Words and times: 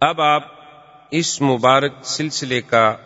اب 0.00 0.20
آپ 0.20 0.42
اس 1.10 1.42
مبارک 1.42 1.92
سلسلے 2.02 2.60
کا 2.60 2.96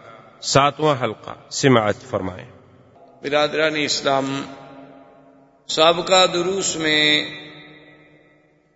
ساتواں 0.41 0.97
حلقہ 1.01 1.31
سماعت 1.51 1.95
فرمائیں۔ 2.11 2.49
برادران 3.23 3.77
اسلام، 3.77 4.43
سابقہ 5.67 6.27
دروس 6.27 6.77
میں 6.77 7.31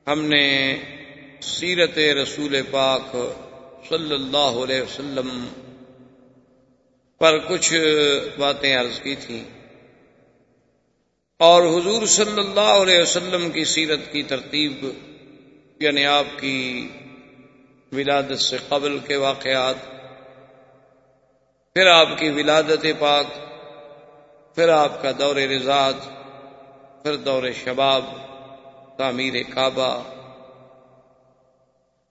ہم 0.07 0.23
نے 0.23 0.77
سیرت 1.41 1.99
رسول 1.99 2.57
پاک 2.71 3.17
صلی 3.89 4.15
اللہ 4.15 4.63
علیہ 4.65 4.83
وسلم 4.83 5.49
پر 7.19 7.39
کچھ 7.39 7.73
باتیں 8.39 8.77
عرض 8.77 9.01
کی 9.01 9.15
تھیں 9.15 9.45
اور 11.39 11.63
حضور 11.63 12.07
صلی 12.07 12.41
اللہ 12.41 12.75
علیہ 12.83 13.01
وسلم 13.01 13.51
کی 13.51 13.65
سیرت 13.65 14.13
کی 14.13 14.23
ترتیب 14.23 14.87
یعنی 15.81 16.05
آپ 16.05 16.41
کی 16.41 16.89
ولادت 17.97 18.41
سے 18.41 18.57
قبل 18.69 18.99
کے 18.99 19.17
واقعات، 19.17 19.75
پھر 21.75 21.87
آپ 21.87 22.09
کی 22.19 22.31
ولادت 22.31 22.87
پاک، 22.99 23.27
پھر 24.55 24.69
آپ 24.69 25.03
کا 25.03 25.11
دور 25.19 25.37
رضاط 25.37 25.95
پھر 27.03 27.17
دور 27.17 27.43
شباب، 27.65 28.05
تعمیر 28.97 29.35
کعبہ۔ 29.55 30.03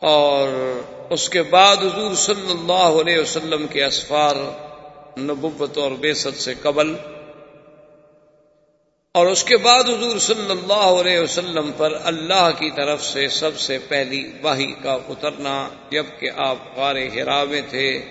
اور 0.02 0.48
اس 1.10 1.30
کے 1.30 1.42
بعد 1.42 1.78
حضور 1.78 2.16
صلی 2.16 2.52
اللہ 2.52 3.02
علیہ 3.02 3.20
وسلم 3.20 3.68
کے 3.68 3.86
اسفار، 3.86 4.36
نبوت 5.18 5.78
اور 5.78 5.92
بیست 5.92 6.42
سے 6.42 6.54
قبل 6.62 6.96
اور 9.16 9.26
اس 9.26 9.44
کے 9.44 9.58
بعد 9.58 9.84
حضور 9.84 10.18
صلی 10.18 10.52
اللہ 10.52 10.88
علیہ 11.02 11.20
وسلم 11.20 11.72
پر 11.78 11.94
اللہ 12.04 12.50
کی 12.60 12.72
طرف 12.72 13.04
سے 13.04 13.28
سب 13.28 13.60
سے 13.60 13.80
پہلی 13.80 14.32
واہی 14.42 14.74
کا 14.84 14.98
اترنا، 15.10 15.70
جبکہ 15.90 16.30
آپ 16.36 16.58
غار 16.76 16.96
ہرا 16.96 17.44
میں 17.44 17.62
تھے 17.70 18.02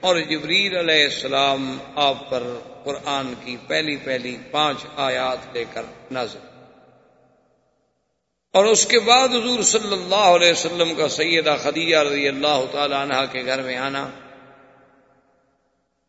اور 0.00 0.16
جبریل 0.16 0.76
علیہ 0.76 1.04
السلام 1.04 1.78
آپ 1.96 2.30
پر 2.30 2.42
قرآن 2.84 3.34
کی 3.44 3.56
پہلی 3.66 3.96
پہلی 3.96 4.36
پانچ 4.50 4.76
آیات 4.96 5.38
لے 5.52 5.64
کر 5.72 5.82
نظر 6.10 6.38
اور 8.54 8.64
اس 8.64 8.86
کے 8.86 8.98
بعد 9.00 9.28
حضور 9.28 9.62
صلی 9.62 9.92
اللہ 9.92 10.28
علیہ 10.36 10.50
وسلم 10.50 10.94
کا 10.94 11.08
سیدہ 11.08 11.56
خدیجہ 11.62 11.96
رضی 11.96 12.28
اللہ 12.28 12.64
تعالی 12.72 12.94
عنہ 12.94 13.24
کے 13.32 13.42
گھر 13.46 13.62
میں 13.62 13.76
آنا۔ 13.76 14.08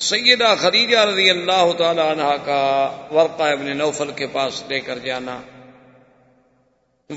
سیدہ 0.03 0.55
خدیجہ 0.59 0.97
رضی 0.97 1.29
اللہ 1.29 1.71
تعالی 1.77 2.01
عنہ 2.01 2.45
کا 2.45 2.91
ورقہ 3.11 3.43
ابن 3.43 3.77
نوفل 3.77 4.11
کے 4.11 4.27
پاس 4.27 4.63
لے 4.69 4.79
کر 4.79 4.99
جانا۔ 4.99 5.41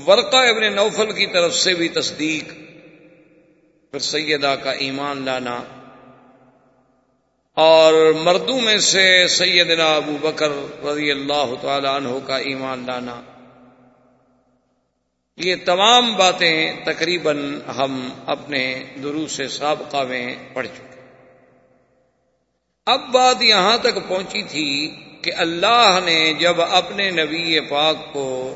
ورقہ 0.07 0.37
ابن 0.37 0.75
نوفل 0.75 1.11
کی 1.11 1.25
طرف 1.25 1.55
سے 1.55 1.73
بھی 1.73 1.87
تصدیق۔ 1.87 2.43
پھر 3.91 3.99
سیدہ 3.99 4.55
کا 4.63 4.71
ایمان 4.71 5.25
لانا۔ 5.25 5.63
اور 7.53 8.13
مردوں 8.13 8.61
میں 8.61 8.77
سے 8.77 9.27
سیدنا 9.27 9.95
ابو 9.95 10.17
بکر 10.21 10.49
رضی 10.85 11.11
اللہ 11.11 11.53
تعالی 11.61 11.87
عنہ 11.87 12.27
کا 12.27 12.37
ایمان 12.37 12.83
لانا۔ 12.87 13.21
یہ 15.37 15.55
تمام 15.65 16.13
باتیں 16.13 16.73
تقریباً 16.85 17.59
ہم 17.77 18.09
اپنے 18.25 18.83
دروس 19.03 19.41
سابقہ 19.49 20.03
میں 20.03 20.35
پڑھ 20.53 20.67
چکے۔ 20.67 20.86
اب 22.87 23.01
بات 23.11 23.41
یہاں 23.41 23.77
تک 23.77 23.99
پہنچی 24.07 24.41
تھی 24.41 24.95
کہ 25.21 25.31
اللہ 25.37 25.99
نے 26.05 26.33
جب 26.33 26.61
اپنے 26.61 27.09
نبی 27.11 27.59
پاک 27.59 28.13
کو 28.13 28.55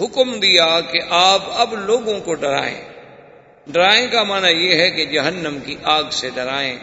حکم 0.00 0.40
دیا 0.40 0.80
کہ 0.80 0.98
آپ 1.10 1.42
اب 1.48 1.74
لوگوں 1.74 2.20
کو 2.20 2.34
ڈرائیں 2.34 2.88
ڈرائیں 3.66 4.06
کا 4.12 4.22
معنی 4.22 4.48
یہ 4.48 4.74
ہے 4.74 4.90
کہ 4.90 5.04
جہنم 5.04 5.58
کی 5.66 5.76
آگ 5.82 6.02
سے 6.10 6.30
ڈرائیں، 6.34 6.76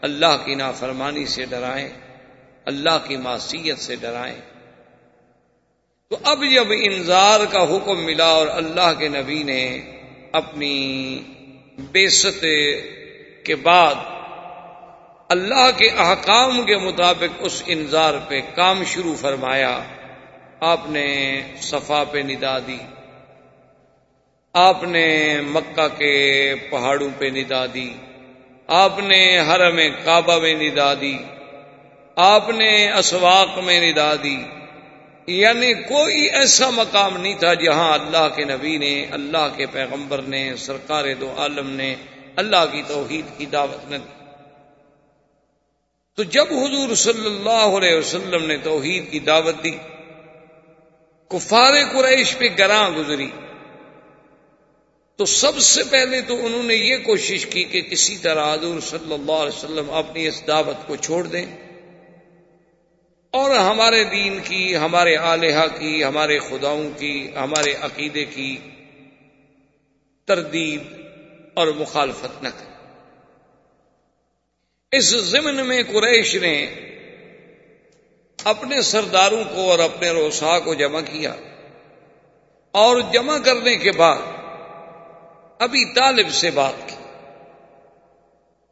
اللہ 0.00 0.36
کی 0.44 0.54
نافرمانی 0.54 1.26
سے 1.26 1.44
ڈرائیں، 1.44 1.88
اللہ 2.64 2.98
کی 3.08 3.16
معصیت 3.16 3.78
سے 3.78 3.96
ڈرائیں۔ 3.96 4.40
تو 6.08 6.16
اب 6.24 6.44
جب 6.54 6.66
انذار 6.70 7.40
کا 7.50 7.62
حکم 7.62 8.04
ملا 8.04 8.26
اور 8.26 8.46
اللہ 8.46 8.92
کے 8.98 9.08
نبی 9.08 9.42
نے 9.42 9.92
اپنی 10.32 10.74
بیست 11.78 12.44
کے 13.44 13.54
بعد 13.54 13.94
اللہ 15.30 15.70
کے 15.78 15.88
احکام 15.88 16.62
کے 16.62 16.76
مطابق 16.76 17.36
اس 17.38 17.62
انظار 17.66 18.14
پہ 18.28 18.40
کام 18.54 18.84
شروع 18.84 19.14
فرمایا۔ 19.14 19.80
آپ 20.60 20.80
نے 20.90 21.40
صفا 21.62 22.04
پہ 22.04 22.18
ندا 22.18 22.58
دی۔ 22.58 22.78
آپ 24.52 24.84
نے 24.84 25.36
مکہ 25.40 25.98
کے 25.98 26.54
پہاڑوں 26.70 27.08
پہ 27.18 27.24
ندا 27.24 27.66
دی۔ 27.74 27.92
آپ 28.66 28.98
نے 28.98 29.40
حرم 29.40 29.80
کعبہ 30.04 30.38
میں 30.38 30.54
ندا 30.54 30.94
دی۔ 30.94 31.18
آپ 32.16 32.50
نے 32.50 32.92
اسواق 32.92 33.58
میں 33.58 33.92
ندا 33.92 34.14
دی۔ 34.22 34.36
یعنی 35.26 35.74
کوئی 35.74 36.20
ایسا 36.20 36.70
مقام 36.70 37.16
نہیں 37.16 37.34
تھا 37.34 37.54
جہاں 37.54 37.92
اللہ 37.92 38.28
کے 38.36 38.44
نبی 38.44 38.76
نے، 38.76 39.06
اللہ 39.10 39.48
کے 39.56 39.66
پیغمبر 39.66 40.22
نے، 40.22 40.56
سرکار 40.56 41.04
دو 41.20 41.34
عالم 41.38 41.70
نے، 41.70 41.94
اللہ 42.36 42.72
کی 42.72 42.82
توحید 42.86 43.38
کی 43.38 43.46
دعوت 43.46 43.90
نے 43.90 43.98
تو 46.14 46.22
جب 46.22 46.46
حضور 46.50 46.94
صلی 46.94 47.26
اللہ 47.26 47.76
علیہ 47.76 47.96
وسلم 47.96 48.46
نے 48.46 48.56
توحید 48.56 49.10
کی 49.10 49.18
دعوت 49.18 49.64
دی، 49.64 49.70
کفار 51.28 51.72
قریش 51.92 52.38
پہ 52.38 52.44
گراں 52.58 52.90
گزری۔ 52.90 53.30
تو 55.16 55.24
سب 55.24 55.58
سے 55.58 55.82
پہلے 55.90 56.20
تو 56.20 56.46
انہوں 56.46 56.62
نے 56.62 56.74
یہ 56.74 56.96
کوشش 56.96 57.46
کی 57.46 57.64
کہ 57.64 57.82
کسی 57.82 58.16
طرح 58.16 58.54
حضور 58.54 58.80
صلی 58.80 59.14
اللہ 59.14 59.32
علیہ 59.32 59.56
وسلم 59.56 59.90
اپنی 59.90 60.28
اس 60.28 60.42
دعوت 60.46 60.86
کو 60.86 60.96
چھوڑ 60.96 61.24
دیں۔ 61.24 61.46
اور 63.30 63.50
ہمارے 63.50 64.04
دین 64.04 64.38
کی، 64.44 64.76
ہمارے 64.76 65.16
آلیہ 65.16 65.78
کی، 65.78 66.04
ہمارے 66.04 66.38
خداؤں 66.38 66.90
کی، 66.98 67.30
ہمارے 67.36 67.74
عقیدے 67.80 68.24
کی 68.24 68.56
تردید 70.24 70.82
اور 71.54 71.66
مخالفت 71.66 72.42
نہ 72.42 72.48
کریں۔ 72.48 72.69
اس 74.92 75.04
ضمن 75.04 75.66
میں 75.66 75.82
قریش 75.82 76.34
نے 76.36 76.74
اپنے 78.44 78.82
سرداروں 78.82 79.44
کو 79.44 79.70
اور 79.70 79.78
اپنے 79.78 80.10
روسا 80.10 80.58
کو 80.58 80.74
جمع 80.74 81.00
کیا 81.00 81.34
اور 82.70 83.00
جمع 83.12 83.38
کرنے 83.38 83.76
کے 83.76 83.92
بعد 83.92 84.18
ابھی 85.58 85.94
طالب 85.94 86.30
سے 86.30 86.50
بات 86.50 86.88
کی، 86.88 86.96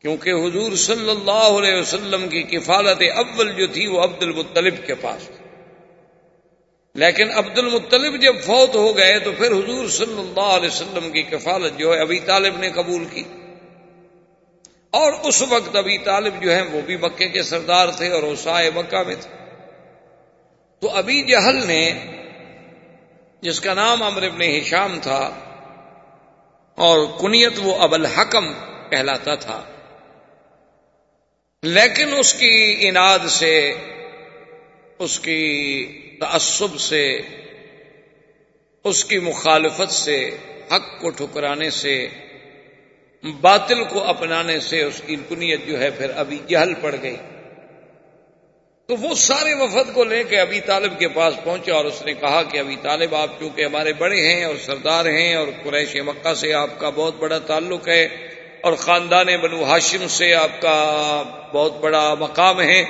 کیونکہ 0.00 0.30
حضور 0.30 0.76
صلی 0.76 1.10
اللہ 1.10 1.48
علیہ 1.58 1.80
وسلم 1.80 2.28
کی 2.28 2.42
کفالت 2.42 3.02
اول 3.16 3.52
جو 3.52 3.66
تھی 3.66 3.86
وہ 3.86 4.00
عبد 4.00 4.22
المطلب 4.22 4.86
کے 4.86 4.94
پاس 4.94 5.26
تھی۔ 5.26 5.46
لیکن 6.94 7.30
عبد 7.30 7.58
المطلب 7.58 8.22
جب 8.22 8.36
فوت 8.44 8.74
ہو 8.74 8.96
گئے 8.96 9.18
تو 9.18 9.32
پھر 9.32 9.52
حضور 9.52 9.88
صلی 9.88 10.18
اللہ 10.18 10.56
علیہ 10.56 10.68
وسلم 10.68 11.10
کی 11.10 11.22
کفالت 11.22 11.78
جو 11.78 11.94
ہے 11.94 12.00
ابھی 12.00 12.20
طالب 12.20 12.58
نے 12.58 12.70
قبول 12.70 13.04
کی۔ 13.04 13.22
اور 14.92 15.12
اس 15.22 15.42
وقت 15.42 15.76
ابھی 15.76 15.96
طالب 15.98 16.42
جو 16.42 16.50
ہیں 16.52 16.62
وہ 16.62 16.80
بھی 16.80 16.96
مکے 16.96 17.28
کے 17.28 17.42
سردار 17.42 17.88
تھے 17.96 18.08
اور 18.08 18.22
اوسائے 18.22 18.70
مکہ 18.70 19.02
میں 19.06 19.14
تھے۔ 19.20 19.30
تو 20.82 20.90
ابھی 20.90 21.22
جہل 21.22 21.66
نے، 21.66 21.82
جس 23.42 23.60
کا 23.60 23.74
نام 23.74 24.02
امر 24.02 24.22
ابن 24.22 24.42
ہشام 24.42 24.98
تھا، 25.02 25.20
اور 26.78 26.98
کنیت 27.20 27.58
وہ 27.62 27.74
اب 27.78 27.94
الحکم 27.94 28.52
کہلاتا 28.90 29.34
تھا، 29.34 29.62
لیکن 31.62 32.14
اس 32.18 32.32
کی 32.34 32.54
اناد 32.80 33.26
سے، 33.28 33.56
اس 34.98 35.18
کی 35.20 35.42
تعصب 36.20 36.78
سے، 36.80 37.04
اس 38.84 39.04
کی 39.04 39.18
مخالفت 39.18 39.92
سے، 39.92 40.18
حق 40.72 40.88
کو 41.00 41.10
ٹھکرانے 41.10 41.70
سے 41.70 41.94
باطل 43.24 43.82
کو 43.84 44.04
اپنانے 44.04 44.58
سے 44.60 44.82
اس 44.82 45.00
کی 45.06 45.16
کنیت 45.28 45.66
جو 45.66 45.80
ہے 45.80 45.90
پھر 45.90 46.10
ابھی 46.16 46.38
جہل 46.48 46.72
پڑ 46.80 46.94
گئی۔ 47.02 47.16
تو 48.88 48.96
وہ 48.96 49.14
سارے 49.14 49.54
وفد 49.54 49.92
کو 49.94 50.04
لے 50.04 50.22
کے 50.24 50.40
ابھی 50.40 50.60
طالب 50.60 50.98
کے 50.98 51.08
پاس 51.08 51.34
پہنچا 51.44 51.74
اور 51.74 51.84
اس 51.84 52.02
نے 52.06 52.12
کہا 52.12 52.42
کہ 52.42 52.58
ابھی 52.58 52.76
طالب، 52.82 53.14
آپ 53.14 53.38
چونکہ 53.40 53.64
ہمارے 53.64 53.92
بڑے 53.92 54.20
ہیں 54.28 54.44
اور 54.44 54.54
سردار 54.56 55.04
ہیں 55.04 55.34
اور 55.34 55.48
قریش 55.62 55.96
مکہ 56.06 56.34
سے 56.34 56.52
آپ 56.52 56.78
کا 56.78 56.90
بہت 56.90 57.14
بڑا 57.18 57.38
تعلق 57.38 57.88
ہے 57.88 58.04
اور 58.60 58.72
خاندان 58.72 59.26
بنو 59.42 59.64
ہاشم 59.64 60.06
سے 60.08 60.32
آپ 60.34 60.60
کا 60.62 60.78
بہت 61.52 61.80
بڑا 61.80 62.14
مقام 62.14 62.60
ہے، 62.60 62.82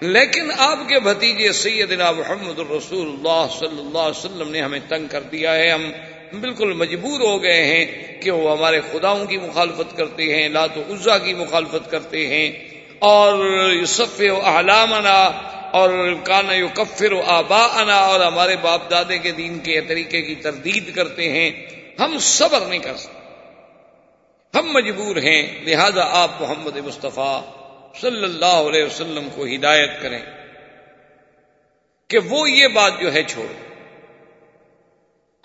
لیکن 0.00 0.50
آپ 0.58 0.88
کے 0.88 0.98
بھتیجے 1.00 1.52
سیدنا 1.52 2.10
محمد 2.10 2.58
الرسول 2.58 3.08
اللہ 3.08 3.46
صلی 3.58 3.78
اللہ 3.78 3.98
علیہ 3.98 4.18
وسلم 4.18 4.50
نے 4.50 4.60
ہمیں 4.62 4.80
تنگ 4.88 5.06
کر 5.06 5.22
دیا 5.22 5.54
ہے۔ 5.54 5.70
ہم 5.70 5.90
بالکل 6.32 6.72
مجبور 6.72 7.20
ہو 7.20 7.42
گئے 7.42 7.64
ہیں 7.64 7.86
کہ 8.22 8.30
وہ 8.30 8.58
ہمارے 8.58 8.80
خداؤں 8.92 9.26
کی 9.26 9.36
مخالفت 9.36 9.96
کرتے 9.96 10.36
ہیں 10.36 10.48
لات 10.48 10.76
و 10.76 10.82
عزا 10.90 11.18
کی 11.18 11.34
مخالفت 11.34 11.90
کرتے 11.90 12.26
ہیں۔ 12.26 12.52
اور 12.98 13.46
یوسف 13.72 14.20
و 14.20 14.46
احلامنا 14.46 15.24
اور 15.72 16.14
کانا 16.24 16.52
یو 16.52 16.68
کفر 16.74 17.12
و 17.12 17.22
آبا 17.26 17.64
انا 17.64 17.96
اور 17.96 18.20
ہمارے 18.20 18.56
باپ 18.56 18.90
دادے 18.90 19.18
کے 19.18 19.32
دین 19.32 19.58
کے 19.58 19.80
طریقے 19.80 20.22
کی 20.22 20.34
تردید 20.34 20.94
کرتے 20.94 21.32
ہیں۔ 21.32 21.50
ہم 21.98 22.18
صبر 22.20 22.60
نہیں 22.60 22.78
کر 22.78 22.96
سکتے۔ 22.96 23.18
ہم 24.58 24.72
مجبور 24.72 25.16
ہیں۔ 25.16 25.64
لہذا 25.64 26.08
آپ 26.10 26.30
محمد 26.40 26.76
مصطفیٰ 26.76 27.42
صلی 28.00 28.24
اللہ 28.24 28.44
علیہ 28.44 28.84
وسلم 28.84 29.28
کو 29.34 29.44
ہدایت 29.44 29.90
کریں 30.02 30.20
کہ 32.08 32.18
وہ 32.18 32.50
یہ 32.50 32.68
بات 32.68 32.92
جو 33.00 33.12
ہے 33.12 33.22
چھوڑ۔ 33.22 33.67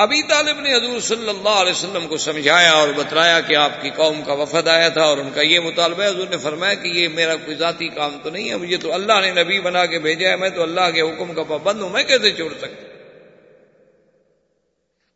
ابھی 0.03 0.21
طالب 0.23 0.59
نے 0.59 0.75
حضور 0.75 0.99
صلی 0.99 1.29
اللہ 1.29 1.49
علیہ 1.49 1.71
وسلم 1.71 2.07
کو 2.07 2.17
سمجھایا 2.17 2.71
اور 2.71 2.87
بتلایا 2.95 3.39
کہ 3.41 3.55
آپ 3.55 3.81
کی 3.81 3.89
قوم 3.89 4.21
کا 4.23 4.33
وفد 4.33 4.67
آیا 4.67 4.89
تھا 4.89 5.03
اور 5.03 5.17
ان 5.17 5.29
کا 5.35 5.41
یہ 5.41 5.59
مطالبہ 5.59 6.03
ہے۔ 6.03 6.07
حضور 6.07 6.27
نے 6.29 6.37
فرمایا 6.37 6.73
کہ 6.73 6.87
یہ 6.87 7.07
میرا 7.07 7.35
کوئی 7.35 7.57
ذاتی 7.57 7.87
کام 7.87 8.17
تو 8.23 8.29
نہیں 8.29 8.49
ہے، 8.49 8.55
مجھے 8.55 8.77
تو 8.77 8.93
اللہ 8.93 9.13
نے 9.21 9.43
نبی 9.43 9.59
بنا 9.59 9.85
کے 9.85 9.99
بھیجا 9.99 10.29
ہے، 10.29 10.35
میں 10.35 10.49
تو 10.49 10.63
اللہ 10.63 10.89
کے 10.93 11.01
حکم 11.01 11.33
کا 11.33 11.43
پابند 11.43 11.81
ہوں، 11.81 11.89
میں 11.89 12.03
کیسے 12.03 12.31
چھوڑ 12.31 12.53
سکتا؟ 12.57 12.87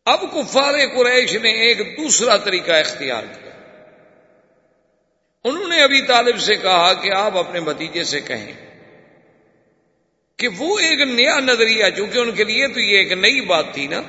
اب 0.06 0.22
کفار 0.22 0.74
قریش 0.96 1.34
نے 1.34 1.50
ایک 1.50 1.78
دوسرا 1.80 2.38
طریقہ 2.38 2.72
اختیار 2.72 3.24
کیا۔ 3.24 3.52
انہوں 5.44 5.68
نے 5.68 5.84
ابھی 5.84 6.02
طالب 6.02 6.40
سے 6.40 6.56
کہا 6.56 6.94
کہ 6.94 7.12
آپ 7.12 7.38
اپنے 7.38 7.60
بھتیجے 7.60 8.04
سے 8.04 8.20
کہیں 8.20 8.54
کہ 10.38 10.48
وہ 10.48 10.80
ایک 10.80 11.00
نیا 11.00 11.40
نظریہ، 11.40 11.86
چونکہ 11.98 12.18
ان 12.18 12.32
کے 12.32 12.44
لیے 12.44 12.68
تو 12.68 12.80
یہ 12.80 12.98
ایک 12.98 13.12
نئی 13.12 13.42
بات 13.42 13.66
تھی 13.74 13.88
نا۔ 13.88 14.02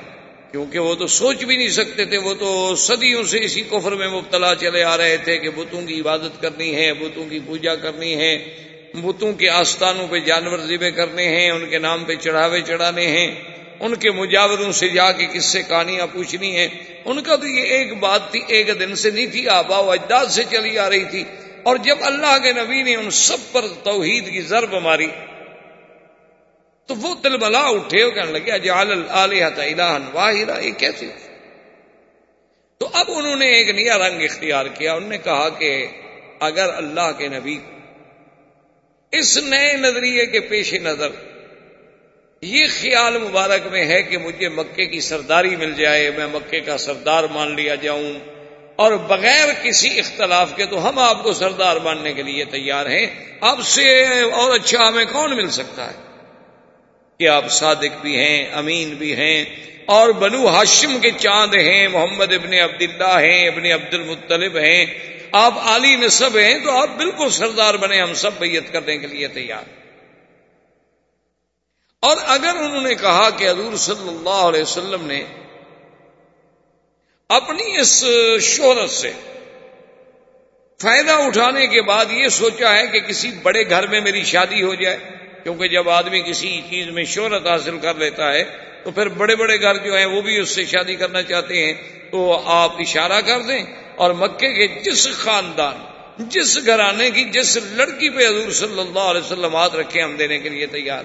کیونکہ 0.51 0.79
وہ 0.79 0.95
تو 0.95 1.07
سوچ 1.07 1.43
بھی 1.43 1.57
نہیں 1.57 1.69
سکتے 1.69 2.05
تھے، 2.05 2.17
وہ 2.17 2.33
تو 2.33 2.75
صدیوں 2.75 3.23
سے 3.23 3.39
اسی 3.41 3.61
کفر 3.61 3.91
میں 3.91 4.07
مبتلا 4.07 4.55
چلے 4.55 4.83
آ 4.83 4.97
رہے 4.97 5.17
تھے 5.17 5.37
کہ 5.37 5.49
بتوں 5.49 5.81
کی 5.81 6.01
عبادت 6.01 6.41
کرنی 6.41 6.75
ہے، 6.75 6.93
بتوں 6.93 7.29
کی 7.29 7.39
پوجا 7.45 7.75
کرنی 7.75 8.15
ہے، 8.15 8.37
بتوں 8.93 9.33
کے 9.33 9.49
آستانوں 9.49 10.07
پہ 10.07 10.19
جانور 10.19 10.59
ذبے 10.59 10.91
کرنے 10.91 11.27
ہیں، 11.27 11.51
ان 11.51 11.69
کے 11.69 11.79
نام 11.79 12.03
پہ 12.03 12.15
چڑھاوے 12.15 12.61
چڑھانے 12.61 13.07
ہیں، 13.07 13.35
ان 13.79 13.95
کے 13.95 14.11
مجاوروں 14.11 14.71
سے 14.71 14.87
جا 14.87 15.11
کے 15.11 15.25
کس 15.33 15.45
سے 15.45 15.61
کہانیاں 15.61 16.07
پوچھنی 16.13 16.57
ہیں۔ 16.57 16.67
ان 17.05 17.21
کا 17.21 17.35
تو 17.35 17.47
یہ 17.47 17.61
ایک 17.61 17.97
بات 17.97 18.31
تھی، 18.31 18.41
ایک 18.47 18.79
دن 18.79 18.95
سے 18.95 19.11
نہیں 19.11 19.27
تھی، 19.27 19.49
آبا 19.49 19.79
و 19.79 19.91
اجداد 19.91 20.25
سے 20.25 20.43
چلی 20.51 20.77
آ 20.77 20.89
رہی 20.89 21.03
تھی۔ 21.03 21.23
اور 21.63 21.77
جب 21.77 21.95
اللہ 22.01 22.37
کے 22.43 22.51
نبی 22.51 22.83
نے 22.83 22.95
ان 22.95 23.09
سب 23.09 23.37
پر 23.51 23.67
توحید 23.83 24.31
کی 24.31 24.41
ضرب 24.41 24.73
ماری 24.73 25.07
تو 26.89 26.95
وہ 26.97 27.13
دل 27.23 27.37
بلا 27.37 27.59
اٹھے 27.69 28.03
ہو 28.03 28.09
کہنے 28.11 28.31
لگے 28.31 28.51
اجال 28.51 28.91
الہن 28.91 30.05
واحدہ 30.13 30.55
یہ 30.61 30.71
کیسے 30.77 31.07
تو 32.81 32.87
اب 32.93 33.11
انہوں 33.15 33.35
نے 33.35 33.47
ایک 33.55 33.69
نیا 33.69 33.97
رنگ 33.97 34.21
اختیار 34.23 34.65
کیا، 34.77 34.93
انہوں 34.93 35.09
نے 35.09 35.17
کہا 35.17 35.49
کہ 35.59 35.69
اگر 36.39 36.73
اللہ 36.75 37.11
کے 37.17 37.27
نبی 37.27 37.57
اس 39.13 39.37
نئے 39.43 39.73
نظریے 39.77 40.25
کے 40.25 40.39
پیش 40.49 40.73
نظر 40.81 41.11
یہ 42.43 42.65
خیال 42.71 43.17
مبارک 43.17 43.67
میں 43.71 43.85
ہے 43.85 44.01
کہ 44.03 44.17
مجھے 44.17 44.49
مکے 44.49 44.85
کی 44.85 44.99
سرداری 45.01 45.55
مل 45.55 45.73
جائے، 45.77 46.09
میں 46.17 46.27
مکے 46.33 46.59
کا 46.61 46.77
سردار 46.79 47.23
مان 47.33 47.55
لیا 47.55 47.75
جاؤں، 47.75 48.13
اور 48.75 48.91
بغیر 49.07 49.47
کسی 49.63 49.97
اختلاف 49.99 50.55
کے 50.55 50.65
تو 50.65 50.87
ہم 50.89 50.99
آپ 50.99 51.23
کو 51.23 51.33
سردار 51.35 51.75
ماننے 51.83 52.13
کے 52.13 52.23
لیے 52.23 52.45
تیار 52.51 52.85
ہیں 52.85 53.07
اب 53.41 53.65
سے 53.67 53.89
اور 54.33 54.59
اچھا 54.59 54.87
ہمیں 54.87 55.05
کون 55.11 55.35
مل 55.37 55.49
سکتا 55.53 55.91
ہے؟ 55.91 56.08
کہ 57.19 57.27
آپ 57.27 57.51
صادق 57.51 58.01
بھی 58.01 58.17
ہیں، 58.17 58.49
امین 58.53 58.89
بھی 58.89 59.15
ہیں، 59.15 59.45
اور 59.85 60.09
بنو 60.09 60.47
ہاشم 60.47 60.99
کے 60.99 61.11
چاند 61.11 61.53
ہیں، 61.53 61.87
محمد 61.87 62.33
ابن 62.33 62.53
عبداللہ 62.53 63.19
ہیں، 63.19 63.47
ابن 63.47 63.65
عبد 63.65 63.93
المطلب 63.93 64.57
ہیں۔ 64.57 64.85
آپ 65.31 65.53
علی 65.59 65.95
نصب 65.95 66.37
ہیں 66.37 66.59
تو 66.59 66.71
آپ 66.71 66.89
بالکل 66.97 67.29
سردار 67.29 67.73
بنے، 67.73 68.01
ہم 68.01 68.13
سب 68.13 68.31
بیت 68.39 68.71
کرنے 68.73 68.97
کے 68.97 69.07
لیے 69.07 69.27
تیار۔ 69.27 69.63
اور 72.03 72.17
اگر 72.25 72.55
انہوں 72.55 72.81
نے 72.81 72.95
کہا 72.95 73.29
کہ 73.29 73.49
حضور 73.49 73.75
صلی 73.75 74.07
اللہ 74.07 74.41
علیہ 74.45 74.61
وسلم 74.61 75.05
نے 75.07 75.23
اپنی 77.29 77.77
اس 77.77 78.05
شہرت 78.41 78.89
سے 78.89 79.11
فائدہ 80.81 81.11
اٹھانے 81.11 81.67
کے 81.67 81.81
بعد 81.81 82.05
یہ 82.11 82.27
سوچا 82.27 82.77
ہے 82.77 82.87
کہ 82.87 82.99
کسی 82.99 83.31
بڑے 83.43 83.69
گھر 83.69 83.87
میں 83.87 84.01
میری 84.01 84.23
شادی 84.23 84.63
ہو 84.63 84.73
جائے 84.73 85.18
کیونکہ 85.43 85.67
جب 85.67 85.89
آدمی 85.89 86.21
کسی 86.21 86.61
چیز 86.69 86.87
میں 86.87 87.03
شہرت 87.03 87.47
حاصل 87.47 87.77
کر 87.77 87.95
لیتا 87.95 88.33
ہے، 88.33 88.43
تو 88.83 88.91
پھر 88.91 89.07
بڑے 89.07 89.35
بڑے 89.35 89.61
گھر 89.61 89.77
جو 89.77 89.97
ہیں، 89.97 90.05
وہ 90.05 90.21
بھی 90.21 90.37
اس 90.37 90.49
سے 90.49 90.65
شادی 90.65 90.95
کرنا 90.95 91.21
چاہتے 91.21 91.65
ہیں، 91.65 91.73
تو 92.11 92.41
آپ 92.45 92.71
اشارہ 92.79 93.21
کر 93.21 93.41
دیں 93.41 93.63
اور 93.95 94.11
مکے 94.11 94.53
کے 94.53 94.67
جس 94.81 95.07
خاندان، 95.11 95.83
جس 96.17 96.57
گھرانے 96.65 97.11
کی، 97.11 97.23
جس 97.23 97.57
لڑکی 97.57 98.09
پہ 98.09 98.27
حضور 98.27 98.51
صلی 98.51 98.79
اللہ 98.79 98.99
علیہ 98.99 99.21
وسلم 99.21 99.55
ہاتھ 99.55 99.75
رکھے 99.75 100.01
ہم 100.01 100.15
دینے 100.15 100.39
کے 100.39 100.49
لیے 100.49 100.65
تیار 100.65 101.03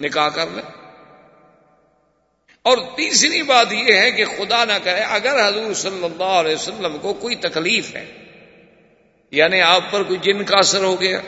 نکاح 0.00 0.28
کر 0.28 0.46
لیں۔ 0.54 0.62
اور 2.62 2.76
تیسری 2.96 3.42
بات 3.42 3.72
یہ 3.72 3.94
ہے 3.94 4.10
کہ 4.10 4.24
خدا 4.24 4.64
نہ 4.64 4.72
کرے، 4.82 5.00
اگر 5.00 5.48
حضور 5.48 5.74
صلی 5.74 6.04
اللہ 6.04 6.38
علیہ 6.38 6.54
وسلم 6.54 6.98
کو 6.98 7.12
کوئی 7.12 7.34
تکلیف 7.34 7.94
ہے 7.96 8.06
یعنی 9.30 9.60
آپ 9.60 9.82
پر 9.90 10.02
کوئی 10.02 10.18
جن 10.22 10.44
کا 10.44 10.56
اثر 10.58 10.84
ہو 10.84 11.00
گیا 11.00 11.20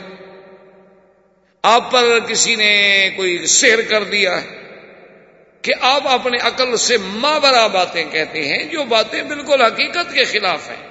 آپ 1.63 1.91
پر 1.91 2.19
کسی 2.19 2.55
نے 2.55 3.09
کوئی 3.15 3.45
سیر 3.45 3.81
کر 3.81 4.03
دیا 4.03 4.41
ہے 4.41 4.57
کہ 5.61 5.73
آپ 5.81 6.07
اپنے 6.07 6.37
عقل 6.37 6.77
سے 6.77 6.97
ماورا 6.97 7.67
باتیں 7.67 8.03
کہتے 8.11 8.45
ہیں، 8.47 8.63
جو 8.63 8.83
باتیں 8.83 9.23
بالکل 9.23 9.61
حقیقت 9.61 10.13
کے 10.13 10.23
خلاف 10.23 10.69
ہیں، 10.69 10.87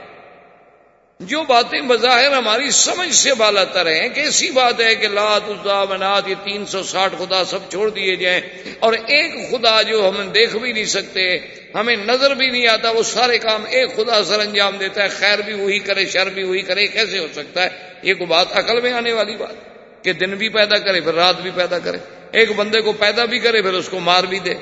جو 1.20 1.42
باتیں 1.42 1.80
بظاہر 1.80 2.32
ہماری 2.32 2.70
سمجھ 2.70 3.14
سے 3.14 3.34
بالا 3.34 3.64
تر 3.64 3.86
ہیں 3.86 4.08
کہ 4.08 4.50
بات 4.50 4.80
ہے 4.80 4.94
کہ 4.94 5.08
لات 5.08 5.48
اسا 5.48 5.84
منات، 5.84 6.28
یہ 6.28 6.34
تین 6.44 6.66
سو 6.66 6.82
ساٹھ 6.82 7.14
خدا 7.18 7.44
سب 7.44 7.70
چھوڑ 7.70 7.90
دیے 7.90 8.16
جائیں 8.16 8.40
اور 8.78 8.92
ایک 8.92 9.50
خدا 9.50 9.82
جو 9.82 10.08
ہم 10.08 10.28
دیکھ 10.28 10.56
بھی 10.56 10.72
نہیں 10.72 10.84
سکتے، 10.84 11.38
ہمیں 11.74 11.96
نظر 11.96 12.34
بھی 12.34 12.50
نہیں 12.50 12.66
آتا، 12.66 12.90
وہ 12.90 13.02
سارے 13.02 13.38
کام 13.38 13.64
ایک 13.70 13.96
خدا 13.96 14.24
سر 14.24 14.40
انجام 14.40 14.76
دیتا 14.76 15.02
ہے، 15.02 15.08
خیر 15.08 15.38
بھی 15.38 15.54
وہی 15.54 15.78
کرے، 15.78 16.06
شر 16.06 16.28
بھی 16.28 16.42
وہی 16.42 16.62
کرے، 16.62 16.86
کیسے 16.86 17.18
ہو 17.18 17.26
سکتا 17.34 17.64
ہے؟ 17.64 17.68
یہ 18.02 18.14
کوئی 18.14 18.26
بات 18.26 18.56
عقل 18.56 18.80
میں 18.80 18.92
آنے 18.92 19.12
والی 19.12 19.36
بات۔ 19.36 19.67
کہ 20.12 20.26
دن 20.26 20.30
بھی 20.30 20.48
پیدا 20.48 20.78
کرے 20.78 21.00
پھر 21.00 21.14
رات 21.14 21.40
بھی 21.40 21.50
پیدا 21.54 21.78
کرے 21.78 21.98
ایک 22.32 22.52
بندے 22.56 22.80
کو 22.80 22.92
پیدا 22.92 23.24
بھی 23.24 23.38
کرے 23.38 23.62
پھر 23.62 23.72
اس 23.72 23.88
کو 23.88 23.98
مار 23.98 24.24
بھی 24.24 24.38
دے 24.38 24.54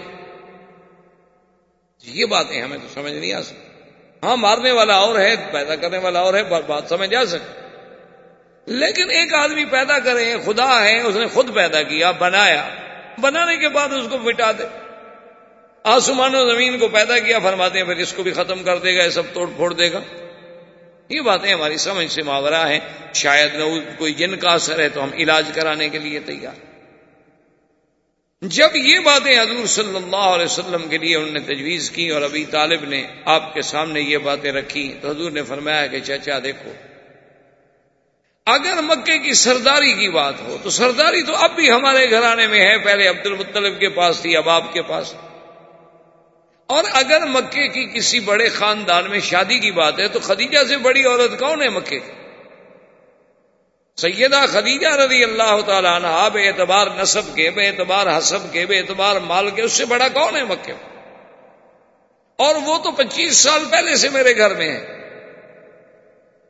جی، 1.98 2.20
یہ 2.20 2.26
باتیں 2.26 2.62
ہمیں 2.62 2.78
تو 2.78 2.88
سمجھ 2.94 3.12
نہیں 3.12 3.32
آ 3.32 3.42
سکتی۔ 3.42 3.90
ہاں 4.22 4.36
مارنے 4.36 4.72
والا 4.72 4.94
اور 4.94 5.18
ہے، 5.18 5.34
پیدا 5.52 5.76
کرنے 5.76 5.98
والا 5.98 6.20
اور 6.20 6.34
ہے، 6.34 6.42
بات 6.42 6.82
سمجھ 6.88 7.14
آ 7.14 7.24
سکتی۔ 7.24 7.60
لیکن 8.66 9.10
ایک 9.10 9.34
آدمی 9.34 9.64
پیدا 9.64 9.98
کرے، 9.98 10.34
خدا 10.44 10.84
ہے، 10.84 11.00
اس 11.00 11.16
نے 11.16 11.26
خود 11.26 11.54
پیدا 11.54 11.82
کیا، 11.82 12.10
بنایا۔ 12.10 12.68
بنانے 13.20 13.56
کے 13.56 13.68
بعد 13.68 13.88
اس 13.88 14.06
کو 14.10 14.18
مٹا 14.18 14.52
دے۔ 14.52 14.64
آسمان 15.84 16.34
و 16.34 16.50
زمین 16.50 16.78
کو 16.78 16.88
پیدا 16.88 17.18
کیا، 17.18 17.38
فرماتے 17.38 17.78
ہیں 17.78 17.86
پھر 17.86 17.96
اس 17.96 18.12
کو 18.12 18.22
بھی 18.22 18.32
ختم 18.32 18.62
کر 18.62 18.78
دے 18.78 18.96
گا، 18.96 19.04
یہ 19.04 19.10
سب 19.10 19.22
توڑ 19.32 19.50
پھوڑ 19.56 19.72
دے 19.72 19.92
گا۔ 19.92 20.00
یہ 21.08 21.20
باتیں 21.20 21.52
ہماری 21.52 21.76
سمجھ 21.76 22.12
سے 22.12 22.22
ماورہ 22.22 22.68
ہیں۔ 22.68 22.78
شاید 23.14 23.54
نہ 23.54 23.64
کوئی 23.98 24.14
جن 24.14 24.36
کا 24.36 24.50
اثر 24.50 24.78
ہے 24.78 24.88
تو 24.88 25.04
ہم 25.04 25.10
علاج 25.12 25.50
کرانے 25.54 25.88
کے 25.88 25.98
لیے 25.98 26.20
تیار۔ 26.20 26.66
جب 28.40 28.68
یہ 28.74 28.98
باتیں 28.98 29.40
حضور 29.40 29.66
صلی 29.66 29.96
اللہ 29.96 30.16
علیہ 30.16 30.44
وسلم 30.44 30.88
کے 30.88 30.98
لیے 30.98 31.16
انہوں 31.16 31.30
نے 31.30 31.40
تجویز 31.40 31.90
کی 31.90 32.08
اور 32.08 32.22
ابھی 32.22 32.44
طالب 32.44 32.84
نے 32.84 33.06
آپ 33.24 33.54
کے 33.54 33.62
سامنے 33.62 34.00
یہ 34.00 34.18
باتیں 34.18 34.52
رکھی 34.52 34.94
تو 35.00 35.10
حضور 35.10 35.30
نے 35.30 35.42
فرمایا 35.42 35.86
کہ 35.86 36.00
چچا 36.00 36.38
دیکھو، 36.44 36.72
اگر 38.46 38.82
مکے 38.82 39.18
کی 39.18 39.32
سرداری 39.32 39.92
کی 39.92 40.08
بات 40.08 40.34
ہو 40.40 40.56
تو 40.62 40.70
سرداری 40.70 41.22
تو 41.22 41.36
اب 41.36 41.56
بھی 41.56 41.70
ہمارے 41.70 42.10
گھرانے 42.10 42.46
میں 42.46 42.60
ہے۔ 42.60 42.78
پہلے 42.78 43.08
عبد 43.08 43.26
المطلب 43.26 43.80
کے 43.80 43.88
پاس 43.88 44.20
تھی، 44.20 44.36
اب 44.36 44.48
آپ 44.48 44.72
کے 44.72 44.82
پاس۔ 44.82 45.14
اور 46.66 46.84
اگر 46.92 47.26
مکے 47.26 47.68
کی 47.68 47.84
کسی 47.86 48.20
بڑے 48.20 48.48
خاندان 48.48 49.10
میں 49.10 49.20
شادی 49.20 49.58
کی 49.58 49.70
بات 49.70 49.98
ہے 49.98 50.08
تو 50.08 50.20
خدیجہ 50.20 50.64
سے 50.68 50.76
بڑی 50.76 51.04
عورت 51.04 51.40
کون 51.40 51.62
ہے 51.62 51.68
مکے 51.68 51.98
کی؟ 51.98 52.12
سیدہ 53.96 54.44
خدیجہ 54.48 54.88
رضی 54.88 55.24
اللہ 55.24 55.60
تعالیٰ 55.66 55.94
عنہ، 55.96 56.28
بے 56.32 56.48
اعتبار 56.48 56.86
نصب 56.96 57.34
کے، 57.34 57.50
بے 57.50 57.68
اعتبار 57.68 58.18
حسب 58.18 58.52
کے، 58.52 58.66
بے 58.66 58.78
اعتبار 58.78 59.16
مال 59.16 59.50
کے، 59.50 59.62
اس 59.62 59.72
سے 59.72 59.84
بڑا 59.84 60.08
کون 60.08 60.36
ہے 60.36 60.44
مکے؟ 60.44 60.72
اور 62.36 62.54
وہ 62.54 62.78
تو 62.78 62.90
پچیس 62.90 63.36
سال 63.36 63.64
پہلے 63.70 63.96
سے 63.96 64.08
میرے 64.08 64.36
گھر 64.36 64.54
میں 64.54 64.68
ہے۔ 64.68 64.96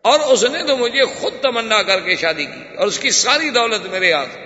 اور 0.03 0.21
اس 0.21 0.45
نے 0.45 0.63
تو 0.63 0.77
مجھے 0.77 1.05
خود 1.05 1.35
تمنا 1.43 1.83
کر 1.83 2.01
کے 2.01 2.17
شادی 2.17 2.45
کی 2.45 2.77
اور 2.77 2.87
اس 2.87 2.99
کی 2.99 3.11
ساری 3.11 3.51
دولت 3.51 3.87
میرے 3.87 4.13
ہاتھ۔ 4.13 4.46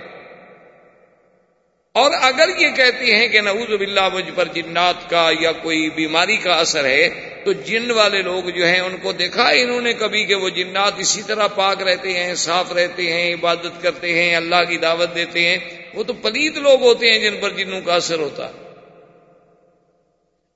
اور 1.95 2.11
اگر 2.21 2.49
یہ 2.57 2.69
کہتے 2.75 3.15
ہیں 3.15 3.27
کہ 3.27 3.41
نعوذ 3.41 3.69
باللہ 3.69 4.09
مجھ 4.13 4.31
پر 4.35 4.47
جنات 4.47 5.09
کا 5.09 5.29
یا 5.39 5.51
کوئی 5.51 5.89
بیماری 5.89 6.37
کا 6.37 6.53
اثر 6.53 6.85
ہے، 6.85 7.09
تو 7.45 7.51
جن 7.51 7.91
والے 7.91 8.21
لوگ 8.21 8.49
جو 8.49 8.65
ہیں 8.65 8.79
ان 8.79 8.97
کو 8.97 9.11
دیکھا 9.11 9.47
انہوں 9.49 9.81
نے 9.81 9.93
کبھی 9.93 10.25
کہ 10.25 10.35
وہ 10.35 10.49
جنات 10.49 10.93
اسی 10.97 11.21
طرح 11.27 11.47
پاک 11.47 11.83
رہتے 11.83 12.13
ہیں، 12.13 12.35
صاف 12.35 12.71
رہتے 12.71 13.13
ہیں، 13.13 13.33
عبادت 13.33 13.81
کرتے 13.81 14.13
ہیں، 14.13 14.35
اللہ 14.35 14.63
کی 14.69 14.77
دعوت 14.77 15.15
دیتے 15.15 15.47
ہیں۔ 15.47 15.57
وہ 15.93 16.03
تو 16.03 16.13
پلیت 16.13 16.57
لوگ 16.57 16.81
ہوتے 16.81 17.11
ہیں 17.11 17.19
جن 17.19 17.37
پر 17.41 17.49
جنوں 17.49 17.81
کا 17.81 17.95
اثر 17.95 18.19
ہوتا۔ 18.19 18.47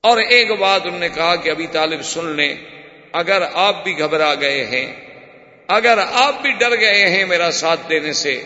اور 0.00 0.18
ایک 0.18 0.50
بات 0.50 0.80
انہوں 0.84 1.00
نے 1.00 1.08
کہا 1.08 1.36
کہ 1.36 1.50
ابھی 1.50 1.66
طالب 1.66 2.02
سن 2.02 2.26
لیں، 2.26 2.54
اگر 3.12 3.42
آپ 3.54 3.84
بھی 3.84 3.98
گھبرا 3.98 4.34
گئے 4.34 4.64
ہیں، 4.64 4.86
اگر 5.68 5.98
آپ 6.12 6.42
بھی 6.42 6.50
ڈر 6.52 6.80
گئے 6.80 7.08
ہیں 7.10 7.24
میرا 7.24 7.50
ساتھ 7.50 7.80
دینے 7.88 8.12
سے 8.12 8.42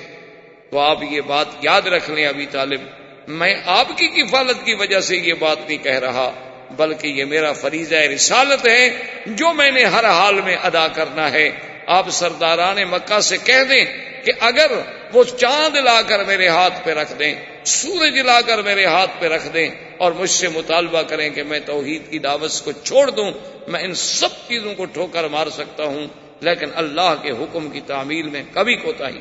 تو 0.70 0.78
آپ 0.78 1.02
یہ 1.10 1.20
بات 1.20 1.46
یاد 1.62 1.86
رکھ 1.86 2.10
لیں 2.10 2.26
ابھی 2.26 2.46
طالب، 2.46 2.80
میں 3.28 3.54
آپ 3.66 3.88
کی 3.96 4.08
کفالت 4.08 4.64
کی 4.64 4.74
وجہ 4.74 5.00
سے 5.00 5.16
یہ 5.16 5.34
بات 5.38 5.58
نہیں 5.68 5.78
کہہ 5.78 5.98
رہا، 5.98 6.30
بلکہ 6.76 7.06
یہ 7.06 7.24
میرا 7.24 7.52
فریضہ 7.52 7.94
رسالت 7.94 8.68
ہے 8.68 8.88
جو 9.26 9.52
میں 9.52 9.70
نے 9.70 9.84
ہر 9.84 10.04
حال 10.04 10.40
میں 10.40 10.56
ادا 10.62 10.88
کرنا 10.88 11.32
ہے۔ 11.32 11.50
آپ 11.86 12.10
سرداران 12.10 12.76
مکہ 12.90 13.20
سے 13.20 13.36
کہہ 13.44 13.62
دیں 13.68 13.84
کہ 14.24 14.32
اگر 14.40 14.72
وہ 15.12 15.24
چاند 15.24 15.76
لا 15.76 16.02
کر 16.02 16.24
میرے 16.24 16.48
ہاتھ 16.48 16.84
پہ 16.84 16.90
رکھ 16.90 17.12
دیں، 17.18 17.34
سورج 17.64 18.18
لا 18.18 18.40
کر 18.46 18.62
میرے 18.62 18.84
ہاتھ 18.84 19.10
پہ 19.18 19.26
رکھ 19.26 19.48
دیں 19.54 19.68
اور 19.96 20.12
مجھ 20.12 20.30
سے 20.30 20.48
مطالبہ 20.48 21.02
کریں 21.02 21.30
کہ 21.30 21.42
میں 21.42 21.60
توحید 21.60 22.10
کی 22.10 22.18
دعوت 22.18 22.64
کو 22.64 22.72
چھوڑ 22.72 23.10
دوں، 23.10 23.30
میں 23.68 23.80
ان 23.80 23.94
سب 23.94 24.28
چیزوں 24.48 24.74
کو 24.74 24.84
ٹھوکر 24.84 25.24
مار 25.24 25.46
سکتا 25.46 25.84
ہوں، 25.84 26.06
لیکن 26.40 26.66
اللہ 26.74 27.14
کے 27.22 27.30
حکم 27.30 27.68
کی 27.70 27.80
تعمیل 27.86 28.28
میں 28.28 28.42
کبھی 28.54 28.74
کوتا 28.74 29.08
ہی۔ 29.08 29.20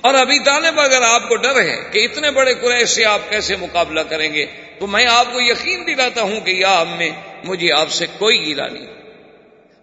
اور 0.00 0.14
ابھی 0.14 0.38
طالب 0.38 0.80
اگر 0.80 1.02
آپ 1.02 1.28
کو 1.28 1.36
ڈر 1.36 1.60
ہے 1.60 1.76
کہ 1.92 2.04
اتنے 2.04 2.30
بڑے 2.30 2.54
قریش 2.54 2.88
سے 2.88 3.04
آپ 3.04 3.20
کیسے 3.30 3.56
مقابلہ 3.56 4.00
کریں 4.00 4.34
گے، 4.34 4.46
تو 4.78 4.86
میں 4.86 5.06
آپ 5.06 5.26
کو 5.32 5.40
یقین 5.40 5.86
دلاتا 5.86 6.22
ہوں 6.22 6.40
کہ 6.40 6.50
یا 6.50 6.80
اب 6.80 6.88
میں 6.88 7.10
مجھے 7.44 7.72
آپ 7.72 7.90
سے 7.90 8.06
کوئی 8.18 8.40
گیلا 8.46 8.68
نہیں۔ 8.68 8.86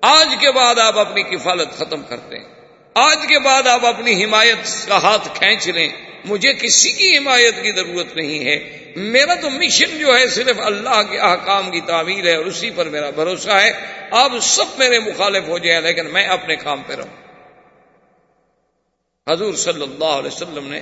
آج 0.02 0.28
کے 0.40 0.52
بعد 0.52 0.76
آپ 0.80 1.00
اپنی 1.00 1.24
کفالت 1.24 1.78
ختم 1.78 2.02
کرتے 2.02 2.38
ہیں۔ 2.38 2.46
آج 2.94 3.18
کے 3.28 3.40
بعد 3.40 3.68
آپ 3.68 3.86
اپنی 3.86 4.24
حمایت 4.24 4.88
کا 4.88 4.98
ہاتھ 4.98 5.28
کھینچ 5.34 5.68
لیں۔ 5.68 5.90
مجھے 6.26 6.54
کسی 6.54 6.92
کی 6.92 7.18
حمایت 7.18 7.56
کی 7.64 7.72
ضرورت 7.72 8.16
نہیں 8.16 8.46
ہے۔ 8.46 8.80
میرا 8.96 9.34
تو 9.34 9.50
مشن 9.50 10.00
جو 10.00 10.18
ہے 10.18 10.28
صرف 10.28 10.60
اللہ 10.60 11.02
کے 11.12 11.18
احکام 11.18 11.72
کی 11.72 11.82
تعمیر 11.82 12.26
ہے 12.26 12.36
اور 12.36 12.46
اسی 12.46 12.70
پر 12.76 12.86
میرا 12.86 13.10
بھروسہ 13.10 13.50
ہے۔ 13.50 13.72
آپ 14.12 14.32
سب 14.42 14.66
میرے 14.78 15.00
مخالف 15.00 15.48
ہو 15.48 15.58
جائیں، 15.58 15.82
لیکن 15.82 16.06
میں 16.06 16.26
اپنے 16.26 16.56
کام 16.56 16.82
پہ 16.88 16.94
رہوں۔ 16.94 17.29
حضور 19.30 19.54
صلی 19.54 19.82
اللہ 19.82 20.14
علیہ 20.20 20.28
وسلم 20.28 20.68
نے 20.68 20.82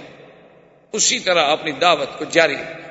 اسی 0.92 1.20
طرح 1.20 1.48
اپنی 1.48 1.72
دعوت 1.72 2.20
کو 2.20 2.26
جاری 2.26 2.56
رکھا۔ 2.56 2.88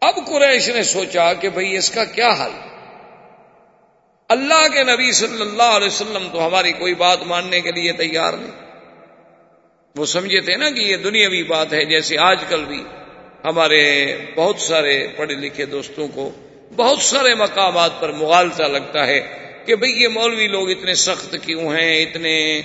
اب 0.00 0.14
قریش 0.26 0.68
نے 0.68 0.82
سوچا 0.82 1.32
کہ 1.32 1.48
بھئی 1.48 1.76
اس 1.76 1.90
کا 1.90 2.04
کیا 2.04 2.28
حل؟ 2.28 2.50
اللہ 4.28 4.68
کے 4.72 4.84
نبی 4.84 5.12
صلی 5.12 5.40
اللہ 5.40 5.76
علیہ 5.76 5.86
وسلم 5.86 6.28
تو 6.32 6.46
ہماری 6.46 6.72
کوئی 6.72 6.94
بات 6.94 7.22
ماننے 7.22 7.60
کے 7.60 7.72
لیے 7.72 7.92
تیار 7.92 8.32
نہیں۔ 8.32 8.50
وہ 9.96 10.06
سمجھے 10.06 10.40
تھے 10.40 10.56
نا 10.56 10.70
کہ 10.70 10.80
یہ 10.80 10.96
دنیاوی 10.96 11.42
بات 11.42 11.72
ہے، 11.72 11.84
جیسے 11.84 12.18
آج 12.18 12.44
کل 12.48 12.64
بھی 12.64 12.84
ہمارے 13.44 13.82
بہت 14.34 14.60
سارے 14.60 15.06
پڑھے 15.16 15.34
لکھے 15.34 15.66
دوستوں 15.66 16.08
کو 16.08 16.30
بہت 16.76 16.98
سارے 16.98 17.34
مقامات 17.34 17.90
پر 18.00 18.12
مغالطہ 18.12 18.62
لگتا 18.62 19.06
ہے 19.06 19.20
کہ 19.66 19.76
بھئی 19.76 20.02
یہ 20.02 20.08
مولوی 20.08 20.46
لوگ 20.46 20.70
اتنے 20.70 20.94
سخت 20.94 21.36
کیوں 21.42 21.74
ہیں، 21.74 22.02
اتنے 22.02 22.62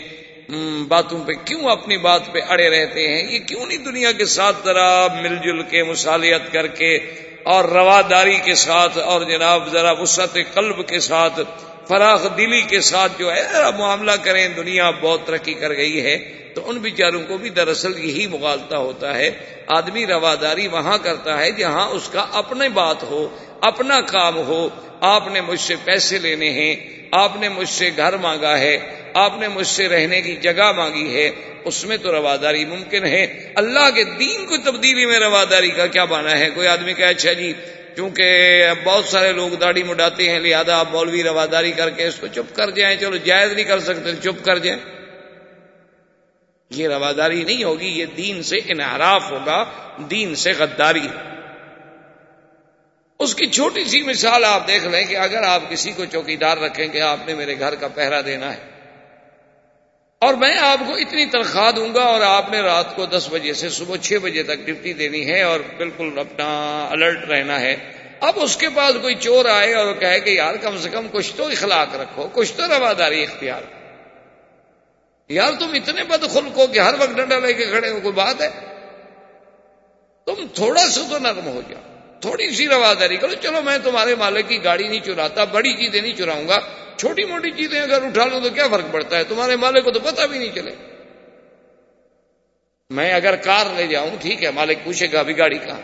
باتوں 0.88 1.24
پہ 1.26 1.34
کیوں 1.34 1.70
اپنی 1.70 1.98
بات 1.98 2.22
پہ 2.32 2.40
اڑے 2.50 2.70
رہتے 2.70 3.08
ہیں؟ 3.08 3.34
یہ 3.34 3.40
کیوں 3.40 3.66
نہیں 3.66 3.78
دنیا 3.78 4.12
کے 4.12 4.26
ساتھ 4.26 4.56
ذرا 4.66 5.08
مل 5.22 5.38
جل 5.44 5.62
کے 5.62 5.84
مصالحت 5.84 6.54
کر 6.54 6.68
کے 6.68 6.96
اور 7.44 7.64
رواداری 7.64 8.38
کے 8.44 8.56
ساتھ 8.56 8.98
اور 8.98 9.22
جناب 9.22 9.72
ذرا 9.72 9.92
وسعت 9.92 10.38
قلب 10.54 10.88
کے 10.88 11.00
ساتھ، 11.00 11.40
فراخ 11.88 12.38
دلی 12.38 12.62
کے 12.62 12.82
ساتھ 12.82 13.12
جو 13.20 13.36
ہے، 13.36 13.44
ذرا 13.52 13.70
معاملہ 13.70 14.12
کریں، 14.24 14.48
دنیا 14.48 14.92
بہت 15.02 15.26
ترقی 15.26 15.54
کر 15.54 15.70
گئی 15.70 16.02
ہے۔ 16.02 16.18
تو 16.56 16.70
ان 16.70 16.78
بیچاروں 16.78 17.22
کو 17.28 17.38
بھی 17.38 17.50
دراصل 17.50 18.00
یہی 18.00 18.28
مغالتا 18.28 18.78
ہوتا 18.78 19.18
ہے۔ 19.18 19.32
آدمی 19.68 20.06
رواداری 20.06 20.68
وہاں 20.68 20.98
کرتا 21.04 21.40
ہے 21.40 21.52
جہاں 21.52 21.88
اس 21.88 22.10
کا 22.10 22.26
اپنے 22.34 22.70
بات 22.70 23.04
ہو۔ 23.04 23.30
اپنا 23.66 24.02
کام 24.02 24.38
ہو، 24.38 24.70
آپ 25.02 25.28
نے 25.28 25.42
مجھ 25.42 25.60
سے 25.60 25.76
پیسے 25.84 26.18
لینے 26.18 26.50
ہیں، 26.50 26.76
آپ 27.12 27.32
نے 27.40 27.50
مجھ 27.50 27.70
سے 27.70 27.90
گھر 27.98 28.18
مانگا 28.18 28.58
ہے، 28.58 28.78
آپ 29.14 29.34
نے 29.40 29.48
مجھ 29.48 29.68
سے 29.68 29.88
رہنے 29.88 30.22
کی 30.22 30.36
جگہ 30.36 30.72
مانگی 30.72 31.16
ہے، 31.16 31.32
اس 31.66 31.86
میں 31.86 31.98
تو 31.98 32.12
رواداری 32.12 32.66
ممکن 32.66 33.06
ہے۔ 33.06 33.52
اللہ 33.56 33.90
کے 33.96 34.04
دین 34.04 34.46
کو 34.46 34.58
تبدیلی 34.58 35.06
میں 35.06 35.20
رواداری 35.20 35.70
کا 35.70 35.88
کیا 35.88 36.04
بانا 36.04 36.40
ہے؟ 36.40 36.50
کوئی 36.50 36.68
آدمی 36.68 36.94
کہ 36.94 37.04
اچھا 37.04 37.34
جی 37.34 37.54
کیونکہ 37.96 38.64
بہت 38.84 39.06
سارے 39.06 39.32
لوگ 39.32 39.50
داڑھی 39.50 39.84
مڈاتے 39.84 40.30
ہیں، 40.30 40.40
لہٰذا 40.40 40.80
آپ 40.80 40.88
مولوی 40.92 41.24
رواداری 41.24 41.72
کر 41.72 41.90
کے 41.90 42.08
اس 42.08 42.16
کو 42.16 42.28
چپ 42.28 42.56
کر 42.56 42.70
جائیں۔ 42.70 42.98
چلو، 42.98 43.18
جائز 43.18 43.52
نہیں 43.52 43.66
کر 43.66 43.80
سکتے، 43.80 44.12
چپ 44.24 44.46
کر 44.46 44.58
جائیں۔ 44.58 44.80
یہ 46.70 46.88
رواداری 46.88 47.44
نہیں 47.44 47.64
ہوگی، 47.64 47.88
یہ 47.88 48.06
دین 48.06 48.44
سے 48.44 48.56
انحراف 48.58 49.32
ہوگا، 49.32 49.66
دین 49.98 50.36
سے 50.36 50.52
غداری۔ 50.58 51.35
اس 53.20 53.36
کی 53.36 53.48
چھوٹی 53.48 53.86
سی 53.86 54.04
مثال 54.04 54.46
آپ 54.46 54.68
دیکھ 54.68 54.86
لیں 54.86 55.06
کہ 55.06 55.18
اگر 55.18 55.44
آپ 55.44 55.62
کسی 55.70 55.92
کو 55.92 56.06
چوکیدار 56.06 56.58
رکھیں 56.58 56.88
کہ 56.88 57.02
آپ 57.02 57.18
نے 57.26 57.36
میرے 57.36 57.60
گھر 57.60 57.76
کا 57.76 57.88
پہرا 57.88 58.22
دینا 58.26 58.54
ہے 58.54 58.60
اور 60.20 60.34
میں 60.34 60.58
آپ 60.60 60.80
کو 60.88 60.96
اتنی 60.96 61.26
تنخواہ 61.26 61.72
دوں 61.72 61.94
گا 61.96 62.02
اور 62.02 62.22
آپ 62.22 62.52
نے 62.52 62.60
رات 62.60 62.96
کو 62.96 63.06
دس 63.06 63.28
بجے 63.32 63.54
سے 63.54 63.70
صبح 63.70 63.98
چھ 63.98 64.14
بجے 64.22 64.44
تک 64.44 64.60
ڈیوٹی 64.66 64.94
دینی 64.94 65.30
ہے 65.30 65.42
اور 65.42 65.60
بالکل 65.78 66.20
اپنا 66.20 66.48
الرٹ 66.92 67.30
رہنا 67.30 67.60
ہے، 67.60 67.76
اب 68.20 68.34
اس 68.36 68.58
کے 68.58 68.70
پاس 68.70 68.96
کوئی 69.02 69.16
چور 69.16 69.46
آئے 69.46 69.74
اور 69.74 69.94
کہے 69.94 70.20
کہ 70.20 70.30
یار 70.30 70.56
کم 70.56 70.78
سے 70.78 70.90
کم 70.90 71.08
کچھ 71.12 71.34
تو 71.36 71.48
اخلاق 71.48 71.96
رکھو، 71.96 72.28
کچھ 72.34 72.54
تو 72.54 72.68
رواداری 72.68 73.24
اختیار۔ 73.24 73.62
یار 75.30 75.52
تم 75.60 75.74
اتنے 75.74 76.04
بد 76.04 76.24
خلق 76.34 76.58
ہو 76.58 76.68
کہ 76.68 76.80
ہر 76.80 76.94
وقت 77.00 77.18
ڈنڈا 77.18 77.40
لے 77.40 77.54
کے 77.54 77.66
کھڑے 77.66 77.90
ہو، 77.90 78.00
کوئی 78.00 78.14
بات 78.14 78.42
ہے؟ 78.42 78.50
تم 80.26 80.48
تھوڑا 80.54 80.90
سا 80.90 81.02
تو 81.10 81.20
نرم 81.20 81.48
ہو 81.48 81.62
جاؤ۔ 81.70 81.95
تھوڑی 82.26 82.50
سی 82.52 82.68
رواداری 82.68 83.18
کرو 83.18 83.34
چلو 83.42 83.62
میں 83.62 83.78
تمہارے 83.84 84.16
مالک 84.18 84.50
کی 84.50 84.64
گاڑی 84.64 84.88
نہیں 84.88 85.06
چراتا 85.06 85.44
بڑی 85.52 85.74
چیزیں 85.76 86.02
نہیں 86.02 86.18
چراؤں 86.18 86.48
گا 86.48 86.60
چھوٹی 86.98 87.26
موٹی 87.26 87.52
چیزیں 87.54 87.80
اگر 87.82 88.04
اٹھا 88.04 88.26
لوں 88.26 88.40
تو 88.42 88.50
کیا 88.52 88.68
فرق 88.68 88.92
پڑتا 88.92 89.18
ہے 89.18 89.24
تمہارے 89.24 89.56
مالک 89.58 89.84
کو 89.86 89.92
تو 89.92 90.00
پتہ 90.02 90.28
بھی 90.28 90.38
نہیں 90.38 90.56
چلے 90.56 90.76
میں 92.92 93.12
اگر 93.14 93.36
کار 93.44 93.74
لے 93.76 93.88
جاؤں 93.88 94.16
ٹھیک 94.22 94.44
ہے 94.44 94.52
مالک 94.52 94.84
پوچھے 94.84 95.08
گا 95.12 95.20
ابھی 95.20 95.38
گاڑی 95.38 95.58
کہاں 95.58 95.82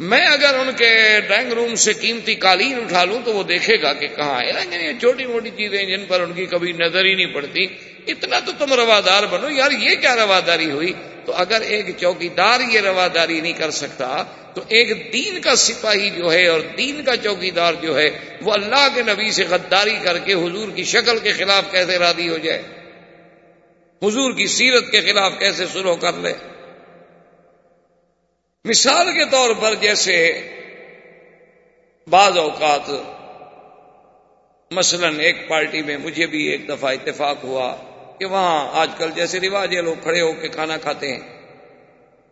میں 0.00 0.24
اگر 0.26 0.54
ان 0.54 0.70
کے 0.76 0.88
ڈرائنگ 1.20 1.52
روم 1.52 1.74
سے 1.76 1.92
قیمتی 1.94 2.34
قالین 2.36 2.78
اٹھا 2.78 3.04
لوں 3.04 3.18
تو 3.24 3.32
وہ 3.32 3.42
دیکھے 3.44 3.76
گا 3.82 3.92
کہ 3.92 4.06
کہاں 4.16 4.40
ہے 4.40 4.92
چھوٹی 5.00 5.26
موٹی 5.26 5.50
چیزیں 5.56 5.84
جن 5.86 6.04
پر 6.08 6.20
ان 6.20 6.32
کی 6.32 6.46
کبھی 6.46 6.72
نظر 6.74 7.04
ہی 7.04 7.14
نہیں 7.14 7.34
پڑتی 7.34 7.66
اتنا 8.06 8.38
تو 8.38 8.52
تم 8.58 8.72
روادار 8.74 9.26
بنو 9.26 9.50
یار 9.50 9.70
یہ 9.78 9.94
کیا 9.96 10.14
رواداری 10.16 10.70
ہوئی 10.70 10.92
تو 11.24 11.32
اگر 11.32 11.60
ایک 11.60 11.98
چوکیدار 11.98 12.60
یہ 12.60 12.80
رواداری 12.80 13.40
نہیں 13.40 13.52
کر 13.52 13.70
سکتا، 13.70 14.24
تو 14.54 14.60
ایک 14.68 15.12
دین 15.12 15.40
کا 15.40 15.56
سپاہی 15.56 16.10
جو 16.10 16.32
ہے 16.32 16.46
اور 16.48 16.60
دین 16.78 17.04
کا 17.04 17.16
چوکیدار 17.16 17.74
جو 17.74 17.98
ہے، 17.98 18.10
وہ 18.42 18.52
اللہ 18.52 18.88
کے 18.94 19.02
نبی 19.02 19.30
سے 19.30 19.44
غداری 19.48 19.98
کر 20.02 20.18
کے 20.18 20.32
حضور 20.32 20.68
کی 20.68 20.84
شکل 20.84 21.18
کے 21.18 21.32
خلاف 21.32 21.64
کیسے 21.70 21.98
رادی 21.98 22.28
ہو 22.28 22.38
جائے؟ 22.38 22.62
حضور 24.02 24.32
کی 24.32 24.46
سیرت 24.46 24.90
کے 24.90 25.00
خلاف 25.00 25.32
کیسے 25.38 25.66
سلو 25.72 25.96
کر 25.96 26.12
لے؟ 26.12 26.32
مثال 28.64 29.06
کے 29.06 29.30
طور 29.30 29.54
پر 29.60 29.74
جیسے 29.74 30.42
بعض 32.06 32.38
اوقات 32.38 32.90
مثلا 34.70 35.08
ایک 35.18 35.48
پارٹی 35.48 35.82
میں 35.82 35.96
مجھے 35.96 36.26
بھی 36.26 36.46
ایک 36.46 36.68
دفعہ 36.68 36.92
اتفاق 36.92 37.44
ہوا۔ 37.44 37.76
کہ 38.22 38.26
وہاں 38.26 38.68
آج 38.72 38.90
کل 38.98 39.10
جیسے 39.10 39.40
رواج 39.40 39.76
ہے، 39.76 39.82
لوگ 39.82 40.02
کھڑے 40.02 40.20
ہو 40.20 40.32
کے 40.32 40.48
کھانا 40.48 40.76
کھاتے 40.76 41.12
ہیں۔ 41.12 41.20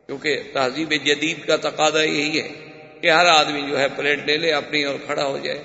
کیونکہ 0.06 0.42
تہذیب 0.52 0.90
جدید 0.90 1.47
کا 1.47 1.56
تقاضا 1.56 2.02
یہی 2.02 2.40
ہے 2.40 2.49
کہ 3.00 3.11
ہر 3.11 3.26
آدمی 3.26 3.62
جو 3.70 3.80
ہے 3.80 3.87
پلیٹ 3.97 4.18
لے 4.26 4.37
لے 4.37 4.52
اپنی 4.52 4.85
اور 4.85 4.94
کھڑا 5.06 5.25
ہو 5.25 5.38
جائے۔ 5.38 5.62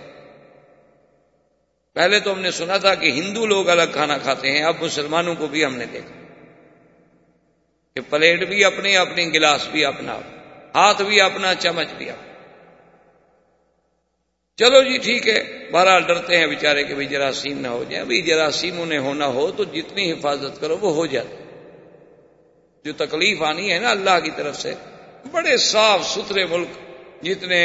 پہلے 1.93 2.19
تو 2.19 2.33
ہم 2.33 2.41
نے 2.41 2.51
سنا 2.51 2.77
تھا 2.77 2.95
کہ 2.95 3.11
ہندو 3.11 3.45
لوگ 3.45 3.69
الگ 3.69 3.83
کھانا 3.93 4.17
کھاتے 4.17 4.51
ہیں، 4.51 4.63
اب 4.63 4.75
مسلمانوں 4.81 5.35
کو 5.35 5.47
بھی 5.47 5.65
ہم 5.65 5.75
نے 5.75 5.85
دیکھا 5.85 6.25
کہ 7.93 8.01
پلیٹ 8.09 8.47
بھی 8.47 8.65
اپنی 8.65 8.97
اپنی 8.97 9.33
گلاس 9.33 9.67
بھی 9.71 9.85
اپنا، 9.85 10.19
ہاتھ 10.75 11.01
بھی 11.01 11.21
اپنا، 11.21 11.55
چمچ 11.55 11.87
بھی 11.97 12.09
اپنا۔ 12.09 12.24
چلو 14.57 14.81
جی 14.81 14.97
ٹھیک 14.97 15.27
ہے۔ 15.27 15.69
بہرحال 15.71 16.03
ڈرتے 16.03 16.37
ہیں 16.37 16.47
بےچارے 16.47 16.83
کہ 16.83 16.93
بھائی 16.93 17.07
جراثیم 17.07 17.59
نہ 17.59 17.67
ہو 17.67 17.83
جائے 17.89 18.03
بھائی 18.03 18.21
جراثیم 18.21 18.81
انہیں 18.81 18.99
ہونا 18.99 19.27
ہو 19.27 19.51
تو 19.51 19.63
جتنی 19.63 20.11
حفاظت 20.11 20.61
کرو 20.61 20.77
وہ 20.77 20.93
ہو 20.93 21.05
جاتے 21.05 21.35
جو 22.85 22.93
تکلیف 22.93 23.41
آنی 23.41 23.73
ہے 23.73 23.79
نا 23.79 23.89
اللہ 23.89 24.19
کی 24.23 24.31
طرف 24.35 24.61
سے، 24.61 24.73
بڑے 25.31 25.57
صاف 25.57 26.05
ستھرے 26.05 26.45
ملک 26.45 26.67
جتنے 27.23 27.61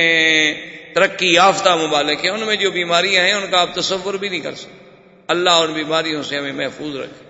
ترقی 0.94 1.34
یافتہ 1.34 1.68
ممالک 1.68 2.24
ہیں، 2.24 2.32
ان 2.32 2.40
میں 2.40 2.56
جو 2.56 2.70
بیماریاں 2.70 3.24
ہیں، 3.24 3.32
ان 3.32 3.50
کا 3.50 3.60
آپ 3.60 3.74
تصور 3.74 4.14
بھی 4.14 4.28
نہیں 4.28 4.40
کر 4.40 4.54
سکتے۔ 4.54 4.90
اللہ 5.26 5.50
ان 5.50 5.72
بیماریوں 5.72 6.22
سے 6.22 6.38
ہمیں 6.38 6.52
محفوظ 6.52 6.96
رکھے۔ 6.96 7.26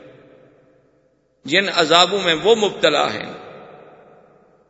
جن 1.44 1.64
عذابوں 1.74 2.20
میں 2.24 2.34
وہ 2.34 2.54
مبتلا 2.54 3.14
ہیں، 3.14 3.32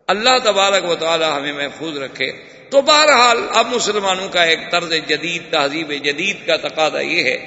اللہ 0.07 0.39
تبارک 0.45 0.85
و 0.85 0.95
تعالی 0.95 1.25
ہمیں 1.25 1.53
محفوظ 1.53 1.99
رکھے۔ 1.99 2.33
تو 2.71 2.81
بہرحال 2.81 3.39
اب 3.55 3.67
مسلمانوں 3.75 4.29
کا 4.29 4.43
ایک 4.43 4.59
طرز 4.71 4.93
جدید، 5.09 5.53
تہذیب 5.53 5.93
جدید 6.05 6.47
کا 6.47 6.57
تقاضا 6.57 7.01
یہ 7.01 7.25
ہے 7.25 7.39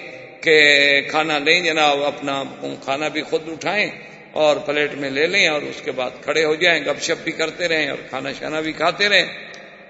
کہ 0.41 1.01
کھانا 1.11 1.39
لیں 1.39 1.61
جناب، 1.61 2.03
اپنا 2.03 2.43
کھانا 2.83 3.07
بھی 3.07 3.21
خود 3.21 3.41
اٹھائیں 3.47 3.89
اور 4.31 4.55
پلیٹ 4.55 4.93
میں 4.93 5.09
لے 5.09 5.27
لیں 5.27 5.47
اور 5.47 5.61
اس 5.61 5.81
کے 5.81 5.91
بعد 5.91 6.09
کھڑے 6.23 6.45
ہو 6.45 6.55
جائیں، 6.55 6.85
گپ 6.85 7.01
شپ 7.01 7.23
بھی 7.23 7.31
کرتے 7.31 7.67
رہیں 7.67 7.89
اور 7.89 7.97
کھانا 8.09 8.33
شانا 8.39 8.59
بھی 8.59 8.71
کھاتے 8.71 9.09
رہیں۔ 9.09 9.25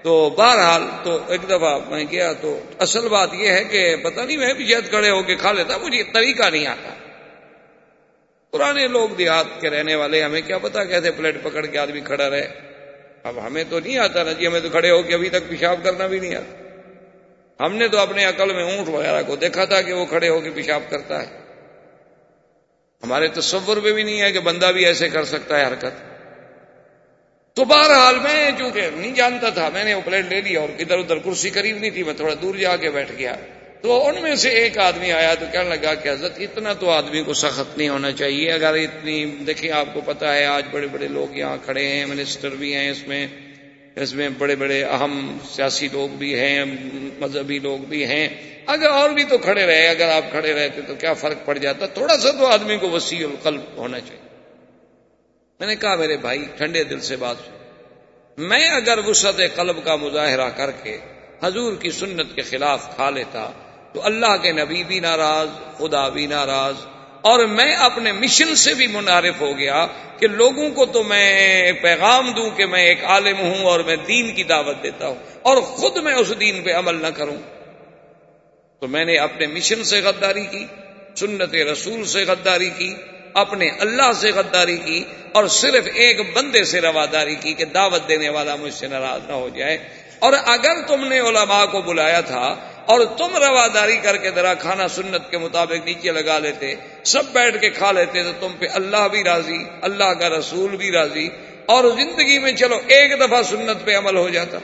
تو 0.02 0.30
بہرحال 0.30 0.82
تو 1.02 1.18
ایک 1.28 1.42
دفعہ 1.42 1.78
میں 1.88 2.04
گیا 2.10 2.32
تو 2.32 2.60
اصل 2.78 3.08
بات 3.08 3.34
یہ 3.34 3.48
ہے 3.48 3.64
کہ 3.64 3.96
پتہ 3.96 4.20
نہیں 4.20 4.36
میں 4.36 4.54
بھی 4.54 4.66
شاید 4.66 4.90
کھڑے 4.90 5.10
ہو 5.10 5.22
کے 5.22 5.34
کھا 5.34 5.52
لیتا، 5.52 5.76
مجھے 5.78 6.02
طریقہ 6.02 6.50
نہیں 6.50 6.66
آتا۔ 6.66 6.94
پرانے 8.50 8.86
لوگ 8.86 9.08
دیہات 9.08 9.60
کے 9.60 9.70
رہنے 9.70 9.94
والے 9.94 10.22
ہمیں 10.22 10.40
کیا 10.46 10.58
پتا 10.58 10.84
کیسے 10.84 11.10
پلیٹ 11.10 11.36
پکڑ 11.42 11.66
کے 11.66 11.78
آدمی 11.78 12.00
کھڑا 12.00 12.30
رہے۔ 12.30 12.73
اب 13.24 13.46
ہمیں 13.46 13.64
تو 13.70 13.80
نہیں 13.80 13.98
آتا 13.98 14.22
نا 14.22 14.32
جی 14.32 14.46
ہمیں 14.46 14.60
تو 14.60 14.68
کھڑے 14.68 14.90
ہو 14.90 15.02
کے 15.02 15.14
ابھی 15.14 15.28
تک 15.28 15.48
پیشاب 15.48 15.80
کرنا 15.82 16.06
بھی 16.06 16.18
نہیں 16.18 16.34
آتا۔ 16.34 16.64
ہم 17.66 17.76
نے 17.76 17.88
تو 17.88 17.98
اپنے 17.98 18.24
عقل 18.24 18.52
میں 18.52 18.64
اونٹ 18.64 18.88
وغیرہ 18.88 19.22
کو 19.26 19.36
دیکھا 19.36 19.64
تھا 19.64 19.82
کہ 19.82 19.92
وہ 19.92 20.06
کھڑے 20.06 20.28
ہو 20.28 20.40
کے 20.40 20.50
پیشاب 20.50 20.82
کرتا 20.90 21.22
ہے۔ 21.22 21.26
ہمارے 23.02 23.28
تصور 23.28 23.76
میں 23.76 23.92
بھی 23.92 24.02
نہیں 24.02 24.20
ہے 24.20 24.32
کہ 24.32 24.40
بندہ 24.40 24.66
بھی 24.66 24.86
ایسے 24.86 25.08
کر 25.08 25.24
سکتا 25.24 25.58
ہے 25.58 25.64
حرکت۔ 25.64 26.14
تو 27.54 27.64
بہرحال 27.64 28.18
میں 28.18 28.50
چونکہ 28.58 28.80
نہیں 28.94 29.12
جانتا 29.12 29.50
تھا، 29.50 29.68
میں 29.68 29.84
نے 29.84 29.94
وہ 29.94 30.00
پلیٹ 30.04 30.24
لے 30.28 30.40
لیا 30.40 30.60
اور 30.60 30.68
ادھر 30.78 30.98
ادھر 30.98 31.18
کرسی 31.18 31.50
قریب 31.50 31.78
نہیں 31.78 31.90
تھی، 31.90 32.02
میں 32.02 32.14
تھوڑا 32.14 32.34
دور 32.42 32.54
جا 32.54 32.76
کے 32.76 32.90
بیٹھ 32.90 33.12
گیا۔ 33.12 33.36
تو 33.84 34.06
ان 34.06 34.22
میں 34.22 34.36
سے 34.36 34.48
ایک 34.48 34.78
آدمی 34.78 35.12
آیا 35.12 35.34
تو 35.34 35.46
کہنے 35.52 35.68
لگا 35.68 35.94
کہ 35.94 36.08
حضرت، 36.08 36.32
اتنا 36.38 36.72
تو 36.72 36.90
آدمی 36.90 37.22
کو 37.22 37.34
سخت 37.34 37.78
نہیں 37.78 37.88
ہونا 37.88 38.12
چاہیے، 38.12 38.52
اگر 38.52 38.74
اتنی، 38.74 39.24
دیکھیں 39.24 39.70
آپ 39.72 39.86
کو 39.92 40.00
پتا 40.00 40.34
ہے، 40.34 40.44
آج 40.44 40.64
بڑے 40.70 40.86
بڑے 40.86 41.08
لوگ 41.08 41.36
یہاں 41.36 41.56
کھڑے 41.64 41.88
ہیں، 41.88 42.06
منسٹر 42.06 42.48
بھی 42.48 42.74
ہیں 42.74 42.90
اس 42.90 43.08
میں 43.08 43.26
اس 43.96 44.14
میں 44.14 44.28
بڑے 44.38 44.56
بڑے 44.56 44.84
اہم 44.84 45.38
سیاسی 45.50 45.88
لوگ 45.92 46.08
بھی 46.08 46.38
ہیں، 46.38 46.64
مذہبی 47.18 47.58
لوگ 47.58 47.78
بھی 47.78 48.04
ہیں۔ 48.04 48.28
اگر 48.66 48.90
اور 48.90 49.10
بھی 49.10 49.24
تو 49.24 49.38
کھڑے 49.38 49.66
رہے، 49.66 49.88
اگر 49.88 50.08
آپ 50.08 50.30
کھڑے 50.30 50.52
رہتے 50.52 50.80
تو 50.82 50.94
کیا 50.94 51.12
فرق 51.12 51.44
پڑ 51.44 51.58
جاتا؟ 51.58 51.86
تھوڑا 51.86 52.16
سا 52.16 52.30
تو 52.30 52.46
آدمی 52.46 52.76
کو 52.76 52.90
وسیع 52.90 53.26
القلب 53.26 53.60
ہونا 53.76 54.00
چاہیے۔ 54.00 54.38
میں 55.60 55.68
نے 55.68 55.76
کہا، 55.76 55.94
میرے 55.94 56.16
بھائی، 56.16 56.44
ٹھنڈے 56.56 56.84
دل 56.84 57.00
سے 57.00 57.16
بات 57.16 57.36
میں 58.38 58.70
اگر 58.70 58.98
وسعت 59.06 59.40
قلب 59.54 59.84
کا 59.84 59.96
مظاہرہ 59.96 60.48
کر 60.48 60.70
کے 60.70 60.98
حضور 61.42 61.76
کی 61.76 61.90
سنت 61.90 62.34
کے 62.34 62.42
خلاف 62.42 62.96
کھا 62.96 63.10
لیتا 63.10 63.50
تو 63.94 64.00
اللہ 64.04 64.36
کے 64.42 64.52
نبی 64.52 64.84
بھی 64.84 65.00
ناراض، 65.00 65.48
خدا 65.78 66.08
بھی 66.08 66.26
ناراض۔ 66.26 66.74
اور 67.20 67.38
میں 67.38 67.74
اپنے 67.74 68.12
مشن 68.12 68.54
سے 68.54 68.74
بھی 68.74 68.86
منعرف 68.86 69.40
ہو 69.40 69.58
گیا 69.58 69.86
کہ 70.18 70.26
لوگوں 70.26 70.70
کو 70.70 70.86
تو 70.86 71.02
میں 71.02 71.72
پیغام 71.72 72.32
دوں 72.32 72.50
کہ 72.50 72.66
میں 72.66 72.82
ایک 72.82 73.04
عالم 73.04 73.38
ہوں 73.38 73.64
اور 73.64 73.80
میں 73.80 73.96
دین 73.96 74.34
کی 74.34 74.44
دعوت 74.44 74.82
دیتا 74.82 75.06
ہوں 75.06 75.14
اور 75.42 75.56
خود 75.56 75.96
میں 75.96 76.14
اس 76.14 76.32
دین 76.40 76.62
پہ 76.62 76.72
عمل 76.72 77.02
نہ 77.02 77.06
کروں۔ 77.06 77.36
تو 78.80 78.88
میں 78.88 79.04
نے 79.04 79.16
اپنے 79.16 79.46
مشن 79.46 79.84
سے 79.84 80.00
غداری 80.00 80.46
کی، 80.46 80.66
سنت 81.16 81.54
رسول 81.54 82.04
سے 82.04 82.24
غداری 82.24 82.70
کی، 82.78 82.94
اپنے 83.34 83.70
اللہ 83.80 84.12
سے 84.12 84.30
غداری 84.30 84.76
کی 84.76 85.04
اور 85.32 85.46
صرف 85.46 85.88
ایک 85.94 86.36
بندے 86.36 86.64
سے 86.64 86.80
رواداری 86.80 87.34
کی 87.34 87.54
کہ 87.54 87.64
دعوت 87.64 88.08
دینے 88.08 88.28
والا 88.28 88.56
مجھ 88.56 88.74
سے 88.74 88.86
ناراض 88.86 89.20
نہ 89.28 89.32
ہو 89.32 89.48
جائے۔ 89.48 89.78
اور 90.18 90.32
اگر 90.46 90.86
تم 90.86 91.08
نے 91.08 91.20
علماء 91.20 91.64
کو 91.64 91.82
بلایا 91.82 92.20
تھا 92.20 92.54
اور 92.86 93.00
تم 93.18 93.36
رواداری 93.36 93.96
کر 93.96 94.16
کے 94.16 94.30
ذرا 94.30 94.54
کھانا 94.54 94.88
سنت 94.88 95.30
کے 95.30 95.38
مطابق 95.38 95.84
نیچے 95.84 96.12
لگا 96.12 96.38
لیتے، 96.38 96.74
سب 97.04 97.22
بیٹھ 97.32 97.60
کے 97.60 97.70
کھا 97.70 97.92
لیتے 97.92 98.22
تو 98.22 98.32
تم 98.40 98.52
پہ 98.58 98.66
اللہ 98.72 99.08
بھی 99.10 99.24
راضی، 99.24 99.64
اللہ 99.82 100.14
کا 100.14 100.28
رسول 100.28 100.76
بھی 100.76 100.90
راضی، 100.90 101.28
اور 101.66 101.84
زندگی 101.84 102.38
میں 102.38 102.52
چلو 102.52 102.80
ایک 102.86 103.20
دفعہ 103.20 103.42
سنت 103.42 103.84
پہ 103.84 103.96
عمل 103.96 104.16
ہو 104.16 104.28
جاتا۔ 104.28 104.58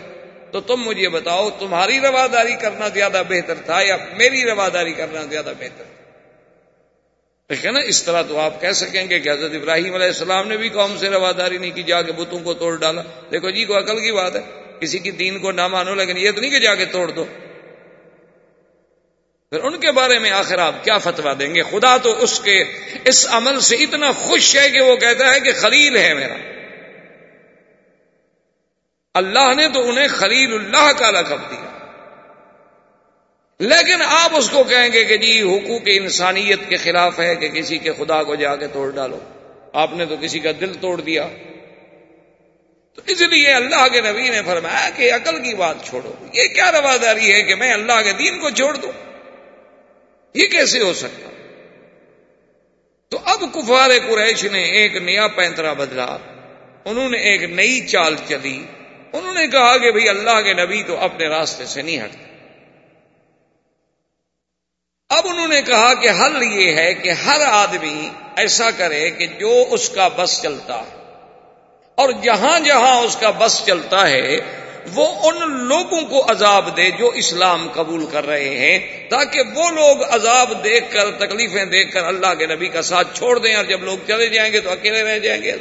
تو 0.52 0.60
تم 0.60 0.76
مجھے 0.76 1.08
بتاؤ، 1.08 1.50
تمہاری 1.50 2.00
رواداری 2.00 2.54
کرنا 2.60 2.88
زیادہ 2.88 3.22
بہتر 3.28 3.54
تھا 3.54 3.80
یا 3.80 3.96
میری 4.16 4.44
رواداری 4.44 4.92
کرنا 4.92 5.22
زیادہ 5.22 5.52
بہتر؟ 5.58 5.84
تھا 7.60 7.70
نا، 7.70 7.80
اس 7.80 8.02
طرح 8.02 8.22
تو 8.22 8.38
آپ 8.38 8.60
کہہ 8.60 8.72
سکیں 8.72 9.10
گے 9.10 9.20
کہ 9.20 9.28
حضرت 9.28 9.54
ابراہیم 9.54 9.94
علیہ 9.94 10.06
السلام 10.06 10.48
نے 10.48 10.56
بھی 10.56 10.68
قوم 10.68 10.96
سے 10.96 11.08
رواداری 11.08 11.58
نہیں 11.58 11.70
کی، 11.70 11.82
جا 11.82 12.02
کے 12.02 12.12
بتوں 12.12 12.38
کو 12.38 12.54
توڑ 12.54 12.76
ڈالا۔ 12.76 13.02
دیکھو 13.32 13.50
جی 13.50 13.64
کو 13.64 13.78
عقل 13.78 14.00
کی 14.00 14.12
بات 14.12 14.36
ہے؟ 14.36 14.40
کسی 14.80 14.98
کی 14.98 15.10
دین 15.10 15.38
کو 15.38 15.52
نہ 15.52 15.68
مانو، 15.68 15.94
لیکن 15.94 16.16
یہ 16.16 16.30
تو 16.30 16.40
نہیں 16.40 16.50
کہ 16.50 16.58
جا 16.58 16.74
کے 16.74 16.84
توڑ 16.84 17.10
دو۔ 17.10 17.24
پھر 19.50 19.64
ان 19.64 19.80
کے 19.80 19.92
بارے 19.92 20.18
میں 20.18 20.30
آخر 20.30 20.58
آپ 20.58 20.84
کیا 20.84 20.98
فتوا 20.98 21.32
دیں 21.38 21.54
گے؟ 21.54 21.62
خدا 21.62 21.96
تو 21.96 22.22
اس 22.22 22.40
کے 22.40 22.64
اس 23.04 23.26
عمل 23.30 23.60
سے 23.60 23.76
اتنا 23.76 24.12
خوش 24.12 24.56
ہے 24.56 24.70
کہ 24.70 24.80
وہ 24.80 24.96
کہتا 24.96 25.34
ہے 25.34 25.40
کہ 25.40 25.52
خلیل 25.52 25.96
ہے 25.96 26.14
میرا۔ 26.14 26.34
اللہ 29.14 29.54
نے 29.54 29.68
تو 29.68 29.88
انہیں 29.88 30.08
خلیل 30.08 30.54
اللہ 30.54 30.92
کا 30.92 31.10
لقب 31.10 31.38
دیا۔ 31.50 31.88
لیکن 33.58 34.02
آپ 34.02 34.30
اس 34.36 34.50
کو 34.50 34.64
کہیں 34.64 34.92
گے 34.92 35.04
کہ 35.04 35.16
جی 35.16 35.42
حقوق 35.42 35.82
انسانیت 35.86 36.58
کے 36.68 36.76
خلاف 36.76 37.20
ہے 37.20 37.36
کہ 37.36 37.48
کسی 37.48 37.78
کے 37.78 37.92
خدا 37.92 38.22
کو 38.22 38.34
جا 38.34 38.56
کے 38.56 38.66
توڑ 38.66 38.90
ڈالو۔ 38.90 39.18
آپ 39.72 39.92
نے 39.92 40.06
تو 40.06 40.16
کسی 40.20 40.38
کا 40.38 40.50
دل 40.60 40.74
توڑ 40.74 41.00
دیا۔ 41.00 41.28
تو 42.94 43.02
اس 43.06 43.20
لیے 43.20 43.52
اللہ 43.52 43.88
کے 43.88 44.00
نبی 44.00 44.28
نے 44.28 44.42
فرمایا 44.42 44.90
کہ 44.96 45.12
عقل 45.12 45.42
کی 45.42 45.54
بات 45.54 45.76
چھوڑو۔ 45.84 46.12
یہ 46.32 46.48
کیا 46.48 46.72
رواداری 46.72 47.32
ہے 47.32 47.42
کہ 47.42 47.54
میں 47.54 47.72
اللہ 47.72 48.02
کے 48.02 48.12
دین 48.12 48.40
کو 48.40 48.50
چھوڑ 48.50 48.76
دوں؟ 48.76 49.09
یہ 50.34 50.46
کیسے 50.46 50.80
ہو 50.80 50.92
سکتا؟ 50.92 51.30
تو 53.08 53.18
اب 53.24 53.40
کفار 53.54 53.90
قریش 54.08 54.44
نے 54.44 54.62
ایک 54.62 54.96
نیا 54.96 55.28
پینترا 55.28 55.72
بدلا۔ 55.72 56.16
انہوں 56.84 57.08
نے 57.08 57.18
ایک 57.18 57.42
نئی 57.42 57.86
چال 57.86 58.14
چلی۔ 58.28 58.64
انہوں 59.12 59.34
نے 59.34 59.46
کہا 59.46 59.76
کہ 59.76 59.90
بھئی 59.90 60.08
اللہ 60.08 60.40
کے 60.40 60.52
نبی 60.52 60.82
تو 60.82 60.96
اپنے 60.98 61.28
راستے 61.28 61.66
سے 61.66 61.82
نہیں 61.82 61.98
ہٹتے۔ 61.98 62.30
اب 65.08 65.26
انہوں 65.28 65.48
نے 65.48 65.62
کہا 65.62 65.94
کہ 65.94 66.08
حل 66.08 66.42
یہ 66.42 66.74
ہے 66.74 66.94
کہ 66.94 67.10
ہر 67.10 67.40
آدمی 67.40 68.10
ایسا 68.36 68.70
کرے 68.70 69.10
کہ 69.10 69.26
جو 69.26 69.64
اس 69.70 69.88
کا 69.88 70.08
بس 70.08 70.42
چلتا 70.42 70.80
ہے 70.80 70.96
اور 71.94 72.08
جہاں 72.22 72.60
جہاں 72.60 73.00
اس 73.00 73.16
کا 73.16 73.30
بس 73.30 73.66
چلتا 73.66 74.08
ہے 74.08 74.36
وہ 74.94 75.30
ان 75.30 75.50
لوگوں 75.50 76.02
کو 76.02 76.26
عذاب 76.30 76.76
دے 76.76 76.90
جو 76.90 77.08
اسلام 77.08 77.68
قبول 77.72 78.06
کر 78.06 78.26
رہے 78.26 78.58
ہیں، 78.58 79.10
تاکہ 79.10 79.40
وہ 79.54 79.70
لوگ 79.70 80.02
عذاب 80.10 80.64
دیکھ 80.64 80.84
کر، 80.92 81.10
تکلیفیں 81.10 81.64
دیکھ 81.64 81.92
کر 81.92 82.04
اللہ 82.04 82.34
کے 82.34 82.46
نبی 82.46 82.68
کا 82.68 82.82
ساتھ 82.82 83.08
چھوڑ 83.14 83.38
دیں 83.38 83.54
اور 83.54 83.64
جب 83.64 83.84
لوگ 83.84 83.98
چلے 84.06 84.28
جائیں 84.28 84.52
گے 84.52 84.60
تو 84.60 84.70
اکیلے 84.70 85.02
رہ 85.02 85.18
جائیں 85.18 85.42
گے۔ 85.42 85.52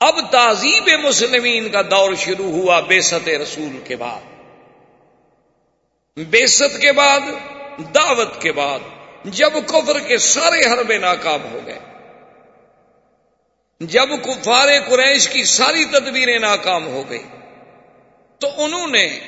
اب 0.00 0.32
تہذیب 0.32 0.88
مسلمین 1.04 1.68
کا 1.68 1.82
دور 1.82 2.14
شروع 2.14 2.50
ہوا 2.50 2.80
بے 2.80 3.00
ست 3.00 3.28
رسول 3.28 3.78
کے 3.84 3.96
بعد۔ 3.96 4.20
بے 6.16 6.46
ست 6.46 6.82
کے 6.82 6.92
بعد، 6.92 7.20
دعوت 7.94 8.42
کے 8.42 8.52
بعد، 8.52 8.78
جب 9.24 9.52
کفر 9.66 9.98
کے 9.98 10.18
سارے 10.18 10.60
حربے 10.60 10.98
ناکام 10.98 11.52
ہو 11.52 11.60
گئے۔ 11.66 11.89
جب 13.80 14.08
کفار 14.22 14.68
قریش 14.88 15.28
کی 15.28 15.44
ساری 15.44 15.84
تدبیریں 15.84 16.38
ناکام 16.38 16.86
ہو 16.86 17.10
گئی، 17.10 17.22
تو 18.38 18.48
انہوں 18.56 18.86
نے 18.86 19.18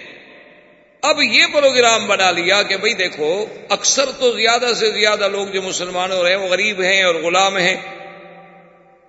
اب 1.03 1.23
یہ 1.23 1.45
پروگرام 1.53 2.07
بنا 2.07 2.31
لیا 2.31 2.63
کہ 2.63 2.77
بھئی 2.77 2.95
دیکھو، 2.95 3.47
اکثر 3.69 4.05
تو 4.21 4.33
زیادہ 4.33 4.73
سے 4.77 4.91
زیادہ 4.91 5.29
لوگ 5.29 5.47
جو 5.47 5.63
مسلمان 5.63 6.13
ہو 6.13 6.23
رہے 6.23 6.31
ہیں 6.31 6.37
وہ 6.37 6.49
غریب 6.49 6.81
ہیں 6.83 7.03
اور 7.03 7.15
غلام 7.15 7.57
ہیں۔ 7.57 7.77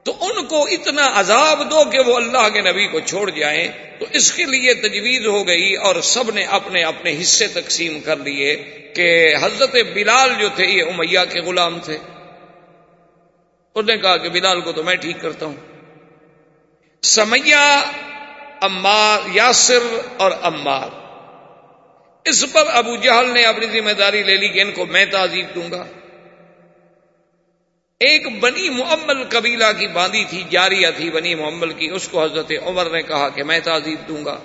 تو 0.03 0.17
ان 0.19 0.45
کو 0.45 0.63
اتنا 0.63 1.09
عذاب 1.13 1.71
دو 1.71 1.83
کہ 1.91 1.99
وہ 1.99 2.15
اللہ 2.15 2.49
کے 2.53 2.61
نبی 2.61 2.87
کو 2.87 2.99
چھوڑ 2.99 3.29
جائیں۔ 3.29 3.67
تو 3.99 4.05
اس 4.11 4.33
کے 4.33 4.45
لیے 4.45 4.73
تجویز 4.73 5.25
ہو 5.25 5.47
گئی 5.47 5.75
اور 5.75 5.95
سب 6.01 6.31
نے 6.33 6.43
اپنے 6.43 6.83
اپنے 6.83 7.21
حصے 7.21 7.47
تقسیم 7.47 7.99
کر 7.99 8.15
لیے 8.17 8.55
کہ 8.95 9.33
حضرت 9.41 9.75
بلال 9.93 10.29
جو 10.39 10.49
تھے، 10.55 10.65
یہ 10.65 10.83
امیہ 10.83 11.19
کے 11.33 11.39
غلام 11.39 11.79
تھے۔ 11.79 11.97
اس 13.75 13.85
نے 13.85 13.97
کہا 13.97 14.17
کہ 14.17 14.29
بلال 14.29 14.61
کو 14.61 14.71
تو 14.71 14.83
میں 14.83 14.95
ٹھیک 14.95 15.17
کرتا 15.21 15.45
ہوں۔ 15.45 15.55
سمیا 17.01 17.81
امار 18.61 19.19
یاسر 19.33 19.99
اور 20.17 20.31
امار 20.41 20.89
اس 22.25 22.45
پر 22.53 22.63
ابو 22.67 22.95
جہل 22.95 23.29
نے 23.33 23.43
اپنی 23.43 23.65
ذمہ 23.65 23.91
داری 23.91 24.23
لے 24.23 24.37
لی 24.37 24.47
کہ 24.47 24.61
ان 24.61 24.71
کو 24.71 24.85
میں 24.85 25.05
تعزیب 25.05 25.45
دوں 25.55 25.71
گا۔ 25.71 25.85
ایک 27.99 28.39
بنی 28.39 28.69
محمل 28.69 29.23
قبیلہ 29.29 29.71
کی 29.79 29.87
باندھی 29.87 30.25
تھی، 30.29 30.43
جاریہ 30.49 30.87
تھی 30.97 31.11
بنی 31.11 31.35
محمل 31.35 31.73
کی، 31.73 31.89
اس 31.89 32.07
کو 32.07 32.23
حضرت 32.23 32.51
عمر 32.65 32.89
نے 32.89 33.01
کہا 33.01 33.29
کہ 33.29 33.43
میں 33.43 33.59
تعزیب 33.59 33.99
دوں 34.07 34.25
گا۔ 34.25 34.39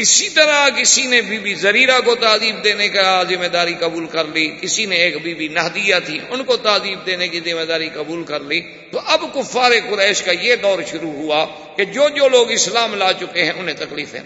اسی 0.00 0.28
طرح 0.28 0.68
کسی 0.68 1.06
نے 1.06 1.22
بی 1.22 1.38
بی 1.38 1.54
زریرہ 1.54 2.00
کو 2.04 2.14
تعزیب 2.14 2.64
دینے 2.64 2.88
کا 2.88 3.22
ذمہ 3.28 3.46
داری 3.46 3.74
قبول 3.80 4.06
کر 4.06 4.24
لی، 4.24 4.56
کسی 4.60 4.86
نے 4.86 4.96
ایک 4.96 5.22
بی 5.22 5.34
بی 5.34 5.48
نہدیہ 5.48 5.94
تھی، 6.06 6.18
ان 6.30 6.44
کو 6.44 6.56
تعزیب 6.56 7.06
دینے 7.06 7.28
کی 7.28 7.40
ذمہ 7.40 7.64
داری 7.64 7.88
قبول 7.94 8.24
کر 8.24 8.40
لی۔ 8.40 8.60
تو 8.92 9.00
اب 9.06 9.20
کفار 9.34 9.72
قریش 9.90 10.22
کا 10.22 10.32
یہ 10.32 10.56
دور 10.56 10.82
شروع 10.90 11.12
ہوا 11.12 11.46
کہ 11.76 11.84
جو 11.84 12.08
جو 12.08 12.28
لوگ 12.28 12.50
اسلام 12.50 12.94
لا 12.94 13.12
چکے 13.20 13.44
ہیں، 13.44 13.52
انہیں 13.56 13.76
تکلیفیں۔ 13.76 14.20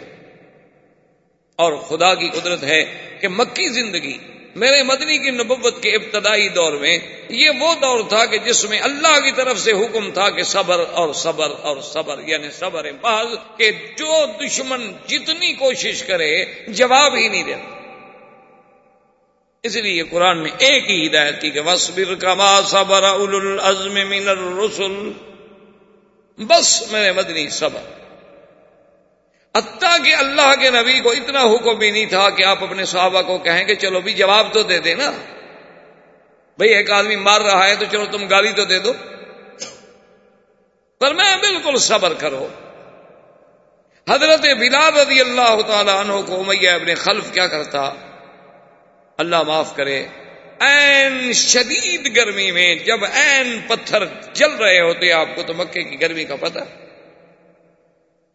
اور 1.56 1.76
خدا 1.76 2.14
کی 2.14 2.28
قدرت 2.28 2.62
ہے 2.62 2.84
کہ 3.20 3.28
مکی 3.28 3.68
زندگی 3.68 4.18
میرے 4.54 4.82
مدنی 4.82 5.18
کی 5.18 5.30
نبوت 5.30 5.82
کے 5.82 5.90
ابتدائی 5.90 6.48
دور 6.48 6.72
میں 6.72 6.98
یہ 7.28 7.50
وہ 7.60 7.74
دور 7.74 8.00
تھا 8.08 8.26
کہ 8.26 8.38
جس 8.38 8.64
میں 8.64 8.80
اللہ 8.80 9.20
کی 9.20 9.32
طرف 9.32 9.58
سے 9.58 9.72
حکم 9.72 10.10
تھا 10.10 10.30
کہ 10.30 10.42
صبر 10.42 10.84
اور 10.92 11.12
صبر 11.12 11.52
اور 11.62 11.76
صبر 11.80 12.18
یعنی 12.26 12.50
صبر 12.50 12.86
بعض 13.00 13.26
کہ 13.56 13.70
جو 13.98 14.24
دشمن 14.44 14.92
جتنی 15.06 15.52
کوشش 15.52 16.02
کرے 16.02 16.44
جواب 16.68 17.14
ہی 17.14 17.28
نہیں 17.28 17.42
دیتا۔ 17.42 17.74
اس 19.62 19.76
لیے 19.76 20.02
قرآن 20.02 20.38
میں 20.38 20.50
ایک 20.58 20.90
ہی 20.90 21.06
ہدایت 21.06 21.40
کی 21.40 21.50
کہ 21.50 21.60
وسبر 21.60 22.14
کما 22.14 22.62
صبر 22.62 23.02
العزم 23.02 24.08
من 24.08 24.28
الرسل۔ 24.28 25.12
بس 26.38 26.92
میرے 26.92 27.12
مدنی 27.12 27.48
صبر۔ 27.48 28.03
حتیٰ 29.56 30.04
کہ 30.04 30.14
اللہ 30.14 30.54
کے 30.60 30.70
نبی 30.70 31.00
کو 31.00 31.10
اتنا 31.10 31.42
حکم 31.42 31.78
بھی 31.78 31.90
نہیں 31.90 32.06
تھا 32.06 32.30
کہ 32.30 32.42
آپ 32.42 32.62
اپنے 32.62 32.84
صحابہ 32.84 33.22
کو 33.22 33.38
کہیں 33.38 33.64
کہ 33.64 33.74
چلو 33.74 34.00
بھی 34.00 34.12
جواب 34.12 34.46
تو 34.52 34.62
دے 34.62 34.78
دیں 34.78 34.94
نا۔ 34.94 35.12
بھئی 36.58 36.74
ایک 36.74 36.90
آدمی 36.90 37.16
مار 37.16 37.40
رہا 37.40 37.68
ہے 37.68 37.76
تو 37.76 37.84
چلو 37.92 38.06
تم 38.06 38.26
گالی 38.26 38.52
تو 38.52 38.64
دے 38.64 38.78
دو۔ 38.78 38.92
پر 41.00 41.14
میں 41.14 41.36
بالکل 41.36 41.76
صبر 41.76 42.14
کرو۔ 42.14 42.48
حضرت 44.10 44.40
بلال 44.40 44.94
رضی 44.94 45.20
اللہ 45.20 45.60
تعالی 45.66 45.90
عنہ 45.90 46.12
کو 46.26 46.40
امیہ 46.40 46.70
ابن 46.70 46.94
خلف 46.94 47.32
کیا 47.32 47.46
کرتا؟ 47.46 47.92
اللہ 49.18 49.42
معاف 49.42 49.76
کرے۔ 49.76 50.06
این 50.60 51.32
شدید 51.32 52.16
گرمی 52.16 52.50
میں 52.50 52.74
جب 52.74 53.04
این 53.12 53.60
پتھر 53.68 54.04
جل 54.32 54.52
رہے 54.52 54.80
ہوتے 54.80 55.12
آپ 55.12 55.28
کو 55.34 55.42
تو 55.42 55.54
مکے 55.54 55.82
کی 55.82 56.00
گرمی 56.00 56.24
کا 56.24 56.36
پتہ۔ 56.36 56.58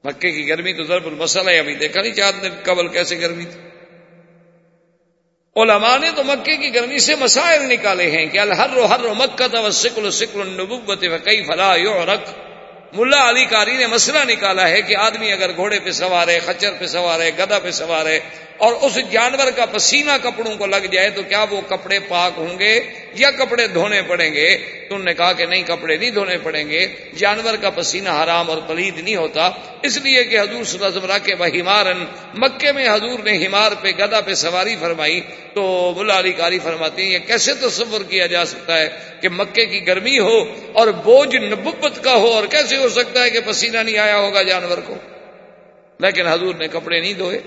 مکے 0.04 0.32
کی 0.32 0.48
گرمی 0.50 0.74
تو 0.74 0.84
ضرب 0.84 1.08
المسئلہ 1.08 1.50
ہے، 1.50 1.60
ابھی 1.60 1.76
دیکھا 1.76 2.02
نہیں 2.02 2.14
چار 2.14 2.34
دن 2.44 2.50
قبل 2.64 2.88
کیسے 2.88 3.20
گرمی 3.20 3.46
تھی۔ 3.46 3.60
علماء 5.56 5.98
نے 5.98 6.10
تو 6.16 6.24
مکے 6.24 6.56
کی 6.58 6.74
گرمی 6.76 6.98
سے 6.98 7.16
مسائل 7.16 7.64
نکالے 7.64 8.12
ہیں 8.12 8.26
کہ 8.26 8.40
الحر 8.40 8.78
ہر 8.90 9.08
مکہ 9.14 9.48
تھا 9.48 9.72
سکل 9.72 10.12
سکل 10.12 10.42
النبوت 10.42 11.04
کئی 11.24 11.44
فلاح 11.44 11.76
یو 11.76 11.94
ملا 12.94 13.30
علی 13.30 13.46
کاری 13.46 13.76
نے 13.78 13.88
مسئلہ 13.88 14.20
نکالا 14.28 14.68
ہے 14.70 14.82
کہ 14.82 14.96
آدمی 14.96 15.32
اگر 15.32 15.56
گھوڑے 15.56 15.80
پہ 15.80 15.92
سوار 15.92 16.28
ہے، 16.28 16.40
خچر 16.40 16.72
پہ 16.80 16.86
سوار 16.86 17.20
ہے 17.20 17.30
گدا 17.40 17.60
پہ 17.60 17.72
سوار 17.72 18.06
ہے 18.06 18.20
اور 18.60 18.74
اس 18.82 18.98
جانور 19.12 19.52
کا 19.52 19.66
پسینہ 19.66 20.12
کپڑوں 20.24 20.56
کو 20.56 20.66
لگ 20.66 20.86
جائے 20.92 21.10
تو 21.10 21.22
کیا 21.24 21.46
وہ 21.50 21.62
کپڑے 21.62 22.00
پاک 22.00 22.32
ہوں 22.38 22.60
گے 22.60 22.80
یا 23.14 23.32
کپڑے 23.32 23.68
دھونے 23.68 24.02
پڑیں 24.02 24.34
گے؟ 24.34 24.58
تو 24.90 24.96
انہوں 24.96 25.06
نے 25.06 25.14
کہا 25.14 25.34
کہ 25.34 25.46
نہیں، 25.46 25.64
کپڑے 25.68 25.98
نہیں 25.98 26.10
دھونے 26.10 26.38
پڑیں 26.44 26.70
گے۔ 26.70 26.88
جانور 27.18 27.54
کا 27.62 27.70
پسینہ 27.70 28.10
حرام 28.10 28.50
اور 28.50 28.58
پلید 28.68 29.00
نہیں 29.00 29.16
ہوتا۔ 29.16 29.50
اس 29.84 29.98
لیے 29.98 30.24
کہ 30.24 30.40
حضور 30.40 30.64
صلی 30.64 30.86
اللہ 30.86 31.00
علیہ 31.00 31.34
وسلم 31.34 31.50
کے 31.52 31.62
ہمارن 31.62 32.06
مکے 32.34 32.72
میں 32.72 32.90
حضور 32.90 33.20
نے 33.20 33.46
ہمار 33.46 33.72
پہ 33.82 33.92
گدا 34.00 34.22
پہ 34.22 34.34
سواری 34.34 34.76
فرمائی۔ 34.80 35.22
تو 35.54 35.94
ملا 35.98 36.20
علی 36.20 36.32
کاری 36.32 36.60
فرماتے 36.60 37.04
ہیں، 37.04 37.10
یہ 37.10 37.20
کیسے 37.20 37.54
تصور 37.54 38.02
کیا 38.02 38.26
جا 38.26 38.46
سکتا 38.46 38.80
ہے 38.80 38.90
کہ 39.22 39.30
مکے 39.30 39.66
کی 39.66 39.88
گرمی 39.88 40.20
ہو 40.20 40.44
اور 40.74 40.88
بوجھ 40.88 41.36
نبت 41.36 42.04
کا 42.04 42.14
ہو 42.14 42.28
اور 42.28 42.44
کیسے 42.48 42.78
ہو 42.78 42.90
سکتا 42.90 43.24
ہے 43.24 43.30
کہ 43.30 43.40
پسینہ 43.46 43.78
نہیں 43.78 43.98
آیا 43.98 44.18
ہوگا 44.18 44.42
جانور 44.42 44.78
کو؟ 44.78 44.96
لیکن 46.00 46.28
حضور 46.28 46.56
نے 46.56 46.68
کپڑے 46.68 47.02
نہیں 47.02 47.14
دھوئے۔ 47.14 47.40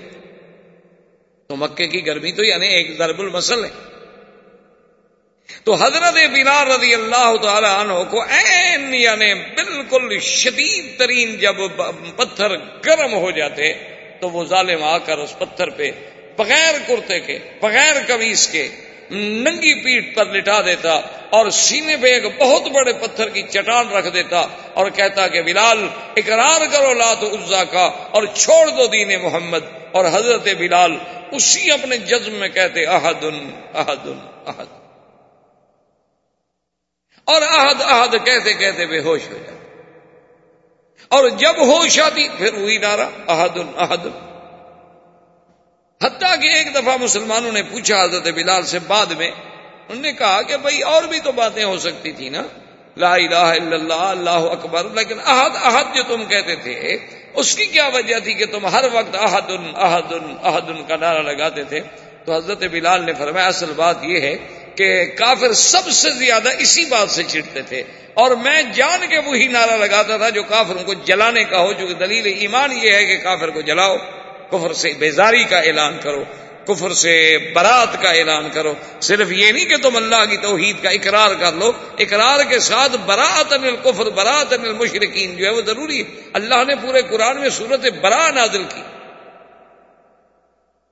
تو 1.53 1.57
مکے 1.57 1.87
کی 1.87 2.05
گرمی 2.05 2.31
تو 2.31 2.43
یعنی 2.43 2.67
ایک 2.67 2.97
ضرب 2.97 3.19
المسل 3.19 3.65
ہے۔ 3.65 3.69
تو 5.63 5.73
حضرت 5.73 6.13
بلال 6.13 6.71
رضی 6.71 6.93
اللہ 6.93 7.35
تعالی 7.41 7.67
عنہ 7.67 7.93
کو 8.09 8.21
این 8.21 8.93
یعنی 8.93 9.33
بالکل 9.33 10.19
شدید 10.19 10.99
ترین 10.99 11.35
جب 11.35 11.55
پتھر 12.15 12.55
گرم 12.85 13.13
ہو 13.13 13.31
جاتے 13.31 13.73
تو 14.19 14.29
وہ 14.29 14.45
ظالم 14.45 14.83
آ 14.83 14.97
کر 14.97 15.17
اس 15.17 15.37
پتھر 15.39 15.69
پہ 15.69 15.91
بغیر 16.37 16.73
کرتے 16.87 17.19
کے، 17.19 17.37
بغیر 17.61 17.93
قمیص 18.07 18.47
کے 18.47 18.67
ننگی 19.11 19.73
پیٹ 19.83 20.15
پر 20.15 20.25
لٹا 20.25 20.61
دیتا 20.61 20.95
اور 21.29 21.49
سینے 21.49 21.97
پہ 22.01 22.07
ایک 22.07 22.23
بہت 22.39 22.71
بڑے 22.71 22.93
پتھر 22.93 23.29
کی 23.29 23.41
چٹان 23.41 23.89
رکھ 23.89 24.13
دیتا 24.13 24.41
اور 24.73 24.89
کہتا 24.89 25.27
کہ 25.27 25.41
بلال، 25.41 25.87
اقرار 26.17 26.65
کرو 26.71 26.93
لات 26.93 27.23
عزا 27.23 27.63
کا 27.63 27.85
اور 28.11 28.23
چھوڑ 28.33 28.67
دو 28.67 28.87
دین 28.87 29.21
محمد۔ 29.21 29.82
اور 29.93 30.05
حضرت 30.05 30.47
بلال 30.57 30.97
اسی 31.31 31.71
اپنے 31.71 31.97
جزم 31.97 32.31
میں 32.31 32.49
کہتے 32.49 32.85
احدن 32.85 33.49
احدن، 33.73 34.19
احد۔ 34.47 34.65
اور 37.23 37.41
احد 37.41 37.81
احد 37.81 38.25
کہتے 38.25 38.53
کہتے 38.53 38.85
بے 38.85 38.99
ہوش 38.99 39.21
ہو 39.31 39.37
جاتے۔ 39.37 39.81
اور 41.07 41.29
جب 41.29 41.57
ہوش 41.57 41.99
آتی 41.99 42.27
پھر 42.37 42.53
وہی 42.53 42.77
نارا 42.77 43.09
احدن 43.27 43.71
احدن 43.77 44.29
حتیٰ 46.03 46.41
کہ 46.41 46.47
ایک 46.47 46.75
دفعہ 46.75 46.97
مسلمانوں 46.97 47.51
نے 47.51 47.63
پوچھا 47.63 48.03
حضرت 48.03 48.27
بلال 48.27 48.63
سے 48.63 48.79
بعد 48.79 49.05
میں، 49.05 49.31
انہوں 49.89 50.01
نے 50.01 50.11
کہا 50.11 50.41
کہ 50.41 50.57
بھائی 50.57 50.81
اور 50.81 51.03
بھی 51.03 51.19
تو 51.19 51.31
باتیں 51.31 51.63
ہو 51.63 51.77
سکتی 51.77 52.11
تھی 52.11 52.29
نا؟ 52.29 52.41
لا 52.97 53.13
الہ 53.13 53.35
الا 53.35 53.75
اللہ 53.75 53.93
اللہ 53.93 54.29
اکبر، 54.29 54.85
لیکن 54.93 55.19
احد 55.25 55.49
احد 55.63 55.95
جو 55.95 56.03
تم 56.07 56.25
کہتے 56.25 56.55
تھے 56.55 56.97
اس 57.33 57.55
کی 57.55 57.65
کیا 57.65 57.87
وجہ 57.87 58.19
تھی 58.19 58.33
کہ 58.33 58.45
تم 58.45 58.65
ہر 58.65 58.85
وقت 58.93 59.15
احدن 59.15 59.71
احدن 59.75 60.35
احدن 60.43 60.83
کا 60.87 60.95
نعرہ 60.95 61.21
لگاتے 61.21 61.63
تھے؟ 61.63 61.79
تو 62.25 62.35
حضرت 62.35 62.63
بلال 62.71 63.05
نے 63.05 63.13
فرمایا، 63.13 63.47
اصل 63.47 63.73
بات 63.75 63.95
یہ 64.03 64.21
ہے 64.21 64.37
کہ 64.75 65.05
کافر 65.05 65.53
سب 65.53 65.89
سے 65.89 66.11
زیادہ 66.11 66.49
اسی 66.59 66.85
بات 66.85 67.09
سے 67.09 67.23
چڑتے 67.23 67.61
تھے۔ 67.61 67.83
اور 68.13 68.31
میں 68.31 68.63
جان 68.73 68.99
کے 69.09 69.17
وہی 69.17 69.47
نعرہ 69.47 69.77
لگاتا 69.77 70.17
تھا 70.17 70.29
جو 70.29 70.43
کافروں 70.43 70.83
کو 70.83 70.93
جلانے 70.93 71.43
کا 71.43 71.59
ہو 71.59 71.73
چونکہ 71.73 71.93
دلیل 71.93 72.37
ایمان 72.39 72.71
یہ 72.71 72.91
ہے 72.91 73.05
کہ 73.05 73.17
کافر 73.17 73.49
کو 73.49 73.61
جلاؤ، 73.61 73.97
کفر 74.51 74.73
سے 74.73 74.93
بیزاری 74.99 75.43
کا 75.43 75.59
اعلان 75.59 75.97
کرو۔ 76.03 76.23
کفر 76.67 76.93
سے 76.93 77.37
برات 77.53 78.01
کا 78.01 78.09
اعلان 78.09 78.49
کرو۔ 78.53 78.73
صرف 79.01 79.31
یہ 79.31 79.51
نہیں 79.51 79.65
کہ 79.65 79.77
تم 79.77 79.95
اللہ 79.95 80.25
کی 80.29 80.37
توحید 80.37 80.83
کا 80.83 80.89
اقرار 80.89 81.31
کر 81.39 81.51
لو، 81.51 81.71
اقرار 81.99 82.43
کے 82.43 82.59
ساتھ 82.59 82.97
برات 83.05 83.53
الکفر، 83.53 84.09
برات 84.09 84.53
المشرقین 84.53 85.37
جو 85.37 85.45
ہے 85.45 85.51
وہ 85.51 85.61
ضروری 85.61 85.99
ہے۔ 85.99 86.21
اللہ 86.33 86.63
نے 86.67 86.75
پورے 86.75 87.01
قرآن 87.01 87.41
میں 87.41 87.49
صورت 87.49 87.85
برا 88.01 88.31
نازل 88.31 88.63
کی۔ 88.63 88.81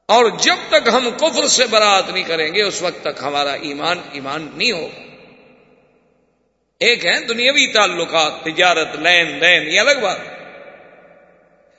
اور 0.05 0.25
جب 0.39 0.55
تک 0.69 0.88
ہم 0.93 1.10
کفر 1.17 1.47
سے 1.47 1.65
برات 1.65 2.10
نہیں 2.10 2.23
کریں 2.23 2.53
گے، 2.53 2.63
اس 2.63 2.81
وقت 2.81 3.01
تک 3.01 3.23
ہمارا 3.23 3.53
ایمان 3.53 3.97
ایمان 4.12 4.49
نہیں 4.55 4.71
ہو 4.71 4.88
ایک 6.79 7.05
ہے 7.05 7.21
دنیاوی 7.21 7.73
تعلقات، 7.73 8.43
تجارت، 8.43 8.88
لین 8.99 9.41
دین، 9.41 9.67
یہ 9.67 9.79
الگ 9.79 9.99
بات۔ 10.01 10.40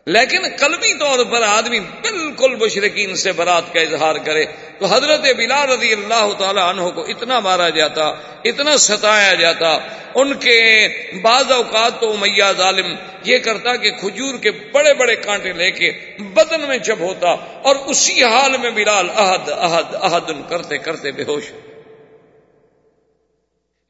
لیکن 0.06 0.42
قلبی 0.58 0.92
طور 0.98 1.24
پر 1.24 1.42
آدمی 1.42 1.80
بالکل 1.80 2.54
مشرقین 2.56 3.14
سے 3.14 3.32
برات 3.32 3.72
کا 3.74 3.80
اظہار 3.80 4.14
کرے 4.14 4.44
تو 4.78 4.86
حضرت 4.86 5.20
بلال 5.36 5.70
رضی 5.70 5.92
اللہ 5.92 6.32
تعالی 6.38 6.60
عنہ 6.60 6.88
کو 6.90 7.04
اتنا 7.04 7.40
مارا 7.40 7.68
جاتا، 7.68 8.04
اتنا 8.44 8.76
ستایا 8.76 9.34
جاتا، 9.34 9.78
ان 10.14 10.32
کے 10.34 10.88
بعض 11.22 11.52
اوقات 11.52 12.00
تو 12.00 12.16
میاں 12.16 12.52
ظالم 12.52 12.94
یہ 13.24 13.38
کرتا 13.38 13.76
کہ 13.76 13.90
کھجور 13.90 14.38
کے 14.38 14.50
بڑے 14.50 14.94
بڑے 14.94 15.16
کانٹے 15.16 15.52
لے 15.52 15.70
کے 15.70 15.90
بدن 16.18 16.60
میں 16.60 16.78
جب 16.78 16.98
ہوتا 17.00 17.28
اور 17.62 17.76
اسی 17.86 18.24
حال 18.24 18.56
میں 18.56 18.70
بلال 18.70 19.10
احد 19.10 19.48
احد 19.48 19.94
احد 19.94 20.32
کرتے 20.48 20.78
کرتے 20.78 21.12
بے 21.12 21.22
ہوش۔ 21.22 21.52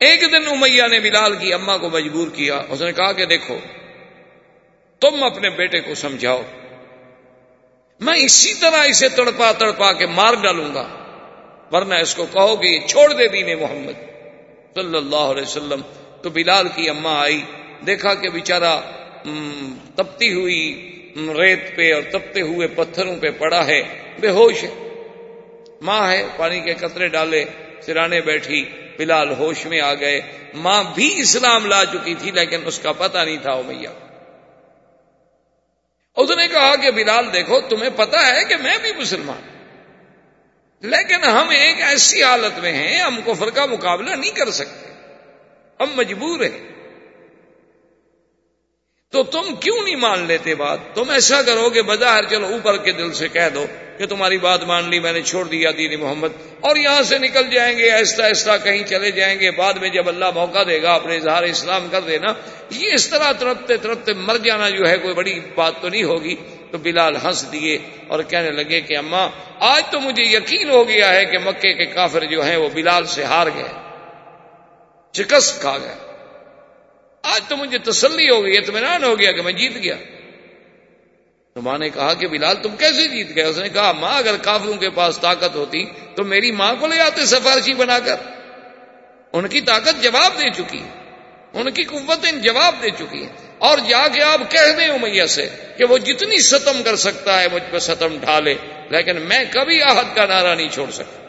ایک 0.00 0.20
دن 0.20 0.46
امیہ 0.50 0.86
نے 0.90 1.00
بلال 1.00 1.36
کی 1.36 1.52
اما 1.52 1.76
کو 1.76 1.90
مجبور 1.90 2.28
کیا، 2.28 2.62
اس 2.68 2.80
نے 2.80 2.92
کہا 2.92 3.12
کہ 3.12 3.24
دیکھو 3.24 3.58
تم 5.02 5.22
اپنے 5.22 5.50
بیٹے 5.50 5.80
کو 5.80 5.94
سمجھاؤ۔ 5.94 6.42
میں 8.00 8.16
اسی 8.16 8.54
طرح 8.54 8.82
اسے 8.82 9.08
تڑپا 9.08 9.52
تڑپا 9.52 9.92
کے 9.92 10.06
مار 10.06 10.34
ڈالوں 10.34 10.74
گا، 10.74 10.86
ورنہ 11.72 11.94
اس 11.94 12.14
کو 12.14 12.26
کہو 12.26 12.62
گے 12.62 12.68
یہ 12.68 12.86
چھوڑ 12.86 13.12
دے 13.12 13.28
دین 13.28 13.58
محمد۔ 13.60 13.98
صلی 14.74 14.96
اللہ 14.96 15.24
علیہ 15.32 15.42
وسلم 15.42 15.80
تو 16.22 16.30
بلال 16.30 16.68
کی 16.68 16.88
اما 16.88 17.14
آئی، 17.22 17.40
دیکھا 17.86 18.14
کہ 18.14 18.28
بیچارہ 18.28 18.74
تپتی 19.94 20.32
ہوئی 20.32 20.62
ریت 21.38 21.76
پہ 21.76 21.92
اور 21.94 22.02
تپتے 22.10 22.40
ہوئے 22.40 22.66
پتھروں 22.66 23.16
پہ 23.16 23.30
پڑا 23.38 23.66
ہے، 23.66 23.82
بے 24.20 24.30
ہوش 24.30 24.62
ہے۔ 24.62 24.70
ماں 25.80 26.12
ہے، 26.12 26.22
پانی 26.36 26.60
کے 26.60 26.74
قطرے 26.74 27.08
ڈالے، 27.08 27.44
سرانے 27.82 28.20
بیٹھی، 28.20 28.64
بلال 28.96 29.32
ہوش 29.32 29.66
میں 29.66 29.80
آ 29.80 29.94
گئے۔ 29.94 30.20
ماں 30.54 30.82
بھی 30.94 31.10
اسلام 31.16 31.66
لا 31.66 31.84
چکی 31.84 32.14
تھی، 32.14 32.30
لیکن 32.30 32.60
اس 32.64 32.78
کا 32.78 32.92
پتہ 32.92 33.18
نہیں 33.18 33.42
تھا 33.42 33.60
میاں 33.66 34.11
اس 36.16 36.30
نے 36.30 36.48
کہا 36.48 36.76
کہ 36.76 36.90
بلال 36.90 37.32
دیکھو، 37.32 37.60
تمہیں 37.60 37.90
پتا 37.96 38.26
ہے 38.26 38.44
کہ 38.44 38.56
میں 38.56 38.78
بھی 38.82 38.92
مسلمان 38.92 39.52
لیکن 40.80 41.24
ہم 41.24 41.48
ایک 41.48 41.82
ایسی 41.82 42.22
حالت 42.22 42.58
میں 42.58 42.72
ہیں، 42.72 43.00
ہم 43.00 43.20
کفر 43.26 43.50
کا 43.50 43.66
مقابلہ 43.66 44.10
نہیں 44.10 44.30
کر 44.30 44.50
سکتے۔ 44.50 44.92
ہم 45.80 45.90
مجبور 45.94 46.40
ہیں۔ 46.40 46.71
تو 49.12 49.22
تم 49.22 49.54
کیوں 49.54 49.82
نہیں 49.84 49.96
مان 49.96 50.26
لیتے 50.26 50.54
بات؟ 50.54 50.78
تم 50.94 51.10
ایسا 51.10 51.42
کرو 51.42 51.70
کہ 51.70 51.82
بظاہر 51.82 52.24
چلو 52.24 52.46
اوپر 52.46 52.76
کے 52.76 52.92
دل 52.92 53.12
سے 53.12 53.28
کہہ 53.28 53.48
دو 53.54 53.66
کہ 53.98 54.06
تمہاری 54.06 54.38
بات 54.38 54.64
مان 54.64 54.90
لی، 54.90 55.00
میں 55.00 55.12
نے 55.12 55.22
چھوڑ 55.22 55.44
دیا 55.44 55.70
دین 55.76 56.00
محمد۔ 56.00 56.28
اور 56.60 56.76
یہاں 56.76 57.02
سے 57.02 57.18
نکل 57.18 57.50
جائیں 57.50 57.78
گے، 57.78 57.90
ایسا 57.90 58.26
ایسا 58.26 58.56
کہیں 58.56 58.82
چلے 58.82 59.10
جائیں 59.10 59.40
گے، 59.40 59.50
بعد 59.50 59.74
میں 59.74 59.88
جب 59.88 60.08
اللہ 60.08 60.24
موقع 60.34 60.58
دے 60.66 60.82
گا، 60.82 60.94
اپنے 60.94 61.16
اظہار 61.16 61.42
اسلام 61.42 61.88
کر 61.90 62.00
دینا۔ 62.00 62.26
یہ 62.70 62.90
اس 62.94 63.08
طرح 63.08 63.32
ترپتے 63.32 63.76
ترپتے 63.76 64.12
مر 64.12 64.36
جانا 64.36 64.68
جو 64.68 64.88
ہے، 64.88 64.98
کوئی 64.98 65.14
بڑی 65.14 65.40
بات 65.54 65.72
تو 65.80 65.88
نہیں 65.88 66.04
ہوگی۔ 66.04 66.34
تو 66.70 66.78
بلال 66.78 67.16
ہنس 67.16 67.52
دیے 67.52 67.78
اور 68.08 68.22
کہنے 68.22 68.50
لگے 68.50 68.80
کہ 68.80 68.96
اماں، 68.96 69.28
آج 69.58 69.82
تو 69.90 70.00
مجھے 70.00 70.22
یقین 70.22 70.70
ہو 70.70 70.88
گیا 70.88 71.14
ہے 71.14 71.24
کہ 71.24 71.38
مکے 71.38 71.74
کے 71.74 71.86
کافر 71.86 72.24
جو 72.24 72.44
ہیں، 72.44 72.56
وہ 72.56 72.68
بلال 72.74 73.04
سے 73.06 73.24
ہار 73.24 73.46
گئے 73.46 73.68
شکست 75.16 75.60
کھا 75.60 75.78
گئے۔ 75.78 76.11
آج 77.22 77.40
تو 77.48 77.56
مجھے 77.56 77.78
تسلی 77.78 78.30
ہو 78.30 78.44
گئی، 78.44 78.56
اطمینان 78.56 79.04
ہو 79.04 79.18
گیا 79.18 79.32
کہ 79.32 79.42
میں 79.42 79.52
جیت 79.52 79.72
گیا۔ 79.82 79.96
تو 81.54 81.62
ماں 81.62 81.78
نے 81.78 81.88
کہا 81.88 82.14
کہ 82.14 82.28
بلال، 82.28 82.56
تم 82.62 82.76
کیسے 82.76 83.08
جیت 83.08 83.36
گئے؟ 83.36 83.44
اس 83.44 83.58
نے 83.58 83.68
کہا، 83.68 83.92
ماں، 83.92 84.18
اگر 84.18 84.36
کافروں 84.36 84.74
کے 84.74 84.90
پاس 84.90 85.18
طاقت 85.18 85.54
ہوتی 85.54 85.84
تو 86.14 86.24
میری 86.24 86.50
ماں 86.50 86.74
کو 86.80 86.86
لے 86.86 87.00
آتے 87.00 87.24
سفارشی 87.26 87.74
بنا 87.74 87.98
کر۔ 87.98 88.16
ان 89.32 89.48
کی 89.48 89.60
طاقت 89.60 90.02
جواب 90.02 90.32
دے 90.38 90.50
چکی 90.50 90.78
ہے۔ 90.78 91.14
ان 91.52 91.70
کی 91.70 91.82
قوتیں 91.82 92.32
جواب 92.32 92.74
دے 92.82 92.90
چکی 92.90 93.18
ہیں۔ 93.18 93.32
اور 93.58 93.78
جا 93.78 94.08
کے 94.08 94.22
آپ 94.22 94.50
کہہ 94.50 94.72
دیں 94.78 94.88
امیہ 94.88 95.26
سے 95.26 95.48
کہ 95.78 95.84
وہ 95.84 95.98
جتنی 95.98 96.38
ستم 96.38 96.82
کر 96.82 96.96
سکتا 96.96 97.40
ہے، 97.40 97.46
مجھ 97.52 97.62
پہ 97.70 97.78
ستم 97.78 98.18
ڈھالے۔ 98.18 98.54
لیکن 98.90 99.20
میں 99.20 99.44
کبھی 99.52 99.82
آہد 99.82 100.16
کا 100.16 100.26
نعرہ 100.26 100.54
نہیں 100.54 100.68
چھوڑ 100.68 100.90
سکتا۔ 100.90 101.26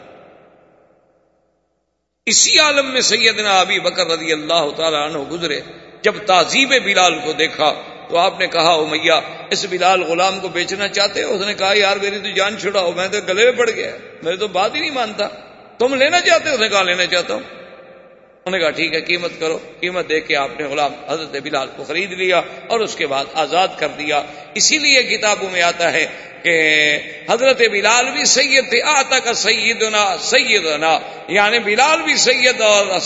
اسی 2.26 2.58
عالم 2.58 2.90
میں 2.90 3.00
سیدنا 3.00 3.60
ابی 3.60 3.80
بکر 3.80 4.06
رضی 4.06 4.32
اللہ 4.32 4.70
تعالی 4.76 4.96
عنہ 4.96 5.18
گزرے۔ 5.18 5.60
جب 6.04 6.14
تہذیب 6.26 6.72
بلال 6.84 7.18
کو 7.24 7.32
دیکھا 7.32 7.72
تو 8.08 8.16
آپ 8.18 8.40
نے 8.40 8.46
کہا، 8.46 8.70
او 8.70 8.86
میاں، 8.86 9.20
اس 9.50 9.64
بلال 9.70 10.02
غلام 10.02 10.40
کو 10.40 10.48
بیچنا 10.48 10.88
چاہتے 10.88 11.22
ہو? 11.22 11.34
اس 11.34 11.46
نے 11.46 11.54
کہا، 11.54 11.72
یار، 11.74 11.96
میری 11.96 12.18
تو 12.18 12.30
جان 12.36 12.58
چھڑاؤ 12.58 12.92
میں 12.92 13.08
تو 13.08 13.18
گلے 13.28 13.44
میں 13.44 13.52
پڑ 13.52 13.70
گیا 13.70 13.96
میں 14.22 14.36
تو 14.36 14.48
بات 14.48 14.74
ہی 14.74 14.80
نہیں 14.80 14.90
مانتا، 14.90 15.28
تم 15.78 15.94
لینا 15.94 16.20
چاہتے 16.20 16.48
ہو? 16.48 16.54
اس 16.54 16.60
نے 16.60 16.68
کہا، 16.68 16.82
لینا 16.82 17.06
چاہتا 17.06 17.34
ہوں. 17.34 17.42
انہوں 18.46 18.58
نے 18.58 18.58
کہا، 18.58 18.70
ٹھیک 18.70 18.94
ہے، 18.94 19.00
قیمت 19.00 19.30
کرو، 19.40 19.58
قیمت 19.80 20.08
دے 20.08 20.20
کے 20.20 20.36
آپ 20.36 20.60
نے 20.60 20.66
غلام 20.66 20.92
حضرت 21.08 21.36
بلال 21.42 21.68
کو 21.76 21.84
خرید 21.84 22.12
لیا 22.12 22.40
اور 22.66 22.80
اس 22.80 22.96
کے 22.96 23.06
بعد 23.06 23.24
آزاد 23.34 23.68
کر 23.76 23.88
دیا. 23.88 24.22
اسی 24.54 24.78
لیے 24.78 25.02
کتابوں 25.02 25.50
میں 25.50 25.62
آتا 25.62 25.92
ہے 25.92 26.06
کہ 26.42 26.54
حضرت 27.30 27.62
بلال 27.72 28.10
بھی 28.10 28.24
سید 28.24 28.68
تھے 28.70 28.82
آتا 28.82 29.18
کا 29.18 29.32
سیدنا 29.32 30.04
سیدنا 30.20 30.98
یعنی 31.28 31.58
بلال 31.58 32.02
بھی 32.02 32.16
سید 32.16 32.60
اور 32.60 32.98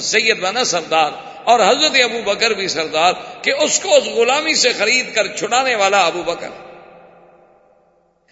سید 0.00 0.40
بنا 0.40 0.64
سردار 0.64 1.10
اور 1.44 1.60
حضرت 1.60 2.00
ابو 2.04 2.22
بکر 2.24 2.50
بھی 2.50 2.68
سردار 2.68 3.12
کہ 3.42 3.50
اس 3.50 3.80
کو 3.80 3.96
اس 3.96 4.04
غلامی 4.04 4.54
سے 4.54 4.72
خرید 4.72 5.14
کر 5.14 5.26
چھڑانے 5.26 5.74
والا 5.74 6.06
ابو 6.06 6.22
بکر۔ 6.22 6.48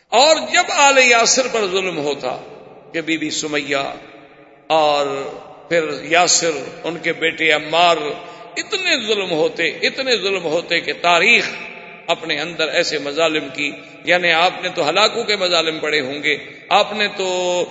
اور 0.09 0.37
جب 0.53 0.63
آل 0.69 0.99
یاسر 0.99 1.47
پر 1.53 1.61
ظلم 1.71 1.99
ہوتا 1.99 2.37
کہ 2.93 3.01
بی 3.01 3.19
بی 3.19 3.31
سمیہ 3.31 3.93
اور 4.67 5.07
پھر 5.69 5.85
یاسر، 6.03 6.51
ان 6.85 6.99
کے 6.99 7.13
بیٹے 7.13 7.53
عمار 7.53 7.97
اتنے 8.57 9.07
ظلم 9.07 9.31
ہوتے، 9.31 9.69
اتنے 9.69 10.17
ظلم 10.17 10.45
ہوتے 10.45 10.81
کہ 10.81 10.93
تاریخ 11.03 11.49
اپنے 12.07 12.41
اندر 12.41 12.69
ایسے 12.69 12.99
مظالم 12.99 13.49
کی 13.55 13.73
یعنی 14.05 14.33
آپ 14.33 14.51
نے 14.63 14.69
تو 14.69 14.89
ہلاکوں 14.89 15.25
کے 15.25 15.37
مظالم 15.37 15.79
پڑے 15.79 16.01
ہوں 16.01 16.23
گے، 16.23 16.39
آپ 16.69 16.93
نے 16.93 17.09
تو 17.17 17.65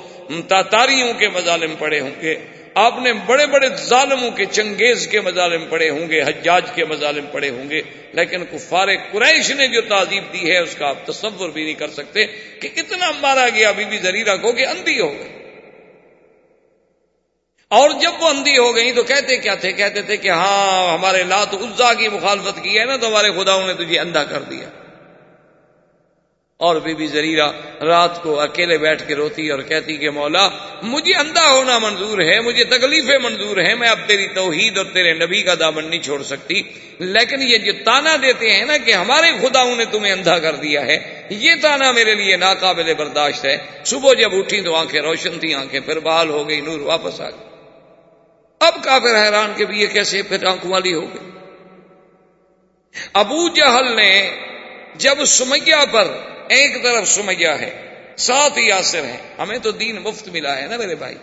تاتاریوں 0.47 1.13
کے 1.13 1.29
مظالم 1.29 1.75
پڑے 1.79 1.99
ہوں 1.99 2.21
گے۔ 2.21 2.35
آپ 2.79 2.99
نے 2.99 3.13
بڑے 3.13 3.45
بڑے 3.45 3.67
ظالموں 3.75 4.31
کے 4.31 4.45
چنگیز 4.45 5.07
کے 5.07 5.21
مظالم 5.21 5.65
پڑے 5.69 5.89
ہوں 5.89 6.09
گے، 6.09 6.21
حجاج 6.21 6.65
کے 6.75 6.85
مظالم 6.85 7.25
پڑے 7.31 7.49
ہوں 7.49 7.69
گے، 7.69 7.81
لیکن 8.13 8.45
کفار 8.45 8.87
قریش 9.11 9.51
نے 9.51 9.67
جو 9.67 9.81
تعزیب 9.81 10.23
دی 10.33 10.51
ہے، 10.51 10.57
اس 10.57 10.75
کا 10.75 10.87
آپ 10.87 11.05
تصور 11.05 11.49
بھی 11.49 11.63
نہیں 11.63 11.73
کر 11.73 11.89
سکتے 11.89 12.25
کہ 12.61 12.69
اتنا 12.77 13.11
مارا 13.21 13.49
گیا، 13.49 13.71
بی 13.71 13.85
بی 13.85 13.97
زریرہ 13.97 14.37
کو 14.37 14.51
کہ 14.51 14.65
اندھی 14.65 14.99
ہو 14.99 15.13
گئی۔ 15.19 15.29
اور 17.67 17.89
جب 18.01 18.11
وہ 18.19 18.29
اندھی 18.29 18.57
ہو 18.57 18.75
گئی 18.75 18.91
تو 18.91 19.03
کہتے 19.03 19.37
کیا 19.37 19.55
تھے؟ 19.55 19.71
کہتے 19.71 20.01
تھے 20.01 20.17
کہ 20.17 20.29
ہاں 20.29 20.93
ہمارے 20.93 21.23
لات 21.23 21.53
عزا 21.53 21.93
کی 21.93 22.07
مخالفت 22.07 22.63
کی 22.63 22.79
ہے 22.79 22.85
نا، 22.85 22.97
تو 22.97 23.07
ہمارے 23.07 23.31
خداؤں 23.31 23.67
نے 23.67 23.73
تجھے 23.73 23.99
اندھا 23.99 24.23
کر 24.23 24.41
دیا۔ 24.41 24.69
اور 26.59 26.75
بی 26.75 26.93
بی 26.93 27.07
زریرہ 27.07 27.51
رات 27.81 28.23
کو 28.23 28.39
اکیلے 28.39 28.77
بیٹھ 28.77 29.07
کے 29.07 29.15
روتی 29.15 29.49
اور 29.49 29.59
کہتی 29.59 29.97
کہ 29.97 30.09
مولا، 30.09 30.49
مجھے 30.81 31.13
اندھا 31.13 31.51
ہونا 31.51 31.79
منظور 31.79 32.19
ہے، 32.19 32.39
مجھے 32.39 32.63
تکلیفیں 32.63 33.17
منظور 33.19 33.57
ہیں، 33.57 33.75
میں 33.75 33.89
اب 33.89 33.99
تیری 34.07 34.27
توحید 34.27 34.77
اور 34.77 34.85
تیرے 34.93 35.13
نبی 35.13 35.41
کا 35.41 35.53
دامن 35.59 35.85
نہیں 35.89 36.01
چھوڑ 36.01 36.23
سکتی۔ 36.23 36.61
لیکن 36.99 37.41
یہ 37.41 37.57
جو 37.57 37.71
تانا 37.85 38.15
دیتے 38.21 38.53
ہیں 38.53 38.65
نا 38.65 38.77
کہ 38.77 38.91
ہمارے 38.91 39.27
خداؤں 39.41 39.75
نے 39.75 39.85
تمہیں 39.85 40.13
اندھا 40.13 40.39
کر 40.39 40.55
دیا 40.55 40.85
ہے، 40.85 41.27
یہ 41.29 41.51
تانا 41.61 41.91
میرے 41.91 42.15
لیے 42.15 42.37
ناقابل 42.37 42.93
برداشت 42.93 43.45
ہے۔ 43.45 43.57
صبح 43.85 44.13
جب 44.13 44.29
اٹھی 44.33 44.61
تو 44.61 44.75
آنکھیں 44.75 45.01
روشن 45.01 45.39
تھی 45.39 45.53
آنکھیں 45.53 45.79
پھر 45.79 45.99
بحال 45.99 46.29
ہو 46.29 46.49
گئی، 46.49 46.61
نور 46.61 46.79
واپس 46.79 47.21
آ 47.21 47.29
گئی۔ 47.29 47.49
اب 48.59 48.83
کافر 48.83 49.23
حیران 49.23 49.53
کے 49.55 49.65
بھی 49.65 49.81
یہ 49.81 49.87
کیسے 49.87 50.21
پھر 50.21 50.45
آنکھوں 50.45 50.71
والی 50.71 50.93
ہو 50.93 51.01
گئی۔ 51.01 51.29
ابو 53.13 53.49
جہل 53.49 53.95
نے 53.95 54.31
جب 54.95 55.25
سمیا 55.25 55.85
پر 55.91 56.07
ایک 56.49 56.83
طرف 56.83 57.07
سمیا 57.07 57.59
ہے 57.61 57.85
سات 58.15 58.51
یاسر 58.55 59.03
ہیں۔ 59.03 59.17
ہمیں 59.39 59.57
تو 59.57 59.71
دین 59.71 59.95
مفت 59.95 60.27
ملا 60.27 60.57
ہے 60.57 60.67
نا 60.67 60.77
میرے 60.77 60.95
بھائی؟ 60.95 61.15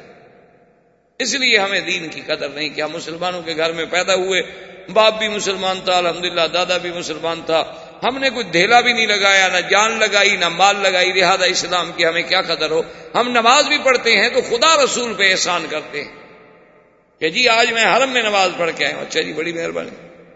اس 1.18 1.34
لیے 1.34 1.58
ہمیں 1.58 1.80
دین 1.80 2.08
کی 2.08 2.20
قدر 2.26 2.48
نہیں 2.48 2.68
کیا۔ 2.68 2.86
مسلمانوں 2.86 3.42
کے 3.42 3.56
گھر 3.56 3.72
میں 3.72 3.84
پیدا 3.90 4.14
ہوئے، 4.14 4.42
باپ 4.92 5.18
بھی 5.18 5.28
مسلمان 5.28 5.80
تھا، 5.84 5.96
الحمدللہ 5.96 6.40
دادا 6.54 6.76
بھی 6.76 6.90
مسلمان 6.90 7.40
تھا۔ 7.46 7.64
ہم 8.02 8.18
نے 8.18 8.30
کوئی 8.30 8.44
دھیلا 8.44 8.80
بھی 8.80 8.92
نہیں 8.92 9.06
لگایا، 9.06 9.48
نہ 9.48 9.68
جان 9.70 9.98
لگائی، 9.98 10.36
نہ 10.36 10.48
مال 10.48 10.76
لگائی۔ 10.82 11.12
لہٰذا 11.12 11.44
اسلام 11.44 11.92
کی 11.96 12.06
ہمیں 12.06 12.22
کیا 12.22 12.42
قدر 12.42 12.70
ہو؟ 12.70 12.82
ہم 13.14 13.28
نماز 13.28 13.66
بھی 13.68 13.78
پڑھتے 13.84 14.16
ہیں 14.16 14.28
تو 14.28 14.40
خدا 14.40 14.84
رسول 14.84 15.14
پہ 15.14 15.30
احسان 15.30 15.66
کرتے 15.70 16.04
ہیں۔ 16.04 16.10
کہ 17.20 17.28
جی 17.28 17.48
آج 17.48 17.72
میں 17.72 17.84
حرم 17.84 18.10
میں 18.10 18.22
نماز 18.22 18.50
پڑھ 18.58 18.70
کے 18.76 18.86
آیا 18.86 18.94
ہوں۔ 18.94 19.02
اچھا 19.02 19.20
جی 19.20 19.32
بڑی 19.32 19.52
مہربانی۔ 19.52 19.90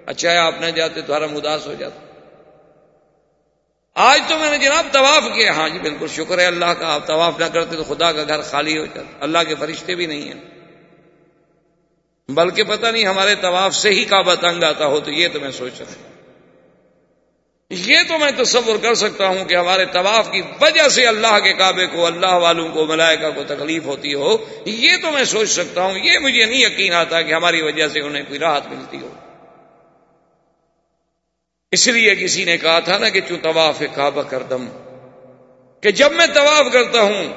اچھا 0.07 0.31
ہے 0.31 0.37
آپ 0.37 0.61
نہ 0.61 0.67
جاتے 0.67 1.01
تو 1.01 1.15
حرم 1.15 1.37
اداس 1.37 1.67
ہو 1.67 1.75
جاتا۔ 1.75 2.10
آج 4.03 4.23
تو 4.29 4.39
میں 4.39 4.51
نے 4.51 4.59
جناب 4.59 4.87
طواف 4.93 5.23
کیا 5.35 5.57
ہاں 5.57 5.69
جی 5.69 5.79
بالکل 5.79 6.07
شکر 6.09 6.39
ہے 6.39 6.47
اللہ 6.47 6.65
کا، 6.65 6.95
آپ 6.95 7.07
طواف 7.07 7.41
نہ 7.41 7.45
کرتے 7.45 7.77
تو 7.77 7.85
خدا 7.85 8.13
کا 8.13 8.25
گھر 8.29 8.41
خالی 8.41 8.79
ہو 8.79 8.87
جاتا۔ 8.87 9.19
اللہ 9.21 9.39
کے 9.49 9.55
فرشتے 9.55 9.95
بھی 9.95 10.07
نہیں 10.07 10.23
ہیں۔ 10.23 10.41
بلکہ 12.29 12.63
پتہ 12.63 12.87
نہیں 12.87 13.07
ہمارے 13.07 13.35
طواف 13.35 13.75
سے 13.75 13.91
ہی 13.91 14.05
کعبہ 14.05 14.35
تنگ 14.35 14.63
آتا 14.63 14.87
ہو 14.87 15.01
تو 15.01 15.11
یہ 15.11 15.29
تو 15.33 15.41
میں 15.41 15.51
سوچ 15.51 15.81
رہا 15.81 15.91
ہوں۔ 15.91 16.11
یہ 17.71 17.99
تو 18.09 18.19
میں 18.19 18.31
تصور 18.45 18.77
کر 18.83 18.95
سکتا 18.95 19.27
ہوں 19.27 19.45
کہ 19.45 19.55
ہمارے 19.57 19.85
طواف 19.85 20.33
کی 20.33 20.43
وجہ 20.61 20.89
سے 20.89 21.07
اللہ 21.07 21.39
کے 21.45 21.53
کعبے 21.53 21.87
کو، 21.87 22.07
اللہ 22.07 22.33
والوں 22.33 22.69
کو، 22.69 22.87
ملائکہ 22.87 23.31
کو 23.31 23.45
تکلیف 23.45 23.85
ہوتی 23.85 24.15
ہو۔ 24.15 24.37
یہ 24.65 24.97
تو 25.03 25.11
میں 25.11 25.25
سوچ 25.25 25.51
سکتا 25.51 25.83
ہوں۔ 25.83 25.99
یہ 25.99 26.19
مجھے 26.19 26.45
نہیں 26.45 26.61
یقین 26.61 26.93
آتا 26.93 27.23
کہ 27.23 27.35
ہماری 27.35 27.63
وجہ 27.63 27.89
سے 27.89 28.01
انہیں 28.01 28.25
کوئی 28.29 28.39
راحت 28.39 28.67
ملتی 28.67 28.99
ہو۔ 29.01 29.15
اس 31.73 31.87
لیے 31.89 32.15
کسی 32.15 32.45
نے 32.45 32.57
کہا 32.57 32.81
تھا 32.81 32.99
نا 32.99 33.09
کہ 33.09 33.21
چوں 33.21 33.37
طواف 33.43 33.83
کعبہ 33.95 34.23
کر 34.23 34.43
دم 34.43 34.69
کہ 35.81 35.91
جب 35.91 36.13
میں 36.13 36.27
طواف 36.35 36.73
کرتا 36.73 37.01
ہوں 37.01 37.33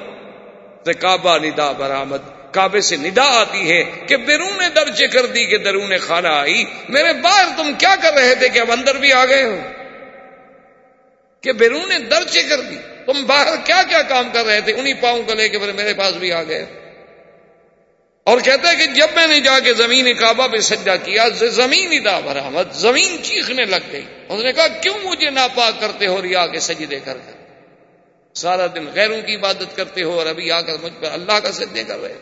تو 0.84 0.90
کعبہ 1.00 1.38
ندا 1.38 1.72
برآمد، 1.72 2.52
کعبے 2.52 2.80
سے 2.80 2.96
ندا 2.96 3.40
آتی 3.40 3.70
ہے 3.70 3.84
کہ 4.08 4.16
بیرون 4.16 4.62
درجے 4.76 5.06
کر 5.08 5.26
دی 5.26 5.46
کہ 5.46 5.58
درون 5.58 5.92
خانہ 6.06 6.28
آئی، 6.28 6.64
میرے 6.88 7.12
باہر 7.12 7.44
تم 7.56 7.72
کیا 7.78 7.94
کر 8.02 8.12
رہے 8.12 8.34
تھے 8.34 8.48
کہ 8.48 8.58
اب 8.58 8.72
اندر 8.72 8.94
بھی 8.94 9.12
آ 9.12 9.24
گئے 9.24 9.44
ہو؟ 9.44 9.56
کہ 11.40 11.52
بیرون 11.52 11.92
درجے 12.10 12.42
کر 12.42 12.60
دی، 12.60 12.76
تم 13.06 13.24
باہر 13.26 13.48
کیا 13.64 13.82
کیا 13.88 14.02
کام 14.02 14.28
کر 14.32 14.44
رہے 14.44 14.60
تھے؟ 14.60 14.72
انہیں 14.72 14.94
پاؤں 15.00 15.22
کو 15.22 15.34
لے 15.34 15.48
کے 15.48 15.58
میرے 15.58 15.94
پاس 15.94 16.14
بھی 16.14 16.32
آ 16.32 16.42
گئے۔ 16.42 16.66
اور 18.26 18.38
کہتا 18.40 18.70
ہے 18.70 18.76
کہ 18.76 18.86
جب 18.86 19.06
میں 19.14 19.26
نے 19.26 19.40
جا 19.40 19.58
کے 19.60 19.74
زمین 19.74 20.14
کعبہ 20.14 20.46
پہ 20.48 20.56
سجا 20.56 20.96
کیا، 20.96 21.28
زمین 21.28 21.92
ہی 21.92 21.98
دا 21.98 22.20
برآمد، 22.20 22.72
زمین 22.72 23.22
چیخنے 23.22 23.64
لگ 23.64 23.90
گئی۔ 23.92 24.04
اس 24.28 24.44
نے 24.44 24.52
کہا، 24.52 24.68
کیوں 24.68 24.94
مجھے 25.04 25.30
ناپاک 25.30 25.80
کرتے 25.80 26.06
ہو 26.06 26.22
ریا 26.22 26.46
کے 26.46 26.60
سجدے 26.60 27.00
کر 27.00 27.18
کر 27.26 27.42
سارا 28.34 28.66
دن 28.66 28.86
غیروں 28.94 29.20
کی 29.22 29.34
عبادت 29.34 29.76
کرتے 29.76 30.02
ہو 30.02 30.18
اور 30.18 30.26
ابھی 30.26 30.50
آ 30.50 30.60
کر 30.60 30.78
مجھ 30.82 30.92
پر 31.00 31.10
اللہ 31.12 31.38
کا 31.38 31.52
سجدے 31.52 31.82
کر 31.84 31.98
رہے 31.98 32.14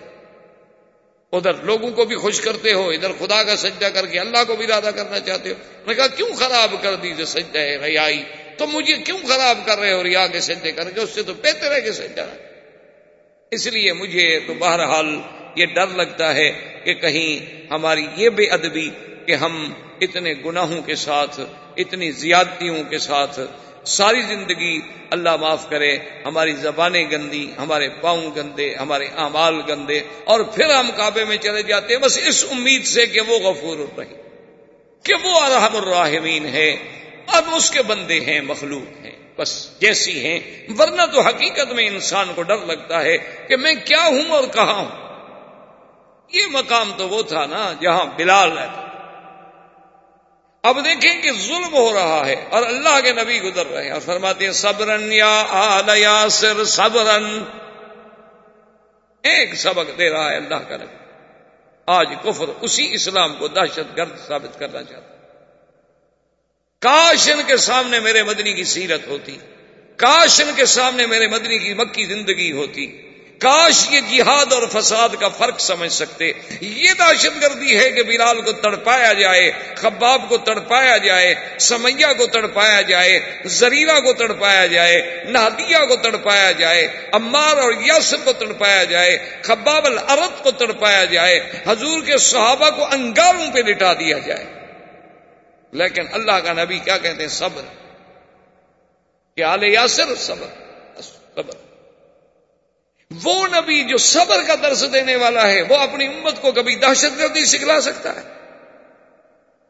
ادھر 1.33 1.63
لوگوں 1.63 1.91
کو 1.91 2.05
بھی 2.05 2.17
خوش 2.17 2.41
کرتے 2.41 2.73
ہو، 2.73 2.89
ادھر 2.89 3.13
خدا 3.19 3.43
کا 3.43 3.57
سجدہ 3.57 3.89
کر 3.95 4.07
کے 4.07 4.19
اللہ 4.19 4.45
کو 4.47 4.57
بھی 4.57 4.65
ارادہ 4.65 4.91
کرنا 4.97 5.21
چاہتے 5.21 5.49
ہو۔ 5.49 5.55
انہوں 5.55 5.89
نے 5.89 5.95
کہا، 5.95 6.07
کیوں 6.07 6.29
خراب 6.39 6.75
کر 6.83 6.95
دی 6.95 7.15
جو 7.15 7.25
سجدہ 7.25 7.59
ہے 7.59 7.77
ریائی 7.77 8.23
تو 8.59 8.67
مجھے 8.67 8.97
کیوں 8.97 9.19
خراب 9.29 9.59
کر 9.65 9.79
رہے 9.79 9.93
ہو 9.93 10.03
ریا 10.03 10.27
کے 10.27 10.41
سجدے 10.41 10.73
کر 10.73 10.91
کے؟ 10.91 11.01
اس 11.01 11.11
سے 11.11 11.23
تو 11.23 11.35
بہتر 11.35 11.73
ہے 11.73 11.81
کہ 11.81 11.93
سجدہ 11.93 12.27
اس 13.51 13.67
لیے 13.67 13.93
مجھے 13.93 14.41
تو 14.47 14.55
بہرحال 14.55 15.21
یہ 15.57 15.67
ڈر 15.67 15.87
لگتا 15.87 16.35
ہے 16.35 16.51
کہ 16.85 16.95
کہیں 16.95 17.67
ہماری 17.71 18.07
یہ 18.17 18.29
بے 18.29 18.47
ادبی 18.47 18.91
کہ 19.27 19.35
ہم 19.35 19.73
اتنے 20.01 20.35
گناہوں 20.45 20.83
کے 20.83 20.95
ساتھ، 20.95 21.41
اتنی 21.77 22.11
زیادتیوں 22.11 22.83
کے 22.91 22.99
ساتھ 22.99 23.41
ساری 23.85 24.21
زندگی 24.23 24.81
اللہ 25.11 25.37
معاف 25.37 25.69
کرے، 25.71 25.97
ہماری 26.25 26.53
زبانیں 26.53 27.05
گندی، 27.11 27.53
ہمارے 27.59 27.89
پاؤں 28.01 28.31
گندے، 28.37 28.75
ہمارے 28.75 29.07
اعمال 29.17 29.61
گندے 29.69 30.01
اور 30.25 30.41
پھر 30.41 30.75
ہم 30.75 30.91
کعبے 30.97 31.25
میں 31.25 31.37
چلے 31.37 31.63
جاتے 31.63 31.95
ہیں 31.95 32.01
بس 32.01 32.19
اس 32.27 32.45
امید 32.51 32.85
سے 32.85 33.07
کہ 33.07 33.21
وہ 33.21 33.39
غفور 33.39 33.79
الرحیم، 33.79 34.17
کہ 35.03 35.15
وہ 35.25 35.41
ارحم 35.41 35.77
الراحمین 35.77 36.47
ہے، 36.47 36.77
اب 37.27 37.45
اس 37.57 37.71
کے 37.71 37.83
بندے 37.83 38.21
ہیں، 38.21 38.41
مخلوق 38.41 39.05
ہیں، 39.05 39.17
بس 39.37 39.81
جیسی 39.81 40.19
ہیں۔ 40.27 40.39
ورنہ 40.79 41.03
تو 41.13 41.21
حقیقت 41.21 41.73
میں 41.73 41.87
انسان 41.87 42.33
کو 42.35 42.43
ڈر 42.43 42.67
لگتا 42.67 43.03
ہے 43.03 43.17
کہ 43.49 43.57
میں 43.57 43.75
کیا 43.85 44.05
ہوں 44.05 44.29
اور 44.29 44.45
کہاں 44.45 44.75
ہوں۔ 44.75 45.12
یہ 46.33 46.47
مقام 46.51 46.93
تو 46.97 47.09
وہ 47.09 47.23
تھا 47.23 47.47
نا 47.47 47.73
جہاں 47.83 48.05
بلال 48.05 48.59
رہتا 48.59 48.89
اب 50.63 50.85
دیکھیں 50.85 51.23
کہ 51.23 51.33
ظلم 51.33 51.75
ہو 51.75 51.93
رہا 51.93 52.27
ہے 52.27 52.47
اور 52.51 52.63
اللہ 52.63 53.01
کے 53.01 53.13
نبی 53.13 53.43
گزر 53.43 53.67
رہے 53.67 53.85
ہیں۔ 53.85 53.91
اور 53.91 54.01
فرماتے 54.01 54.45
ہیں، 54.45 54.53
صبرن 54.53 55.13
یا 55.13 55.45
آل 55.49 55.99
یاسر، 55.99 56.65
صبرن۔ 56.65 57.43
ایک 59.23 59.55
سبق 59.55 59.99
دے 59.99 60.11
رہا 60.11 60.31
ہے 60.31 60.37
اللہ 60.37 60.55
کا 60.55 60.77
نبی۔ 60.77 60.97
آج 61.87 62.09
کفر 62.23 62.45
اسی 62.61 62.95
اسلام 62.95 63.37
کو 63.37 63.49
دہشت 63.49 63.97
گرد 63.97 64.19
ثابت 64.27 64.59
کرنا 64.59 64.83
چاہتا 64.83 65.15
کاشن 66.81 67.41
کے 67.47 67.57
سامنے 67.57 68.01
میرے 68.01 68.23
مدنی 68.23 68.53
کی 68.53 68.65
سیرت 68.65 69.07
ہوتی۔ 69.07 69.39
کاشن 69.97 70.51
کے 70.57 70.65
سامنے 70.65 71.07
میرے 71.07 71.29
مدنی 71.29 71.59
کی 71.59 71.75
مکی 71.75 72.05
زندگی 72.05 72.53
ہوتی۔ 72.53 73.12
کاش 73.43 73.87
یہ 73.91 74.01
جہاد 74.01 74.53
اور 74.53 74.63
فساد 74.73 75.09
کا 75.21 75.29
فرق 75.29 75.61
سمجھ 75.61 75.93
سکتے۔ 75.93 76.33
یہ 76.61 76.91
دہشت 76.99 77.43
گردی 77.43 77.79
ہے 77.79 77.91
کہ 77.91 78.03
بلال 78.03 78.41
کو 78.41 78.53
تڑپایا 78.53 79.13
جائے، 79.13 79.53
خباب 79.77 80.23
کو 80.29 80.39
تڑپایا 80.39 80.97
جائے، 80.97 81.35
سمیا 81.61 82.13
کو 82.13 82.27
تڑپایا 82.27 82.81
جائے 82.81 83.21
زریرا 83.45 84.01
کو 84.01 84.13
تڑپایا 84.13 84.67
جائے 84.67 85.25
نہدیا 85.29 85.85
کو 85.85 85.97
تڑپایا 85.97 86.53
جائے 86.53 86.89
امار 87.13 87.57
اور 87.57 87.73
یاسر 87.87 88.17
کو 88.25 88.33
تڑپایا 88.33 88.85
جائے، 88.85 89.19
خباب 89.43 89.87
العرت 89.87 90.45
کو 90.45 90.51
تڑپایا 90.51 91.05
جائے، 91.05 91.41
حضور 91.67 92.03
کے 92.03 92.17
صحابہ 92.17 92.71
کو 92.71 92.85
انگاروں 92.85 93.51
پہ 93.55 93.59
لٹا 93.59 93.93
دیا 93.93 94.19
جائے۔ 94.19 94.45
لیکن 95.73 96.03
اللہ 96.13 96.33
کا 96.33 96.53
نبی 96.53 96.79
کیا 96.79 96.99
کہتے 96.99 97.21
ہیں؟ 97.21 97.29
صبر۔ 97.29 97.63
کہ 99.37 99.43
آل 99.43 99.65
یاسر 99.65 100.15
صبر۔ 100.15 100.47
صبر۔ 101.03 101.72
وہ 103.25 103.47
نبی 103.47 103.85
جو 103.85 103.97
صبر 103.97 104.43
کا 104.47 104.55
درس 104.63 104.85
دینے 104.93 105.17
والا 105.17 105.49
ہے، 105.49 105.63
وہ 105.63 105.77
اپنی 105.77 106.07
امت 106.07 106.43
کو 106.43 106.53
کبھی 106.53 106.75
دہشت 106.75 107.19
گردی 107.19 107.45
سکھلا 107.45 107.81
سکتا 107.81 108.17
ہے۔ 108.17 108.23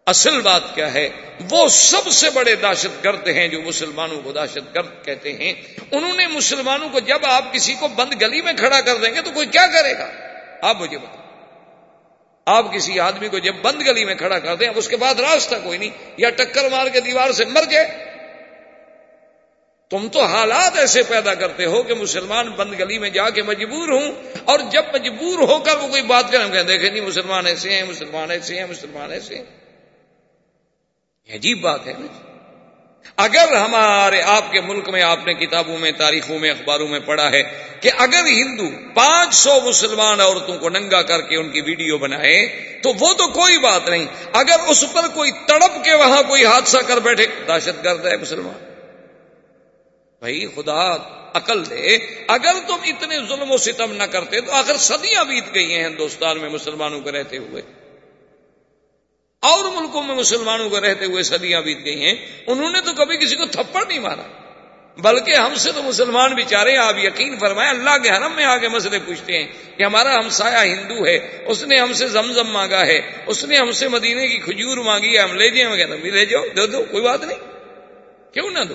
اصل 0.06 0.40
بات 0.40 0.62
کیا 0.74 0.94
ہے، 0.94 1.08
وہ 1.50 1.68
سب 1.68 2.10
سے 2.10 2.30
بڑے 2.30 2.56
دہشت 2.56 3.04
گرد 3.04 3.28
ہیں 3.28 3.48
جو 3.48 3.62
مسلمانوں 3.62 4.20
کو 4.22 4.32
دہشت 4.32 4.74
گرد 4.74 5.04
کہتے 5.04 5.32
ہیں۔ 5.32 5.52
انہوں 5.90 6.16
نے 6.16 6.26
مسلمانوں 6.26 6.88
کو 6.88 7.00
جب 7.00 7.18
آپ 7.22 7.52
کسی 7.52 7.74
کو 7.74 7.88
بند 7.88 8.22
گلی 8.22 8.42
میں 8.42 8.52
کھڑا 8.52 8.80
کر 8.80 8.96
دیں 8.96 9.14
گے 9.14 9.20
تو 9.20 9.30
کوئی 9.30 9.46
کیا 9.46 9.66
کرے 9.66 9.92
گا؟ 9.98 10.10
آپ 10.62 10.80
مجھے 10.80 10.98
بتائیں 10.98 11.22
آپ 12.46 12.72
کسی 12.74 13.00
آدمی 13.00 13.28
کو 13.28 13.38
جب 13.38 13.54
بند 13.62 13.82
گلی 13.82 14.04
میں 14.04 14.14
کھڑا 14.14 14.38
کر 14.38 14.54
دیں 14.54 14.68
اس 14.76 14.88
کے 14.88 14.96
بعد 14.96 15.20
راستہ 15.20 15.54
کوئی 15.64 15.78
نہیں، 15.78 15.90
یا 16.16 16.30
ٹکر 16.30 16.68
مار 16.68 16.86
کے 16.86 17.00
دیوار 17.00 17.32
سے 17.32 17.44
مر 17.44 17.64
جائے 17.70 18.11
تم 19.92 20.08
تو 20.08 20.24
حالات 20.24 20.78
ایسے 20.78 21.02
پیدا 21.02 21.34
کرتے 21.34 21.64
ہو 21.64 21.82
کہ 21.82 21.94
مسلمان 21.94 22.50
بند 22.50 22.80
گلی 22.80 22.98
میں 22.98 23.10
جا 23.10 23.30
کے 23.30 23.42
مجبور 23.42 23.88
ہوں 23.88 24.12
اور 24.44 24.58
جب 24.70 24.82
مجبور 24.94 25.38
ہو 25.48 25.58
کر 25.58 25.76
وہ 25.76 25.88
کوئی 25.88 26.02
بات 26.02 26.32
کریں 26.32 26.52
کہ 26.52 26.62
دیکھیں 26.62 26.90
نہیں 26.90 27.00
مسلمان 27.00 27.46
ایسے 27.46 27.72
ہیں، 27.72 27.82
مسلمان 27.82 28.30
ایسے 28.30 28.58
ہیں، 28.58 28.66
مسلمان 28.70 29.12
ایسے 29.12 29.34
ہیں۔ 29.34 29.44
یہ 31.28 31.34
عجیب 31.34 31.60
بات 31.60 31.86
ہے 31.86 31.92
نا 31.98 32.06
جی۔ 32.06 32.32
اگر 33.16 33.52
ہمارے 33.52 34.22
آپ 34.22 34.52
کے 34.52 34.60
ملک 34.60 34.88
میں، 34.88 35.02
آپ 35.02 35.26
نے 35.26 35.34
کتابوں 35.34 35.78
میں، 35.78 35.92
تاریخوں 35.92 36.38
میں، 36.38 36.50
اخباروں 36.50 36.88
میں 36.88 37.00
پڑھا 37.00 37.30
ہے 37.32 37.42
کہ 37.80 37.90
اگر 37.98 38.26
ہندو 38.26 38.64
پانچ 38.94 39.34
سو 39.34 39.60
مسلمان 39.64 40.20
عورتوں 40.20 40.58
کو 40.58 40.68
ننگا 40.68 41.02
کر 41.02 41.20
کے 41.20 41.36
ان 41.36 41.50
کی 41.50 41.60
ویڈیو 41.60 41.98
بنائے، 41.98 42.46
تو 42.82 42.90
وہ 43.00 43.12
تو 43.12 43.28
کوئی 43.28 43.58
بات 43.58 43.88
نہیں۔ 43.88 44.06
اگر 44.32 44.56
اس 44.68 44.84
پر 44.92 45.02
کوئی 45.14 45.30
تڑپ 45.30 45.84
کے 45.84 45.94
وہاں 45.94 46.22
کوئی 46.22 46.46
حادثہ 46.46 46.78
کر 46.78 46.96
بیٹھے، 46.96 47.26
دہشت 47.48 47.84
گرد 47.84 48.06
ہے 48.06 48.16
مسلمان۔ 48.16 48.71
بھائی، 50.22 50.46
خدا 50.56 50.96
عقل 51.34 51.70
دے، 51.70 51.96
اگر 52.28 52.52
تم 52.68 52.76
اتنے 52.86 53.18
ظلم 53.28 53.52
و 53.52 53.56
ستم 53.56 53.92
نہ 53.92 54.02
کرتے 54.02 54.40
تو 54.40 54.52
آخر 54.52 54.76
صدیاں 54.76 55.24
بیت 55.24 55.54
گئی 55.54 55.74
ہیں 55.74 55.84
ہندوستان 55.84 56.38
میں 56.38 56.48
مسلمانوں 56.48 57.00
کو 57.00 57.12
رہتے 57.12 57.36
ہوئے۔ 57.38 57.62
اور 59.40 59.64
ملکوں 59.64 60.02
میں 60.02 60.14
مسلمانوں 60.14 60.70
کو 60.70 60.80
رہتے 60.80 61.04
ہوئے 61.04 61.22
صدیاں 61.22 61.62
بیت 61.62 61.84
گئی 61.84 62.04
ہیں۔ 62.04 62.14
انہوں 62.46 62.70
نے 62.70 62.80
تو 62.80 62.92
کبھی 62.92 63.16
کسی 63.16 63.36
کو 63.36 63.46
تھپڑ 63.46 63.86
نہیں 63.88 63.98
مارا۔ 63.98 64.22
بلکہ 64.98 65.34
ہم 65.34 65.54
سے 65.54 65.72
تو 65.72 65.82
مسلمان 65.82 66.34
بیچارے 66.34 66.76
آپ 66.76 66.94
یقین 66.98 67.38
فرمائے 67.38 67.70
اللہ 67.70 67.98
کے 68.02 68.10
حرم 68.10 68.32
میں 68.36 68.44
آگے 68.44 68.68
مسئلے 68.68 68.98
پوچھتے 69.06 69.32
ہیں 69.32 69.52
کہ 69.76 69.82
ہمارا 69.82 70.14
ہمسایا 70.14 70.64
ہندو 70.64 71.06
ہے، 71.06 71.42
اس 71.46 71.64
نے 71.64 71.80
ہم 71.80 71.92
سے 71.92 72.08
زمزم 72.08 72.46
مانگا 72.48 72.86
ہے، 72.86 73.00
اس 73.26 73.44
نے 73.44 73.56
ہم 73.56 73.70
سے 73.70 73.88
مدینے 73.88 74.28
کی 74.28 74.38
کھجور 74.38 74.76
مانگی 74.76 75.16
ہے، 75.16 75.22
ہم 75.22 75.32
لے 75.32 75.50
جائیں 75.50 75.76
کہتے 75.76 75.96
بھی 75.96 76.10
لے 76.10 76.26
جاؤ 76.26 76.42
دو 76.56 76.66
دو، 76.66 76.82
کوئی 76.90 77.02
بات 77.02 77.24
نہیں۔ 77.24 77.38
کیوں 78.32 78.50
نہ 78.50 78.64
دو؟ 78.64 78.74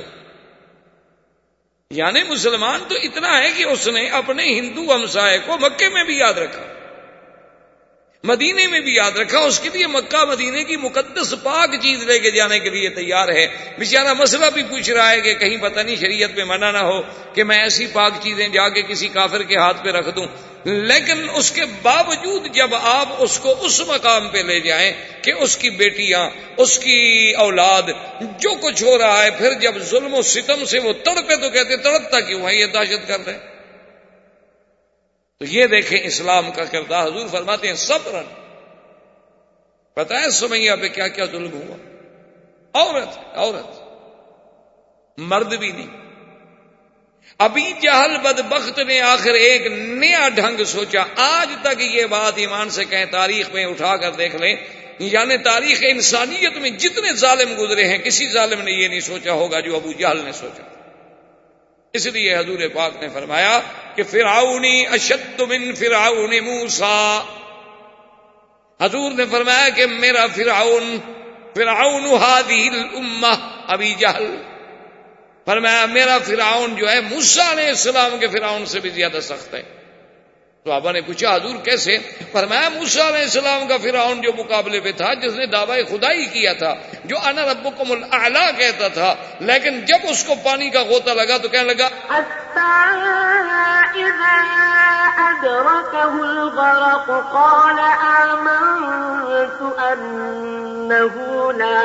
یعنی 1.92 2.24
مسلمان 2.24 2.80
تو 2.88 2.96
اتنا 2.96 3.38
ہے 3.38 3.52
کہ 3.58 3.64
اس 3.64 3.88
نے 3.88 4.08
اپنے 4.08 4.44
ہندو 4.46 4.94
ہمسائے 4.96 5.38
کو 5.46 5.58
مکے 5.58 5.90
میں 5.90 6.04
بھی 6.04 6.18
یاد 6.18 6.34
رکھا، 6.34 6.64
مدینے 8.24 8.68
میں 8.68 8.80
بھی 8.80 8.96
یاد 8.96 9.18
رکھا، 9.18 9.40
اس 9.40 9.60
کے 9.60 9.70
لیے 9.74 9.88
مکہ 9.88 10.24
مدینے 10.26 10.64
کی 10.64 10.76
مقدس 10.78 11.34
پاک 11.44 11.76
چیز 11.82 12.04
لے 12.04 12.20
کے 12.20 12.32
جانے 12.32 12.60
کے 12.60 12.70
لیے 12.70 12.90
تیار 12.90 13.30
ہے۔ 13.30 13.46
بیچارہ 13.78 14.14
مسئلہ 14.14 14.46
بھی 14.54 14.64
پوچھ 14.64 14.90
رہا 14.90 15.12
ہے 15.12 15.22
کہ 15.22 15.34
کہیں 15.34 15.58
پتہ 15.58 15.80
نہیں 15.80 15.96
شریعت 15.96 16.36
میں 16.36 16.46
منع 16.46 16.72
نہ 16.72 16.78
ہو 16.78 17.02
کہ 17.34 17.44
میں 17.44 17.58
ایسی 17.58 17.88
پاک 17.94 18.14
چیزیں 18.22 18.48
جا 18.48 18.70
کے 18.70 18.82
کسی 18.82 19.08
کافر 19.08 19.44
کے 19.44 19.58
ہاتھ 19.58 19.84
پہ 19.84 19.90
رکھ 19.90 20.10
دوں۔ 20.16 20.28
لیکن 20.68 21.30
اس 21.34 21.52
کے 21.52 21.62
باوجود 21.82 22.48
جب 22.54 22.76
آپ 22.76 23.08
اس 23.18 23.40
کو 23.40 23.56
اس 23.62 23.82
مقام 23.88 24.30
پہ 24.30 24.38
لے 24.38 24.60
جائیں 24.60 24.94
کہ 25.22 25.32
اس 25.32 25.58
کی 25.58 25.70
بیٹیاں، 25.70 26.30
اس 26.58 26.80
کی 26.80 27.34
اولاد، 27.38 27.82
جو 28.22 28.50
کچھ 28.62 28.84
ہو 28.84 28.98
رہا 28.98 29.24
ہے، 29.24 29.32
پھر 29.32 29.54
جب 29.54 29.78
ظلم 29.80 30.14
و 30.14 30.22
ستم 30.22 30.66
سے 30.66 30.80
وہ 30.80 30.94
تڑپے 30.94 31.36
تو 31.36 31.50
کہتے 31.50 31.78
تڑپتا 31.78 32.20
کیوں 32.20 32.48
ہے؟ 32.48 32.56
یہ 32.56 32.66
دہشت 32.66 33.08
کر 33.08 33.26
رہے 33.26 33.40
تو 35.40 35.46
یہ 35.46 35.68
دیکھیں 35.68 36.00
اسلام 36.04 36.52
کا 36.52 36.64
کردار۔ 36.64 37.08
حضور 37.08 37.28
فرماتے 37.32 37.68
ہیں 37.68 37.76
سب 37.76 38.00
رن 38.08 38.26
پتا 39.94 40.22
ہے 40.22 40.30
سمیا 40.30 40.76
پہ 40.76 40.88
کیا 40.88 41.08
کیا 41.08 41.26
ظلم 41.26 41.54
ہوا؟ 41.54 41.78
عورت 42.82 43.20
عورت۔ 43.34 43.82
مرد 45.18 45.54
بھی 45.54 45.72
نہیں۔ 45.72 46.07
ابھی 47.38 47.72
جہل 47.82 48.18
بد 48.18 48.40
بخت 48.40 48.80
نے 48.80 49.02
آخر 49.02 49.34
ایک 49.34 49.68
نیا 49.68 50.30
ڈھنگ 50.30 50.64
سوچا۔ 50.64 51.04
آج 51.16 51.50
تک 51.62 51.82
یہ 51.82 52.06
بات 52.06 52.34
ایمان 52.36 52.70
سے 52.70 52.86
کہیں 52.86 53.06
تاریخ 53.06 53.50
میں 53.54 53.66
اٹھا 53.66 53.98
کر 53.98 54.12
دیکھ 54.12 54.36
لیں۔ 54.36 54.56
یعنی 55.00 55.38
تاریخ 55.38 55.78
انسانیت 55.82 56.58
میں 56.58 56.70
جتنے 56.70 57.14
ظالم 57.14 57.56
گزرے 57.60 57.88
ہیں، 57.88 57.98
کسی 57.98 58.30
ظالم 58.30 58.62
نے 58.62 58.72
یہ 58.72 58.88
نہیں 58.88 59.00
سوچا 59.00 59.32
ہوگا 59.32 59.60
جو 59.60 59.76
ابو 59.76 59.92
جہل 59.92 60.22
نے 60.26 60.32
سوچا۔ 60.32 60.64
اس 61.94 62.06
لیے 62.06 62.36
حضور 62.36 62.60
پاک 62.74 62.98
نے 63.02 63.10
فرمایا 63.10 63.60
کہ 63.96 64.04
فرعونی 64.04 64.88
اشد 64.88 65.42
من 65.42 65.76
فرعون 65.76 66.44
موسا 66.44 67.24
حضور 68.82 69.12
نے 69.12 69.24
فرمایا 69.32 69.70
کہ 69.70 69.86
میرا 69.86 70.28
فرعون 70.28 70.98
فرعون 71.56 72.04
هذه 72.06 72.68
الامه 72.68 73.34
ابھی 73.68 73.94
جہل۔ 74.00 74.42
فرمایا 75.48 75.86
میرا 75.86 76.18
فرعون 76.20 76.76
جو 76.76 76.90
ہے 76.90 77.02
موسا 77.02 77.52
علیہ 77.52 77.68
السلام 77.68 78.20
کے 78.20 78.28
فرعون 78.28 78.66
سے 78.66 78.80
بھی 78.80 78.90
زیادہ 78.90 79.20
سخت 79.24 79.54
ہے۔ 79.54 79.64
تو 80.68 80.92
نے 80.92 81.02
پوچھا، 81.02 81.36
حضور 81.36 81.56
کیسے؟ 81.66 81.98
فرمایا 82.32 82.70
موسا 82.70 83.08
علیہ 83.08 83.22
السلام 83.22 83.68
کا 83.68 83.78
فرعون 83.84 84.22
جو 84.22 84.32
مقابلے 84.38 84.80
پہ 84.80 84.92
تھا، 84.92 85.14
جس 85.14 85.34
نے 85.34 85.46
دعوی 85.46 85.84
خدائی 85.84 86.26
کیا 86.26 86.54
تھا، 86.54 86.74
جو 87.06 87.18
انا 87.26 87.46
ربکم 87.46 87.92
الاعلی 87.92 88.46
کہتا 88.58 88.88
تھا، 88.88 89.16
لیکن 89.40 89.80
جب 89.86 90.10
اس 90.10 90.24
کو 90.24 90.36
پانی 90.44 90.70
کا 90.70 90.82
غوطہ 90.82 91.12
لگا 91.12 91.38
تو 91.38 91.48
کہنے 91.48 91.74
لگا 91.74 91.90
الغرق 96.18 97.10
قال 97.34 97.80
آمنت 97.80 99.62
أنه 99.80 101.14
لا 101.54 101.84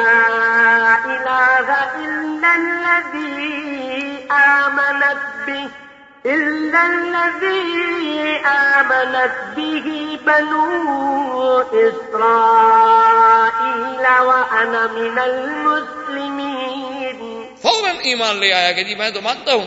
إله 1.04 1.68
إلا 1.96 2.50
الذي 2.54 4.28
آمنت 4.30 5.22
به. 5.46 5.91
إلا 6.24 6.82
الذي 6.82 8.44
آمنت 8.44 9.56
به 9.56 10.16
بنو 10.24 11.62
إسرائيل 11.72 14.20
وأنا 14.20 14.86
من 14.92 15.18
المسلمين 15.18 17.42
فوراً 17.62 17.96
ایمان 18.02 18.36
لے 18.36 18.52
آیا 18.52 18.72
کہ 18.72 18.82
جی 18.82 18.94
میں 18.94 19.10
تو 19.10 19.20
مانتا 19.20 19.52
ہوں۔ 19.52 19.66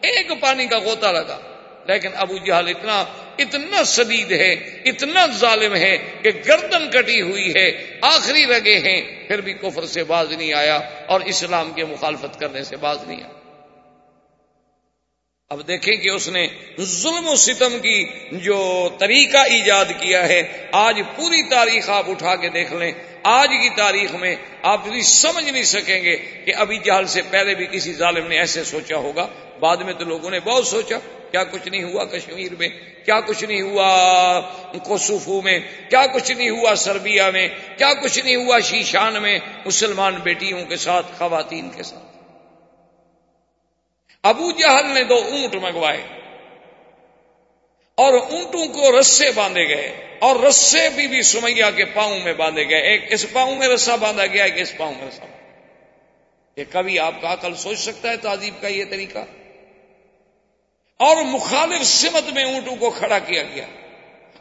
ایک 0.00 0.32
پانی 0.40 0.66
کا 0.66 0.78
غوطہ 0.78 1.06
لگا۔ 1.06 1.38
لیکن 1.84 2.08
ابو 2.16 2.38
جہل 2.38 2.68
اتنا 2.68 3.04
اتنا 3.38 3.82
شدید 3.82 4.32
ہے، 4.32 4.80
اتنا 4.84 5.26
ظالم 5.26 5.74
ہے 5.74 5.98
کہ 6.22 6.30
گردن 6.48 6.90
کٹی 6.90 7.20
ہوئی 7.20 7.50
ہے، 7.50 7.98
آخری 8.02 8.46
رگے 8.46 8.78
ہیں، 8.78 9.28
پھر 9.28 9.40
بھی 9.40 9.52
کفر 9.52 9.86
سے 9.86 10.04
باز 10.04 10.32
نہیں 10.32 10.52
آیا 10.52 10.80
اور 11.06 11.20
اسلام 11.20 11.70
کے 11.70 11.84
مخالفت 11.84 12.40
کرنے 12.40 12.64
سے 12.64 12.76
باز 12.76 12.98
نہیں 13.06 13.22
آیا۔ 13.22 13.39
اب 15.50 15.68
دیکھیں 15.68 15.96
کہ 15.96 16.08
اس 16.08 16.28
نے 16.28 16.46
ظلم 16.80 17.28
و 17.28 17.36
ستم 17.36 17.78
کی 17.78 18.04
جو 18.32 18.88
طریقہ 18.98 19.38
ایجاد 19.38 19.84
کیا 19.84 20.28
ہے، 20.28 20.42
آج 20.72 21.00
پوری 21.16 21.42
تاریخ 21.42 21.90
آپ 21.90 22.10
اٹھا 22.10 22.36
کے 22.36 22.48
دیکھ 22.48 22.72
لیں۔ 22.72 22.92
آج 23.22 23.48
کی 23.48 23.68
تاریخ 23.76 24.14
میں 24.14 24.36
آپ 24.62 24.88
بھی 24.88 25.02
سمجھ 25.02 25.44
نہیں 25.44 25.62
سکیں 25.62 26.04
گے 26.04 26.16
کہ 26.16 26.54
ابھی 26.54 26.78
جہل 26.78 27.06
سے 27.06 27.22
پہلے 27.30 27.54
بھی 27.54 27.66
کسی 27.66 27.92
ظالم 27.92 28.26
نے 28.26 28.38
ایسے 28.38 28.64
سوچا 28.64 28.96
ہوگا۔ 28.96 29.26
بعد 29.60 29.76
میں 29.76 29.92
تو 29.92 30.04
لوگوں 30.04 30.30
نے 30.30 30.40
بہت 30.40 30.66
سوچا، 30.66 30.98
کیا 31.30 31.44
کچھ 31.44 31.68
نہیں 31.68 31.82
ہوا 31.82 32.04
کشمیر 32.04 32.52
میں؟ 32.58 32.68
کیا 33.04 33.20
کچھ 33.20 33.44
نہیں 33.44 33.62
ہوا 33.62 34.40
کوسوفو 34.84 35.40
میں؟ 35.42 35.58
کیا 35.88 36.06
کچھ 36.06 36.32
نہیں 36.32 36.50
ہوا 36.50 36.74
سربیا 36.74 37.30
میں؟ 37.30 37.48
کیا 37.76 37.94
کچھ 37.94 38.18
نہیں 38.24 38.36
ہوا 38.36 38.60
شیشان 38.60 39.22
میں 39.22 39.38
مسلمان 39.66 40.14
بیٹیوں 40.14 40.64
کے 40.64 40.76
ساتھ، 40.76 41.06
خواتین 41.18 41.70
کے 41.70 41.82
ساتھ؟ 41.82 42.09
ابو 44.22 44.50
جہل 44.50 44.86
نے 44.86 45.04
دو 45.04 45.14
اونٹ 45.14 45.54
منگوائے 45.54 46.00
اور 47.94 48.12
اونٹوں 48.12 48.66
کو 48.66 49.00
رسے 49.00 49.30
باندھے 49.30 49.68
گئے 49.68 50.16
اور 50.20 50.36
رسے 50.36 50.88
بھی 50.88 51.08
بی 51.08 51.22
سمیا 51.22 51.70
کے 51.70 51.84
پاؤں 51.84 52.20
میں 52.20 52.32
باندھے 52.32 52.68
گئے۔ 52.68 52.80
ایک 52.80 53.12
اس 53.12 53.26
پاؤں 53.32 53.56
میں 53.56 53.68
رسا 53.68 53.96
باندھا 53.96 54.26
گیا، 54.26 54.44
ایک 54.44 54.58
اس 54.58 54.76
پاؤں 54.76 54.94
میں 54.98 55.08
رسا 55.08 55.24
یہ 56.56 56.64
کبھی 56.70 56.98
آپ 56.98 57.14
کا 57.20 57.32
عقل 57.32 57.54
سوچ 57.54 57.78
سکتا 57.78 58.10
ہے 58.10 58.16
تہذیب 58.16 58.54
کا 58.60 58.68
یہ 58.68 58.84
طریقہ؟ 58.90 59.18
اور 60.96 61.16
مخالف 61.22 61.86
سمت 61.86 62.32
میں 62.32 62.44
اونٹوں 62.44 62.76
کو 62.76 62.90
کھڑا 62.90 63.18
کیا 63.18 63.42
گیا۔ 63.42 63.66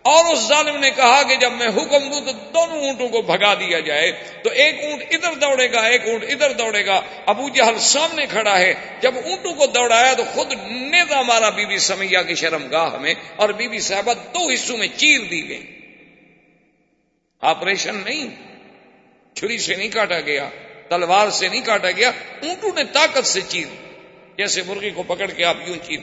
اور 0.05 0.25
اس 0.25 0.39
ظالم 0.39 0.77
نے 0.77 0.89
کہا 0.91 1.21
کہ 1.23 1.35
جب 1.35 1.51
میں 1.51 1.67
حکم 1.67 2.07
دوں 2.09 2.21
تو 2.21 2.31
دونوں 2.53 2.81
اونٹوں 2.81 3.07
کو 3.09 3.21
بھگا 3.21 3.53
دیا 3.53 3.79
جائے، 3.79 4.11
تو 4.43 4.49
ایک 4.49 4.83
اونٹ 4.83 5.03
ادھر 5.11 5.33
دوڑے 5.33 5.71
گا، 5.71 5.81
ایک 5.81 6.07
اونٹ 6.07 6.23
ادھر 6.29 6.51
دوڑے 6.51 6.85
گا۔ 6.85 7.01
ابو 7.25 7.49
جہل 7.49 7.79
سامنے 7.79 8.25
کھڑا 8.25 8.57
ہے، 8.59 8.73
جب 9.01 9.17
اونٹوں 9.25 9.53
کو 9.53 9.65
دوڑایا 9.65 10.13
تو 10.13 10.23
خود 10.33 10.53
نیزا 10.71 11.21
مارا 11.21 11.49
بی 11.49 11.65
بی 11.65 11.77
سمیا 11.77 12.21
کی 12.21 12.35
شرم 12.35 12.67
گاہ 12.71 12.97
میں 12.97 13.13
اور 13.35 13.49
بی 13.49 13.67
بی 13.67 13.79
صاحبہ 13.79 14.13
دو 14.13 14.49
حصوں 14.49 14.77
میں 14.77 14.87
چیر 14.95 15.19
دی 15.31 15.49
گئی 15.49 15.65
آپریشن 17.43 17.95
نہیں، 17.95 18.29
چھری 19.35 19.57
سے 19.57 19.75
نہیں 19.75 19.89
کاٹا 19.89 20.19
گیا، 20.19 20.49
تلوار 20.89 21.29
سے 21.29 21.47
نہیں 21.47 21.61
کاٹا 21.61 21.91
گیا، 21.91 22.11
اونٹوں 22.41 22.71
نے 22.75 22.83
طاقت 22.83 23.25
سے 23.25 23.41
چیر 23.47 23.67
جیسے 24.37 24.61
مرغی 24.67 24.89
کو 24.89 25.03
پکڑ 25.03 25.29
کے 25.31 25.43
آپ 25.43 25.57
یوں 25.67 25.75
چیر 25.83 25.99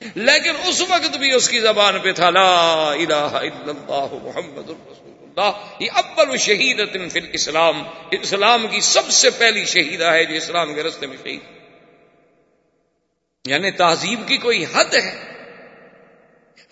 لیکن 0.00 0.52
اس 0.66 0.80
وقت 0.80 1.16
بھی 1.16 1.32
اس 1.32 1.48
کی 1.48 1.60
زبان 1.60 1.98
پہ 1.98 2.12
تھا 2.12 2.30
لا 2.30 2.90
الہ 2.92 3.14
الا 3.14 3.68
اللہ 3.68 4.14
محمد 4.22 4.70
الرسول 4.70 5.12
اللہ۔ 5.20 5.50
یہ 5.78 5.90
اول 5.94 6.36
شہید 6.36 6.80
فی 7.12 7.18
الاسلام۔ 7.18 7.82
اسلام 8.10 8.66
کی 8.66 8.80
سب 8.80 9.08
سے 9.08 9.30
پہلی 9.30 9.64
شہیدہ 9.64 10.04
ہے 10.04 10.24
جو 10.24 10.34
اسلام 10.34 10.74
کے 10.74 10.82
رستے 10.82 11.06
میں 11.06 11.16
شہید۔ 11.22 11.40
یعنی 13.46 13.70
تہذیب 13.70 14.28
کی 14.28 14.36
کوئی 14.36 14.64
حد 14.74 14.94
ہے۔ 14.94 15.34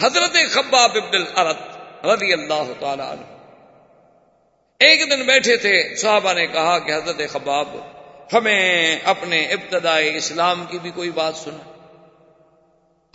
حضرت 0.02 0.36
خباب 0.50 0.90
ابن 0.94 1.22
الارت 1.22 1.58
رضی 2.06 2.32
اللہ 2.32 2.72
تعالی 2.80 3.02
عنہ۔ 3.02 3.36
ایک 4.78 5.10
دن 5.10 5.22
بیٹھے 5.22 5.56
تھے، 5.56 5.96
صحابہ 5.96 6.32
نے 6.32 6.46
کہا 6.46 6.78
کہ 6.78 6.92
حضرت 6.92 7.20
خباب، 7.32 7.76
ہمیں 8.32 8.98
اپنے 9.04 9.44
ابتدائی 9.44 10.16
اسلام 10.16 10.64
کی 10.70 10.78
بھی 10.78 10.90
کوئی 10.90 11.10
بات 11.10 11.36
سنا 11.36 11.71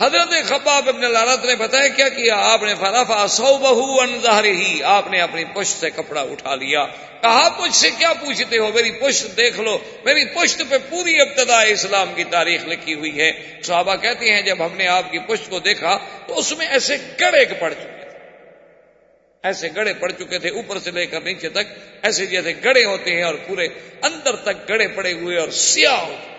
حضرت 0.02 0.48
خباب 0.48 0.88
ابن 0.88 1.04
العرت 1.04 1.44
نے 1.44 1.54
بتایا 1.56 1.88
کیا 1.88 2.08
کیا 2.08 2.34
آپ 2.36 2.62
نے 2.62 2.74
فرافا 2.74 3.26
سو 3.26 3.58
بہو 3.58 4.00
انظہر 4.00 4.44
ہی 4.44 4.82
آپ 4.82 5.10
نے 5.10 5.20
اپنی 5.20 5.44
پشت 5.44 5.80
سے 5.80 5.90
کپڑا 5.90 6.20
اٹھا 6.20 6.54
لیا۔ 6.54 6.86
کہا 7.20 7.48
پوچھ 7.48 7.76
سے 7.76 7.90
کیا 7.90 8.12
پوچھتے 8.12 8.58
ہو؟ 8.58 8.70
میری 8.74 8.90
پشت 8.90 9.36
دیکھ 9.36 9.60
لو۔ 9.60 9.78
میری 10.04 10.24
پشت 10.24 10.62
پہ 10.70 10.76
پوری 10.90 11.20
ابتدا 11.20 11.62
اسلام 11.62 12.14
کی 12.14 12.24
تاریخ 12.24 12.60
لکھی 12.66 12.94
ہوئی 12.94 13.20
ہے۔ 13.20 13.32
صحابہ 13.62 13.96
کہتے 13.96 14.32
ہیں، 14.32 14.42
جب 14.42 14.66
ہم 14.66 14.76
نے 14.76 14.86
آپ 14.86 15.10
کی 15.10 15.18
پشت 15.18 15.50
کو 15.50 15.58
دیکھا 15.58 15.98
تو 16.26 16.38
اس 16.38 16.58
میں 16.58 16.66
ایسے 16.66 16.96
گڑے 17.20 17.44
پڑ 17.58 17.72
چکے 17.72 18.00
تھے۔ 18.00 18.18
ایسے 19.42 19.68
گڑے 19.76 19.94
پڑ 19.94 20.10
چکے 20.10 20.38
تھے 20.38 20.48
اوپر 20.48 20.78
سے 20.78 20.90
لے 20.90 21.06
کر 21.06 21.20
نیچے 21.20 21.48
تک۔ 21.48 21.66
ایسے 22.02 22.26
جیسے 22.26 22.52
گڑے 22.64 22.84
ہوتے 22.84 23.16
ہیں 23.16 23.22
اور 23.22 23.34
پورے 23.34 23.68
اندر 24.02 24.36
تک 24.36 24.68
گڑے 24.68 24.88
پڑے 24.88 25.12
ہوئے 25.12 25.38
اور 25.38 25.48
سیاہ 25.48 26.00
ہوتے 26.00 26.37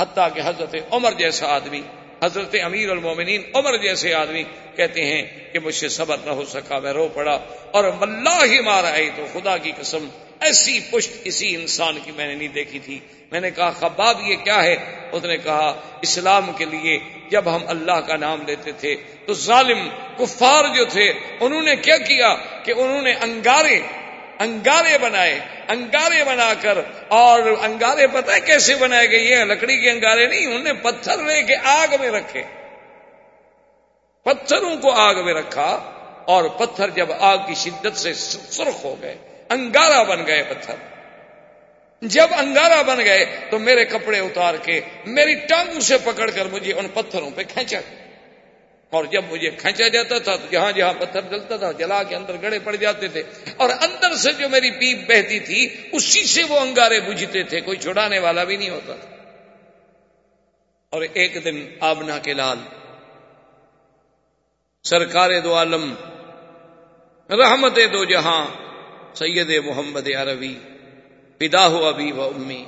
حتیٰ 0.00 0.28
کہ 0.34 0.40
حضرت 0.44 0.74
عمر 0.90 1.12
جیسا 1.12 1.46
آدمی، 1.46 1.80
حضرت 2.24 2.54
امیر 2.62 2.90
المومنین 2.90 3.42
عمر 3.54 3.76
جیسے 3.76 4.14
آدمی 4.14 4.42
کہتے 4.76 5.04
ہیں 5.04 5.52
کہ 5.52 5.58
مجھ 5.58 5.74
سے 5.74 5.88
صبر 5.88 6.16
نہ 6.24 6.30
ہو 6.30 6.44
سکا، 6.44 6.78
میں 6.78 6.92
رو 6.92 7.08
پڑا 7.08 7.38
اور 7.70 7.84
واللہ 7.84 8.44
ہی 8.44 8.60
مارا 8.60 8.90
آئی 8.90 9.10
تو 9.16 9.26
خدا 9.32 9.56
کی 9.56 9.72
قسم، 9.78 10.08
ایسی 10.40 10.80
پشت 10.90 11.24
کسی 11.24 11.54
انسان 11.54 11.98
کی 12.04 12.12
میں 12.12 12.26
نے 12.26 12.34
نہیں 12.34 12.48
دیکھی 12.48 12.78
تھی۔ 12.78 12.98
میں 13.32 13.40
نے 13.40 13.50
کہا، 13.50 13.70
خباب 13.70 14.20
یہ 14.20 14.36
کیا 14.36 14.62
ہے؟ 14.62 14.76
اس 15.12 15.24
نے 15.24 15.36
کہا، 15.36 15.80
اسلام 16.02 16.52
کے 16.56 16.64
لیے 16.64 16.98
جب 17.30 17.56
ہم 17.56 17.62
اللہ 17.66 18.00
کا 18.06 18.16
نام 18.16 18.42
لیتے 18.46 18.72
تھے 18.72 18.96
تو 19.26 19.32
ظالم، 19.32 19.88
کفار 20.18 20.64
جو 20.74 20.84
تھے، 20.84 21.12
انہوں 21.40 21.62
نے 21.62 21.76
کیا 21.76 21.96
کیا؟ 21.96 22.34
کہ 22.64 22.72
انہوں 22.76 23.02
نے 23.02 23.12
انگارے 23.12 23.80
انگارے 24.38 24.98
بنائے، 24.98 25.38
انگارے 25.68 26.24
بنا 26.24 26.54
کر، 26.60 26.78
اور 27.08 27.42
انگارے 27.62 28.06
پتہ 28.06 28.30
ہے 28.30 28.40
کیسے 28.40 28.74
بنائے 28.74 29.10
گئے 29.10 29.18
یہ 29.18 29.36
لکڑی 29.36 29.78
کے 29.78 29.90
انگارے 29.90 30.26
نہیں، 30.26 30.46
انہوں 30.46 30.64
نے 30.64 30.72
پتھر 30.72 31.22
لے 31.22 31.42
کے 31.42 31.56
آگ 31.64 31.94
میں 32.00 32.10
رکھے۔ 32.10 32.42
پتھروں 34.22 34.76
کو 34.76 34.90
آگ 34.90 35.14
میں 35.24 35.34
رکھا، 35.34 35.90
اور 36.26 36.44
پتھر 36.48 36.90
جب 36.90 37.12
آگ 37.18 37.38
کی 37.46 37.54
شدت 37.54 37.96
سے 37.96 38.14
سرخ 38.14 38.84
ہو 38.84 38.96
گئے 39.02 39.16
انگارا 39.50 40.02
بن 40.02 40.26
گئے 40.26 40.42
پتھر۔ 40.42 40.74
جب 42.02 42.26
انگارا 42.38 42.82
بن 42.82 43.04
گئے 43.04 43.24
تو 43.50 43.58
میرے 43.58 43.84
کپڑے 43.84 44.18
اتار 44.18 44.54
کے، 44.62 44.80
میری 45.06 45.34
ٹانگوں 45.34 45.80
سے 45.80 45.96
پکڑ 46.04 46.30
کر 46.30 46.46
مجھے 46.46 46.72
ان 46.72 46.88
پتھروں 46.88 47.30
پہ 47.30 47.42
کھینچا۔ 47.42 47.80
گیا 47.80 48.03
اور 48.90 49.04
جب 49.04 49.24
مجھے 49.30 49.50
کھینچا 49.50 49.88
جاتا 49.88 50.18
تھا 50.18 50.36
تو 50.36 50.46
جہاں 50.50 50.72
جہاں 50.72 50.92
پتھر 50.92 51.20
جلتا 51.20 51.56
تھا، 51.56 51.72
جلا 51.72 52.02
کے 52.02 52.16
اندر 52.16 52.36
گڑے 52.42 52.58
پڑ 52.58 52.76
جاتے 52.76 53.08
تھے۔ 53.08 53.22
اور 53.56 53.70
اندر 53.70 54.14
سے 54.14 54.32
جو 54.32 54.48
میری 54.48 54.70
پیپ 54.70 55.10
بہتی 55.10 55.40
تھی، 55.40 55.76
اسی 55.92 56.24
سے 56.24 56.42
وہ 56.42 56.60
انگارے 56.60 57.00
بجھتے 57.00 57.42
تھے، 57.42 57.60
کوئی 57.60 57.76
چھڑانے 57.76 58.18
والا 58.18 58.44
بھی 58.44 58.56
نہیں 58.56 58.70
ہوتا۔ 58.70 58.94
تھا 58.94 59.08
اور 60.90 61.02
ایک 61.12 61.44
دن 61.44 61.66
آبنا 61.80 62.18
کے 62.18 62.32
لال، 62.32 62.58
سرکار 64.84 65.30
دو 65.44 65.54
عالم، 65.54 65.94
رحمت 67.30 67.76
دو 67.76 68.04
جہاں، 68.04 68.46
سید 69.14 69.64
محمد 69.64 70.08
عربی 70.08 70.58
پدا 71.38 71.68
ہو 71.68 71.84
ابھی 71.84 72.12
و 72.12 72.22
امی، 72.22 72.64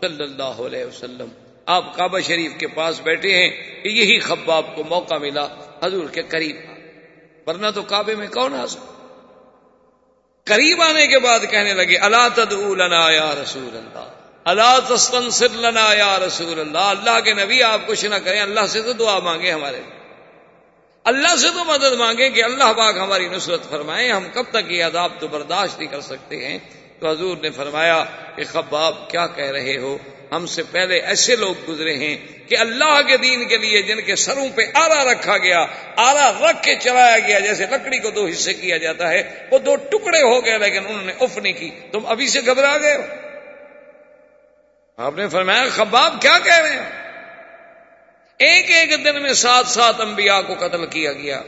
صلی 0.00 0.22
اللہ 0.22 0.42
علیہ 0.42 0.84
وسلم۔ 0.84 1.28
آپ 1.68 1.96
کعبہ 1.96 2.20
شریف 2.20 2.52
کے 2.58 2.66
پاس 2.66 3.00
بیٹھے 3.00 3.32
ہیں 3.32 3.50
کہ 3.82 3.88
یہی 3.88 4.18
خباب 4.18 4.74
کو 4.74 4.84
موقع 4.84 5.14
ملا 5.14 5.46
حضور 5.82 6.08
کے 6.08 6.22
قریب 6.22 6.56
ورنہ 7.48 7.66
تو 7.74 7.82
کعبے 7.82 8.14
میں 8.14 8.26
کون 8.26 8.54
آ 8.54 8.66
سکتا 8.66 8.96
قریب 10.46 10.82
آنے 10.82 11.06
کے 11.06 11.18
بعد 11.18 11.40
کہنے 11.50 11.74
لگے 11.74 11.96
اللہ 11.96 12.28
تدعو 12.34 12.74
لنا 12.74 13.10
یا 13.10 13.34
رسول 13.42 13.76
اللہ. 13.76 14.06
اللہ 14.44 14.78
تستنصر 14.88 15.48
لنا 15.48 15.92
یا 15.94 16.18
رسول 16.26 16.60
اللہ. 16.60 16.78
اللہ 16.78 17.20
کے 17.24 17.32
نبی، 17.34 17.62
آپ 17.62 17.80
کچھ 17.86 18.04
نہ 18.04 18.14
کریں، 18.14 18.40
اللہ 18.40 18.66
سے 18.66 18.82
تو 18.82 18.92
دعا 18.92 19.18
مانگے 19.18 19.52
ہمارے 19.52 19.80
اللہ 21.04 21.36
سے 21.36 21.48
تو 21.48 21.64
مدد 21.64 21.92
مانگے 21.92 22.30
کہ 22.30 22.44
اللہ 22.44 22.72
پاک 22.76 22.96
ہماری 22.96 23.28
نصرت 23.28 23.70
فرمائے، 23.70 24.10
ہم 24.12 24.24
کب 24.32 24.44
تک 24.50 24.72
یہ 24.72 24.84
عذاب 24.84 25.12
تو 25.18 25.28
برداشت 25.28 25.78
نہیں 25.78 25.88
کر 25.88 26.00
سکتے 26.00 26.46
ہیں؟ 26.46 26.58
تو 26.98 27.10
حضور 27.10 27.36
نے 27.36 27.50
فرمایا 27.50 28.04
کہ 28.36 28.44
خباب 28.44 29.10
کیا 29.10 29.26
کہہ 29.26 29.50
رہے 29.50 29.76
ہو؟ 29.78 29.98
ہم 30.32 30.46
سے 30.46 30.62
پہلے 30.62 31.00
ایسے 31.00 31.36
لوگ 31.36 31.54
گزرے 31.68 31.96
ہیں 31.96 32.16
کہ 32.48 32.56
اللہ 32.58 33.00
کے 33.06 33.16
دین 33.16 33.48
کے 33.48 33.56
لیے 33.56 33.82
جن 33.82 34.00
کے 34.00 34.16
سروں 34.16 34.48
پہ 34.54 34.62
آرا 34.74 35.12
رکھا 35.12 35.38
گیا، 35.38 35.66
آرا 35.96 36.50
رکھ 36.50 36.62
کے 36.62 36.74
چلایا 36.80 37.18
گیا، 37.18 37.38
جیسے 37.38 37.66
لکڑی 37.66 37.98
کو 37.98 38.10
دو 38.10 38.26
حصے 38.26 38.54
کیا 38.54 38.76
جاتا 38.76 39.08
ہے، 39.08 39.22
وہ 39.50 39.58
دو 39.58 39.76
ٹکڑے 39.76 40.22
ہو 40.22 40.44
گئے 40.44 40.58
لیکن 40.58 40.86
انہوں 40.88 41.02
نے 41.02 41.12
اف 41.20 41.38
نہیں 41.38 41.52
کی۔ 41.52 41.70
تم 41.92 42.06
ابھی 42.06 42.28
سے 42.28 42.40
گھبرا 42.46 42.78
گئے 42.78 42.94
ہو۔ 42.94 43.02
آپ 44.96 45.12
نے 45.16 45.28
فرمایا، 45.28 45.64
خباب 45.70 46.22
کیا 46.22 46.38
کہہ 46.44 46.58
رہے 46.58 46.70
ہیں؟ 46.70 46.90
ایک 48.38 48.70
ایک 48.70 49.04
دن 49.04 49.22
میں 49.22 49.32
سات 49.32 49.66
سات 49.66 50.00
انبیاء 50.00 50.40
کو 50.40 50.54
قتل 50.54 50.86
کیا 50.86 51.12
گیا۔ 51.12 51.42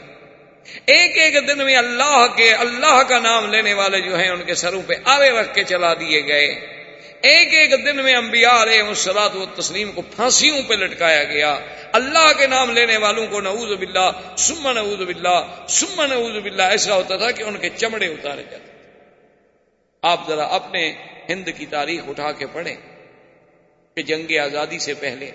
ایک 0.86 1.18
ایک 1.18 1.48
دن 1.48 1.64
میں 1.64 1.76
اللہ 1.76 2.26
کے، 2.36 2.52
اللہ 2.52 3.02
کا 3.02 3.18
نام 3.18 3.52
لینے 3.52 3.74
والے 3.74 4.00
جو 4.00 4.18
ہیں، 4.18 4.28
ان 4.28 4.42
کے 4.42 4.54
سروں 4.54 4.82
پہ 4.86 4.94
آرے 5.04 5.30
رکھ 5.30 5.54
کے 5.54 5.62
چلا 5.62 5.94
دیے 5.94 6.26
گئے۔ 6.26 6.79
ایک 7.22 7.54
ایک 7.54 7.86
دن 7.86 7.96
میں 7.96 8.14
انبیاء 8.14 8.62
علیہ 8.62 8.82
السلاط 8.82 9.36
و 9.36 9.44
تسلیم 9.46 9.92
کو 9.92 10.02
پھانسیوں 10.02 10.62
پہ 10.68 10.74
لٹکایا 10.74 11.24
گیا۔ 11.24 11.60
اللہ 11.92 12.32
کے 12.38 12.46
نام 12.46 12.70
لینے 12.70 12.96
والوں 12.96 13.26
کو 13.26 13.40
نعوذ 13.40 13.72
باللہ 13.78 14.10
سم 14.36 14.72
نعوذ 14.72 15.02
باللہ 15.02 15.66
سم 15.68 16.02
نعوذ 16.06 16.42
باللہ، 16.42 16.62
ایسا 16.62 16.94
ہوتا 16.94 17.16
تھا 17.16 17.30
کہ 17.30 17.42
ان 17.42 17.56
کے 17.56 17.68
چمڑے 17.68 18.06
اتارے 18.06 18.42
جاتے۔ 18.50 18.68
آپ 20.02 20.28
ذرا 20.28 20.44
اپنے 20.44 20.92
ہند 21.28 21.48
کی 21.58 21.66
تاریخ 21.66 22.08
اٹھا 22.08 22.32
کے 22.32 22.46
پڑھیں 22.46 22.76
کہ 23.94 24.02
جنگ 24.02 24.38
آزادی 24.38 24.78
سے 24.78 24.94
پہلے، 24.94 25.30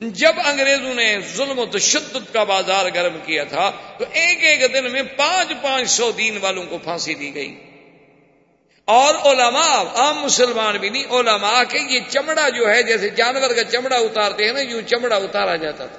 جب 0.00 0.32
انگریزوں 0.44 0.94
نے 0.94 1.16
ظلم 1.36 1.58
و 1.58 1.66
تشدد 1.66 2.32
کا 2.32 2.44
بازار 2.44 2.86
گرم 2.94 3.18
کیا 3.26 3.44
تھا، 3.44 3.70
تو 3.98 4.04
ایک 4.12 4.44
ایک 4.44 4.74
دن 4.74 4.92
میں 4.92 5.02
پانچ 5.16 5.52
پانچ 5.62 5.90
سو 5.90 6.12
دین 6.12 6.38
والوں 6.40 6.66
کو 6.66 6.78
پھانسی 6.78 7.14
دی 7.14 7.34
گئی۔ 7.34 7.69
اور 8.90 9.14
علماء، 9.14 9.84
عام 9.94 10.22
مسلمان 10.22 10.76
بھی 10.76 10.88
نہیں، 10.88 11.06
علماء 11.10 11.62
کے 11.68 11.78
یہ 11.78 12.00
چمڑا 12.08 12.48
جو 12.48 12.70
ہے، 12.70 12.82
جیسے 12.82 13.08
جانور 13.08 13.54
کا 13.54 13.64
چمڑا 13.64 13.96
اتارتے 13.96 14.44
ہیں 14.44 14.52
نا، 14.52 14.60
یوں 14.60 14.82
چمڑا 14.82 15.16
اتارا 15.16 15.56
جاتا 15.56 15.86
تھا۔ 15.86 15.98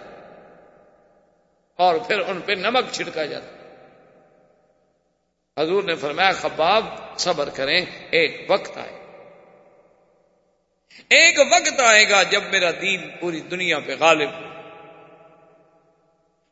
اور 1.76 1.96
پھر 1.96 2.20
ان 2.20 2.42
پہ 2.42 2.52
نمک 2.52 2.92
چھڑکا 2.92 3.26
جاتا۔ 3.26 3.56
حضور 5.62 5.84
نے 5.84 5.96
فرمایا، 5.96 6.32
خباب، 6.32 6.86
صبر 7.18 7.50
کریں، 7.50 7.86
ایک 8.12 8.46
وقت 8.50 8.78
آئے۔ 8.78 8.98
ایک 11.10 11.40
وقت 11.40 11.80
آئے 11.80 12.10
گا 12.10 12.24
جب 12.24 12.44
میرا 12.44 12.72
دین 12.82 13.10
پوری 13.20 13.40
دنیا 13.40 13.80
پہ 13.80 13.96
غالب 14.00 14.30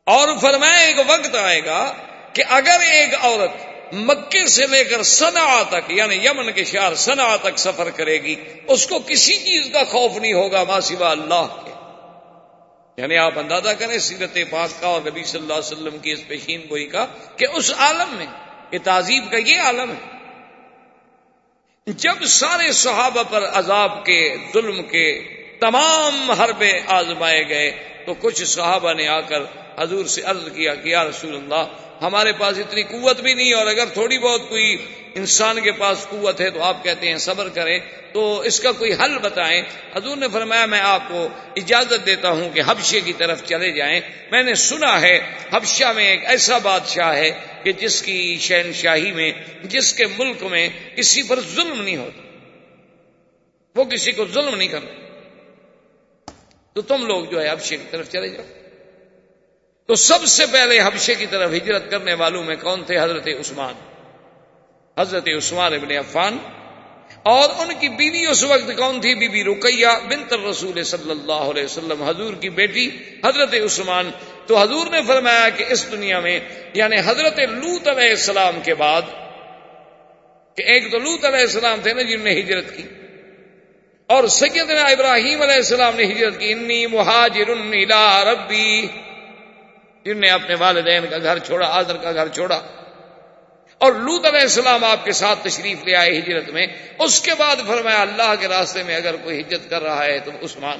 اور 0.04 0.28
فرمایا، 0.40 0.74
ایک 0.74 0.96
وقت 1.06 1.36
آئے 1.36 1.64
گا 1.64 1.92
کہ 2.32 2.42
اگر 2.48 2.80
ایک 2.80 3.14
عورت 3.22 3.69
مکے 3.92 4.46
سے 4.46 4.66
لے 4.66 4.84
کر 4.84 5.02
سنا 5.02 5.62
تک 5.62 5.90
یعنی 5.90 6.14
یمن 6.14 6.52
کے 6.52 6.64
شہر 6.64 6.94
سنا 6.94 7.36
تک 7.36 7.58
سفر 7.58 7.90
کرے 7.90 8.22
گی، 8.22 8.34
اس 8.66 8.86
کو 8.86 8.98
کسی 8.98 9.34
چیز 9.34 9.72
کا 9.72 9.84
خوف 9.84 10.16
نہیں 10.16 10.32
ہوگا 10.32 10.64
ماں 10.64 10.80
سوا 10.80 11.10
اللہ 11.10 11.46
کے۔ 11.64 11.70
یعنی 13.02 13.16
آپ 13.16 13.38
اندازہ 13.38 13.70
کریں 13.78 13.98
سیرت 13.98 14.38
پاک 14.50 14.80
کا 14.80 14.88
اور 14.88 15.00
نبی 15.00 15.24
صلی 15.24 15.40
اللہ 15.40 15.52
علیہ 15.52 15.72
وسلم 15.72 15.98
کی 15.98 16.12
اس 16.12 16.28
پیشین 16.28 16.60
گوئی 16.70 16.86
کا 16.86 17.06
کہ 17.36 17.46
اس 17.54 17.72
عالم 17.78 18.14
میں، 18.14 18.26
یہ 18.72 18.78
تعزیب 18.84 19.30
کا 19.30 19.36
یہ 19.36 19.60
عالم 19.60 19.90
ہے۔ 19.90 20.20
جب 21.86 22.24
سارے 22.24 22.72
صحابہ 22.72 23.22
پر 23.22 23.44
عذاب 23.44 24.06
کے، 24.06 24.36
ظلم 24.52 24.82
کے 24.82 25.36
تمام 25.60 26.30
حربے 26.30 26.72
آزمائے 26.86 27.48
گئے 27.48 27.70
تو 28.10 28.14
کچھ 28.20 28.44
صحابہ 28.44 28.92
نے 28.92 29.08
آ 29.08 29.20
کر 29.20 29.42
حضور 29.78 30.04
سے 30.04 30.22
عرض 30.22 30.44
کیا 30.44 30.74
کہ 30.74 30.88
یا 30.88 31.04
رسول 31.04 31.36
اللہ، 31.36 31.66
ہمارے 32.02 32.32
پاس 32.32 32.58
اتنی 32.58 32.82
قوت 32.82 33.20
بھی 33.20 33.34
نہیں 33.34 33.52
اور 33.52 33.66
اگر 33.66 33.84
تھوڑی 33.92 34.18
بہت 34.18 34.48
کوئی 34.48 34.76
انسان 35.14 35.60
کے 35.60 35.72
پاس 35.72 36.06
قوت 36.10 36.40
ہے 36.40 36.50
تو 36.50 36.62
آپ 36.62 36.84
کہتے 36.84 37.08
ہیں 37.08 37.16
صبر 37.16 37.48
کریں، 37.48 37.78
تو 38.12 38.40
اس 38.40 38.60
کا 38.60 38.72
کوئی 38.72 38.92
حل 38.92 39.18
بتائیں۔ 39.18 39.62
حضور 39.96 40.16
نے 40.16 40.26
فرمایا، 40.32 40.66
میں 40.66 40.80
آپ 40.80 41.02
کو 41.08 41.28
اجازت 41.56 42.06
دیتا 42.06 42.30
ہوں 42.30 42.50
کہ 42.50 42.62
حبشے 42.66 43.00
کی 43.00 43.12
طرف 43.12 43.44
چلے 43.44 43.72
جائیں۔ 43.72 44.00
میں 44.30 44.42
نے 44.42 44.54
سنا 44.54 45.00
ہے، 45.00 45.20
حبشہ 45.52 45.92
میں 45.96 46.10
ایک 46.10 46.20
ایسا 46.26 46.58
بادشاہ 46.58 47.16
ہے 47.16 47.30
کہ 47.62 47.72
جس 47.72 48.02
کی 48.02 48.38
شہنشاہی 48.40 49.12
میں، 49.12 49.32
جس 49.62 49.92
کے 49.92 50.04
ملک 50.18 50.42
میں 50.42 50.68
کسی 50.96 51.22
پر 51.22 51.40
ظلم 51.40 51.82
نہیں 51.82 51.96
ہوتا۔ 51.96 52.22
وہ 53.76 53.84
کسی 53.84 54.12
کو 54.12 54.24
ظلم 54.34 54.54
نہیں 54.54 54.68
کرتا۔ 54.68 55.09
تو 56.74 56.82
تم 56.82 57.06
لوگ 57.06 57.24
جو 57.24 57.42
ہے 57.42 57.50
حبشے 57.50 57.76
کی 57.76 57.84
طرف 57.90 58.08
چلے 58.08 58.28
جاؤ۔ 58.28 58.44
تو 59.86 59.94
سب 59.94 60.24
سے 60.24 60.44
پہلے 60.52 60.80
حبشے 60.80 61.14
کی 61.14 61.26
طرف 61.26 61.50
ہجرت 61.50 61.90
کرنے 61.90 62.14
والوں 62.14 62.44
میں 62.44 62.56
کون 62.62 62.84
تھے؟ 62.84 62.98
حضرت 62.98 63.28
عثمان۔ 63.40 63.74
حضرت 65.00 65.28
عثمان 65.36 65.74
ابن 65.74 65.92
عفان۔ 65.92 66.38
اور 67.22 67.48
ان 67.58 67.68
کی 67.80 67.88
بیوی 67.88 68.26
اس 68.26 68.44
وقت 68.44 68.70
کون 68.76 69.00
تھی؟ 69.00 69.14
بی 69.14 69.28
بی 69.28 69.44
رقیہ 69.44 69.86
بنت 69.86 70.34
رسول 70.50 70.82
صلی 70.82 71.10
اللہ 71.10 71.32
علیہ 71.32 71.64
وسلم، 71.64 72.02
حضور 72.02 72.34
کی 72.34 72.50
بیٹی 72.50 72.90
حضرت 73.24 73.54
عثمان۔ 73.54 74.10
تو 74.46 74.56
حضور 74.56 74.86
نے 74.86 74.98
فرمایا 75.06 75.48
کہ 75.48 75.64
اس 75.68 75.92
دنیا 75.92 76.20
میں 76.20 76.40
یعنی 76.74 76.96
حضرت 77.04 77.38
لوت 77.38 77.88
علیہ 77.88 78.10
السلام 78.10 78.60
کے 78.64 78.74
بعد، 78.74 79.02
کہ 80.56 80.62
ایک 80.62 80.92
تو 80.92 80.98
لوت 80.98 81.24
علیہ 81.24 81.40
السلام 81.40 81.80
تھے 81.82 81.94
نا 81.94 82.02
جنہوں 82.02 82.24
نے 82.24 82.40
ہجرت 82.40 82.76
کی۔ 82.76 82.82
اور 84.10 84.24
سیدنا 84.24 84.82
ابراہیم 84.82 85.42
علیہ 85.42 85.54
السلام 85.54 85.96
نے 85.96 86.04
ہجرت 86.04 86.38
کی، 86.38 86.52
انی 86.52 86.86
مہاجر 86.86 87.48
ربی. 88.26 88.86
جن 90.04 90.20
نے 90.20 90.30
اپنے 90.30 90.54
والدین 90.54 91.06
کا 91.10 91.18
گھر 91.18 91.38
چھوڑا 91.38 91.66
آزر 91.66 91.96
کا 91.96 92.12
گھر 92.12 92.28
چھوڑا۔ 92.28 92.60
اور 93.78 93.92
لوت 93.92 94.26
علیہ 94.26 94.40
السلام 94.40 94.84
آپ 94.84 95.04
کے 95.04 95.12
ساتھ 95.12 95.38
تشریف 95.44 95.84
لے 95.84 95.96
آئے 95.96 96.18
ہجرت 96.18 96.48
میں۔ 96.48 96.66
اس 96.98 97.20
کے 97.20 97.30
بعد 97.38 97.56
فرمایا، 97.66 98.00
اللہ 98.00 98.34
کے 98.40 98.48
راستے 98.48 98.82
میں 98.82 98.96
اگر 98.96 99.16
کوئی 99.16 99.40
ہجرت 99.40 99.70
کر 99.70 99.82
رہا 99.82 100.04
ہے 100.04 100.18
تو 100.18 100.30
عثمان. 100.42 100.78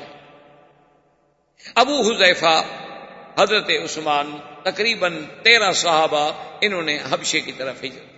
ابو 1.74 2.00
حذیفہ، 2.00 2.62
حضرت 3.38 3.70
عثمان، 3.84 4.36
تقریباً 4.62 5.24
تیرہ 5.42 5.72
صحابہ، 5.72 6.32
انہوں 6.60 6.82
نے 6.82 6.98
حبشے 7.10 7.40
کی 7.40 7.52
طرف 7.52 7.84
ہجرت 7.84 8.09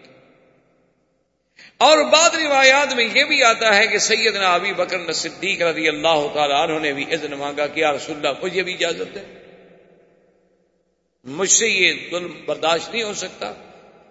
اور 1.82 1.98
بعد 1.98 2.30
روایات 2.30 2.94
میں 2.94 3.04
یہ 3.14 3.24
بھی 3.24 3.44
آتا 3.44 3.76
ہے 3.76 3.86
کہ 3.86 3.98
سیدنا 3.98 4.54
ابی 4.54 4.72
بکر 4.72 5.12
صدیق 5.12 5.62
رضی 5.62 5.88
اللہ 5.88 6.26
تعالیٰ 6.34 6.68
عنہ 6.68 6.78
نے 6.78 6.92
بھی 6.92 7.04
اذن 7.12 7.30
مانگا 7.30 7.66
کہ 7.66 7.80
یا 7.80 7.92
رسول 7.92 8.16
اللہ، 8.16 8.44
مجھے 8.44 8.62
بھی 8.62 8.74
اجازت 8.74 9.16
ہے 9.16 9.24
مجھ 11.24 11.50
سے 11.50 11.68
یہ 11.68 12.10
ظلم 12.10 12.40
برداشت 12.46 12.92
نہیں 12.92 13.02
ہو 13.02 13.14
سکتا۔ 13.14 13.52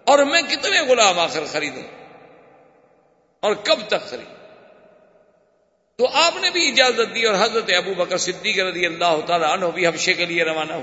اور 0.06 0.18
میں 0.18 0.42
کتنے 0.42 0.80
غلام 0.80 1.18
آخر 1.18 1.44
خریدوں؟ 1.52 1.82
اور 3.40 3.54
کب 3.54 3.78
تک 3.88 4.08
خرید؟ 4.10 4.42
تو 5.98 6.08
آپ 6.12 6.32
نے 6.40 6.50
بھی 6.50 6.68
اجازت 6.68 7.14
دی 7.14 7.24
اور 7.24 7.34
حضرت 7.34 7.70
ابو 7.76 7.94
بکر 7.94 8.16
صدیق 8.16 8.58
رضی 8.58 8.86
اللہ 8.86 9.20
تعالیٰ 9.26 9.50
عنہ 9.52 9.66
بھی 9.66 9.86
حبشے 9.86 10.14
کے 10.14 10.26
لیے 10.26 10.44
روانہ 10.44 10.72
ہو 10.72 10.82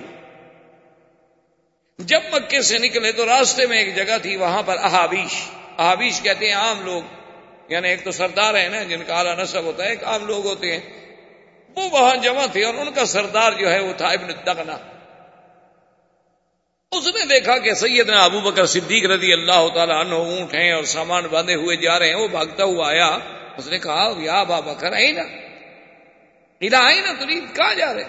جب 1.97 2.21
مکے 2.31 2.61
سے 2.61 2.77
نکلے 2.77 3.11
تو 3.11 3.25
راستے 3.25 3.67
میں 3.67 3.77
ایک 3.77 3.95
جگہ 3.95 4.17
تھی، 4.21 4.35
وہاں 4.35 4.63
پر 4.63 4.77
احابیش۔ 4.77 5.58
احابیش 5.79 6.21
کہتے 6.21 6.47
ہیں 6.47 6.55
عام 6.55 6.85
لوگ 6.85 7.01
یعنی 7.67 7.89
ایک 7.89 8.03
تو 8.03 8.11
سردار 8.11 8.53
ہے 8.53 8.69
نا، 8.69 8.83
جن 8.83 9.01
کا 9.07 9.17
اعلیٰ 9.17 9.37
نصب 9.37 9.63
ہوتا 9.63 9.83
ہے، 9.83 9.89
ایک 9.89 10.03
عام 10.03 10.25
لوگ 10.25 10.45
ہوتے 10.45 10.77
ہیں۔ 10.77 10.79
وہ 11.75 11.89
وہاں 11.91 12.15
جمع 12.15 12.45
تھے 12.45 12.65
اور 12.65 12.73
ان 12.73 12.93
کا 12.93 13.05
سردار 13.05 13.51
جو 13.51 13.71
ہے 13.71 13.79
وہ 13.79 13.93
تھا 13.97 14.07
ابن 14.07 14.27
دغنا۔ 14.45 14.77
اس 16.91 17.07
نے 17.07 17.25
دیکھا 17.25 17.57
کہ 17.57 17.73
سیدنا 17.73 18.23
ابو 18.23 18.39
بکر 18.39 18.65
صدیق 18.65 19.09
رضی 19.11 19.33
اللہ 19.33 19.67
تعالیٰ 19.73 19.99
عنہ 19.99 20.13
اونٹ 20.13 20.55
ہیں 20.55 20.71
اور 20.71 20.83
سامان 20.83 21.27
باندھے 21.27 21.55
ہوئے 21.55 21.77
جا 21.77 21.99
رہے 21.99 22.07
ہیں، 22.07 22.15
وہ 22.15 22.27
بھاگتا 22.27 22.63
ہوا 22.63 22.89
آیا۔ 22.89 23.17
اس 23.57 23.67
نے 23.67 23.79
کہا، 23.79 24.13
یا 24.17 24.43
با 24.43 24.59
بکر 24.59 24.93
آئی 24.93 25.11
نا 25.11 25.21
الا 26.61 26.85
آئی 26.85 26.99
نا 26.99 27.13
ترید 27.19 27.43
کہاں 27.55 27.75
جا 27.75 27.93
رہے؟ 27.93 28.03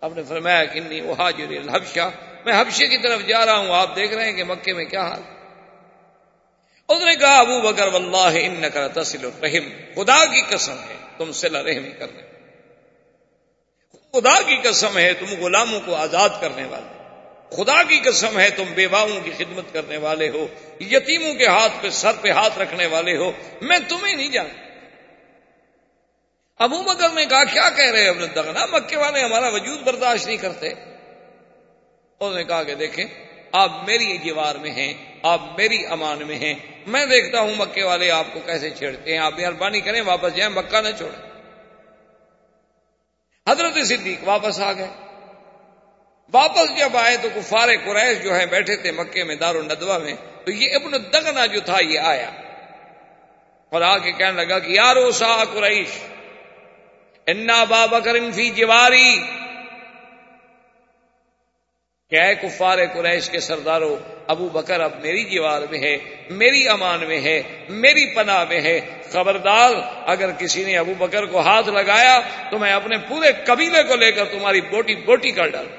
آپ 0.00 0.10
نے 0.16 0.22
فرمایا، 0.22 0.64
کہ 0.64 0.80
نہیں 0.80 1.00
وہ 1.00 1.14
حاجر 1.18 1.48
الحبشہ۔ 1.48 2.10
میں 2.44 2.60
حبشے 2.60 2.88
کی 2.88 2.98
طرف 2.98 3.26
جا 3.26 3.46
رہا 3.46 3.56
ہوں، 3.56 3.74
آپ 3.74 3.96
دیکھ 3.96 4.14
رہے 4.14 4.24
ہیں 4.24 4.32
کہ 4.32 4.44
مکے 4.44 4.72
میں 4.72 4.84
کیا 4.84 5.02
حال۔ 5.02 5.33
اس 6.88 7.02
نے 7.02 7.16
کہا 7.16 7.38
ابو 7.38 7.60
بکر، 7.60 7.86
واللہ 7.86 8.40
ان 8.42 8.64
کا 8.74 8.84
الرحم۔ 8.84 9.70
خدا 9.94 10.24
کی 10.24 10.42
قسم 10.48 10.76
ہے، 10.88 10.94
تم 11.18 11.32
سلا 11.32 11.62
رحمی 11.62 11.90
کرنے۔ 11.90 12.22
خدا 14.12 14.42
کی 14.42 14.56
قسم 14.62 14.98
ہے، 14.98 15.12
تم 15.14 15.44
غلاموں 15.44 15.80
کو 15.84 15.94
آزاد 15.94 16.28
کرنے 16.40 16.64
والے۔ 16.64 17.04
خدا 17.56 17.82
کی 17.82 18.00
قسم 18.04 18.38
ہے، 18.38 18.50
تم 18.50 18.64
بیواؤں 18.74 19.20
کی 19.24 19.30
خدمت 19.38 19.64
کرنے 19.72 19.96
والے 19.96 20.28
ہو۔ 20.28 20.46
یتیموں 20.80 21.34
کے 21.34 21.46
ہاتھ 21.46 21.72
پہ، 21.80 21.90
سر 21.90 22.12
پہ 22.20 22.28
ہاتھ 22.28 22.58
رکھنے 22.58 22.86
والے 22.86 23.16
ہو۔ 23.16 23.32
میں 23.60 23.78
تمہیں 23.88 24.14
نہیں 24.14 24.28
جانتا۔ 24.28 24.64
ابو 26.56 26.82
بکر 26.82 27.08
نے 27.08 27.26
کہا، 27.26 27.44
کیا 27.44 27.70
کہہ 27.70 27.90
رہے 27.90 28.08
ابن 28.08 28.24
دغنا 28.34 28.66
مکے 28.66 28.96
والے 28.96 29.20
ہمارا 29.20 29.48
وجود 29.48 29.82
برداشت 29.82 30.26
نہیں 30.26 30.36
کرتے۔ 30.36 30.72
اس 32.20 32.34
نے 32.34 32.44
کہا 32.44 32.62
کہ 32.62 32.74
دیکھیں، 32.74 33.04
آپ 33.52 33.70
میری 33.86 34.18
جیوار 34.18 34.54
میں 34.54 34.70
ہیں، 34.70 34.94
آپ 35.22 35.40
میری 35.56 35.86
امان 35.86 36.26
میں 36.26 36.36
ہیں۔ 36.36 36.73
میں 36.86 37.06
دیکھتا 37.06 37.40
ہوں 37.40 37.54
مکے 37.58 37.82
والے 37.82 38.10
آپ 38.10 38.24
کو 38.32 38.40
کیسے 38.40 38.70
چھیڑتے 38.70 39.12
ہیں، 39.12 39.18
آپ 39.18 39.32
مہربانی 39.38 39.80
کریں 39.80 40.02
واپس 40.02 40.36
جائیں، 40.36 40.54
مکہ 40.54 40.80
نہ 40.80 40.88
چھوڑیں۔ 40.98 41.34
حضرت 43.48 43.86
صدیق 43.86 44.28
واپس 44.28 44.60
آ 44.60 44.72
گئے۔ 44.72 44.88
واپس 46.32 46.78
جب 46.78 46.96
آئے 46.96 47.16
تو 47.16 47.28
کفار 47.34 47.68
قریش 47.84 48.24
جو 48.24 48.36
ہے 48.36 48.46
بیٹھے 48.46 48.76
تھے 48.76 48.92
مکے 48.92 49.24
میں 49.24 49.34
دار 49.34 49.54
الدوا 49.54 49.98
میں، 49.98 50.14
تو 50.44 50.50
یہ 50.50 50.74
ابن 50.74 50.92
دگنا 51.12 51.46
جو 51.46 51.60
تھا 51.60 51.80
یہ 51.80 51.98
آیا۔ 51.98 52.30
اور 53.70 53.82
آ 53.82 53.98
کے 53.98 54.12
کہنے 54.12 54.44
لگا 54.44 54.58
کہ 54.58 54.72
یارو 54.72 55.10
سا 55.10 55.44
قریش، 55.44 55.88
انا 57.26 57.64
بابا 57.64 58.00
کرن 58.00 58.32
فی 58.32 58.50
جواری 58.50 59.20
کیا 62.14 62.26
ہے 62.26 62.34
کفار 62.34 62.78
قریش 62.94 63.30
کے 63.30 63.40
سرداروں 63.40 63.96
ابو 64.26 64.48
بکر 64.48 64.80
اب 64.80 64.92
میری 65.02 65.24
جیوار 65.24 65.62
میں 65.70 65.78
ہے، 65.78 65.98
میری 66.30 66.68
امان 66.68 66.98
میں 67.08 67.20
ہے، 67.20 67.42
میری 67.68 68.14
پناہ 68.14 68.44
میں 68.48 68.60
ہے۔ 68.60 68.80
خبردار، 69.12 69.70
اگر 70.06 70.30
کسی 70.30 70.64
نے 70.64 70.78
ابو 70.78 70.94
بکر 70.98 71.26
کو 71.26 71.40
ہاتھ 71.40 71.68
لگایا، 71.68 72.20
تو 72.50 72.58
میں 72.58 72.72
اپنے 72.72 72.96
پورے 73.08 73.28
قبیلے 73.44 73.82
کو 73.82 73.96
لے 73.96 74.12
کر 74.12 74.24
تمہاری 74.24 74.60
بوٹی 74.60 74.94
بوٹی 74.94 75.30
کر 75.30 75.48
ڈالوں 75.48 75.76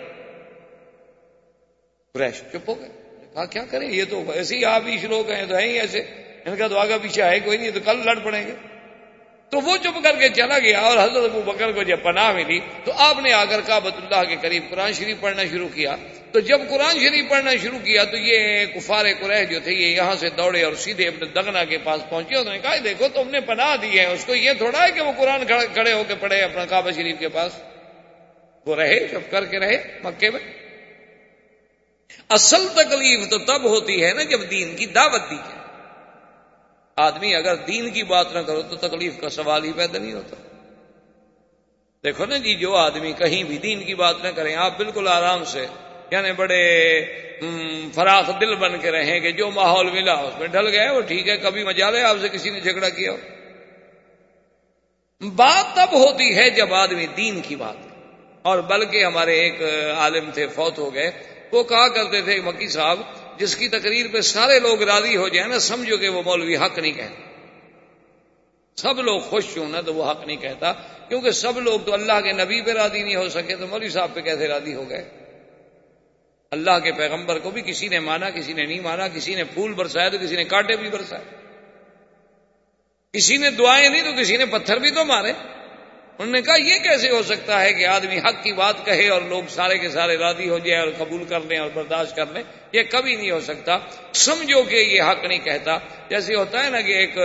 قریش 2.13 2.35
چپ 2.53 2.69
ہو 2.69 2.79
گئے۔ 2.79 2.89
کہا، 3.33 3.45
کیا 3.45 3.63
کریں؟ 3.71 3.89
یہ 3.89 4.03
تو 4.09 4.31
ایسے 4.31 4.55
ہی 4.55 4.65
آپ 4.65 4.81
ہی 4.87 5.07
لوگ 5.07 5.31
ہیں، 5.31 5.45
تو 5.45 5.55
ہیں 5.55 5.67
ہی 5.67 5.79
ایسے۔ 5.79 5.99
ان 6.45 6.55
کا 6.55 6.67
تو 6.67 6.77
آگا 6.77 6.97
پیچھے 7.01 7.23
ہے 7.23 7.39
کوئی 7.39 7.57
نہیں، 7.57 7.71
تو 7.71 7.79
کل 7.85 7.97
لڑ 8.05 8.19
پڑیں 8.19 8.47
گے۔ 8.47 8.51
تو 9.49 9.61
وہ 9.61 9.77
چپ 9.77 10.03
کر 10.03 10.15
کے 10.15 10.29
چلا 10.29 10.59
گیا 10.59 10.79
اور 10.79 10.97
حضرت 10.97 11.23
ابو 11.23 11.41
بکر 11.41 11.71
کو 11.71 11.83
جب 11.83 12.03
پناہ 12.03 12.31
ملی، 12.31 12.59
تو 12.83 12.91
آپ 12.97 13.19
نے 13.19 13.33
آ 13.33 13.45
کر 13.45 13.61
کابت 13.61 13.93
اللہ 13.95 14.29
کے 14.29 14.35
قریب 14.41 14.63
قرآن 14.69 14.93
شریف 14.93 15.17
پڑھنا 15.19 15.43
شروع 15.51 15.69
کیا۔ 15.73 15.95
تو 16.35 16.41
جب 16.41 16.61
قرآن 16.69 16.99
شریف 16.99 17.29
پڑھنا 17.29 17.51
شروع 17.61 17.79
کیا 17.79 18.03
تو 18.03 18.17
یہ 18.17 18.65
کفار 18.65 19.05
قریش 19.21 19.49
جو 19.49 19.59
تھے 19.59 19.71
یہ 19.71 19.87
یہاں 19.87 20.15
سے 20.15 20.29
دوڑے 20.29 20.63
اور 20.63 20.73
سیدھے 20.73 21.07
اپنے 21.07 21.25
دگنا 21.25 21.63
کے 21.63 21.77
پاس 21.77 22.01
پہنچے 22.09 22.35
انہوں 22.35 22.53
نے 22.53 22.59
کہا 22.59 22.75
دیکھو، 22.83 23.05
تم 23.13 23.29
نے 23.29 23.39
پناہ 23.39 23.75
دی 23.75 23.99
ہے۔ 23.99 24.05
اس 24.05 24.25
کو 24.25 24.35
یہ 24.35 24.51
تھوڑا 24.57 24.87
ہے 24.87 24.91
کہ 24.91 25.01
وہ 25.01 25.11
قرآن 25.17 25.43
کھڑے 25.73 25.93
ہو 25.93 26.03
کے 26.07 26.15
پڑھے 26.19 26.41
اپنا 26.41 26.65
کعبہ 26.65 26.91
شریف 26.91 27.15
کے 27.19 27.29
پاس۔ 27.29 27.51
وہ 28.65 28.75
رہے 28.75 28.99
جب 28.99 29.21
کر 29.29 29.45
کے 29.45 29.59
رہے 29.59 29.99
مکے 30.03 30.29
میں۔ 30.29 30.39
اصل 32.29 32.67
تکلیف 32.67 33.29
تو 33.29 33.37
تب 33.37 33.63
ہوتی 33.63 34.05
ہے 34.05 34.13
نا 34.13 34.23
جب 34.23 34.41
دین 34.49 34.75
کی 34.75 34.85
دعوت 34.85 35.21
دی 35.29 35.35
جائے۔ 35.35 35.65
آدمی 36.95 37.35
اگر 37.35 37.55
دین 37.55 37.89
کی 37.89 38.03
بات 38.03 38.33
نہ 38.33 38.39
کرو 38.39 38.61
تو 38.61 38.75
تکلیف 38.75 39.13
کا 39.21 39.29
سوال 39.29 39.63
ہی 39.63 39.71
پیدا 39.71 39.99
نہیں 39.99 40.13
ہوتا۔ 40.13 40.35
دیکھو 42.03 42.25
نا 42.25 42.37
جی 42.37 42.55
جو 42.55 42.75
آدمی 42.75 43.13
کہیں 43.13 43.43
بھی 43.43 43.57
دین 43.57 43.83
کی 43.83 43.95
بات 43.95 44.15
نہ 44.23 44.27
کریں 44.27 44.55
آپ 44.55 44.77
بالکل 44.77 45.07
آرام 45.07 45.45
سے 45.45 45.65
یعنی 46.11 46.31
بڑے 46.31 46.61
فراخ 47.95 48.29
دل 48.41 48.55
بن 48.55 48.79
کے 48.79 48.91
رہیں 48.91 49.19
کہ 49.19 49.31
جو 49.31 49.51
ماحول 49.51 49.91
ملا، 49.91 50.13
اس 50.13 50.39
میں 50.39 50.47
ڈل 50.47 50.67
گئے، 50.67 50.89
وہ 50.89 51.01
ٹھیک 51.01 51.29
ہے، 51.29 51.37
کبھی 51.37 51.63
مجا 51.63 51.89
لے 51.89 52.01
آپ 52.01 52.17
سے 52.21 52.27
کسی 52.29 52.49
نے 52.49 52.59
جھگڑا 52.59 52.89
کیا؟ 52.89 53.11
ہو 53.11 53.17
بات 55.21 55.75
تب 55.75 55.93
ہوتی 55.93 56.35
ہے 56.35 56.49
جب 56.49 56.73
آدمی 56.73 57.05
دین 57.17 57.41
کی 57.41 57.55
بات 57.55 57.77
اور 58.41 58.59
بلکہ 58.61 59.05
ہمارے 59.05 59.33
ایک 59.39 59.61
عالم 59.95 60.31
تھے، 60.33 60.47
فوت 60.47 60.77
ہو 60.77 60.93
گئے، 60.93 61.11
وہ 61.51 61.63
کہا 61.63 61.87
کرتے 61.87 62.21
تھے، 62.21 62.41
مکی 62.41 62.67
صاحب، 62.67 62.99
جس 63.37 63.55
کی 63.55 63.67
تقریر 63.67 64.05
پہ 64.13 64.21
سارے 64.21 64.59
لوگ 64.59 64.81
راضی 64.81 65.15
ہو 65.17 65.27
جائیں 65.27 65.49
نا، 65.49 65.59
سمجھو 65.59 65.97
کہ 65.97 66.09
وہ 66.09 66.21
مولوی 66.25 66.57
حق 66.57 66.79
نہیں 66.79 66.91
کہتا 66.91 67.23
سب 68.77 68.99
لوگ 68.99 69.19
خوش 69.19 69.57
ہوں 69.57 69.69
نا، 69.69 69.81
تو 69.81 69.93
وہ 69.93 70.11
حق 70.11 70.27
نہیں 70.27 70.37
کہتا، 70.37 70.73
کیونکہ 71.09 71.31
سب 71.31 71.59
لوگ 71.59 71.79
تو 71.85 71.93
اللہ 71.93 72.21
کے 72.21 72.31
نبی 72.31 72.61
پہ 72.61 72.71
راضی 72.71 73.03
نہیں 73.03 73.15
ہو 73.15 73.29
سکے، 73.29 73.55
تو 73.55 73.67
مولوی 73.67 73.89
صاحب 73.89 74.09
پہ 74.13 74.21
کیسے 74.21 74.47
راضی 74.47 74.73
ہو 74.73 74.89
گئے؟ 74.89 75.03
اللہ 76.55 76.79
کے 76.83 76.91
پیغمبر 76.91 77.39
کو 77.39 77.51
بھی 77.51 77.61
کسی 77.61 77.87
نے 77.87 77.99
مانا، 77.99 78.29
کسی 78.29 78.53
نے 78.53 78.65
نہیں 78.65 78.79
مانا، 78.79 79.07
کسی 79.07 79.35
نے 79.35 79.43
پھول 79.43 79.73
برسایا 79.73 80.09
تو 80.09 80.17
کسی 80.17 80.35
نے 80.35 80.43
کانٹے 80.43 80.75
بھی 80.75 80.89
برسائے۔ 80.89 81.23
کسی 83.13 83.37
نے 83.37 83.49
دعائیں 83.49 83.89
نہیں 83.89 84.03
تو 84.03 84.11
کسی 84.19 84.37
نے 84.37 84.45
پتھر 84.45 84.79
بھی 84.79 84.91
تو 84.91 85.05
مارے۔ 85.05 85.31
انہوں 86.19 86.31
نے 86.31 86.41
کہا، 86.41 86.55
یہ 86.55 86.77
کیسے 86.77 87.09
ہو 87.09 87.23
سکتا 87.23 87.61
ہے 87.61 87.73
کہ 87.73 87.85
آدمی 87.85 88.19
حق 88.19 88.43
کی 88.43 88.53
بات 88.53 88.85
کہے 88.85 89.09
اور 89.09 89.21
لوگ 89.21 89.43
سارے 89.49 89.77
کے 89.77 89.89
سارے 89.89 90.17
راضی 90.17 90.49
ہو 90.49 90.59
جائے 90.59 90.79
اور 90.79 90.87
قبول 90.97 91.23
کر 91.23 91.39
لیں 91.41 91.59
اور 91.59 91.69
برداشت 91.73 92.15
کر 92.15 92.25
لیں؟ 92.33 92.43
یہ 92.71 92.83
کبھی 92.89 93.15
نہیں 93.15 93.31
ہو 93.31 93.39
سکتا۔ 93.39 93.77
سمجھو 94.13 94.63
کہ 94.63 94.75
یہ 94.75 95.01
حق 95.01 95.25
نہیں 95.25 95.39
کہتا۔ 95.39 95.77
جیسے 96.09 96.35
ہوتا 96.35 96.65
ہے 96.65 96.69
نا 96.69 96.81
کہ 96.81 96.91
ایک 96.91 97.17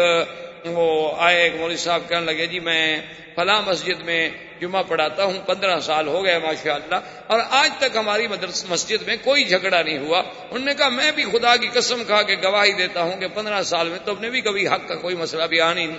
وہ 0.64 1.12
آئے 1.18 1.42
ایک 1.42 1.54
مولوی 1.54 1.76
صاحب 1.76 2.02
کہنے 2.08 2.24
لگے 2.26 2.46
جی 2.46 2.61
میں 2.61 3.00
فلاں 3.34 3.62
مسجد 3.62 4.00
میں 4.00 4.28
جمعہ 4.61 4.82
پڑھاتا 4.82 5.24
ہوں، 5.24 5.38
پندرہ 5.46 5.80
سال 5.80 6.08
ہو 6.08 6.24
گئے 6.24 6.38
ماشاء 6.38 6.74
اللہ 6.74 6.94
اور 7.26 7.40
آج 7.50 7.70
تک 7.78 7.96
ہماری 7.96 8.26
مدرس، 8.28 8.64
مسجد 8.68 9.02
میں 9.06 9.16
کوئی 9.24 9.44
جھگڑا 9.44 9.82
نہیں 9.82 9.98
ہوا۔ 9.98 10.18
انہوں 10.18 10.64
نے 10.64 10.74
کہا، 10.74 10.88
میں 10.88 11.12
بھی 11.12 11.24
خدا 11.24 11.56
کی 11.56 11.68
قسم 11.72 12.02
کھا 12.06 12.22
کے 12.22 12.34
گواہی 12.42 12.72
دیتا 12.72 13.02
ہوں 13.02 13.20
کہ 13.20 13.26
پندرہ 13.34 13.62
سال 13.62 13.88
میں 13.88 13.98
تم 14.04 14.14
نے 14.20 14.30
بھی 14.30 14.40
کبھی 14.40 14.68
حق 14.68 14.88
کا 14.88 14.94
کوئی 14.94 15.16
مسئلہ 15.16 15.44
بھی 15.44 15.61
آنی 15.61 15.86
نہیں۔ 15.86 15.98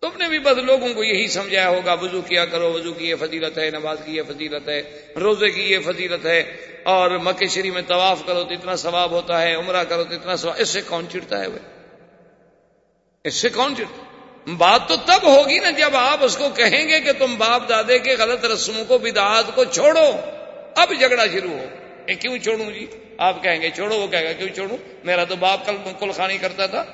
تم 0.00 0.08
نے 0.18 0.28
بھی 0.28 0.38
بس 0.38 0.58
لوگوں 0.58 0.94
کو 0.94 1.04
یہی 1.04 1.28
سمجھایا 1.28 1.68
ہوگا، 1.68 1.92
وضو 1.92 2.20
کیا 2.20 2.44
کرو، 2.44 2.72
وضو 2.72 2.92
کی 2.92 3.08
یہ 3.08 3.14
فضیلت 3.20 3.58
ہے، 3.58 3.70
نماز 3.70 3.98
کی 4.04 4.16
یہ 4.16 4.22
فضیلت 4.28 4.68
ہے، 4.68 4.82
روزے 5.16 5.50
کی 5.50 5.62
یہ 5.62 5.78
فضیلت 5.84 6.26
ہے، 6.26 6.56
اور 6.82 7.10
مکہ 7.10 7.46
شریف 7.46 7.74
میں 7.74 7.82
طواف 7.86 8.26
کرو 8.26 8.44
تو 8.44 8.54
اتنا 8.54 8.76
ثواب 8.76 9.10
ہوتا 9.10 9.42
ہے، 9.42 9.54
عمرہ 9.54 9.84
کرو 9.84 10.04
تو 10.04 10.14
اتنا 10.14 10.36
ثواب۔ 10.36 10.54
اس 10.58 10.68
سے 10.68 10.80
کون 10.80 11.06
چڑتا 11.12 11.40
ہے 11.40 11.46
وہ؟ 11.46 11.58
اس 13.26 13.34
سے 13.34 13.48
کون 13.48 13.76
چڑتا 13.76 14.02
بات 14.56 14.88
تو 14.88 14.96
تب 14.96 15.22
ہوگی 15.22 15.58
نا 15.58 15.70
جب 15.70 15.96
آپ 15.96 16.24
اس 16.24 16.36
کو 16.36 16.48
کہیں 16.48 16.88
گے 16.88 17.00
کہ 17.00 17.12
تم 17.12 17.34
باپ 17.38 17.68
دادے 17.68 17.98
کے 17.98 18.16
غلط 18.18 18.44
رسموں 18.44 18.84
کو 18.84 18.98
بدعات 18.98 19.44
کو 19.54 19.64
چھوڑو۔ 19.64 20.10
اب 20.76 20.92
جھگڑا 20.98 21.26
شروع 21.26 21.50
ہو۔ 21.50 21.66
اے 22.06 22.14
کیوں 22.14 22.38
چھوڑوں 22.38 22.70
جی؟ 22.70 22.86
آپ 23.18 23.42
کہیں 23.42 23.62
گے 23.62 23.70
چھوڑو، 23.70 23.98
وہ 23.98 24.06
کہے 24.06 24.24
گا 24.24 24.32
کیوں 24.32 24.48
چھوڑوں؟ 24.48 24.76
میرا 25.04 25.24
تو 25.24 25.36
باپ 25.36 25.66
کل 25.66 25.76
کل 25.98 26.12
خانی 26.12 26.38
کرتا 26.38 26.66
تھا۔ 26.66 26.84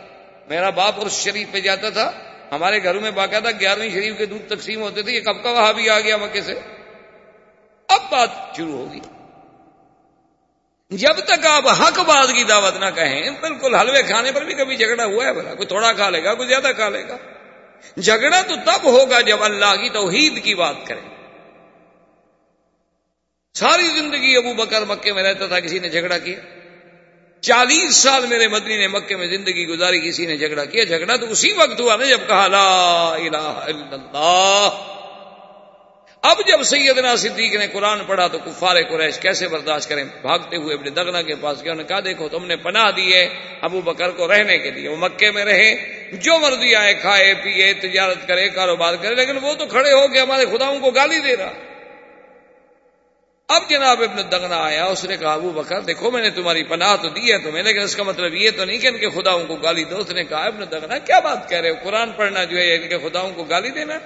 میرا 0.49 0.71
باپ 0.71 0.95
اس 0.97 1.13
شریف 1.13 1.53
پہ 1.53 1.61
جاتا 1.61 1.91
تھا۔ 1.91 2.13
ہمارے 2.53 2.83
گھروں 2.83 3.01
میں 3.01 3.11
باقاعدہ 3.11 3.49
گیارہویں 3.61 3.91
شریف 3.91 4.19
کے 4.19 4.27
دودھ 4.27 4.55
تقسیم 4.55 4.81
ہوتے 4.81 5.03
تھے۔ 5.03 5.13
یہ 5.13 5.21
کب 5.21 5.43
کا 5.43 5.51
وہاں 5.51 5.73
بھی 5.73 5.91
آ 5.91 6.01
گیا 6.01 6.17
مکے 6.17 6.43
سے؟ 6.43 6.55
اب 7.89 8.01
بات 8.11 8.57
شروع 8.57 8.79
ہوگی۔ 8.79 9.01
جب 10.93 11.17
تک 11.25 11.47
آپ 11.47 11.69
حق 11.69 11.99
بات 11.99 12.29
کی 12.33 12.45
دعوت 12.45 12.77
نہ 12.77 12.85
کہیں، 12.95 13.31
بالکل 13.41 13.75
حلوے 13.75 14.03
کھانے 14.03 14.33
پر 14.33 14.45
بھی 14.45 14.55
کبھی 14.55 14.77
جھگڑا 14.77 15.05
ہوا 15.05 15.27
ہے 15.27 15.33
بلا 15.33 15.55
کوئی 15.55 15.67
تھوڑا 15.67 15.93
کھا 15.93 16.11
لے 16.11 16.25
گا، 16.25 16.35
کوئی 16.35 16.49
زیادہ 16.49 16.71
کھا 16.77 16.89
لے 16.89 17.09
گا۔ 17.09 17.17
جھگڑا 17.97 18.43
تو 18.43 18.55
تب 18.65 18.85
ہوگا 18.85 19.21
جب 19.21 19.43
اللہ 19.43 19.77
کی 19.83 19.89
توحید 19.89 20.45
کی 20.45 20.55
بات 20.55 20.75
کریں۔ 20.87 21.09
ساری 23.55 23.89
زندگی 23.89 24.37
ابو 24.37 24.55
بکر 24.55 24.85
مکے 24.85 25.13
میں 25.13 25.23
رہتا 25.23 25.47
تھا، 25.47 25.61
کسی 25.61 25.79
نے 25.79 25.89
جھگڑا 25.89 26.19
کیا۔ 26.19 26.39
چالیس 27.41 27.97
سال 27.97 28.27
میرے 28.27 28.49
مدنی 28.49 28.77
نے 28.77 28.89
مکے 28.89 29.17
میں 29.17 29.27
زندگی 29.27 29.67
گزاری، 29.67 30.01
کسی 30.01 30.27
نے 30.27 30.37
جھگڑا 30.37 30.65
کیا۔ 30.65 30.85
جھگڑا 30.85 31.17
تو 31.17 31.31
اسی 31.31 31.53
وقت 31.53 31.81
ہوا 31.81 31.97
نا 31.97 32.05
جب 32.05 32.21
کہا 32.27 32.47
لا 32.47 33.15
الہ 33.15 33.37
الا 33.37 33.93
اللہ۔ 33.93 34.69
اب 36.23 36.37
جب 36.47 36.63
سیدنا 36.63 37.17
صدیق 37.17 37.55
نے 37.55 37.67
قرآن 37.73 37.99
پڑھا 38.07 38.27
تو 38.27 38.39
کفار 38.39 38.77
قریش 38.91 39.19
کیسے 39.19 39.49
برداشت 39.49 39.89
کریں؟ 39.89 40.05
بھاگتے 40.05 40.57
ہوئے 40.57 40.75
اپنے 40.75 40.91
دگنا 40.91 41.23
کے 41.23 41.35
پاس 41.35 41.63
گیا 41.65 41.73
انہوں 41.73 41.85
نے 41.85 41.89
کہا، 41.89 42.01
دیکھو، 42.01 42.29
تم 42.29 42.47
نے 42.47 42.57
پناہ 42.57 42.91
دیے 42.91 43.29
ابو 43.61 43.81
بکر 43.81 44.11
کو 44.11 44.29
رہنے 44.29 44.59
کے 44.59 44.71
لیے، 44.71 44.89
وہ 44.89 44.97
مکے 44.97 45.31
میں 45.31 45.45
رہے، 45.45 45.75
جو 46.13 46.39
مرضی 46.39 46.75
آئے، 46.75 46.95
کھائے، 46.95 47.35
پیے، 47.35 47.73
تجارت 47.73 48.29
کرے، 48.29 48.49
کاروبار 48.49 48.95
کرے، 49.03 49.15
لیکن 49.15 49.39
وہ 49.43 49.55
تو 49.55 49.67
کھڑے 49.67 49.93
ہو 49.93 50.09
کے 50.09 50.21
ہمارے 50.21 50.47
خداؤں 50.47 50.79
کو 50.79 50.91
گالی 50.91 51.19
دے 51.19 51.37
رہا۔ 51.37 51.53
اب 53.49 53.63
جناب 53.71 54.03
ابن 54.03 54.23
دگنا 54.33 54.57
آیا، 54.63 54.85
اس 54.85 55.05
نے 55.05 55.17
کہا، 55.17 55.33
ابو 55.33 55.51
بکر، 55.51 55.81
دیکھو، 55.81 56.11
میں 56.11 56.23
نے 56.23 56.31
تمہاری 56.31 56.63
پناہ 56.63 56.97
تو 57.03 57.09
دی 57.09 57.33
ہے 57.33 57.39
تمہیں، 57.39 57.63
لیکن 57.63 57.81
اس 57.81 57.97
کا 57.97 58.03
مطلب 58.03 58.35
یہ 58.35 58.51
تو 58.57 58.65
نہیں 58.65 58.79
کہ 58.79 58.87
ان 58.87 58.99
کے 58.99 59.09
خداؤں 59.11 59.47
کو 59.47 59.57
گالی 59.57 59.85
دو۔ 59.85 59.99
اس 59.99 60.11
نے 60.11 60.25
کہا، 60.25 60.45
ابن 60.45 60.65
دگنا، 60.71 60.99
کیا 60.99 61.19
بات 61.19 61.49
کہہ 61.49 61.59
رہے 61.59 61.71
ہو؟ 61.71 61.75
قرآن 61.83 62.13
پڑھنا 62.13 62.45
جو 62.45 62.57
ہے، 62.59 62.75
ان 62.75 62.89
کے 62.89 62.99
خداؤں 62.99 63.33
کو 63.33 63.45
گالی 63.45 63.71
دینا۔ 63.71 63.99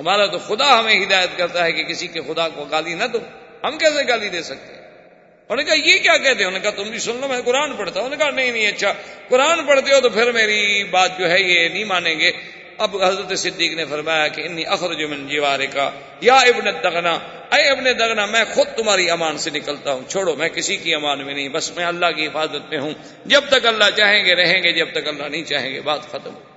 ہمارا 0.00 0.26
تو 0.26 0.38
خدا 0.38 0.80
ہمیں 0.80 1.04
ہدایت 1.04 1.38
کرتا 1.38 1.64
ہے 1.64 1.72
کہ 1.72 1.82
کسی 1.82 2.06
کے 2.06 2.20
خدا 2.20 2.48
کو 2.48 2.64
گالی 2.64 2.94
نہ 2.94 3.04
دو۔ 3.04 3.18
ہم 3.64 3.78
کیسے 3.78 4.08
گالی 4.08 4.28
دے 4.28 4.42
سکتے 4.42 4.72
انہوں 4.72 5.56
نے 5.56 5.64
کہا، 5.64 5.74
یہ 5.74 5.98
کیا 5.98 6.16
کہتے 6.16 6.44
انہوں 6.44 6.50
نے 6.50 6.60
کہا، 6.60 6.70
تم 6.70 6.82
بھی 6.82 6.98
سن 6.98 7.16
لو، 7.20 7.28
میں 7.28 7.40
قرآن 7.44 7.72
پڑھتا 7.72 8.00
ہوں۔ 8.00 8.06
انہوں 8.06 8.18
نے 8.18 8.24
کہا، 8.24 8.34
نہیں 8.34 8.52
نہیں 8.52 8.68
اچھا 8.68 8.92
قرآن 9.28 9.64
پڑھتے 9.66 9.94
ہو 9.94 10.00
تو 10.00 10.08
پھر 10.08 10.32
میری 10.32 10.84
بات 10.84 11.18
جو 11.18 11.30
ہے 11.30 11.40
یہ 11.40 11.68
نہیں 11.68 11.84
مانیں 11.84 12.20
گے۔ 12.20 12.32
اب 12.78 13.02
حضرت 13.02 13.38
صدیق 13.38 13.72
نے 13.72 13.84
فرمایا 13.84 14.28
کہ 14.28 14.40
انی 14.40 14.66
اخرج 14.66 15.02
من 15.02 15.28
جیوارے 15.28 15.66
کا 15.66 15.90
یا 16.20 16.34
ابن 16.34 16.70
دغنا 16.84 17.18
اے 17.52 17.68
ابن 17.68 17.84
دغنا 17.98 18.26
میں 18.26 18.44
خود 18.54 18.66
تمہاری 18.66 19.10
امان 19.10 19.38
سے 19.38 19.50
نکلتا 19.50 19.92
ہوں۔ 19.92 20.10
چھوڑو، 20.10 20.36
میں 20.36 20.48
کسی 20.48 20.76
کی 20.76 20.94
امان 20.94 21.24
میں 21.24 21.34
نہیں، 21.34 21.48
بس 21.48 21.76
میں 21.76 21.84
اللہ 21.84 22.06
کی 22.16 22.26
حفاظت 22.26 22.70
میں 22.70 22.78
ہوں۔ 22.78 22.92
جب 23.24 23.40
تک 23.50 23.66
اللہ 23.66 23.84
چاہیں 23.96 24.24
گے، 24.24 24.34
رہیں 24.34 24.62
گے، 24.62 24.72
جب 24.72 24.86
تک 24.92 25.08
اللہ 25.08 25.22
نہیں 25.22 25.44
چاہیں 25.44 25.74
گے، 25.74 25.80
بات 25.80 26.00
ختم 26.02 26.34
ہو۔ 26.34 26.49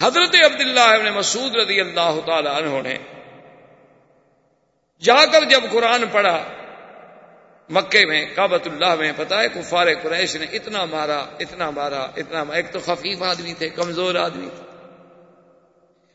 حضرت 0.00 0.34
عبداللہ 0.44 0.80
ابن 0.80 1.12
مسعود 1.12 1.54
رضی 1.56 1.80
اللہ 1.80 2.18
تعالی 2.26 2.48
عنہ 2.48 2.82
نے 2.82 2.96
جا 5.02 5.24
کر 5.32 5.44
جب 5.44 5.60
قرآن 5.72 6.04
پڑھا، 6.12 6.38
مکے 7.70 8.04
میں 8.06 8.24
کابت 8.34 8.66
اللہ 8.66 8.94
میں 8.94 9.12
پتا 9.16 9.40
ہے 9.40 9.48
کفار 9.48 9.86
قریش 10.02 10.36
نے 10.36 10.46
اتنا 10.52 10.84
مارا 10.84 11.18
اتنا 11.38 11.70
مارا 11.70 12.02
اتنا 12.16 12.44
مارا، 12.44 12.56
ایک 12.56 12.72
تو 12.72 12.78
خفیف 12.80 13.22
آدمی 13.22 13.54
تھے، 13.58 13.68
کمزور 13.68 14.14
آدمی 14.14 14.48
تھے، 14.56 14.62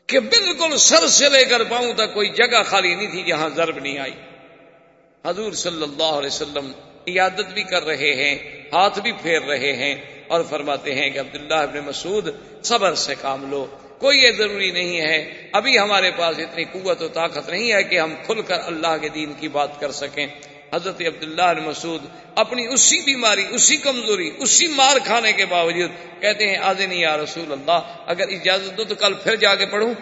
کہ 0.08 0.20
بالکل 0.20 0.76
سر 0.78 1.06
سے 1.06 1.28
لے 1.28 1.44
کر 1.44 1.64
پاؤں 1.64 1.92
تک 1.92 2.14
کوئی 2.14 2.28
جگہ 2.28 2.62
خالی 2.62 2.94
نہیں 2.94 3.10
تھی 3.10 3.22
جہاں 3.22 3.48
ضرب 3.48 3.78
نہیں 3.78 3.98
آئی۔ 3.98 4.14
حضور 5.24 5.52
صلی 5.52 5.82
اللہ 5.82 6.12
علیہ 6.18 6.26
وسلم 6.26 6.72
عیادت 7.06 7.52
بھی 7.52 7.62
کر 7.62 7.82
رہے 7.82 8.12
ہیں، 8.14 8.34
ہاتھ 8.72 8.98
بھی 8.98 9.12
پھیر 9.12 9.42
رہے 9.42 9.72
ہیں 9.72 9.94
اور 10.28 10.44
فرماتے 10.50 10.94
ہیں 10.94 11.10
کہ 11.10 11.18
عبداللہ 11.18 11.54
ابن 11.54 11.78
مسعود 11.78 12.28
صبر 12.62 12.94
سے 12.94 13.14
کام 13.20 13.50
لو۔ 13.50 13.66
کوئی 13.98 14.18
یہ 14.18 14.30
ضروری 14.30 14.70
نہیں 14.70 15.00
ہے۔ 15.00 15.48
ابھی 15.52 15.78
ہمارے 15.78 16.10
پاس 16.16 16.38
اتنی 16.38 16.64
قوت 16.64 17.02
و 17.02 17.08
طاقت 17.08 17.48
نہیں 17.48 17.72
ہے 17.72 17.82
کہ 17.82 18.00
ہم 18.00 18.14
کھل 18.26 18.42
کر 18.42 18.56
اللہ 18.64 18.96
کے 19.00 19.08
دین 19.08 19.32
کی 19.40 19.48
بات 19.48 19.80
کر 19.80 19.90
سکیں۔ 19.90 20.26
حضرت 20.74 21.00
عبداللہ 21.00 21.52
مسعود 21.64 22.02
اپنی 22.34 22.66
اسی 22.66 23.00
بیماری، 23.00 23.46
اسی 23.50 23.76
کمزوری، 23.76 24.30
اسی 24.38 24.66
مار 24.66 24.96
کھانے 25.04 25.32
کے 25.32 25.46
باوجود 25.46 25.90
کہتے 26.20 26.46
ہیں، 26.46 26.56
آج 26.56 26.82
نہیں 26.82 26.98
یا 26.98 27.16
رسول 27.16 27.52
اللہ، 27.52 27.78
اگر 28.06 28.28
اجازت 28.28 28.76
دو 28.76 28.84
تو 28.84 28.94
کل 28.94 29.14
پھر 29.14 29.36
جا 29.36 29.54
کے 29.54 29.66
پڑھوں۔ 29.66 29.94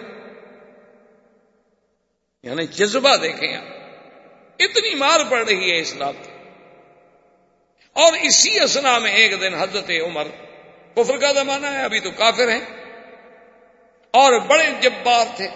یعنی 2.42 2.66
جذبہ 2.66 3.16
دیکھیں 3.16 3.56
آپ۔ 3.56 3.64
اتنی 4.58 4.94
مار 4.94 5.20
پڑ 5.30 5.44
رہی 5.44 5.72
ہے 5.72 5.80
اسلام۔ 5.80 6.14
کی 6.22 6.31
اور 7.92 8.12
اسی 8.12 8.60
اسنا 8.60 8.98
میں 8.98 9.12
ایک 9.12 9.40
دن 9.40 9.54
حضرت 9.54 9.90
عمر 9.90 10.26
کفر 10.94 11.16
کا 11.16 11.32
زمانہ 11.32 11.66
ہے، 11.66 11.82
ابھی 11.82 12.00
تو 12.00 12.10
کافر 12.10 12.48
ہیں۔ 12.48 12.60
اور 14.10 14.40
بڑے 14.40 14.64
جبار 14.80 15.26
تھے۔ 15.36 15.48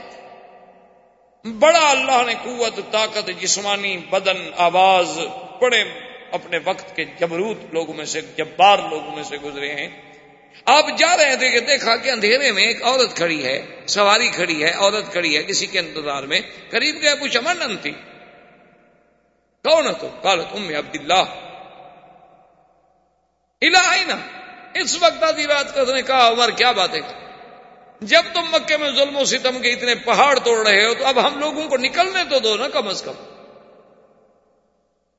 بڑا 1.45 1.91
اللہ 1.91 2.22
نے 2.26 2.34
قوت، 2.43 2.80
طاقت، 2.93 3.30
جسمانی 3.41 3.97
بدن، 3.97 4.51
آواز 4.57 5.18
بڑے 5.61 5.84
اپنے 6.32 6.59
وقت 6.64 6.97
کے 6.97 7.05
جبروت 7.05 7.57
لوگوں 7.72 7.95
میں 7.95 8.05
سے، 8.05 8.20
جبار 8.20 8.78
لوگوں 8.91 9.14
میں 9.14 9.22
سے 9.22 9.37
گزرے 9.37 9.74
ہیں۔ 9.74 9.89
آپ 10.64 10.84
جا 10.99 11.16
رہے 11.16 11.37
تھے 11.37 11.51
کہ 11.51 11.61
دیکھا 11.61 11.97
کہ 11.97 12.11
اندھیرے 12.11 12.53
میں 12.53 12.62
ایک 12.62 12.82
عورت 12.82 13.16
کھڑی 13.16 13.45
ہے، 13.45 13.66
سواری 13.87 14.28
کھڑی 14.28 14.64
ہے، 14.64 14.70
عورت 14.70 15.12
کھڑی 15.12 15.37
ہے 15.37 15.43
کسی 15.43 15.66
کے 15.66 15.78
انتظار 15.78 16.22
میں۔ 16.22 16.41
قریب 16.70 17.03
گئے 17.03 17.14
کچھ 17.20 17.37
امن 17.37 17.76
تھی 17.76 17.91
کون 19.64 19.95
تو؟ 20.01 20.09
کالت 20.22 20.47
ام 20.55 20.68
عبد 20.68 20.97
اللہ 23.67 24.14
نا۔ 24.14 24.17
اس 24.75 25.03
وقت 25.03 25.23
آدھی 25.23 25.47
رات 25.47 25.75
کو 25.75 25.81
اس 25.81 25.89
نے 25.89 26.03
کہا، 26.03 26.29
عمر، 26.29 26.51
کیا 26.51 26.73
بات 26.73 26.95
ہے؟ 26.95 27.01
جب 28.01 28.23
تم 28.33 28.43
مکے 28.53 28.77
میں 28.77 28.91
ظلم 28.91 29.17
و 29.17 29.25
ستم 29.25 29.59
کے 29.59 29.73
اتنے 29.73 29.95
پہاڑ 29.95 30.39
توڑ 30.39 30.69
رہے 30.69 30.87
ہو، 30.87 30.95
تو 30.95 31.07
اب 31.07 31.27
ہم 31.27 31.39
لوگوں 31.39 31.69
کو 31.69 31.77
نکلنے 31.77 32.21
تو 32.31 32.39
دو 32.39 32.57
نا، 32.57 32.69
کم 32.69 32.89
از 32.89 33.03
کم۔ 33.03 33.12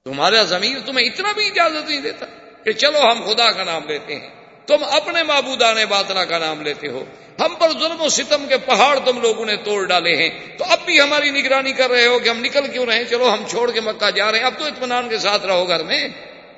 تمہارا 0.06 0.44
زمین 0.44 0.82
تمہیں 0.86 1.08
اتنا 1.08 1.32
بھی 1.32 1.46
اجازت 1.46 1.90
نہیں 1.90 2.02
دیتا 2.02 2.26
کہ 2.64 2.72
چلو 2.72 3.12
ہم 3.12 3.24
خدا 3.26 3.52
کا 3.52 3.64
نام 3.64 3.88
لیتے 3.88 4.16
ہیں۔ 4.16 4.30
تم 4.68 4.84
اپنے 4.92 5.24
معبودان 5.24 5.78
باطنا 5.90 6.26
کا 6.26 6.38
نام 6.38 6.62
لیتے 6.62 6.88
ہو۔ 6.88 7.04
ہم 7.40 7.56
پر 7.60 7.72
ظلم 7.72 8.02
و 8.02 8.10
ستم 8.10 8.46
کے 8.48 8.58
پہاڑ 8.58 9.00
تم 9.06 9.22
لوگوں 9.22 9.46
نے 9.46 9.56
توڑ 9.56 9.86
ڈالے 9.86 10.16
ہیں۔ 10.16 10.58
تو 10.58 10.66
اب 10.70 10.80
بھی 10.86 11.02
ہماری 11.02 11.32
نگرانی 11.32 11.74
کر 11.74 11.90
رہے 11.90 12.08
ہو 12.08 12.20
کہ 12.20 12.30
ہم 12.30 12.40
نکل 12.40 12.68
کیوں 12.68 12.86
رہے 12.86 13.06
چلو 13.06 13.34
ہم 13.34 13.44
چھوڑ 13.48 13.72
کے 13.72 13.82
مکہ 13.82 14.12
جا 14.12 14.32
رہے 14.32 14.40
ہیں۔ 14.40 14.46
اب 14.46 14.54
تو 14.60 14.66
اطمینان 14.66 15.10
کے 15.10 15.18
ساتھ 15.18 15.46
رہو 15.46 15.68
گھر 15.68 15.84
میں۔ 15.84 16.08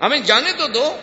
ہمیں 0.01 0.19
جانے 0.19 0.51
تو 0.57 0.67
دو۔ 0.67 0.97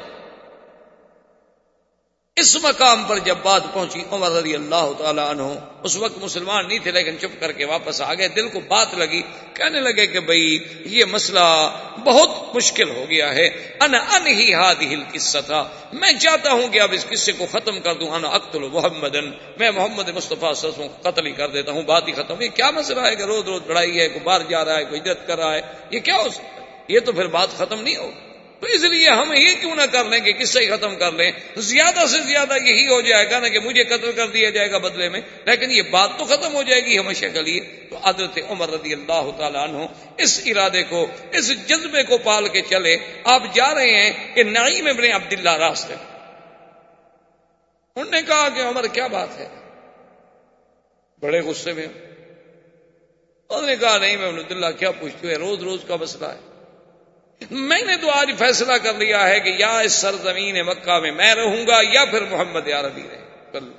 اس 2.36 2.56
مقام 2.62 3.04
پر 3.04 3.18
جب 3.18 3.36
بات 3.42 3.62
پہنچی 3.72 4.02
عمر 4.12 4.30
رضی 4.30 4.54
اللہ 4.54 4.90
تعالیٰ 4.98 5.28
عنہ، 5.30 5.42
اس 5.82 5.96
وقت 5.96 6.18
مسلمان 6.22 6.66
نہیں 6.68 6.78
تھے 6.78 6.90
لیکن 6.90 7.18
چپ 7.20 7.40
کر 7.40 7.52
کے 7.52 7.64
واپس 7.64 8.00
آ 8.00 8.14
گئے، 8.14 8.28
دل 8.28 8.48
کو 8.48 8.60
بات 8.60 8.94
لگی، 8.94 9.20
کہنے 9.54 9.80
لگے 9.80 10.06
کہ 10.06 10.20
بھائی 10.20 10.58
یہ 10.84 11.04
مسئلہ 11.04 11.46
بہت 12.04 12.56
مشکل 12.56 12.90
ہو 12.90 13.04
گیا 13.10 13.34
ہے۔ 13.34 13.46
ان 13.80 13.94
ان 13.94 14.26
ہی 14.26 14.52
ہاتھ 14.54 14.82
ہل 14.82 15.02
قصہ 15.12 15.38
تھا 15.46 15.62
میں 15.92 16.12
چاہتا 16.12 16.52
ہوں 16.52 16.68
کہ 16.68 16.80
اب 16.80 16.92
اس 16.92 17.06
قصے 17.06 17.32
کو 17.32 17.46
ختم 17.52 17.80
کر 17.80 17.94
دوں، 17.94 18.10
انا 18.10 18.28
اقتل 18.28 18.68
محمد 18.72 19.16
میں 19.58 19.70
محمد 19.70 20.08
مصطفیٰ 20.08 20.52
کو 20.76 20.88
قتل 21.02 21.26
ہی 21.26 21.32
کر 21.32 21.48
دیتا 21.48 21.72
ہوں، 21.72 21.82
بات 21.82 22.08
ہی 22.08 22.12
ختم۔ 22.12 22.42
یہ 22.42 22.54
کیا 22.54 22.70
مسئلہ 22.70 23.00
ہے 23.00 23.16
کہ 23.16 23.22
روز 23.22 23.44
روز 23.46 23.66
لڑائی 23.66 24.00
ہے 24.00 24.08
کوئی 24.08 24.24
باہر 24.24 24.48
جا 24.48 24.64
رہا 24.64 24.78
ہے، 24.78 24.84
کوئی 24.84 25.00
عزت 25.00 25.26
کر 25.26 25.38
رہا 25.38 25.54
ہے، 25.54 25.60
یہ 25.90 26.00
کیا 26.00 26.16
ہو 26.16 26.28
سکتا 26.28 26.60
ہے؟ 26.60 26.64
یہ 26.88 27.00
تو 27.00 27.12
پھر 27.12 27.26
بات 27.26 27.58
ختم 27.58 27.80
نہیں 27.80 27.96
ہوگی 27.96 28.35
تو 28.60 28.66
اس 28.66 28.82
لیے 28.82 29.08
ہم 29.08 29.32
یہ 29.32 29.54
کیوں 29.60 29.76
نہ 29.76 29.82
کر 29.92 30.04
لیں 30.04 30.20
کہ 30.20 30.32
کس 30.32 30.50
سے 30.50 30.66
ختم 30.66 30.96
کر 30.96 31.12
لیں؟ 31.12 31.32
زیادہ 31.56 32.06
سے 32.06 32.18
زیادہ 32.20 32.54
یہی 32.64 32.86
ہو 32.86 33.00
جائے 33.00 33.30
گا 33.30 33.38
نا 33.38 33.48
کہ 33.48 33.58
مجھے 33.58 33.84
قتل 33.84 34.12
کر 34.12 34.26
دیا 34.26 34.50
جائے 34.50 34.70
گا 34.70 34.78
بدلے 34.78 35.08
میں، 35.08 35.20
لیکن 35.44 35.70
یہ 35.70 35.82
بات 35.82 36.10
تو 36.18 36.24
ختم 36.24 36.54
ہو 36.54 36.62
جائے 36.62 36.80
گی 36.84 36.98
ہمیشہ 36.98 37.26
کے 37.32 37.42
لیے 37.42 37.60
تو 37.90 37.96
حضرت 37.96 38.38
عمر 38.48 38.70
رضی 38.70 38.92
اللہ 38.92 39.30
تعالیٰ 39.38 39.68
عنہ 39.68 39.86
اس 40.18 40.40
ارادے 40.46 40.82
کو، 40.82 41.06
اس 41.32 41.68
جذبے 41.68 42.02
کو 42.02 42.18
پال 42.18 42.48
کے 42.48 42.60
چلے۔ 42.60 42.96
آپ 43.24 43.42
جا 43.54 43.74
رہے 43.74 43.90
ہیں 43.90 44.34
کہ 44.34 44.42
نعیم 44.42 44.86
ابن 44.86 45.12
عبداللہ 45.12 45.56
راستے 45.56 45.94
انہوں 47.96 48.10
نے 48.10 48.22
کہا 48.22 48.48
کہ 48.48 48.60
عمر 48.60 48.86
کیا 48.86 49.06
بات 49.06 49.38
ہے؟ 49.38 49.48
بڑے 51.20 51.40
غصے 51.40 51.72
میں۔ 51.72 51.86
انہوں 53.50 53.66
نے 53.66 53.76
کہا 53.76 53.98
نہیں 53.98 54.16
میں 54.16 54.28
عبداللہ 54.28 54.70
کیا 54.78 54.90
پوچھتی 54.90 55.26
ہوں 55.26 55.34
روز 55.34 55.62
روز 55.62 55.80
کا 55.88 55.96
مسئلہ 55.96 56.26
ہے۔ 56.26 56.45
میں 57.50 57.82
نے 57.82 57.96
تو 57.96 58.10
آج 58.10 58.30
فیصلہ 58.38 58.72
کر 58.72 58.94
لیا 58.94 59.28
ہے 59.28 59.40
کہ 59.40 59.48
یا 59.58 59.78
اس 59.78 59.92
سرزمین 59.92 60.66
مکہ 60.66 60.98
میں 61.00 61.12
میں 61.12 61.34
رہوں 61.34 61.66
گا 61.66 61.80
یا 61.92 62.04
پھر 62.04 62.22
محمد 62.22 62.68
عربی 62.68 63.02
رہے۔ 63.02 63.24
کل 63.52 63.72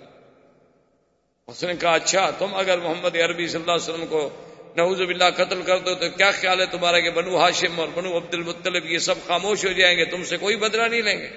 اس 1.47 1.63
نے 1.63 1.73
کہا 1.75 1.91
اچھا 1.91 2.31
تم 2.39 2.55
اگر 2.55 2.77
محمد 2.77 3.15
عربی 3.15 3.47
صلی 3.47 3.61
اللہ 3.61 3.71
علیہ 3.71 3.93
وسلم 3.93 4.05
کو 4.07 4.29
نعوذ 4.75 4.97
باللہ 4.97 5.23
قتل 5.35 5.61
کر 5.61 5.79
دو 5.79 5.95
تو 5.95 6.09
کیا 6.09 6.31
خیال 6.31 6.61
ہے 6.61 6.65
تمہارا 6.65 6.99
کہ 6.99 7.09
بنو 7.09 7.37
ہاشم 7.37 7.79
اور 7.79 7.87
بنو 7.93 8.17
عبد 8.17 8.33
المطلب 8.33 8.85
یہ 8.85 8.97
سب 8.97 9.15
خاموش 9.27 9.65
ہو 9.65 9.71
جائیں 9.71 9.97
گے؟ 9.97 10.05
تم 10.05 10.23
سے 10.23 10.37
کوئی 10.37 10.55
بدلہ 10.55 10.81
نہیں 10.81 11.01
لیں 11.01 11.17
گے۔ 11.17 11.29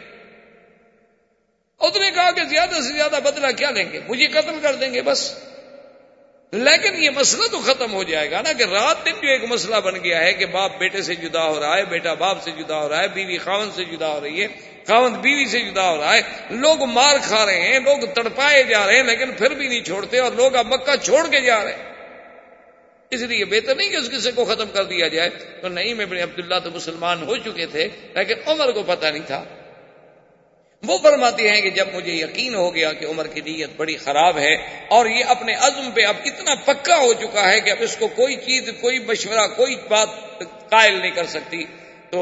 اس 1.80 1.96
نے 1.96 2.10
کہا 2.10 2.30
کہ 2.30 2.44
زیادہ 2.44 2.74
سے 2.74 2.92
زیادہ 2.92 3.18
بدلہ 3.24 3.46
کیا 3.56 3.70
لیں 3.70 3.92
گے؟ 3.92 4.00
مجھے 4.08 4.26
قتل 4.26 4.58
کر 4.62 4.74
دیں 4.74 4.94
گے 4.94 5.02
بس۔ 5.02 5.49
لیکن 6.52 7.02
یہ 7.02 7.10
مسئلہ 7.10 7.42
تو 7.50 7.60
ختم 7.60 7.92
ہو 7.92 8.02
جائے 8.02 8.30
گا 8.30 8.40
نا 8.40 8.52
کہ 8.52 8.62
رات 8.62 9.04
دن 9.04 9.10
جو 9.10 9.28
ایک 9.28 9.44
مسئلہ 9.44 9.76
بن 9.76 10.04
گیا 10.04 10.20
ہے 10.20 10.32
کہ 10.32 10.46
باپ 10.46 10.78
بیٹے 10.78 11.02
سے 11.02 11.14
جدا 11.14 11.44
ہو 11.44 11.60
رہا 11.60 11.76
ہے، 11.76 11.84
بیٹا 11.84 12.14
باپ 12.14 12.42
سے 12.42 12.50
جدا 12.50 12.82
ہو 12.82 12.88
رہا 12.88 13.02
ہے، 13.02 13.08
بیوی 13.08 13.38
خاون 13.38 13.70
سے 13.74 13.84
جدا 13.84 14.08
ہو 14.08 14.20
رہی 14.20 14.42
ہے 14.42 14.46
خاون 14.86 15.12
بیوی 15.12 15.46
سے 15.46 15.60
جدا 15.60 15.90
ہو 15.90 15.96
رہا 15.96 16.14
ہے۔ 16.14 16.20
لوگ 16.50 16.84
مار 16.84 17.16
کھا 17.22 17.46
رہے 17.46 17.60
ہیں، 17.60 17.80
لوگ 17.80 17.98
تڑپائے 18.14 18.62
جا 18.62 18.86
رہے 18.86 18.96
ہیں، 18.96 19.02
لیکن 19.02 19.32
پھر 19.32 19.50
بھی 19.50 19.68
نہیں 19.68 19.84
چھوڑتے 19.84 20.18
اور 20.18 20.32
لوگ 20.32 20.56
اب 20.56 20.66
مکہ 20.66 21.04
چھوڑ 21.04 21.26
کے 21.30 21.40
جا 21.40 21.64
رہے 21.64 21.72
ہیں۔ 21.72 21.90
اس 23.10 23.20
لیے 23.20 23.44
بہتر 23.44 23.74
نہیں 23.74 23.88
کہ 23.88 23.96
اس 23.96 24.10
کسی 24.10 24.30
کو 24.30 24.44
ختم 24.44 24.68
کر 24.72 24.84
دیا 24.84 25.08
جائے۔ 25.08 25.30
تو 25.62 25.68
نہیں 25.68 25.94
میں 25.94 26.06
عبداللہ 26.06 26.54
تو 26.64 26.70
مسلمان 26.70 27.22
ہو 27.22 27.36
چکے 27.36 27.66
تھے، 27.66 27.88
لیکن 28.14 28.34
عمر 28.46 28.70
کو 28.70 28.82
پتہ 28.82 29.06
نہیں 29.06 29.26
تھا۔ 29.26 29.44
وہ 30.82 30.98
فرماتے 31.02 31.50
ہیں 31.50 31.60
کہ 31.60 31.70
جب 31.70 31.88
مجھے 31.94 32.12
یقین 32.12 32.54
ہو 32.54 32.74
گیا 32.74 32.92
کہ 32.92 33.06
عمر 33.06 33.26
کی 33.26 33.40
نیت 33.40 33.70
بڑی 33.76 33.96
خراب 33.96 34.38
ہے 34.38 34.54
اور 34.88 35.06
یہ 35.06 35.24
اپنے 35.28 35.54
عزم 35.54 35.90
پہ 35.90 36.04
اب 36.04 36.16
اتنا 36.24 36.54
پکا 36.54 36.96
ہو 36.96 37.12
چکا 37.12 37.52
ہے 37.52 37.60
کہ 37.60 37.70
اب 37.70 37.76
اس 37.80 37.96
کو 37.96 38.08
کوئی 38.08 38.36
چیز، 38.36 38.70
کوئی 38.80 38.98
مشورہ، 38.98 39.46
کوئی 39.56 39.76
بات 39.88 40.08
قائل 40.70 40.94
نہیں 40.94 41.10
کر 41.10 41.26
سکتی، 41.26 41.64
تو 42.10 42.20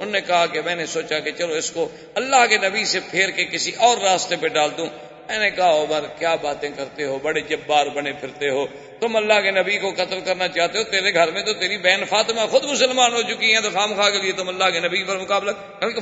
انہوں 0.00 0.12
نے 0.12 0.20
کہا 0.20 0.46
کہ 0.46 0.60
میں 0.64 0.74
نے 0.74 0.86
سوچا 0.86 1.18
کہ 1.18 1.30
چلو 1.30 1.54
اس 1.54 1.70
کو 1.70 1.88
اللہ 2.14 2.46
کے 2.48 2.56
نبی 2.56 2.84
سے 2.84 3.00
پھیر 3.10 3.30
کے 3.30 3.44
کسی 3.44 3.72
اور 3.76 3.98
راستے 3.98 4.36
پہ 4.36 4.48
ڈال 4.48 4.70
دوں۔ 4.78 4.86
میں 5.28 5.38
نے 5.38 5.50
کہا، 5.50 5.72
عمر، 5.72 6.06
کیا 6.18 6.34
باتیں 6.34 6.68
کرتے 6.76 7.04
ہو؟ 7.04 7.18
بڑے 7.22 7.40
جبار 7.40 7.86
بنے 7.86 8.12
پھرتے 8.12 8.48
ہو۔ 8.48 8.66
تم 9.00 9.16
اللہ 9.16 9.40
کے 9.40 9.50
نبی 9.50 9.78
کو 9.78 9.90
قتل 9.90 10.20
کرنا 10.24 10.48
چاہتے 10.48 10.78
ہو؟ 10.78 10.84
تیرے 10.84 11.14
گھر 11.14 11.30
میں 11.30 11.42
تو 11.42 11.52
تیری 11.52 11.78
بہن 11.78 12.04
فاطمہ 12.04 12.46
خود 12.50 12.64
مسلمان 12.64 13.12
ہو 13.12 13.22
چکی 13.22 13.54
ہیں 13.54 13.60
تو 13.60 13.70
خام 13.74 13.94
خواہ 13.94 14.10
کے 14.10 14.18
لیے 14.18 14.32
تم 14.32 14.48
اللہ 14.48 14.70
کے 14.72 14.80
نبی 14.80 15.02
پر 15.04 15.18
مقابلہ۔ 15.18 15.50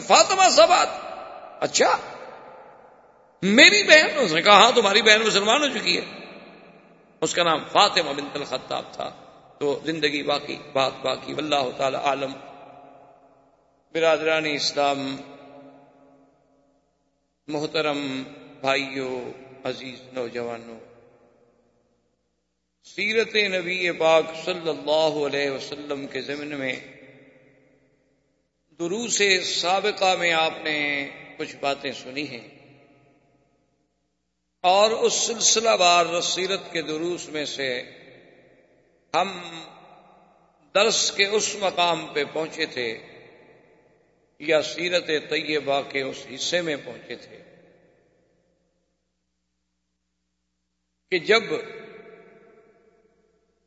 فاطمہ 0.07 0.49
سب 0.51 0.69
بات 0.69 0.89
اچھا 1.61 1.97
میری 3.43 3.83
بہن، 3.83 4.19
اس 4.19 4.33
نے 4.33 4.43
کہا 4.43 4.53
ہاں 4.53 4.73
تمہاری 4.73 5.03
بہن 5.03 5.23
مسلمان 5.23 5.63
ہو 5.63 5.79
چکی 5.79 6.01
ہے۔ 6.01 6.05
اس 7.21 7.35
کا 7.35 7.43
نام 7.43 7.65
فاطمہ 7.73 8.13
بنت 8.13 8.37
الخطاب 8.37 8.85
تھا۔ 8.93 9.11
تو 9.59 9.81
زندگی 9.85 10.23
باقی، 10.23 10.57
بات 10.73 10.93
باقی، 11.03 11.33
واللہ 11.33 11.71
تعالی 11.77 11.97
عالم۔ 11.97 12.33
برادرانی 13.93 14.55
اسلام، 14.55 15.17
محترم 17.49 18.23
بھائیوں 18.61 19.31
عزیز 19.65 20.01
نوجوانوں 20.13 20.79
سیرت 22.85 23.37
نبی 23.37 23.93
پاک 23.93 24.25
صلی 24.45 24.69
اللہ 24.69 25.27
علیہ 25.27 25.51
وسلم 25.51 26.07
کے 26.07 26.21
ضمن 26.21 26.49
میں، 26.49 26.77
دروس 28.79 29.23
سابقہ 29.45 30.17
میں 30.19 30.33
آپ 30.33 30.53
نے 30.65 31.11
کچھ 31.41 31.55
باتیں 31.57 31.93
سنی 31.93 32.27
ہیں 32.29 32.49
اور 34.65 34.91
اس 34.91 35.13
سلسلہ 35.27 35.77
بار 35.79 36.07
رسیرت 36.07 36.73
کے 36.73 36.83
دروس 36.83 37.29
میں 37.29 37.45
سے 37.45 37.69
ہم 39.15 39.31
درس 40.75 41.01
کے 41.13 41.27
اس 41.27 41.49
مقام 41.61 42.07
پہ 42.07 42.25
پہنچے 42.33 42.67
تھے 42.67 42.87
یا 44.41 44.61
سیرت 44.63 45.09
طیبہ 45.31 45.81
کے 45.89 46.03
اس 46.03 46.27
حصے 46.35 46.61
میں 46.61 46.77
پہنچے 46.85 47.17
تھے 47.17 47.39
کہ 51.13 51.19
جب 51.25 51.43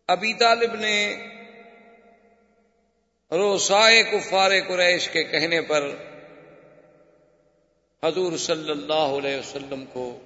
ابی 0.10 0.34
طالب 0.40 0.76
نے 0.76 0.98
روسائے 3.32 4.04
کفار 4.04 4.60
قریش 4.68 5.10
کے 5.10 5.24
کہنے 5.24 5.62
پر 5.62 5.94
حضور 8.04 8.38
صلی 8.38 8.72
اللہ 8.72 8.94
علیہ 8.94 9.38
وسلم 9.38 9.86
کو 9.94 10.20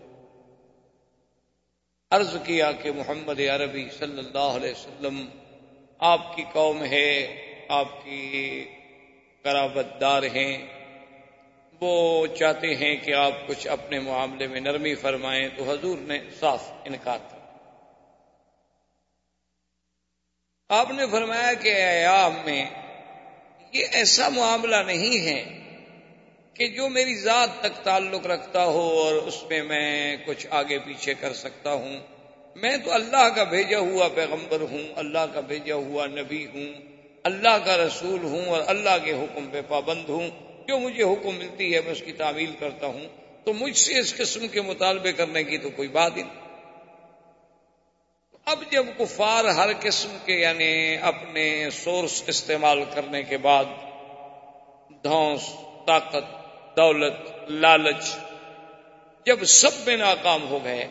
عرض 2.11 2.36
کیا 2.43 2.71
کہ 2.71 2.91
محمد 2.91 3.39
عربی 3.39 3.89
صلی 3.99 4.19
اللہ 4.19 4.38
علیہ 4.38 4.71
وسلم، 4.71 5.25
آپ 5.97 6.36
کی 6.36 6.43
قوم 6.53 6.84
ہے، 6.84 7.36
آپ 7.69 7.88
کی 8.03 8.65
قرابت 9.41 10.01
دار 10.01 10.23
ہیں۔ 10.23 10.67
وہ 11.82 12.28
چاہتے 12.28 12.75
ہیں 12.75 12.95
کہ 12.95 13.13
آپ 13.13 13.32
کچھ 13.47 13.67
اپنے 13.67 13.99
معاملے 13.99 14.47
میں 14.47 14.59
نرمی 14.59 14.95
فرمائیں، 14.95 15.49
تو 15.57 15.71
حضور 15.71 15.97
نے 15.97 16.19
صاف 16.39 16.71
انکار 16.86 17.17
کیا۔ 17.30 17.38
آپ 20.69 20.91
نے 20.91 21.03
فرمایا 21.11 21.53
کہ 21.53 21.73
ایام 21.73 22.34
میں، 22.45 22.65
یہ 23.71 23.86
ایسا 23.91 24.30
معاملہ 24.30 24.75
نہیں 24.75 25.28
ہے 25.28 25.66
کہ 26.57 26.67
جو 26.67 26.89
میری 26.89 27.15
ذات 27.15 27.49
تک 27.59 27.83
تعلق 27.83 28.27
رکھتا 28.27 28.63
ہو 28.65 29.01
اور 29.03 29.13
اس 29.13 29.43
میں 29.49 29.63
میں 29.63 30.17
کچھ 30.25 30.47
آگے 30.49 30.79
پیچھے 30.79 31.13
کر 31.13 31.33
سکتا 31.33 31.73
ہوں، 31.73 31.97
میں 32.55 32.77
تو 32.77 32.93
اللہ 32.93 33.29
کا 33.29 33.43
بھیجا 33.43 33.79
ہوا 33.79 34.07
پیغمبر 34.07 34.61
ہوں، 34.61 34.87
اللہ 34.95 35.25
کا 35.33 35.39
بھیجا 35.39 35.75
ہوا 35.75 36.05
نبی 36.05 36.45
ہوں، 36.45 36.73
اللہ 37.23 37.57
کا 37.65 37.77
رسول 37.77 38.23
ہوں 38.23 38.45
اور 38.45 38.61
اللہ 38.67 38.97
کے 39.03 39.11
حکم 39.11 39.47
پہ 39.51 39.61
پابند 39.67 40.09
ہوں۔ 40.09 40.29
جو 40.67 40.79
مجھے 40.79 41.03
حکم 41.03 41.35
ملتی 41.35 41.75
ہے 41.75 41.81
میں 41.81 41.91
اس 41.91 42.01
کی 42.05 42.11
تعمیل 42.11 42.51
کرتا 42.59 42.87
ہوں۔ 42.87 43.07
تو 43.43 43.53
مجھ 43.53 43.77
سے 43.77 43.99
اس 43.99 44.15
قسم 44.15 44.47
کے 44.47 44.61
مطالبے 44.61 45.11
کرنے 45.11 45.43
کی 45.43 45.57
تو 45.57 45.69
کوئی 45.69 45.87
بات 45.87 46.17
ہی 46.17 46.23
نہیں۔ 46.23 46.47
اب 48.45 48.63
جب 48.71 48.85
کفار 48.97 49.45
ہر 49.45 49.69
قسم 49.79 50.17
کے 50.25 50.33
یعنی 50.33 50.97
اپنے 51.01 51.69
سورس 51.71 52.23
استعمال 52.27 52.83
کرنے 52.93 53.23
کے 53.23 53.37
بعد 53.37 53.65
دھوس 55.03 55.41
طاقت 55.87 56.36
دولت، 56.78 57.13
لالچ 57.49 58.15
جب 59.25 59.43
سب 59.43 59.69
میں 59.86 59.97
ناکام 59.97 60.47
ہو 60.49 60.63
گئے، 60.63 60.88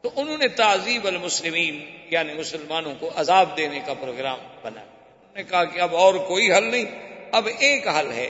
تو 0.00 0.10
انہوں 0.16 0.38
نے 0.38 0.48
تعزیب 0.48 1.06
المسلمین 1.06 1.80
یعنی 2.10 2.34
مسلمانوں 2.34 2.94
کو 3.00 3.10
عذاب 3.14 3.56
دینے 3.56 3.80
کا 3.86 3.94
پروگرام 3.94 4.38
بنا۔ 4.62 4.80
انہوں 4.80 5.36
نے 5.36 5.42
کہا 5.42 5.64
کہ 5.64 5.80
اب 5.80 5.96
اور 5.96 6.14
کوئی 6.14 6.52
حل 6.52 6.64
نہیں، 6.64 6.84
اب 7.32 7.48
ایک 7.58 7.88
حل 7.88 8.12
ہے 8.12 8.28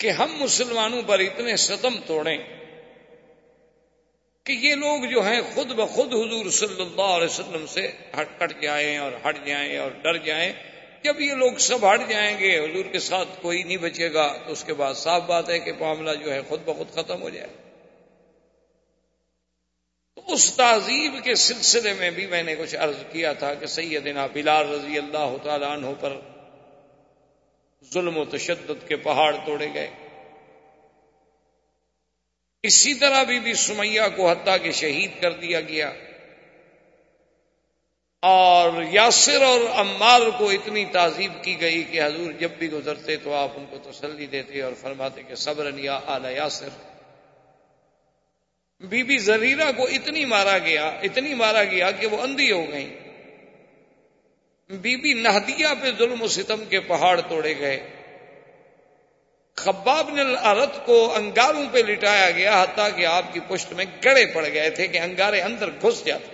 کہ 0.00 0.10
ہم 0.10 0.36
مسلمانوں 0.38 1.02
پر 1.06 1.18
اتنے 1.18 1.56
ستم 1.56 1.94
توڑیں 2.06 2.38
کہ 4.44 4.52
یہ 4.52 4.74
لوگ 4.74 5.04
جو 5.04 5.20
ہیں 5.20 5.40
خود 5.54 5.66
بخود 5.66 6.14
حضور 6.14 6.50
صلی 6.50 6.82
اللہ 6.82 7.16
علیہ 7.16 7.26
وسلم 7.26 7.66
سے 7.66 7.92
ہٹ 8.20 8.38
کٹ 8.38 8.62
جائیں 8.62 8.98
اور 8.98 9.12
ہٹ 9.28 9.46
جائیں 9.46 9.78
اور 9.78 9.90
ڈر 9.90 10.16
جائیں۔ 10.16 10.52
جب 11.04 11.20
یہ 11.20 11.32
لوگ 11.32 11.56
سب 11.56 11.94
ہٹ 11.94 12.00
جائیں 12.08 12.38
گے، 12.38 12.58
حضور 12.58 12.84
کے 12.84 12.98
ساتھ 12.98 13.28
کوئی 13.42 13.62
نہیں 13.62 13.76
بچے 13.76 14.12
گا، 14.14 14.36
تو 14.46 14.52
اس 14.52 14.64
کے 14.64 14.74
بعد 14.74 14.94
صاف 14.94 15.22
بات 15.22 15.50
ہے 15.50 15.58
کہ 15.58 15.72
معاملہ 15.72 16.10
جو 16.24 16.32
ہے 16.32 16.40
خود 16.48 16.60
بخود 16.64 16.92
ختم 16.94 17.22
ہو 17.22 17.30
جائے۔ 17.30 17.48
تو 20.14 20.22
اس 20.26 20.54
تہذیب 20.56 21.24
کے 21.24 21.34
سلسلے 21.34 21.92
میں 21.92 22.10
بھی 22.10 22.26
میں 22.26 22.42
نے 22.42 22.56
کچھ 22.56 22.76
عرض 22.76 22.94
کیا 23.12 23.32
تھا 23.32 23.54
کہ 23.54 23.66
سیدنا 23.66 24.26
بلال 24.26 24.68
رضی 24.68 24.98
اللہ 24.98 25.36
تعالیٰ 25.42 25.70
عنہ 25.70 25.86
پر 26.00 26.20
ظلم 27.92 28.16
و 28.16 28.24
تشدد 28.24 28.88
کے 28.88 28.96
پہاڑ 28.96 29.36
توڑے 29.46 29.66
گئے۔ 29.74 29.90
اسی 32.62 32.94
طرح 32.94 33.22
بھی 33.22 33.40
بھی 33.40 33.54
سمیہ 33.54 34.02
کو 34.16 34.30
حتیٰ 34.30 34.56
کہ 34.62 34.72
شہید 34.72 35.10
کر 35.20 35.32
دیا 35.32 35.60
گیا۔ 35.60 35.92
اور 38.24 38.82
یاسر 38.90 39.42
اور 39.42 39.60
عمار 39.74 40.20
کو 40.38 40.50
اتنی 40.50 40.84
تعظیم 40.84 41.32
کی 41.42 41.60
گئی 41.60 41.82
کہ 41.82 42.02
حضور 42.02 42.32
جب 42.32 42.50
بھی 42.58 42.72
گزرتے 42.72 43.16
تو 43.16 43.34
آپ 43.34 43.48
ان 43.56 43.64
کو 43.70 43.78
تسلی 43.90 44.26
دیتے 44.26 44.62
اور 44.62 44.72
فرماتے 44.80 45.22
کہ 45.22 45.34
صبر 45.34 45.70
یا 45.78 46.00
اعلی 46.06 46.34
یاسر۔ 46.34 46.68
بی 48.80 49.02
بی 49.02 49.18
زریرہ 49.18 49.72
کو 49.76 49.84
اتنی 49.84 50.24
مارا 50.24 50.58
گیا، 50.58 50.86
اتنی 51.02 51.34
مارا 51.34 51.64
گیا 51.64 51.90
کہ 51.90 52.06
وہ 52.06 52.22
اندھی 52.22 52.52
ہو 52.52 52.64
گئی 52.72 52.98
بی 54.70 54.96
بی 54.96 55.12
نہدیہ 55.12 55.66
پہ 55.82 55.90
ظلم 55.98 56.22
و 56.22 56.28
ستم 56.28 56.64
کے 56.64 56.80
پہاڑ 56.80 57.20
توڑے 57.20 57.54
گئے۔ 57.58 57.88
خباب 59.54 60.10
نے 60.10 60.22
عرت 60.40 60.86
کو 60.86 61.14
انگاروں 61.14 61.64
پہ 61.72 61.78
لٹایا 61.78 62.30
گیا 62.30 62.62
حتیٰ 62.62 62.88
کہ 62.96 63.06
آپ 63.06 63.32
کی 63.32 63.40
پشت 63.48 63.72
میں 63.72 63.84
گڑے 64.04 64.26
پڑ 64.26 64.46
گئے 64.54 64.70
تھے 64.70 64.86
کہ 64.86 64.98
انگارے 64.98 65.40
اندر 65.40 65.70
گھس 65.82 66.04
جاتے۔ 66.04 66.33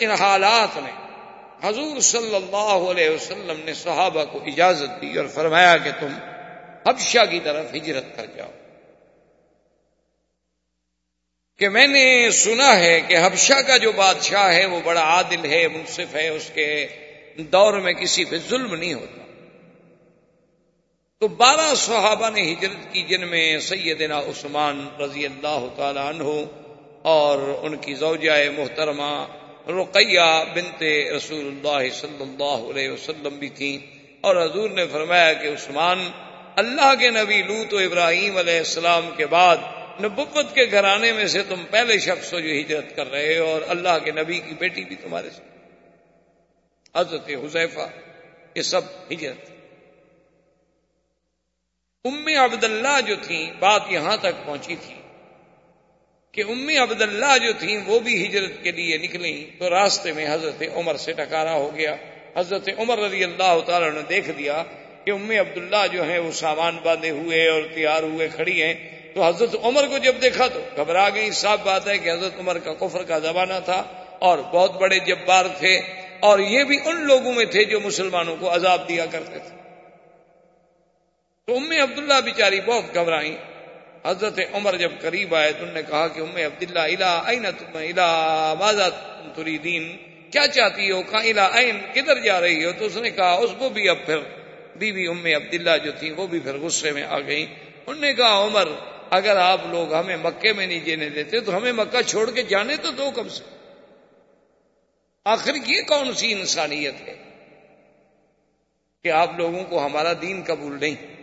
ان 0.00 0.10
حالات 0.10 0.76
میں 0.76 0.92
حضور 1.62 2.00
صلی 2.00 2.34
اللہ 2.34 2.90
علیہ 2.90 3.10
وسلم 3.10 3.60
نے 3.64 3.74
صحابہ 3.74 4.24
کو 4.24 4.42
اجازت 4.46 5.02
دی 5.02 5.18
اور 5.18 5.26
فرمایا 5.26 5.76
کہ 5.76 5.90
تم 6.00 6.18
حبشہ 6.86 7.24
کی 7.30 7.40
طرف 7.40 7.66
ہجرت 7.74 8.16
کر 8.16 8.26
جاؤ۔ 8.36 8.50
کہ 11.58 11.68
میں 11.68 11.86
نے 11.86 12.30
سنا 12.30 12.78
ہے 12.78 13.00
کہ 13.00 13.16
حبشہ 13.26 13.62
کا 13.66 13.76
جو 13.76 13.92
بادشاہ 13.92 14.52
ہے 14.52 14.66
وہ 14.66 14.80
بڑا 14.84 15.00
عادل 15.00 15.52
ہے، 15.52 15.68
منصف 15.68 16.14
ہے، 16.14 16.28
اس 16.28 16.50
کے 16.54 16.86
دور 17.38 17.72
میں 17.72 17.92
کسی 17.92 18.24
پہ 18.24 18.36
ظلم 18.48 18.74
نہیں 18.74 18.94
ہوتا۔ 18.94 19.22
تو 21.20 21.28
بارہ 21.28 21.74
صحابہ 21.74 22.30
نے 22.30 22.52
ہجرت 22.52 22.92
کی 22.92 23.02
جن 23.02 23.28
میں 23.28 23.58
سیدنا 23.58 24.18
عثمان 24.18 24.88
رضی 25.00 25.26
اللہ 25.26 25.66
تعالی 25.76 26.00
عنہ 26.00 26.44
اور 27.02 27.38
ان 27.62 27.76
کی 27.76 27.94
زوجہ 27.94 28.50
محترمہ 28.56 29.26
رقیہ 29.68 30.44
بنت 30.54 30.82
رسول 31.16 31.46
اللہ 31.46 31.90
صلی 31.92 32.22
اللہ 32.22 32.70
علیہ 32.70 32.90
وسلم 32.90 33.38
بھی 33.38 33.48
تھیں 33.48 33.78
اور 34.20 34.36
حضور 34.36 34.70
نے 34.70 34.86
فرمایا 34.86 35.32
کہ 35.32 35.48
عثمان 35.48 36.10
اللہ 36.56 36.94
کے 36.94 37.10
نبی 37.10 37.42
لوت 37.42 37.74
و 37.74 37.78
ابراہیم 37.78 38.36
علیہ 38.36 38.58
السلام 38.58 39.10
کے 39.16 39.26
بعد 39.26 39.56
نبوت 40.00 40.54
کے 40.54 40.66
گھرانے 40.70 41.12
میں 41.12 41.26
سے 41.26 41.42
تم 41.42 41.64
پہلے 41.70 41.98
شخص 41.98 42.32
ہو 42.32 42.40
جو 42.40 42.48
ہجرت 42.60 42.96
کر 42.96 43.10
رہے 43.10 43.38
ہو 43.38 43.46
اور 43.46 43.62
اللہ 43.68 43.98
کے 44.04 44.10
نبی 44.10 44.38
کی 44.38 44.54
بیٹی 44.58 44.84
بھی 44.84 44.96
تمہارے 44.96 45.30
ساتھ۔ 45.30 45.48
حضرت 46.96 47.28
حذیفہ، 47.28 47.88
یہ 48.54 48.62
سب 48.62 48.80
ہجرت۔ 49.10 49.50
ام 52.04 52.26
عبداللہ 52.26 53.00
جو 53.06 53.14
تھیں، 53.22 53.52
بات 53.58 53.82
یہاں 53.90 54.16
تک 54.16 54.46
پہنچی 54.46 54.76
تھی۔ 54.86 54.97
کہ 56.32 56.42
ام 56.48 56.68
عبداللہ 56.68 57.38
جو 57.42 57.52
تھیں 57.58 57.80
وہ 57.86 58.00
بھی 58.00 58.26
ہجرت 58.26 58.62
کے 58.62 58.70
لیے 58.70 58.98
نکلیں 58.98 59.58
تو 59.58 59.70
راستے 59.70 60.12
میں 60.12 60.34
حضرت 60.34 60.62
عمر 60.74 60.96
سے 60.96 61.12
ٹکارا 61.12 61.52
ہو 61.52 61.76
گیا۔ 61.76 61.96
حضرت 62.36 62.68
عمر 62.78 62.98
رضی 62.98 63.24
اللہ 63.24 63.60
تعالی 63.66 63.90
نے 63.90 64.00
دیکھ 64.08 64.30
دیا 64.38 64.62
کہ 65.04 65.10
ام 65.10 65.30
عبداللہ 65.30 65.86
جو 65.92 66.04
ہیں 66.04 66.18
وہ 66.18 66.32
سامان 66.32 66.78
باندھے 66.82 67.10
ہوئے 67.10 67.48
اور 67.48 67.62
تیار 67.74 68.02
ہوئے 68.02 68.28
کھڑی 68.28 68.62
ہیں۔ 68.62 68.74
تو 69.14 69.22
حضرت 69.22 69.56
عمر 69.62 69.86
کو 69.86 69.98
جب 69.98 70.16
دیکھا 70.22 70.46
تو 70.46 70.60
گھبرا 70.76 71.08
گئی۔ 71.14 71.30
صاف 71.30 71.58
بات 71.64 71.88
ہے 71.88 71.98
کہ 71.98 72.10
حضرت 72.10 72.38
عمر 72.38 72.58
کا 72.58 72.74
کفر 72.74 73.02
کا 73.02 73.18
زمانہ 73.18 73.52
تھا 73.64 73.82
اور 74.18 74.38
بہت 74.38 74.80
بڑے 74.80 74.98
جبار 74.98 75.44
تھے 75.58 75.80
اور 76.20 76.38
یہ 76.38 76.64
بھی 76.64 76.78
ان 76.84 76.96
لوگوں 76.96 77.32
میں 77.32 77.44
تھے 77.44 77.64
جو 77.64 77.80
مسلمانوں 77.80 78.36
کو 78.40 78.54
عذاب 78.54 78.88
دیا 78.88 79.06
کرتے 79.06 79.38
تھے۔ 79.38 79.58
تو 81.46 81.56
ام 81.56 81.70
عبداللہ 81.70 82.20
بیچاری 82.24 82.60
بہت 82.60 82.94
گھبرائی۔ 82.94 83.36
حضرت 84.08 84.38
عمر 84.52 84.76
جب 84.76 84.92
قریب 85.00 85.34
آئے 85.34 85.52
تو 85.52 85.58
انہوں 85.58 85.74
نے 85.74 85.82
کہا 85.82 86.08
کہ 86.08 86.20
ام 86.20 86.36
عبداللہ 86.36 86.78
الا 86.78 87.22
این 87.26 87.42
تم 87.58 87.76
الا 87.76 88.54
بازا 88.54 88.88
تری 89.34 89.58
دین 89.58 89.96
کیا 90.30 90.46
چاہتی 90.46 90.90
ہو؟ 90.90 91.02
کہاں 91.02 91.22
الا 91.22 91.46
این 91.46 91.78
کدھر 91.94 92.20
جا 92.20 92.40
رہی 92.40 92.64
ہو؟ 92.64 92.70
تو 92.78 92.84
اس 92.84 92.96
نے 92.96 93.10
کہا، 93.10 93.32
اس 93.32 93.50
کو 93.58 93.68
بھی 93.68 93.88
اب 93.88 93.96
پھر 94.06 94.18
بی 94.76 94.92
بی 94.92 95.06
ام 95.06 95.24
عبداللہ 95.24 95.78
جو 95.84 95.92
تھی، 95.98 96.10
وہ 96.10 96.26
بھی 96.26 96.40
پھر 96.40 96.58
غصے 96.58 96.92
میں 96.92 97.02
آ 97.02 97.20
گئی 97.20 97.46
انہوں 97.86 98.00
نے 98.00 98.14
کہا، 98.14 98.44
عمر، 98.44 98.68
اگر 99.10 99.36
آپ 99.36 99.60
لوگ 99.66 99.94
ہمیں 99.94 100.16
مکے 100.16 100.52
میں 100.52 100.66
نہیں 100.66 100.80
جینے 100.80 101.08
دیتے، 101.08 101.40
تو 101.40 101.56
ہمیں 101.56 101.72
مکہ 101.72 102.02
چھوڑ 102.02 102.30
کے 102.30 102.42
جانے 102.42 102.76
تو 102.76 102.90
دو 102.90 103.10
کم 103.10 103.28
سے۔ 103.28 103.44
آخر 105.24 105.54
یہ 105.66 105.82
کون 105.88 106.14
سی 106.14 106.32
انسانیت 106.32 106.94
ہے 107.08 107.16
کہ 109.02 109.10
آپ 109.12 109.30
لوگوں 109.36 109.64
کو 109.64 109.86
ہمارا 109.86 110.12
دین 110.22 110.42
قبول 110.46 110.76
نہیں؟ 110.80 111.17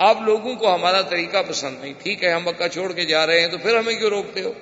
آپ 0.00 0.20
لوگوں 0.20 0.54
کو 0.54 0.74
ہمارا 0.74 1.00
طریقہ 1.00 1.36
پسند 1.48 1.76
نہیں۔ 1.80 1.94
ٹھیک 2.02 2.24
ہے، 2.24 2.30
ہم 2.30 2.44
مکہ 2.44 2.68
چھوڑ 2.68 2.92
کے 2.92 3.04
جا 3.04 3.26
رہے 3.26 3.40
ہیں 3.40 3.48
تو 3.48 3.58
پھر 3.58 3.78
ہمیں 3.78 3.94
کیوں 3.94 4.10
روکتے 4.10 4.42
ہو؟ 4.42 4.52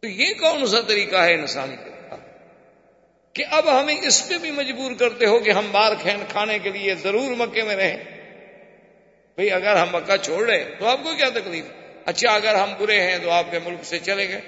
تو 0.00 0.08
یہ 0.08 0.34
کون 0.40 0.66
سا 0.66 0.80
طریقہ 0.80 1.16
ہے 1.16 1.34
انسانی 1.34 1.76
طریقہ؟ 1.76 2.14
کہ 3.32 3.44
اب 3.50 3.80
ہمیں 3.80 3.94
اس 4.02 4.28
پہ 4.28 4.38
بھی 4.38 4.50
مجبور 4.50 4.92
کرتے 4.92 5.26
ہو 5.26 5.38
کہ 5.38 5.50
ہم 5.50 5.66
بار 5.72 5.92
کھین 6.02 6.16
کھانے 6.28 6.58
کے 6.58 6.70
لیے 6.70 6.94
ضرور 6.94 7.30
مکے 7.36 7.62
میں 7.62 7.76
رہیں۔ 7.76 7.96
بھئی، 9.36 9.50
اگر 9.50 9.76
ہم 9.76 9.88
مکہ 9.92 10.16
چھوڑ 10.16 10.46
رہے 10.46 10.64
تو 10.78 10.86
آپ 10.86 10.98
کو 11.02 11.14
کیا 11.16 11.28
تکلیف؟ 11.28 11.64
اچھا 12.04 12.34
اگر 12.34 12.54
ہم 12.54 12.74
برے 12.78 13.00
ہیں 13.00 13.18
تو 13.18 13.30
آپ 13.30 13.44
کے 13.50 13.58
ملک 13.58 13.84
سے 13.84 13.98
چلے 13.98 14.28
گئے۔ 14.28 14.40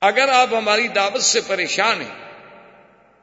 اگر 0.00 0.28
آپ 0.28 0.54
ہماری 0.54 0.88
دعوت 0.88 1.22
سے 1.22 1.40
پریشان 1.46 2.00
ہیں 2.00 2.27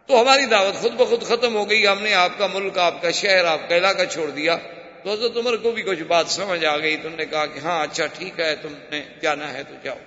تو 0.07 0.21
ہماری 0.21 0.45
دعوت 0.45 0.81
خود 0.81 0.91
بخود 0.91 1.23
ختم 1.23 1.55
ہو 1.55 1.69
گئی، 1.69 1.87
ہم 1.87 2.03
نے 2.03 2.13
آپ 2.13 2.29
کا 2.37 2.47
ملک، 2.47 2.77
آپ 2.77 3.01
کا 3.01 3.11
شہر، 3.11 3.45
آپ 3.45 3.59
کا 3.69 3.77
علاقہ 3.77 4.05
چھوڑ 4.11 4.29
دیا۔ 4.29 4.57
تو 5.03 5.11
حضرت 5.11 5.37
عمر 5.37 5.55
کو 5.55 5.71
بھی 5.71 5.81
کچھ 5.81 6.03
بات 6.03 6.25
سمجھ 6.27 6.65
آ 6.65 6.77
گئی 6.77 6.97
تم 6.97 7.15
نے 7.15 7.25
کہا 7.25 7.45
کہ 7.45 7.59
ہاں 7.59 7.83
اچھا 7.83 8.05
ٹھیک 8.05 8.39
ہے، 8.39 8.55
تم 8.55 8.73
نے 8.91 9.01
جانا 9.21 9.53
ہے 9.53 9.63
تو 9.63 9.75
جاؤ۔ 9.83 9.97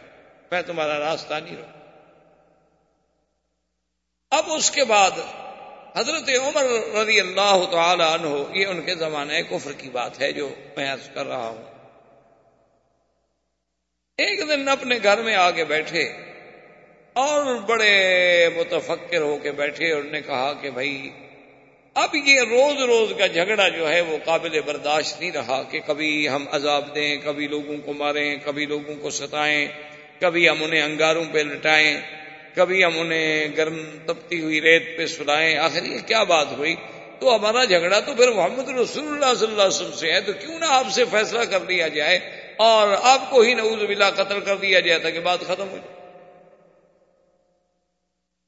میں 0.50 0.62
تمہارا 0.62 0.98
راستہ 0.98 1.34
نہیں 1.34 1.56
رہوں 1.56 1.78
اب 4.30 4.44
اس 4.46 4.70
کے 4.70 4.84
بعد 4.84 5.10
حضرت 5.96 6.30
عمر 6.40 6.64
رضی 6.94 7.20
اللہ 7.20 7.64
تعالی 7.70 8.02
عنہ، 8.02 8.56
یہ 8.56 8.66
ان 8.66 8.82
کے 8.82 8.94
زمانے 8.94 9.42
کفر 9.42 9.72
کی 9.72 9.90
بات 9.90 10.20
ہے 10.20 10.32
جو 10.32 10.54
میں 10.76 10.92
عرض 10.92 11.08
کر 11.14 11.26
رہا 11.26 11.48
ہوں۔ 11.48 11.64
ایک 14.18 14.48
دن 14.48 14.68
اپنے 14.68 14.98
گھر 15.02 15.22
میں 15.22 15.36
آگے 15.36 15.64
بیٹھے۔ 15.64 16.27
اور 17.18 17.54
بڑے 17.66 18.48
متفکر 18.56 19.20
ہو 19.20 19.38
کے 19.42 19.52
بیٹھے 19.52 19.92
اور 19.92 20.02
نے 20.02 20.20
کہا 20.20 20.52
کہ 20.60 20.70
بھائی، 20.70 21.10
اب 21.94 22.14
یہ 22.14 22.40
روز 22.40 22.82
روز 22.82 23.12
کا 23.18 23.26
جھگڑا 23.26 23.68
جو 23.68 23.88
ہے 23.92 24.00
وہ 24.00 24.16
قابل 24.24 24.60
برداشت 24.60 25.20
نہیں 25.20 25.32
رہا 25.32 25.62
کہ 25.62 25.80
کبھی 25.86 26.28
ہم 26.28 26.44
عذاب 26.52 26.94
دیں، 26.94 27.16
کبھی 27.24 27.46
لوگوں 27.46 27.76
کو 27.84 27.92
ماریں، 27.92 28.36
کبھی 28.44 28.66
لوگوں 28.66 28.94
کو 28.94 29.10
ستائیں، 29.10 29.66
کبھی 30.20 30.48
ہم 30.48 30.62
انہیں 30.64 30.82
انگاروں 30.82 31.24
پہ 31.32 31.38
لٹائیں، 31.38 32.00
کبھی 32.54 32.84
ہم 32.84 32.98
انہیں 32.98 33.48
گرم 33.56 33.82
تپتی 34.06 34.40
ہوئی 34.40 34.60
ریت 34.60 34.96
پہ 34.96 35.06
سلائیں۔ 35.06 35.56
آخر 35.58 35.84
یہ 35.84 35.98
کیا 36.06 36.22
بات 36.22 36.52
ہوئی؟ 36.58 36.74
تو 37.20 37.34
ہمارا 37.36 37.64
جھگڑا 37.64 38.00
تو 38.00 38.14
پھر 38.14 38.32
محمد 38.32 38.68
رسول 38.68 39.08
اللہ 39.08 39.34
صلی 39.34 39.50
اللہ 39.50 39.62
علیہ 39.62 39.76
وسلم 39.76 39.92
سے 39.92 40.12
ہے، 40.12 40.20
تو 40.20 40.32
کیوں 40.32 40.58
نہ 40.58 40.66
آپ 40.70 40.86
سے 40.90 41.04
فیصلہ 41.10 41.44
کر 41.50 41.58
لیا 41.68 41.88
جائے 41.88 42.18
اور 42.56 42.96
آپ 43.02 43.30
کو 43.30 43.40
ہی 43.40 43.54
نعوذ 43.54 43.84
باللہ 43.84 44.10
قتل 44.16 44.40
کر 44.40 44.56
دیا 44.56 44.80
جائے 44.80 44.98
تاکہ 44.98 45.20
بات 45.20 45.40
ختم 45.40 45.68
ہو 45.70 45.76
جائے۔ 45.76 45.97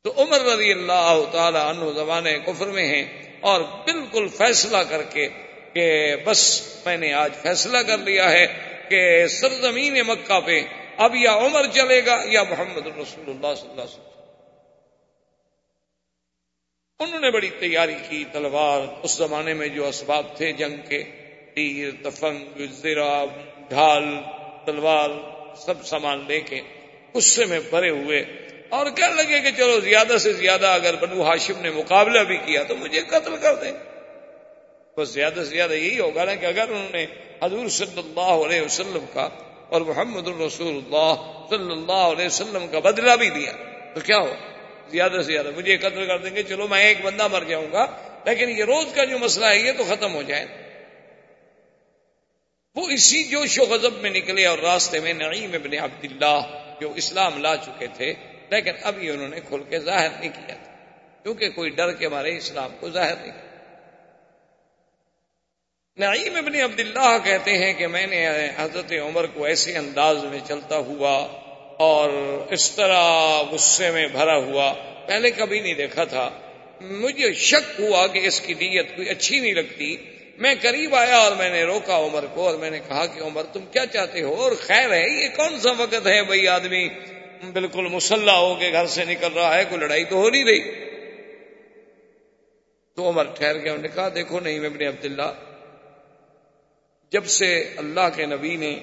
تو 0.05 0.13
عمر 0.17 0.41
رضی 0.41 0.73
اللہ 0.73 1.25
تعالی 1.33 1.59
عنہ 1.59 1.91
زمانے 1.93 2.39
کفر 2.39 2.67
میں 2.67 2.87
ہیں 2.89 3.05
اور 3.41 3.61
بالکل 3.61 4.29
فیصلہ 4.29 4.77
کر 4.89 5.03
کے 5.03 5.29
کہ 5.73 6.17
بس 6.25 6.43
میں 6.87 6.97
نے 6.97 7.13
آج 7.13 7.33
فیصلہ 7.43 7.79
کر 7.79 7.99
لیا 7.99 8.31
ہے 8.31 8.47
کہ 8.91 9.27
سرزمین 9.27 9.99
مکہ 10.07 10.41
پہ 10.41 10.61
اب 10.97 11.15
یا 11.15 11.33
عمر 11.33 11.67
چلے 11.73 12.07
گا 12.07 12.17
یا 12.25 12.43
محمد 12.43 12.87
رسول 12.87 13.29
اللہ 13.29 13.55
صلی 13.55 13.71
اللہ 13.71 13.83
علیہ 13.83 13.83
وسلم۔ 13.83 14.09
انہوں 17.01 17.21
نے 17.21 17.31
بڑی 17.31 17.51
تیاری 17.51 17.95
کی 18.09 18.25
تلوار 18.33 18.81
اس 19.03 19.11
زمانے 19.11 19.55
میں 19.55 19.69
جو 19.69 19.87
اسباب 19.89 20.37
تھے، 20.37 20.53
جنگ 20.53 20.77
کے 20.89 21.03
تیر، 21.55 22.11
تفنگ 22.11 22.67
زرا 22.71 23.25
ڈھال، 23.69 24.05
تلوار، 24.67 25.11
سب 25.57 25.87
سامان 25.87 26.25
لے 26.29 26.41
کے 26.41 26.61
غصے 27.15 27.45
میں 27.45 27.61
بھرے 27.71 27.91
ہوئے 27.91 28.25
اور 28.71 28.87
کہنے 28.91 29.23
لگے 29.23 29.41
کہ 29.41 29.51
چلو 29.57 29.81
زیادہ 29.81 30.19
سے 30.19 30.33
زیادہ 30.33 30.67
اگر 30.67 30.97
بنو 30.97 31.23
ہاشم 31.23 31.61
نے 31.61 31.71
مقابلہ 31.71 32.21
بھی 32.21 32.37
کیا 32.37 32.63
تو 32.63 32.77
مجھے 32.77 33.01
قتل 33.01 33.37
کر 33.37 33.55
دیں۔ 33.55 33.73
بس 34.97 35.09
زیادہ 35.09 35.35
سے 35.35 35.45
زیادہ 35.45 35.73
یہی 35.73 36.01
ہوگا 36.01 36.25
نا 36.25 36.35
کہ 36.35 36.47
اگر 36.47 36.69
انہوں 36.69 36.89
نے 36.93 37.07
حضور 37.43 37.69
صلی 37.69 37.99
اللہ 37.99 38.47
علیہ 38.47 38.63
وسلم 38.63 39.05
کا 39.13 39.29
اور 39.69 39.81
محمد 39.81 40.29
الرسول 40.29 40.81
اللہ 40.85 41.15
صلی 41.51 41.73
اللہ 41.73 41.93
علیہ 41.93 42.27
وسلم 42.27 42.67
کا 42.67 42.79
بدلہ 42.79 43.17
بھی 43.17 43.31
دیا 43.31 43.53
تو 43.95 44.01
کیا 44.01 44.19
ہو؟ 44.19 44.35
زیادہ 44.91 45.13
سے 45.13 45.23
زیادہ 45.23 45.51
مجھے 45.57 45.77
قتل 45.77 46.07
کر 46.07 46.19
دیں 46.19 46.37
گے، 46.37 46.43
چلو 46.43 46.69
میں 46.69 46.85
ایک 46.85 47.05
بندہ 47.05 47.29
مر 47.29 47.43
جاؤں 47.45 47.73
گا، 47.73 47.87
لیکن 48.25 48.49
یہ 48.49 48.65
روز 48.65 48.87
کا 48.95 49.05
جو 49.05 49.19
مسئلہ 49.19 49.47
ہے 49.47 49.59
یہ 49.59 49.73
تو 49.73 49.85
ختم 49.85 50.15
ہو 50.15 50.23
جائے۔ 50.23 50.47
وہ 52.75 52.89
اسی 52.89 53.25
جوش 53.25 53.59
و 53.59 53.63
غضب 53.63 53.95
میں 53.95 54.11
نکلے 54.11 54.47
اور 54.47 54.59
راستے 54.59 55.01
میں 55.01 55.13
نعیم 55.13 55.53
ابن 55.53 55.79
عبداللہ 55.79 56.41
جو 56.81 56.93
اسلام 56.97 57.39
لا 57.39 57.57
چکے 57.57 57.87
تھے 57.87 58.15
لیکن 58.51 58.73
ابھی 58.83 59.11
انہوں 59.11 59.29
نے 59.29 59.41
کھل 59.49 59.63
کے 59.69 59.79
ظاہر 59.79 60.09
نہیں 60.21 60.31
کیا 60.35 60.55
تھا، 60.65 60.73
کیونکہ 61.23 61.49
کوئی 61.51 61.71
ڈر 61.71 61.93
کے 61.93 62.09
مارے 62.09 62.37
اسلام 62.37 62.71
کو 62.81 62.91
ظاہر 62.91 63.15
نہیں 63.17 63.33
کیا۔ 63.33 63.51
نعیم 65.97 66.37
ابن 66.37 66.55
عبداللہ 66.55 67.17
کہتے 67.25 67.59
ہیں 67.59 67.73
کہ 67.73 67.87
میں 67.87 68.07
نے 68.07 68.29
حضرت 68.57 68.93
عمر 68.93 69.27
کو 69.27 69.45
ایسے 69.45 69.77
انداز 69.77 70.25
میں 70.25 70.39
چلتا 70.49 70.77
ہوا 70.77 71.17
اور 71.79 72.11
اس 72.51 72.71
طرح 72.71 73.03
غصے 73.51 73.91
میں 73.91 74.07
بھرا 74.07 74.37
ہوا 74.37 74.73
پہلے 75.07 75.31
کبھی 75.31 75.61
نہیں 75.61 75.75
دیکھا 75.75 76.05
تھا۔ 76.05 76.31
مجھے 76.81 77.33
شک 77.33 77.81
ہوا 77.81 78.07
کہ 78.07 78.19
اس 78.19 78.41
کی 78.41 78.55
نیت 78.55 78.97
کوئی 78.97 79.09
اچھی 79.09 79.41
نہیں 79.41 79.55
لگتی۔ 79.55 79.97
میں 80.39 80.55
قریب 80.61 80.95
آیا 80.95 81.17
اور 81.17 81.33
میں 81.33 81.51
نے 81.51 81.63
روکا 81.63 81.97
عمر 81.97 82.25
کو 82.35 82.49
اور 82.49 82.59
میں 82.59 82.71
نے 82.71 82.79
کہا 82.89 83.07
کہ 83.07 83.21
عمر 83.21 83.43
تم 83.43 83.61
کیا 83.73 83.87
چاہتے 83.87 84.23
ہو؟ 84.23 84.35
اور 84.35 84.53
خیر 84.61 84.93
ہے، 84.93 85.23
یہ 85.23 85.29
کون 85.37 85.61
سا 85.61 85.71
وقت 85.79 86.07
ہے 86.07 86.23
بھائی 86.23 86.49
آدمی؟ 86.49 86.89
بالکل 87.45 87.83
مسلح 87.83 88.33
ہو 88.33 88.55
کے 88.55 88.73
گھر 88.73 88.87
سے 88.87 89.05
نکل 89.05 89.33
رہا 89.33 89.57
ہے، 89.57 89.65
کوئی 89.69 89.81
لڑائی 89.81 90.05
تو 90.05 90.17
ہو 90.17 90.31
نہیں 90.31 90.45
رہی۔ 90.45 90.61
تو 92.95 93.09
عمر 93.09 93.25
ٹھہر 93.25 93.55
گیا، 93.55 93.73
انہوں 93.73 93.83
نے 93.83 93.89
کہا، 93.95 94.09
دیکھو 94.15 94.41
نہیں 94.41 94.59
میں 94.59 94.71
اپنے 94.71 94.87
عبداللہ، 94.87 95.33
جب 97.11 97.27
سے 97.27 97.75
اللہ 97.77 98.09
کے 98.17 98.27
نبی 98.27 98.57
نے 98.57 98.79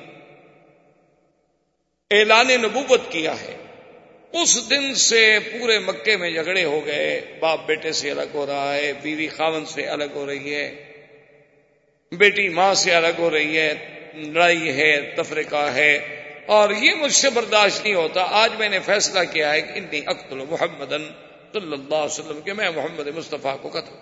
اعلان 2.11 2.47
نبوت 2.47 3.01
کیا 3.09 3.33
ہے، 3.41 3.55
اس 4.31 4.69
دن 4.69 4.95
سے 4.95 5.39
پورے 5.51 5.79
مکے 5.79 6.17
میں 6.17 6.31
جھگڑے 6.31 6.63
ہو 6.63 6.85
گئے۔ 6.85 7.21
باپ 7.39 7.65
بیٹے 7.65 7.91
سے 7.91 8.11
الگ 8.11 8.33
ہو 8.33 8.45
رہا 8.45 8.75
ہے، 8.75 8.93
بیوی 9.01 9.27
خاون 9.27 9.65
سے 9.65 9.87
الگ 9.87 10.11
ہو 10.15 10.25
رہی 10.25 10.55
ہے، 10.55 10.93
بیٹی 12.11 12.49
ماں 12.49 12.73
سے 12.73 12.95
الگ 12.95 13.19
ہو 13.19 13.31
رہی 13.31 13.57
ہے، 13.57 13.73
لڑائی 14.13 14.69
ہے 14.69 15.13
تفریقہ 15.17 15.69
ہے۔ 15.73 16.16
اور 16.47 16.69
یہ 16.69 16.95
مجھ 16.95 17.13
سے 17.13 17.29
برداشت 17.29 17.83
نہیں 17.83 17.93
ہوتا۔ 17.93 18.21
آج 18.29 18.51
میں 18.59 18.69
نے 18.69 18.79
فیصلہ 18.79 19.19
کیا 19.31 19.53
ہے 19.53 19.61
کہ 19.61 19.71
انی 19.71 20.01
اقتل 20.07 20.37
محمد 20.49 20.89
صلی 21.53 21.73
اللہ 21.73 21.95
علیہ 21.95 22.19
وسلم، 22.19 22.41
کہ 22.41 22.53
میں 22.53 22.69
محمد 22.75 23.07
مصطفیٰ 23.07 23.61
کو 23.61 23.69
قتل۔ 23.69 23.95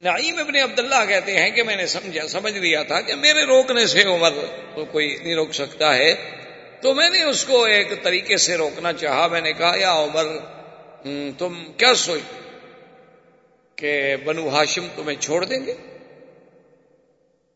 نعیم 0.00 0.38
ابن 0.38 0.56
عبداللہ 0.56 1.04
کہتے 1.08 1.40
ہیں 1.40 1.50
کہ 1.50 1.62
میں 1.62 1.76
نے 1.76 1.86
سمجھا، 1.86 2.28
سمجھ 2.28 2.58
لیا 2.58 2.82
تھا 2.82 3.00
کہ 3.00 3.14
میرے 3.14 3.44
روکنے 3.44 3.86
سے 3.86 4.02
عمر 4.02 4.30
تو 4.74 4.84
کوئی 4.84 5.16
نہیں 5.22 5.34
روک 5.34 5.52
سکتا 5.52 5.96
ہے۔ 5.96 6.14
تو 6.82 6.94
میں 6.94 7.10
نے 7.10 7.22
اس 7.22 7.44
کو 7.44 7.64
ایک 7.64 8.02
طریقے 8.02 8.36
سے 8.36 8.56
روکنا 8.56 8.92
چاہا۔ 8.92 9.26
میں 9.26 9.40
نے 9.40 9.52
کہا، 9.52 9.72
یا 9.76 9.92
عمر 9.92 10.24
تم 11.38 11.72
کیا 11.72 11.94
سوچ 11.94 12.20
کہ 13.76 14.16
بنو 14.24 14.48
ہاشم 14.48 14.86
تمہیں 14.96 15.20
چھوڑ 15.20 15.44
دیں 15.44 15.66
گے؟ 15.66 15.74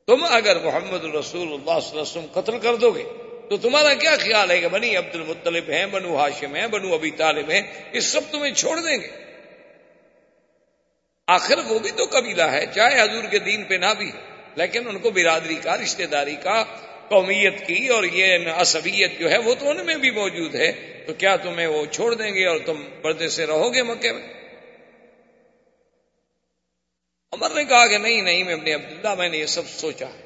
تم 0.09 0.25
اگر 0.31 0.57
محمد 0.57 1.05
رسول 1.05 1.49
اللہ 1.49 1.81
صلی 1.81 1.91
اللہ 1.91 1.91
علیہ 1.91 2.01
وسلم 2.01 2.27
قتل 2.33 2.59
کر 2.59 2.77
دو 2.77 2.91
گے، 2.91 3.03
تو 3.49 3.57
تمہارا 3.57 3.95
کیا 3.95 4.15
خیال 4.21 4.51
ہے 4.51 4.59
کہ 4.61 4.69
بنی 4.69 4.97
عبد 4.97 5.15
المطلب 5.15 5.71
ہیں، 5.71 5.87
بنو 5.87 6.17
ہاشم 6.17 6.55
ہیں، 6.55 6.67
بنو 6.67 6.95
ابی 6.95 7.11
طالب 7.11 7.51
ہیں 7.51 7.63
یہ 7.93 8.01
سب 8.01 8.21
تمہیں 8.31 8.53
چھوڑ 8.55 8.77
دیں 8.81 8.97
گے؟ 8.97 9.11
آخر 11.29 11.59
وہ 11.69 11.79
بھی 11.79 11.91
تو 11.91 12.05
قبیلہ 12.11 12.43
ہے، 12.43 12.65
چاہے 12.75 13.01
حضور 13.01 13.25
کے 13.31 13.39
دین 13.39 13.65
پہ 13.65 13.75
نہ 13.75 13.93
بھی 13.99 14.11
لیکن 14.57 14.89
ان 14.89 14.99
کو 14.99 15.11
برادری 15.11 15.55
کا، 15.55 15.77
رشتہ 15.77 16.03
داری 16.03 16.37
کا، 16.43 16.63
قومیت 17.09 17.67
کی 17.67 17.89
اور 17.89 18.05
یہ 18.05 18.51
عصبیت 18.57 19.19
جو 19.21 19.31
ہے 19.31 19.39
وہ 19.39 19.55
تو 19.55 19.71
ان 19.71 19.87
میں 19.87 19.97
بھی 19.97 20.11
موجود 20.11 20.55
ہے، 20.55 20.73
تو 21.07 21.13
کیا 21.13 21.37
تمہیں 21.37 21.67
وہ 21.67 21.85
چھوڑ 21.87 22.15
دیں 22.15 22.35
گے 22.35 22.47
اور 22.47 22.59
تم 22.67 22.83
پردے 23.03 23.29
سے 23.29 23.47
رہو 23.47 23.75
گے 23.75 23.83
مکے 23.83 24.13
میں؟ 24.13 24.23
عمر 27.33 27.51
نے 27.51 27.65
کہا 27.65 27.87
کہ 27.87 27.99
نہیں 27.99 28.23
نہیں، 28.23 28.45
میں 28.45 28.55
اپنے 28.55 28.75
عبداللہ، 28.75 29.15
میں 29.15 29.29
نے 29.29 29.39
یہ 29.39 29.47
سب 29.47 29.69
سوچا۔ 29.69 30.07
ہے 30.07 30.23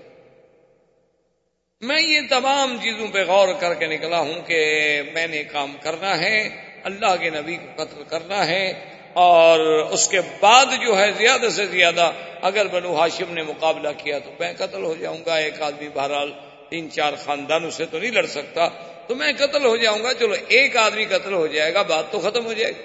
میں 1.80 2.02
یہ 2.02 2.20
تمام 2.30 2.76
چیزوں 2.82 3.08
پہ 3.08 3.24
غور 3.24 3.48
کر 3.60 3.74
کے 3.74 3.86
نکلا 3.86 4.18
ہوں 4.18 4.42
کہ 4.42 5.02
میں 5.12 5.26
نے 5.26 5.44
کام 5.44 5.76
کرنا 5.82 6.20
ہے، 6.20 6.48
اللہ 6.84 7.16
کے 7.20 7.30
نبی 7.30 7.56
کو 7.56 7.84
قتل 7.84 8.02
کرنا 8.08 8.46
ہے، 8.46 8.72
اور 9.12 9.60
اس 9.90 10.08
کے 10.08 10.20
بعد 10.40 10.66
جو 10.84 10.98
ہے 10.98 11.12
زیادہ 11.12 11.48
سے 11.48 11.66
زیادہ 11.66 12.12
اگر 12.42 12.66
بنو 12.66 12.94
ہاشم 12.94 13.34
نے 13.34 13.42
مقابلہ 13.42 13.88
کیا 13.96 14.18
تو 14.18 14.30
میں 14.40 14.52
قتل 14.58 14.84
ہو 14.84 14.94
جاؤں 15.00 15.18
گا۔ 15.26 15.36
ایک 15.36 15.62
آدمی 15.62 15.88
بہرحال 15.88 16.32
تین 16.68 16.90
چار 16.90 17.12
خاندانوں 17.24 17.70
سے 17.70 17.84
تو 17.86 17.98
نہیں 17.98 18.10
لڑ 18.10 18.26
سکتا، 18.26 18.68
تو 19.06 19.14
میں 19.14 19.32
قتل 19.38 19.64
ہو 19.64 19.76
جاؤں 19.76 20.02
گا۔ 20.02 20.14
چلو، 20.14 20.34
ایک 20.48 20.76
آدمی 20.76 21.04
قتل 21.04 21.32
ہو 21.32 21.46
جائے 21.46 21.74
گا، 21.74 21.82
بات 21.82 22.12
تو 22.12 22.20
ختم 22.20 22.46
ہو 22.46 22.52
جائے 22.52 22.72
گی۔ 22.72 22.82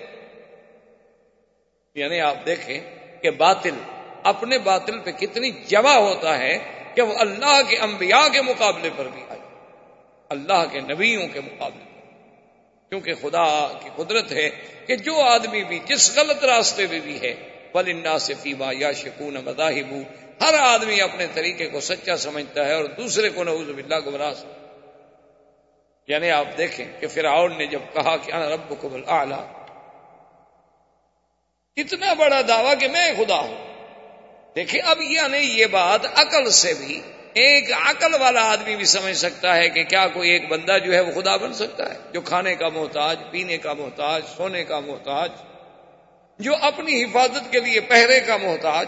یعنی 1.96 2.20
آپ 2.20 2.46
دیکھیں 2.46 2.80
کہ 3.22 3.30
باطل 3.30 3.76
اپنے 4.24 4.58
باطل 4.58 5.00
پہ 5.00 5.12
کتنی 5.12 5.52
جمع 5.52 5.94
ہوتا 5.94 6.38
ہے 6.38 6.58
کہ 6.96 7.02
وہ 7.02 7.14
اللہ 7.20 7.62
کے 7.70 7.78
انبیاء 7.78 8.28
کے 8.34 8.42
مقابلے 8.42 8.90
پر 8.96 9.08
بھی 9.08 9.24
آئے۔ 9.30 9.40
اللہ 10.30 10.66
کے 10.72 10.80
نبیوں 10.80 11.28
کے 11.28 11.42
مقابلے 11.42 11.84
پر۔ 11.86 11.92
کیونکہ 12.90 13.14
خدا 13.22 13.68
کی 13.84 13.90
قدرت 13.96 14.32
ہے 14.32 14.50
کہ 14.88 14.96
جو 14.96 15.22
آدمی 15.22 15.64
بھی 15.64 15.80
جس 15.86 16.18
غلط 16.18 16.44
راستے 16.44 16.88
میں 16.88 17.00
بھی 17.00 17.22
ہے 17.22 17.34
بلنا 17.74 18.20
سے 18.20 18.34
فیما 18.34 18.72
یا 18.78 18.92
شکون 18.92 19.34
مذاہب 19.34 19.94
ہر 20.42 20.54
آدمی 20.60 21.02
اپنے 21.02 21.28
طریقے 21.34 21.70
کو 21.70 21.80
سچا 21.80 22.18
سمجھتا 22.18 22.66
ہے 22.66 22.74
اور 22.74 22.86
دوسرے 22.86 23.30
کو 23.30 23.44
نعوذ 23.44 23.70
باللہ 23.70 23.96
گمراہ 24.06 24.34
یعنی 26.08 26.32
آپ 26.32 26.46
دیکھیں 26.58 26.86
کہ 27.00 27.08
فرعون 27.08 27.58
نے 27.58 27.66
جب 27.66 27.80
کہا 27.94 28.18
کہ 28.18 28.32
انا 28.32 28.50
رب 28.50 28.74
کو 28.82 28.98
اتنا 31.76 32.14
بڑا 32.14 32.42
دعویٰ 32.48 32.74
کہ 32.80 32.88
میں 32.88 33.12
خدا 33.18 33.36
ہوں۔ 33.36 33.71
دیکھیں، 34.56 34.82
اب 34.82 35.02
یعنی 35.02 35.38
یہ 35.38 35.66
بات 35.66 36.06
عقل 36.16 36.50
سے 36.50 36.74
بھی 36.74 37.02
ایک 37.34 37.72
عقل 37.74 38.14
والا 38.14 38.42
آدمی 38.42 38.76
بھی 38.76 38.86
سمجھ 38.86 39.18
سکتا 39.18 39.56
ہے 39.56 39.70
کہ 39.70 39.84
کیا 39.84 40.08
کوئی 40.08 40.30
ایک 40.30 40.48
بندہ 40.48 40.78
جو 40.86 40.94
ہے 40.94 41.00
وہ 41.00 41.22
خدا 41.22 41.38
بن 41.38 41.54
سکتا 41.54 41.90
ہے۔ 41.90 42.00
جو 42.14 42.22
کھانے 42.22 42.56
کا 42.56 42.70
محتاج، 42.70 43.20
پینے 43.32 43.58
کا 43.58 43.74
محتاج، 43.74 44.22
سونے 44.38 44.64
کا 44.64 44.80
محتاج، 44.80 45.32
جو 46.40 46.56
اپنی 46.62 47.04
حفاظت 47.04 47.52
کے 47.52 47.60
لیے 47.60 47.80
پہرے 47.80 48.20
کا 48.20 48.38
محتاج، 48.38 48.88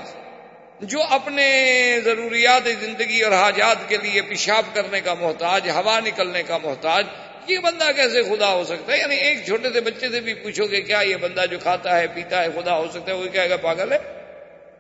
جو 0.82 1.02
اپنے 1.10 2.00
ضروریات 2.04 2.64
زندگی 2.80 3.22
اور 3.22 3.32
حاجات 3.32 3.90
کے 3.90 3.98
لیے 3.98 4.22
پیشاب 4.22 4.64
کرنے 4.74 5.02
کا 5.02 5.14
محتاج، 5.14 5.70
ہوا 5.70 6.00
نکلنے 6.00 6.44
کا 6.44 6.58
محتاج، 6.58 7.06
یہ 7.48 7.58
بندہ 7.58 7.92
کیسے 7.96 8.24
خدا 8.24 8.54
ہو 8.54 8.64
سکتا 8.64 8.94
ہے؟ 8.94 8.98
یعنی 8.98 9.16
ایک 9.16 9.46
چھوٹے 9.46 9.70
سے 9.74 9.82
بچے 9.82 10.10
سے 10.10 10.20
بھی 10.20 10.34
پوچھو 10.34 10.68
کہ 10.68 10.82
کیا 10.82 11.02
یہ 11.02 11.16
بندہ 11.16 11.46
جو 11.52 11.60
کھاتا 11.60 12.00
ہے، 12.00 12.08
پیتا 12.08 12.44
ہے، 12.44 12.48
خدا 12.62 12.78
ہو 12.78 12.88
سکتا 12.94 13.12
ہے 13.12 13.18
وہ 13.18 13.26
کیا 13.26 13.58
پاگل 13.62 13.92
ہے؟ 13.92 14.23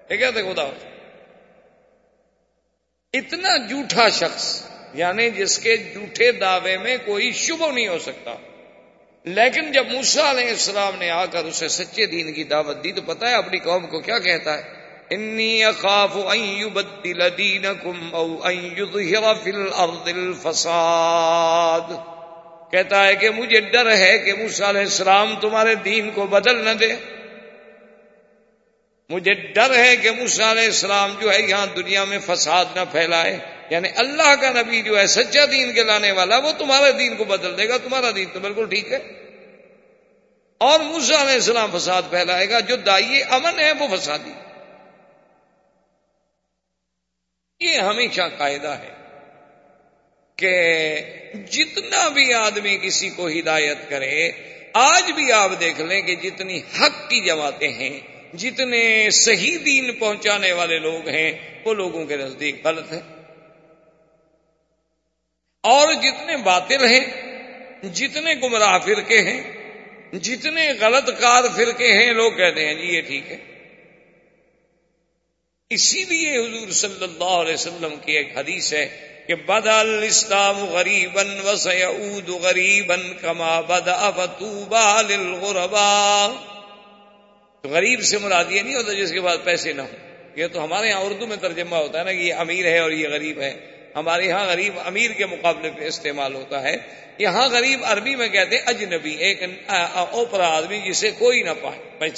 یہ 0.09 0.17
کیسے 0.17 0.53
خدا۔ 0.53 0.63
اتنا 3.13 3.57
جھوٹا 3.57 4.09
شخص 4.09 4.63
یعنی 4.93 5.29
جس 5.29 5.59
کے 5.59 5.77
جھوٹے 5.77 6.31
دعوے 6.31 6.77
میں 6.77 6.97
کوئی 7.05 7.31
شبہ 7.31 7.71
نہیں 7.71 7.87
ہو 7.87 7.99
سکتا۔ 7.99 8.35
لیکن 9.23 9.71
جب 9.71 9.87
موسا 9.91 10.31
علیہ 10.31 10.49
السلام 10.49 10.95
نے 10.99 11.09
آ 11.09 11.25
کر 11.25 11.45
اسے 11.45 11.67
سچے 11.67 12.05
دین 12.05 12.33
کی 12.33 12.43
دعوت 12.43 12.83
دی 12.83 12.91
تو 12.91 13.01
پتا 13.01 13.29
ہے 13.29 13.33
اپنی 13.33 13.59
قوم 13.59 13.87
کو 13.87 13.99
کیا 13.99 14.19
کہتا 14.19 14.57
ہے۔ 14.57 14.63
انی 15.09 15.63
اخاف 15.63 16.11
ان 16.13 16.39
يبدل 16.39 17.37
دینکم 17.37 18.15
او 18.15 18.43
ان 18.43 18.69
يظهر 18.77 19.33
فی 19.43 19.51
الارض 19.51 20.07
الفساد 20.07 21.91
کہتا 22.71 23.07
ہے 23.07 23.15
کہ 23.15 23.29
مجھے 23.29 23.59
ڈر 23.59 23.97
ہے 23.97 24.17
کہ 24.17 24.33
موسیٰ 24.33 24.67
علیہ 24.67 24.81
السلام 24.81 25.35
تمہارے 25.41 25.75
دین 25.75 26.09
کو 26.13 26.27
بدل 26.27 26.65
نہ 26.65 26.69
دے۔ 26.69 26.93
مجھے 29.13 29.33
ڈر 29.33 29.77
ہے 29.77 29.95
کہ 29.95 30.11
موسیٰ 30.11 30.51
علیہ 30.51 30.65
السلام 30.65 31.15
جو 31.21 31.33
ہے 31.33 31.41
یہاں 31.41 31.65
دنیا 31.65 32.03
میں 32.03 32.19
فساد 32.25 32.65
نہ 32.75 32.81
پھیلائے۔ 32.91 33.39
یعنی 33.69 33.89
اللہ 33.95 34.35
کا 34.41 34.49
نبی 34.49 34.81
جو 34.81 34.99
ہے 34.99 35.07
سچا 35.07 35.45
دین 35.51 35.73
کے 35.73 35.83
لانے 35.83 36.11
والا، 36.11 36.37
وہ 36.37 36.51
تمہارے 36.51 36.91
دین 36.91 37.15
کو 37.15 37.23
بدل 37.23 37.57
دے 37.57 37.69
گا، 37.69 37.77
تمہارا 37.77 38.09
دین 38.15 38.25
تو 38.33 38.39
بالکل 38.39 38.69
ٹھیک 38.69 38.91
ہے۔ 38.91 38.97
اور 40.57 40.79
موسیٰ 40.79 41.19
علیہ 41.19 41.33
السلام 41.33 41.77
فساد 41.77 42.01
پھیلائے 42.09 42.49
گا، 42.49 42.59
جو 42.59 42.75
دائیں 42.75 43.21
امن 43.21 43.59
ہے، 43.59 43.71
وہ 43.71 43.97
فسادی۔ 43.97 44.31
یہ 47.59 47.77
ہمیشہ 47.77 48.21
قاعدہ 48.37 48.75
ہے 48.83 48.89
کہ 50.35 50.75
جتنا 51.51 52.09
بھی 52.09 52.33
آدمی 52.33 52.77
کسی 52.77 53.09
کو 53.09 53.27
ہدایت 53.27 53.89
کرے، 53.89 54.31
آج 54.73 55.11
بھی 55.11 55.31
آپ 55.31 55.51
دیکھ 55.59 55.81
لیں 55.81 56.01
کہ 56.01 56.15
جتنی 56.15 56.57
حق 56.57 57.09
کی 57.09 57.25
جماعتیں 57.25 57.73
ہیں 57.73 58.12
جتنے 58.33 59.09
صحیح 59.11 59.57
دین 59.65 59.93
پہنچانے 59.93 60.51
والے 60.51 60.79
لوگ 60.79 61.07
ہیں، 61.07 61.61
وہ 61.65 61.73
لوگوں 61.73 62.05
کے 62.05 62.17
نزدیک 62.17 62.65
غلط 62.65 62.93
ہیں۔ 62.93 63.01
اور 65.63 65.93
جتنے 65.93 66.37
باطل 66.37 66.85
ہیں، 66.85 67.05
جتنے 67.87 68.35
گمراہ 68.35 68.79
فرقے 68.79 69.21
ہیں، 69.21 69.41
جتنے 70.19 70.69
غلط 70.79 71.09
کار 71.19 71.43
فرقے 71.55 71.93
ہیں، 71.93 72.13
لوگ 72.13 72.31
کہتے 72.31 72.67
ہیں 72.67 72.73
جی 72.73 72.87
یہ 72.87 73.01
ٹھیک 73.01 73.31
ہے۔ 73.31 73.37
اسی 75.69 76.03
لیے 76.03 76.37
حضور 76.37 76.71
صلی 76.71 77.03
اللہ 77.03 77.23
علیہ 77.23 77.53
وسلم 77.53 77.95
کی 78.05 78.11
ایک 78.11 78.37
حدیث 78.37 78.73
ہے 78.73 79.07
کہ 79.27 79.35
بدل 79.35 80.03
اسلام 80.03 80.65
غریبن 80.65 81.39
و 81.45 81.55
سعود 81.55 82.29
غریبن 82.29 83.13
کما 83.21 83.61
بدا 83.61 84.11
فتوبا 84.11 85.01
للغربا 85.01 86.27
تو 86.27 86.52
غریب 87.63 88.01
سے 88.01 88.17
مراد 88.17 88.45
یہ 88.49 88.61
نہیں 88.61 88.75
ہوتا 88.75 88.93
جس 88.93 89.11
کے 89.11 89.21
پاس 89.21 89.43
پیسے 89.43 89.73
نہ 89.73 89.81
ہوں۔ 89.81 89.97
یہ 90.35 90.47
تو 90.47 90.63
ہمارے 90.63 90.87
یہاں 90.87 91.01
اردو 91.01 91.27
میں 91.27 91.37
ترجمہ 91.37 91.75
ہوتا 91.75 91.99
ہے 91.99 92.03
نا 92.03 92.11
کہ 92.11 92.17
یہ 92.17 92.33
امیر 92.33 92.65
ہے 92.65 92.79
اور 92.79 92.91
یہ 92.91 93.07
غریب 93.07 93.41
ہے۔ 93.41 93.53
ہمارے 93.95 94.25
یہاں 94.25 94.45
غریب 94.45 94.73
امیر 94.85 95.11
کے 95.11 95.25
مقابلے 95.25 95.69
پہ 95.69 95.85
استعمال 95.85 96.35
ہوتا 96.35 96.63
ہے۔ 96.63 96.75
یہاں 97.17 97.49
غریب 97.49 97.79
عربی 97.83 98.15
میں 98.15 98.27
کہتے 98.27 98.55
ہیں 98.55 98.63
اجنبی، 98.65 99.11
ایک 99.11 99.43
اوپرا 100.11 100.47
آدمی 100.47 100.81
جسے 100.89 101.11
کوئی 101.11 101.41
نہ 101.41 101.49
پائے 101.61 102.09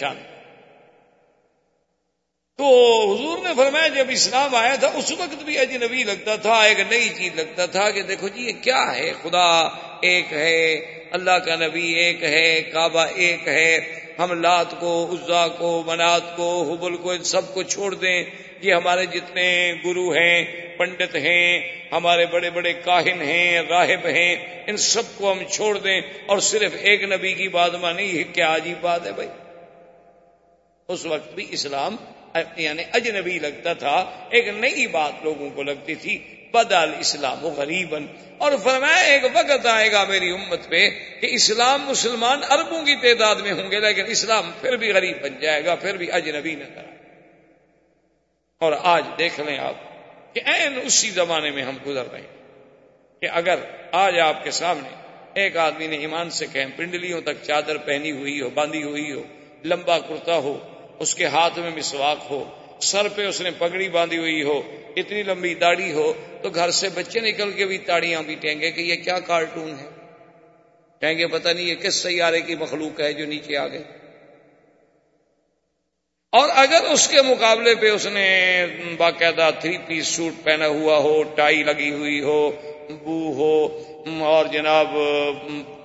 تو 2.58 2.66
حضور 3.14 3.38
نے 3.38 3.50
فرمایا 3.58 3.88
جب 3.88 4.06
اسلام 4.10 4.56
آیا 4.56 4.76
تھا، 4.76 4.88
اس 4.88 5.12
وقت 5.12 5.44
بھی 5.44 5.58
اجنبی 5.58 6.04
لگتا 6.04 6.36
تھا، 6.36 6.62
ایک 6.64 6.80
نئی 6.80 7.10
چیز 7.10 7.36
لگتا 7.36 7.66
تھا 7.66 7.92
کہ 7.92 8.02
دیکھو 8.02 8.28
جی 8.28 8.42
یہ 8.42 8.52
کیا 8.62 8.96
ہے؟ 8.96 9.14
خدا 9.24 9.68
ایک 10.02 10.34
ہے، 10.34 10.76
اللہ 11.12 11.32
کا 11.32 11.56
نبی 11.56 11.94
ایک 11.94 12.24
ہے، 12.24 12.62
کعبہ 12.62 13.06
ایک 13.16 13.48
ہے، 13.48 13.80
ہم 14.20 14.42
لات 14.42 14.80
کو، 14.80 15.10
عزا 15.14 15.48
کو، 15.48 15.84
منات 15.86 16.38
کو، 16.38 16.74
حبل 16.74 16.98
کو، 16.98 17.12
ان 17.12 17.24
سب 17.24 17.54
کو 17.54 17.64
چھوڑ 17.64 17.94
دیں۔ 17.94 18.24
یہ 18.62 18.74
ہمارے 18.74 19.06
جتنے 19.06 19.74
گرو 19.86 20.12
ہیں، 20.12 20.46
پنڈت 20.78 21.16
ہیں، 21.16 21.60
ہمارے 21.92 22.26
بڑے 22.26 22.50
بڑے 22.50 22.74
کاہن 22.74 23.22
ہیں، 23.22 23.62
راہب 23.70 24.06
ہیں، 24.06 24.64
ان 24.68 24.78
سب 24.78 25.04
کو 25.18 25.32
ہم 25.32 25.44
چھوڑ 25.52 25.78
دیں۔ 25.78 26.02
اور 26.26 26.38
صرف 26.38 26.72
ایک 26.82 27.04
نبی 27.04 27.34
کی 27.34 27.48
بات 27.48 27.76
مانی، 27.76 28.04
یہ 28.04 28.24
کیا 28.34 28.56
عجیب 28.56 28.78
بات 28.82 29.06
ہے 29.06 29.12
بھائی؟ 29.12 29.30
اس 30.88 31.06
وقت 31.06 31.34
بھی 31.34 31.48
اسلام 31.50 31.96
یعنی 32.56 32.84
اجنبی 32.94 33.40
لگتا 33.40 33.74
تھا، 33.74 34.26
ایک 34.30 34.48
نئی 34.48 34.88
بات 34.88 35.24
لوگوں 35.24 35.50
کو 35.50 35.64
لگتی 35.64 35.96
تھی، 35.96 36.18
بدل 36.54 36.92
اسلام 37.00 37.46
و 37.46 37.50
غریبن 37.50 38.06
اور 38.38 38.52
فرمایا، 38.64 38.98
ایک 38.98 39.24
وقت 39.34 39.66
آئے 39.66 39.92
گا 39.92 40.04
میری 40.04 40.32
امت 40.32 40.70
پہ 40.70 40.90
کہ 41.22 41.28
اسلام 41.32 41.82
مسلمان 41.82 42.44
اربوں 42.50 42.86
کی 42.86 42.96
تعداد 42.96 43.36
میں 43.36 43.52
ہوں 43.52 43.72
گے، 43.72 43.80
لیکن 43.80 44.06
اسلام 44.08 44.52
پھر 44.62 44.76
بھی 44.76 44.92
غریب 44.92 45.22
بن 45.22 45.40
جائے 45.42 45.66
گا، 45.66 45.76
پھر 45.76 45.98
بھی 45.98 46.12
اجنبی 46.12 46.56
نہ 46.56 46.64
کرا 46.76 46.94
اور 48.62 48.74
آج 48.84 49.04
دیکھ 49.18 49.40
لیں 49.40 49.58
آپ 49.58 49.74
کہ 50.34 50.42
این 50.46 50.80
اسی 50.84 51.10
زمانے 51.10 51.52
میں 51.52 51.64
ہم 51.64 51.78
گزر 51.88 52.12
رہے 52.12 52.20
ہیں 52.20 52.34
کہ 53.22 53.28
اگر 53.32 53.56
آج 53.92 54.20
آپ 54.20 54.44
کے 54.44 54.52
سامنے 54.52 54.90
ایک 55.34 55.58
آدمی 55.58 55.88
نے 55.88 55.98
ایمان 55.98 56.30
سے 56.30 56.46
کہیں، 56.54 56.66
پنڈلیوں 56.76 57.22
تک 57.22 57.44
چادر 57.44 57.78
پہنی 57.78 58.12
ہوئی 58.12 58.42
ہو، 58.42 58.50
باندھی 58.50 58.84
ہوئی 58.84 59.12
ہو، 59.12 59.24
لمبا 59.64 60.00
کرتا 60.00 60.36
ہو 60.36 60.58
اس 61.00 61.16
کے 61.16 61.26
ہاتھ 61.26 61.60
میں 61.60 61.72
مسواک 61.76 62.26
ہو، 62.30 62.44
سر 62.82 63.08
پہ 63.08 63.26
اس 63.26 63.42
نے 63.42 63.50
پگڑی 63.58 63.90
باندھی 63.90 64.18
ہوئی 64.18 64.44
ہو، 64.44 64.62
اتنی 64.96 65.24
لمبی 65.24 65.54
داڑھی 65.56 65.92
ہو 65.92 66.14
تو 66.42 66.50
گھر 66.50 66.72
سے 66.72 66.90
بچے 66.90 67.20
نکل 67.20 67.52
کے 67.52 67.66
بھی 67.66 67.78
تاڑیاں 67.78 68.22
بھی 68.24 68.36
ٹینگے 68.36 68.72
کہ 68.72 68.82
یہ 68.82 68.96
کیا 68.96 69.20
کارٹون 69.20 69.70
ہے۔ 69.80 69.90
ٹینگے 71.02 71.28
پتہ 71.28 71.50
نہیں 71.50 71.66
یہ 71.66 71.76
کس 71.76 71.96
سیارے 71.96 72.42
کی 72.42 72.56
مخلوق 72.56 73.00
ہے 73.00 73.14
جو 73.14 73.26
نیچے 73.26 73.58
آ 73.58 73.68
گئے 73.68 73.84
اور 76.34 76.50
اگر 76.56 76.84
اس 76.84 77.08
کے 77.08 77.22
مقابلے 77.22 77.76
پہ 77.76 77.90
اس 77.90 78.06
نے 78.06 78.28
باقاعدہ 78.98 79.50
تھری 79.60 79.78
پیس 79.78 80.08
سوٹ 80.08 80.44
پہنا 80.44 80.68
ہوا 80.68 80.98
ہو، 80.98 81.24
ٹائی 81.24 81.64
لگی 81.64 81.92
ہوئی 81.92 82.20
ہو، 82.22 82.42
بو 83.04 83.20
ہو، 83.34 83.56
اور 84.26 84.46
جناب 84.46 84.88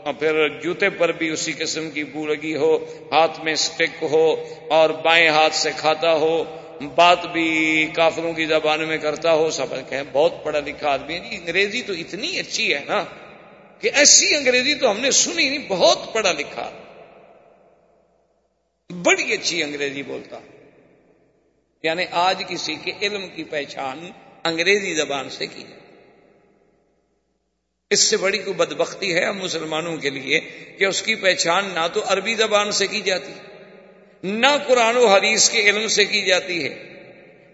پھر 0.05 0.49
جوتے 0.49 0.91
پر 0.91 1.13
بھی 1.13 1.29
اسی 1.29 1.53
قسم 1.53 1.91
کی 1.91 2.05
بو 2.05 2.27
لگی 2.27 2.57
ہو، 2.57 2.77
ہاتھ 3.13 3.41
میں 3.41 3.55
سٹک 3.55 4.03
ہو 4.03 4.49
اور 4.71 4.91
بائیں 4.91 5.29
ہاتھ 5.29 5.55
سے 5.55 5.71
کھاتا 5.77 6.15
ہو۔ 6.15 6.45
بات 6.95 7.27
بھی 7.27 7.89
کافروں 7.95 8.33
کی 8.33 8.47
زبان 8.47 8.89
میں 8.89 8.99
کرتا 8.99 9.33
ہو، 9.33 9.51
سب 9.51 9.67
کہ 9.89 9.97
بہت 10.13 10.45
پڑھا 10.45 10.61
لکھا 10.61 10.89
آدمی 10.89 11.15
ہے۔ 11.15 11.37
انگریزی 11.37 11.83
تو 11.83 11.93
اتنی 11.93 12.39
اچھی 12.39 12.75
ہے 12.75 12.81
نا 12.89 13.05
کہ 13.81 13.91
ایسی 13.95 14.37
انگریزی 14.37 14.75
تو 14.75 14.91
ہم 14.91 15.01
نے 15.01 15.11
سنی 15.11 15.49
نہیں، 15.49 15.69
بہت 15.69 15.99
پڑھا 16.13 16.33
لکھا۔ 16.33 16.71
بڑی 19.03 19.33
اچھی 19.33 19.63
انگریزی 19.63 20.03
بولتا۔ 20.03 20.39
یعنی 21.83 22.05
آج 22.11 22.43
کسی 22.49 22.75
کے 22.75 22.93
علم 23.03 23.29
کی 23.29 23.45
پہچان 23.45 24.11
انگریزی 24.45 24.95
زبان 24.95 25.31
سے 25.31 25.47
کی 25.47 25.63
جائے 25.63 25.81
اس 27.91 28.01
سے 28.01 28.17
بڑی 28.17 28.39
کوئی 28.39 28.55
بدبختی 28.55 29.15
ہے 29.15 29.25
ہم 29.25 29.39
مسلمانوں 29.39 29.97
کے 29.97 30.11
لیے 30.11 30.39
کہ 30.79 30.85
اس 30.85 31.03
کی 31.03 31.15
پہچان 31.15 31.71
نہ 31.75 31.87
تو 31.93 32.03
عربی 32.07 32.35
زبان 32.35 32.71
سے 32.73 32.87
کی 32.87 33.01
جاتی 33.01 33.33
نہ 34.25 34.47
قرآن 34.67 34.97
و 34.97 35.07
حدیث 35.07 35.49
کے 35.51 35.63
علم 35.63 35.89
سے 35.89 36.05
کی 36.05 36.21
جاتی 36.23 36.63
ہے، 36.65 36.75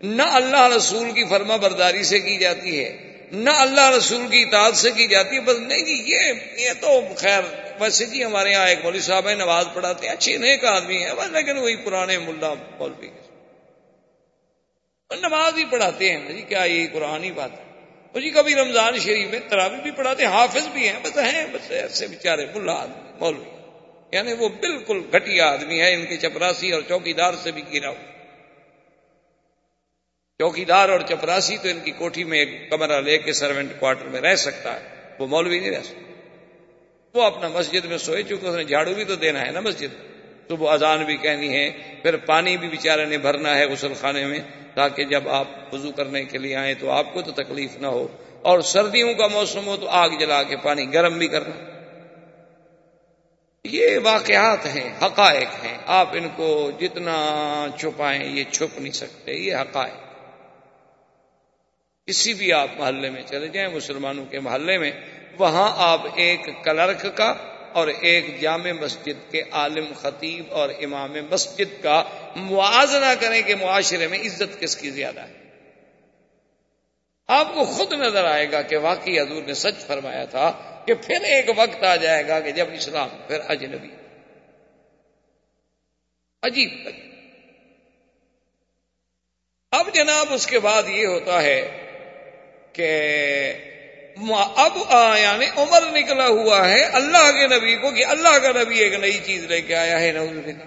نہ 0.02 0.22
اللہ 0.32 0.66
رسول 0.76 1.10
کی 1.10 1.24
فرما 1.24 1.56
برداری 1.56 2.02
سے 2.02 2.18
کی 2.20 2.36
جاتی 2.38 2.84
ہے، 2.84 2.90
نہ 3.32 3.50
اللہ 3.50 3.88
رسول 3.90 4.26
کی 4.26 4.42
اطاعت 4.42 4.76
سے 4.76 4.90
کی 4.90 5.06
جاتی 5.06 5.36
ہے، 5.36 5.40
بس 5.40 5.58
نہیں 5.58 5.84
جی 5.84 5.96
یہ 6.12 6.32
یہ 6.58 6.72
تو 6.80 7.00
خیر، 7.16 7.42
ویسے 7.80 8.06
جی 8.06 8.24
ہمارے 8.24 8.50
یہاں 8.50 8.68
ایک 8.68 8.84
مولوی 8.84 9.00
صاحب 9.00 9.28
ہے 9.28 9.34
نماز 9.34 9.66
پڑھاتے 9.74 10.06
ہیں، 10.06 10.12
اچھے 10.12 10.36
نیک 10.36 10.64
آدمی 10.64 11.04
ہیں، 11.04 11.14
بس 11.14 11.30
لیکن 11.32 11.58
وہی 11.58 11.76
پرانے 11.76 12.18
ملا 12.18 12.52
مولوی 12.54 13.10
نماز 15.10 15.58
ہی 15.58 15.64
پڑھاتے 15.70 16.12
ہیں 16.12 16.32
جی 16.32 16.42
کیا 16.42 16.64
یہ 16.64 16.86
قرآن 16.92 17.24
ہی 17.24 17.30
بات 17.32 17.52
ہے؟ 17.52 17.65
جی 18.14 18.30
کبھی 18.30 18.54
رمضان 18.54 18.98
شریف 18.98 19.28
میں 19.30 19.40
تراوی 19.48 19.76
بھی 19.82 19.90
پڑھاتے، 19.90 20.24
حافظ 20.24 20.68
بھی 20.68 20.88
ہیں، 20.88 21.00
بس 21.02 21.18
ہیں، 21.18 21.46
بس 21.52 21.70
ایسے 21.70 22.06
بےچارے 22.06 22.46
ملا 22.54 22.72
آدمی، 22.72 23.12
مولوی۔ 23.20 23.44
یعنی 24.12 24.32
وہ 24.32 24.48
بالکل 24.48 25.02
گھٹیا 25.12 25.46
آدمی 25.46 25.80
ہے 25.80 25.94
ان 25.94 26.06
کے 26.06 26.16
چپراسی 26.16 26.72
اور 26.72 26.82
چوکیدار 26.88 27.34
سے 27.42 27.52
بھی 27.52 27.62
گرا 27.74 27.88
ہو 27.88 27.94
چوکیدار 30.38 30.88
اور 30.88 31.00
چپراسی 31.00 31.56
تو 31.56 31.68
ان 31.68 31.80
کی 31.80 31.90
کوٹھی 31.90 32.24
میں 32.24 32.38
ایک 32.38 32.70
کمرہ 32.70 33.00
لے 33.00 33.18
کے 33.18 33.32
سروینٹ 33.32 33.70
کوارٹر 33.78 34.04
میں 34.04 34.20
رہ 34.20 34.34
سکتا 34.34 34.80
ہے، 34.80 34.88
وہ 35.18 35.26
مولوی 35.26 35.60
نہیں 35.60 35.70
رہ 35.70 35.82
سکتا۔ 35.82 36.12
وہ 37.14 37.22
اپنا 37.22 37.48
مسجد 37.48 37.84
میں 37.84 37.98
سوئے، 37.98 38.22
چونکہ 38.22 38.46
اس 38.46 38.56
نے 38.56 38.64
جھاڑو 38.64 38.94
بھی 38.94 39.04
تو 39.04 39.14
دینا 39.14 39.40
ہے 39.40 39.50
نا 39.50 39.60
مسجد 39.60 39.92
میں۔ 39.92 40.15
تو 40.48 40.56
وہ 40.56 40.70
اذان 40.70 41.04
بھی 41.04 41.16
کہنی 41.16 41.56
ہے، 41.56 41.70
پھر 42.02 42.16
پانی 42.16 42.56
بھی 42.56 42.68
بیچارے 42.68 43.04
نے 43.04 43.18
بھرنا 43.18 43.58
ہے 43.58 43.66
غسل 43.66 43.94
خانے 43.94 44.26
میں، 44.26 44.38
تاکہ 44.74 45.04
جب 45.04 45.28
آپ 45.28 45.74
وضو 45.74 45.92
کرنے 45.92 46.24
کے 46.24 46.38
لیے 46.38 46.56
آئیں 46.56 46.74
تو 46.80 46.90
آپ 46.90 47.14
کو 47.14 47.22
تو 47.22 47.32
تکلیف 47.32 47.76
نہ 47.76 47.86
ہو۔ 47.86 48.08
اور 48.42 48.60
سردیوں 48.60 49.14
کا 49.14 49.26
موسم 49.26 49.66
ہو 49.66 49.76
تو 49.76 49.88
آگ 49.88 50.08
جلا 50.08 50.42
کے 50.42 50.56
پانی 50.56 50.94
گرم 50.94 51.18
بھی 51.18 51.28
کرنا۔ 51.28 51.76
یہ 53.64 53.98
واقعات 54.02 54.66
ہیں، 54.66 54.94
حقائق 55.02 55.64
ہیں۔ 55.64 55.78
آپ 55.86 56.08
ان 56.12 56.28
کو 56.36 56.70
جتنا 56.80 57.16
چھپائیں 57.78 58.24
یہ 58.24 58.44
چھپ 58.50 58.78
نہیں 58.78 58.92
سکتے، 58.92 59.32
یہ 59.32 59.56
حقائق۔ 59.56 59.94
کسی 62.06 62.34
بھی 62.34 62.52
آپ 62.52 62.68
محلے 62.78 63.10
میں 63.10 63.22
چلے 63.22 63.48
جائیں، 63.48 63.68
مسلمانوں 63.68 64.24
کے 64.24 64.40
محلے 64.40 64.78
میں، 64.78 64.90
وہاں 65.38 65.72
آپ 65.76 66.02
ایک 66.14 66.40
کلرک 66.64 67.06
کا 67.14 67.34
اور 67.72 67.88
ایک 67.88 68.40
جامع 68.40 68.72
مسجد 68.72 69.30
کے 69.30 69.42
عالم 69.52 69.92
خطیب 69.96 70.44
اور 70.50 70.68
امام 70.82 71.12
مسجد 71.30 71.82
کا 71.82 72.04
موازنہ 72.36 73.12
کریں 73.20 73.42
کہ 73.42 73.54
معاشرے 73.54 74.06
میں 74.06 74.18
عزت 74.18 74.60
کس 74.60 74.76
کی 74.76 74.90
زیادہ 74.90 75.20
ہے؟ 75.20 75.46
آپ 77.26 77.54
کو 77.54 77.64
خود 77.64 77.92
نظر 77.92 78.24
آئے 78.24 78.52
گا 78.52 78.62
کہ 78.62 78.76
واقعی 78.76 79.20
حضور 79.20 79.42
نے 79.42 79.54
سچ 79.54 79.86
فرمایا 79.86 80.24
تھا 80.24 80.52
کہ 80.86 80.94
پھر 80.94 81.20
ایک 81.20 81.50
وقت 81.56 81.84
آ 81.84 81.96
جائے 81.96 82.28
گا 82.28 82.40
کہ 82.40 82.50
جب 82.50 82.66
اسلام، 82.72 83.08
پھر 83.26 83.40
اجنبی۔ 83.48 83.88
عجیب 86.42 86.88
اب 89.70 89.94
جناب 89.94 90.26
اس 90.30 90.46
کے 90.46 90.58
بعد 90.58 90.82
یہ 90.86 91.06
ہوتا 91.06 91.42
ہے 91.42 91.86
کہ 92.72 92.88
اب 94.56 94.78
یعنی 95.18 95.46
عمر 95.56 95.82
نکلا 95.92 96.26
ہوا 96.26 96.68
ہے 96.68 96.82
اللہ 96.82 97.30
کے 97.30 97.46
نبی 97.46 97.76
کو 97.76 97.90
کہ 97.90 98.04
اللہ 98.04 98.38
کا 98.38 98.62
نبی 98.62 98.78
ایک 98.78 98.94
نئی 98.94 99.18
چیز 99.24 99.44
لے 99.44 99.60
کے 99.60 99.74
آیا 99.74 100.00
ہے 100.00 100.12
نوز 100.12 100.28
بلّہ 100.28 100.64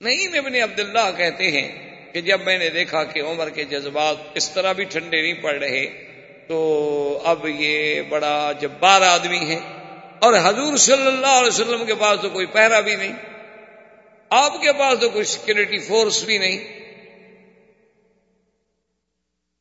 نہیں، 0.00 0.38
ابن 0.38 0.54
عبداللہ 0.54 1.10
کہتے 1.16 1.50
ہیں 1.50 1.90
کہ 2.12 2.20
جب 2.20 2.40
میں 2.40 2.58
نے 2.58 2.70
دیکھا 2.70 3.04
کہ 3.04 3.20
عمر 3.20 3.50
کے 3.50 3.64
جذبات 3.64 4.16
اس 4.34 4.50
طرح 4.50 4.72
بھی 4.72 4.84
ٹھنڈے 4.84 5.22
نہیں 5.22 5.42
پڑ 5.42 5.54
رہے، 5.54 5.86
تو 6.48 7.20
اب 7.24 7.46
یہ 7.48 8.02
بڑا 8.02 8.52
جبار 8.60 9.00
آدمی 9.02 9.54
ہے۔ 9.54 9.58
اور 10.18 10.34
حضور 10.44 10.76
صلی 10.76 11.06
اللہ 11.06 11.26
علیہ 11.26 11.48
وسلم 11.48 11.84
کے 11.84 11.94
پاس 11.94 12.20
تو 12.22 12.30
کوئی 12.30 12.46
پہرا 12.46 12.80
بھی 12.80 12.96
نہیں، 12.96 13.12
آپ 14.30 14.60
کے 14.60 14.72
پاس 14.72 15.00
تو 15.00 15.10
کوئی 15.10 15.24
سیکورٹی 15.24 15.78
فورس 15.78 16.22
بھی 16.22 16.38
نہیں۔ 16.38 16.79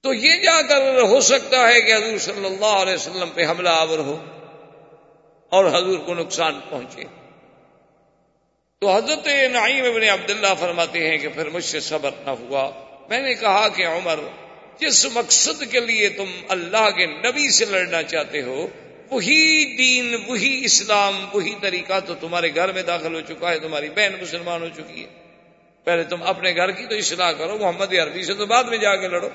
تو 0.03 0.13
یہ 0.13 0.43
جا 0.43 0.61
کر 0.61 1.01
ہو 1.01 1.19
سکتا 1.19 1.67
ہے 1.67 1.81
کہ 1.81 1.95
حضور 1.95 2.17
صلی 2.17 2.45
اللہ 2.45 2.65
علیہ 2.65 2.93
وسلم 2.93 3.29
پہ 3.35 3.45
حملہ 3.45 3.69
آور 3.69 3.99
ہو 3.99 4.25
اور 5.49 5.65
حضور 5.65 5.99
کو 5.99 6.13
نقصان 6.13 6.59
پہنچے۔ 6.69 7.03
تو 8.81 8.95
حضرت 8.95 9.27
نعیم 9.51 9.85
ابن 9.85 10.03
عبداللہ 10.03 10.47
فرماتے 10.59 11.09
ہیں 11.09 11.17
کہ 11.17 11.27
پھر 11.27 11.49
مجھ 11.49 11.63
سے 11.63 11.79
صبر 11.79 12.11
نہ 12.25 12.29
ہوا۔ 12.29 12.69
میں 13.09 13.21
نے 13.21 13.33
کہا 13.33 13.67
کہ 13.67 13.87
عمر، 13.87 14.19
جس 14.79 15.05
مقصد 15.13 15.63
کے 15.71 15.79
لیے 15.79 16.09
تم 16.09 16.25
اللہ 16.49 16.89
کے 16.89 17.05
نبی 17.05 17.49
سے 17.49 17.65
لڑنا 17.65 18.03
چاہتے 18.03 18.41
ہو، 18.41 18.67
وہی 19.09 19.77
دین، 19.77 20.15
وہی 20.27 20.61
اسلام، 20.63 21.25
وہی 21.33 21.55
طریقہ 21.61 21.99
تو 22.05 22.15
تمہارے 22.15 22.55
گھر 22.55 22.71
میں 22.71 22.83
داخل 22.83 23.15
ہو 23.15 23.21
چکا 23.21 23.51
ہے، 23.51 23.59
تمہاری 23.59 23.89
بہن 23.89 24.13
مسلمان 24.21 24.61
ہو 24.61 24.67
چکی 24.77 25.03
ہے۔ 25.03 25.09
پہلے 25.83 26.03
تم 26.03 26.23
اپنے 26.23 26.55
گھر 26.55 26.71
کی 26.71 26.85
تو 26.85 26.95
اصلاح 26.95 27.31
کرو، 27.31 27.57
محمد 27.57 27.93
عربی 27.93 28.23
سے 28.23 28.33
تو 28.33 28.45
بعد 28.45 28.63
میں 28.63 28.77
جا 28.77 28.95
کے 28.95 29.07
لڑو۔ 29.07 29.29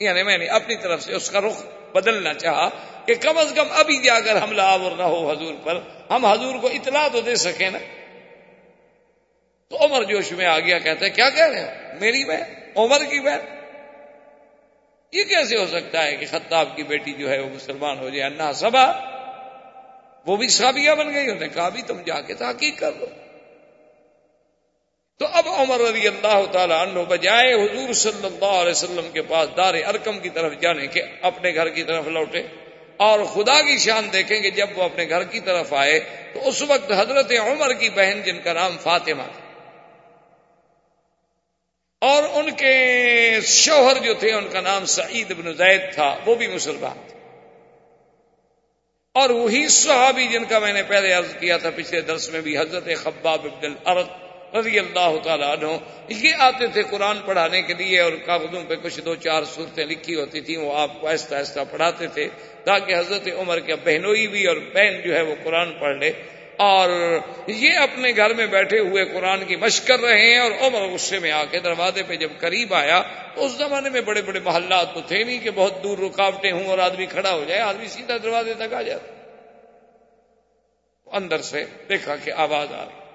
یعنی 0.00 0.22
میں 0.22 0.38
نے 0.38 0.46
اپنی 0.46 0.76
طرف 0.76 1.02
سے 1.02 1.14
اس 1.14 1.30
کا 1.30 1.40
رخ 1.40 1.64
بدلنا 1.92 2.34
چاہا 2.34 2.68
کہ 3.06 3.14
کم 3.14 3.38
از 3.38 3.52
کم 3.56 3.66
ابھی 3.70 3.98
جا 3.98 4.20
کر 4.20 4.42
حملہ 4.42 4.62
آور 4.62 4.90
نہ 4.90 5.02
ہو 5.02 5.30
حضور 5.30 5.54
پر، 5.64 5.80
ہم 6.10 6.26
حضور 6.26 6.54
کو 6.58 6.66
اطلاع 6.66 7.08
تو 7.08 7.20
دے 7.20 7.34
سکیں 7.34 7.70
نا۔ 7.70 7.78
تو 9.68 9.84
عمر 9.84 10.04
جوش 10.04 10.32
میں 10.32 10.46
آ 10.46 10.58
گیا، 10.58 10.78
کہتا 10.78 11.04
ہے، 11.04 11.10
کیا 11.10 11.30
کہہ 11.30 11.46
رہے 11.46 11.60
ہیں 11.60 12.00
میری 12.00 12.24
بہن، 12.24 12.70
عمر 12.76 12.98
کی 12.98 13.20
بہن۔ 13.20 13.56
یہ 15.12 15.24
کیسے 15.24 15.58
ہو 15.58 15.66
سکتا 15.66 16.04
ہے 16.04 16.16
کہ 16.16 16.26
خطاب 16.30 16.76
کی 16.76 16.82
بیٹی 16.82 17.12
جو 17.12 17.30
ہے 17.30 17.38
وہ 17.38 17.50
مسلمان 17.50 17.98
ہو 17.98 18.08
جائے؟ 18.08 18.30
انا 18.30 18.52
سبا، 18.52 18.86
وہ 20.26 20.36
بھی 20.36 20.48
سابیہ 20.48 20.92
بن 20.92 21.14
گئی، 21.14 21.24
انہوں 21.24 21.40
نے 21.40 21.48
کہا 21.48 21.68
بھی 21.68 21.82
تم 21.82 22.02
جا 22.06 22.20
کے 22.20 22.34
تحقیق 22.34 22.78
کر 22.78 22.90
لو۔ 22.92 23.06
تو 25.18 25.26
اب 25.32 25.48
عمر 25.48 25.80
رضی 25.80 26.08
اللہ 26.08 26.52
تعالیٰ 26.52 26.82
عنہ 26.82 27.00
بجائے 27.00 27.52
حضور 27.52 27.92
صلی 27.92 28.26
اللہ 28.26 28.44
علیہ 28.44 28.70
وسلم 28.70 29.08
کے 29.12 29.22
پاس 29.22 29.48
دار 29.56 29.74
ارکم 29.74 30.18
کی 30.18 30.28
طرف 30.28 30.52
جانے 30.60 30.86
کے 30.86 31.02
اپنے 31.22 31.54
گھر 31.54 31.68
کی 31.68 31.82
طرف 31.82 32.06
لوٹے 32.06 32.42
اور 32.96 33.24
خدا 33.24 33.62
کی 33.62 33.78
شان 33.78 34.12
دیکھیں 34.12 34.40
کہ 34.40 34.50
جب 34.50 34.66
وہ 34.76 34.82
اپنے 34.82 35.08
گھر 35.08 35.24
کی 35.24 35.40
طرف 35.40 35.74
آئے 35.74 36.00
تو 36.32 36.48
اس 36.48 36.62
وقت 36.62 36.92
حضرت 36.92 37.32
عمر 37.32 37.72
کی 37.72 37.90
بہن 37.90 38.22
جن 38.22 38.40
کا 38.42 38.52
نام 38.52 38.76
فاطمہ 38.82 39.22
تھا۔ 39.22 39.46
اور 42.00 42.22
ان 42.32 42.50
کے 42.50 42.74
شوہر 43.44 43.98
جو 43.98 44.14
تھے، 44.14 44.32
ان 44.32 44.48
کا 44.52 44.60
نام 44.60 44.84
سعید 44.84 45.32
بن 45.36 45.54
زید 45.54 45.94
تھا، 45.94 46.16
وہ 46.26 46.34
بھی 46.34 46.46
مسلمان 46.46 47.00
تھے۔ 47.08 47.18
اور 49.14 49.30
وہی 49.30 49.68
صحابی 49.68 50.26
جن 50.26 50.44
کا 50.44 50.58
میں 50.58 50.72
نے 50.72 50.82
پہلے 50.82 51.12
عرض 51.12 51.36
کیا 51.40 51.56
تھا 51.56 51.70
پچھلے 51.76 52.00
درس 52.00 52.28
میں 52.30 52.40
بھی، 52.40 52.58
حضرت 52.58 52.88
خباب 53.02 53.40
ابن 53.44 53.64
الارض 53.64 54.25
رضی 54.54 54.78
اللہ 54.78 55.16
تعالیٰ 55.22 55.52
عنہ، 55.52 55.66
یہ 56.08 56.32
آتے 56.38 56.66
تھے 56.66 56.82
قرآن 56.90 57.18
پڑھانے 57.24 57.62
کے 57.62 57.74
لیے 57.74 58.00
اور 58.00 58.12
کاغذوں 58.12 58.62
پہ 58.68 58.74
کچھ 58.82 59.00
دو 59.00 59.14
چار 59.14 59.42
صورتیں 59.44 59.86
لکھی 59.86 60.14
ہوتی 60.14 60.40
تھیں، 60.40 60.58
وہ 60.58 60.78
آپ 60.78 61.00
کو 61.00 61.08
ایسا 61.08 61.36
ایسا 61.36 61.64
پڑھاتے 61.64 62.06
تھے 62.06 62.28
تاکہ 62.64 62.94
حضرت 62.94 63.28
عمر 63.38 63.60
کے 63.60 63.74
بہنوئی 63.74 64.26
بھی 64.26 64.46
اور 64.46 64.56
بہن 64.56 65.00
جو 65.04 65.14
ہے 65.14 65.22
وہ 65.22 65.34
قرآن 65.44 65.72
پڑھ 65.78 65.96
لے۔ 65.96 66.12
اور 66.56 67.18
یہ 67.46 67.78
اپنے 67.78 68.12
گھر 68.16 68.34
میں 68.34 68.46
بیٹھے 68.46 68.78
ہوئے 68.78 69.04
قرآن 69.04 69.44
کی 69.44 69.56
مشق 69.56 69.86
کر 69.86 70.00
رہے 70.00 70.30
ہیں 70.30 70.38
اور 70.38 70.50
عمر 70.60 70.80
غصے 70.80 71.18
میں 71.18 71.32
آ 71.32 71.44
کے 71.44 71.58
دروازے 71.58 72.02
پہ 72.02 72.16
جب 72.16 72.28
قریب 72.38 72.74
آیا 72.74 73.02
تو 73.34 73.44
اس 73.44 73.52
زمانے 73.52 73.90
میں 73.90 74.00
بڑے 74.00 74.22
بڑے 74.22 74.40
محلات 74.40 74.94
تو 74.94 75.00
تھے 75.00 75.24
نہیں 75.24 75.38
کہ 75.38 75.50
بہت 75.54 75.82
دور 75.82 75.98
رکاوٹیں 75.98 76.52
ہوں 76.52 76.66
اور 76.66 76.78
آدمی 76.78 77.06
کھڑا 77.06 77.32
ہو 77.32 77.44
جائے، 77.48 77.60
آدمی 77.60 77.88
سیدھا 77.88 78.16
دروازے 78.22 78.54
تک 78.54 78.74
آ 78.74 78.82
جاتا۔ 78.82 79.12
اندر 81.16 81.38
سے 81.38 81.64
دیکھا 81.88 82.16
کہ 82.16 82.32
آواز 82.32 82.72
آ 82.72 82.84
رہی۔ 82.84 83.05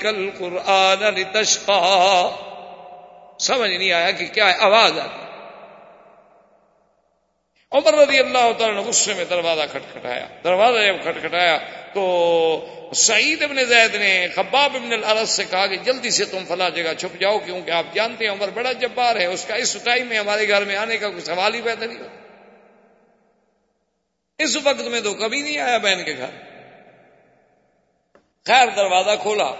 کل 0.00 0.30
قرآن 0.38 1.24
سمجھ 3.40 3.70
نہیں 3.70 3.92
آیا 3.92 4.10
کہ 4.10 4.26
کیا 4.26 4.48
ہے؟ 4.48 4.54
آواز 4.58 4.98
آ 4.98 5.04
رہی 5.04 5.24
عمر 7.72 7.94
رضی 7.94 8.18
اللہ 8.18 8.52
تعالیٰ 8.58 8.76
نے 8.76 8.82
غصے 8.82 9.14
میں 9.14 9.24
دروازہ 9.24 9.60
کھٹکھٹایا۔ 9.72 10.26
دروازہ 10.44 10.78
جب 10.86 11.02
کھٹکھٹایا 11.02 11.58
تو 11.94 12.66
سعید 12.94 13.42
ابن 13.42 13.64
زید 13.64 13.94
نے 13.94 14.28
خباب 14.34 14.76
ابن 14.76 14.92
العرض 14.92 15.30
سے 15.30 15.44
کہا 15.44 15.66
کہ 15.66 15.76
جلدی 15.76 16.10
سے 16.10 16.24
تم 16.24 16.44
فلاں 16.48 16.70
جگہ 16.70 16.94
چھپ 16.98 17.20
جاؤ، 17.20 17.38
کیونکہ 17.38 17.70
آپ 17.70 17.84
جانتے 17.94 18.24
ہیں 18.24 18.32
عمر 18.32 18.48
بڑا 18.48 18.72
جبار 18.72 19.16
ہے، 19.16 19.26
اس 19.26 19.44
کا 19.44 19.54
اس 19.54 19.76
ٹائم 19.84 20.06
میں 20.06 20.18
ہمارے 20.18 20.48
گھر 20.48 20.64
میں 20.64 20.76
آنے 20.76 20.96
کا 20.96 21.08
کوئی 21.08 21.20
سوال 21.20 21.54
ہی 21.54 21.60
پیدا 21.60 21.86
نہیں 21.86 21.98
ہوتا 21.98 22.16
اس 24.38 24.56
وقت 24.56 24.80
میں 24.80 25.00
تو 25.00 25.14
کبھی 25.14 25.42
نہیں 25.42 25.58
آیا 25.58 25.78
بہن 25.78 26.04
کے 26.04 26.14
گھر۔ 26.16 26.45
خیر 28.46 28.68
دروازہ 28.76 29.10
کھولا 29.22 29.54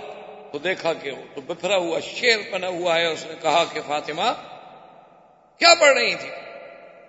تو 0.53 0.59
دیکھا 0.59 0.93
کہ 0.93 1.11
تو 1.35 1.41
بفرا 1.41 1.77
ہوا 1.77 2.01
شیر 2.01 2.39
بنا 2.51 2.69
ہوا 2.69 2.97
ہے، 2.97 3.07
اس 3.07 3.27
نے 3.27 3.35
کہا 3.43 3.65
کہ 3.73 3.81
فاطمہ، 3.87 4.33
کیا 5.59 5.75
پڑھ 5.81 5.99
رہی 5.99 6.15
تھی؟ 6.15 6.29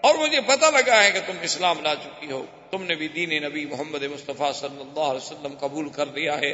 اور 0.01 0.15
مجھے 0.15 0.41
پتا 0.41 0.69
لگا 0.69 1.03
ہے 1.03 1.11
کہ 1.11 1.19
تم 1.25 1.33
اسلام 1.41 1.81
لا 1.81 1.95
چکی 1.95 2.31
ہو۔ 2.31 2.45
تم 2.71 2.83
نے 2.83 2.95
بھی 2.95 3.07
دین 3.07 3.43
نبی 3.43 3.65
محمد 3.65 4.03
مصطفیٰ 4.03 4.53
صلی 4.53 4.81
اللہ 4.81 4.99
علیہ 4.99 5.21
وسلم 5.21 5.53
قبول 5.59 5.89
کر 5.89 6.05
لیا 6.05 6.37
ہے۔ 6.41 6.53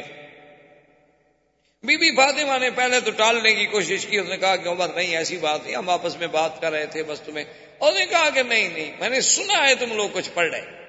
بی 1.82 1.96
بی 1.96 2.16
فاطمہ 2.16 2.58
نے 2.58 2.70
پہلے 2.70 3.00
تو 3.00 3.10
ٹالنے 3.10 3.54
کی 3.54 3.66
کوشش 3.66 4.06
کی، 4.06 4.18
اس 4.18 4.28
نے 4.28 4.36
کہا 4.36 4.56
کہ 4.56 4.68
عمر، 4.68 4.88
نہیں، 4.88 5.16
ایسی 5.16 5.36
بات 5.36 5.60
نہیں، 5.64 5.76
ہم 5.76 5.90
آپس 5.90 6.16
میں 6.16 6.26
بات 6.26 6.60
کر 6.60 6.72
رہے 6.72 6.86
تھے 6.86 7.02
بس 7.02 7.20
تمہیں۔ 7.20 7.44
اور 7.78 7.92
نے 7.92 8.06
کہا 8.06 8.30
کہ 8.30 8.42
نہیں 8.42 8.68
نہیں، 8.68 8.92
میں 9.00 9.08
نے 9.08 9.20
سنا 9.20 9.68
ہے 9.68 9.74
تم 9.74 9.92
لوگ 9.92 10.08
کچھ 10.12 10.30
پڑھ 10.34 10.50
رہے 10.50 10.83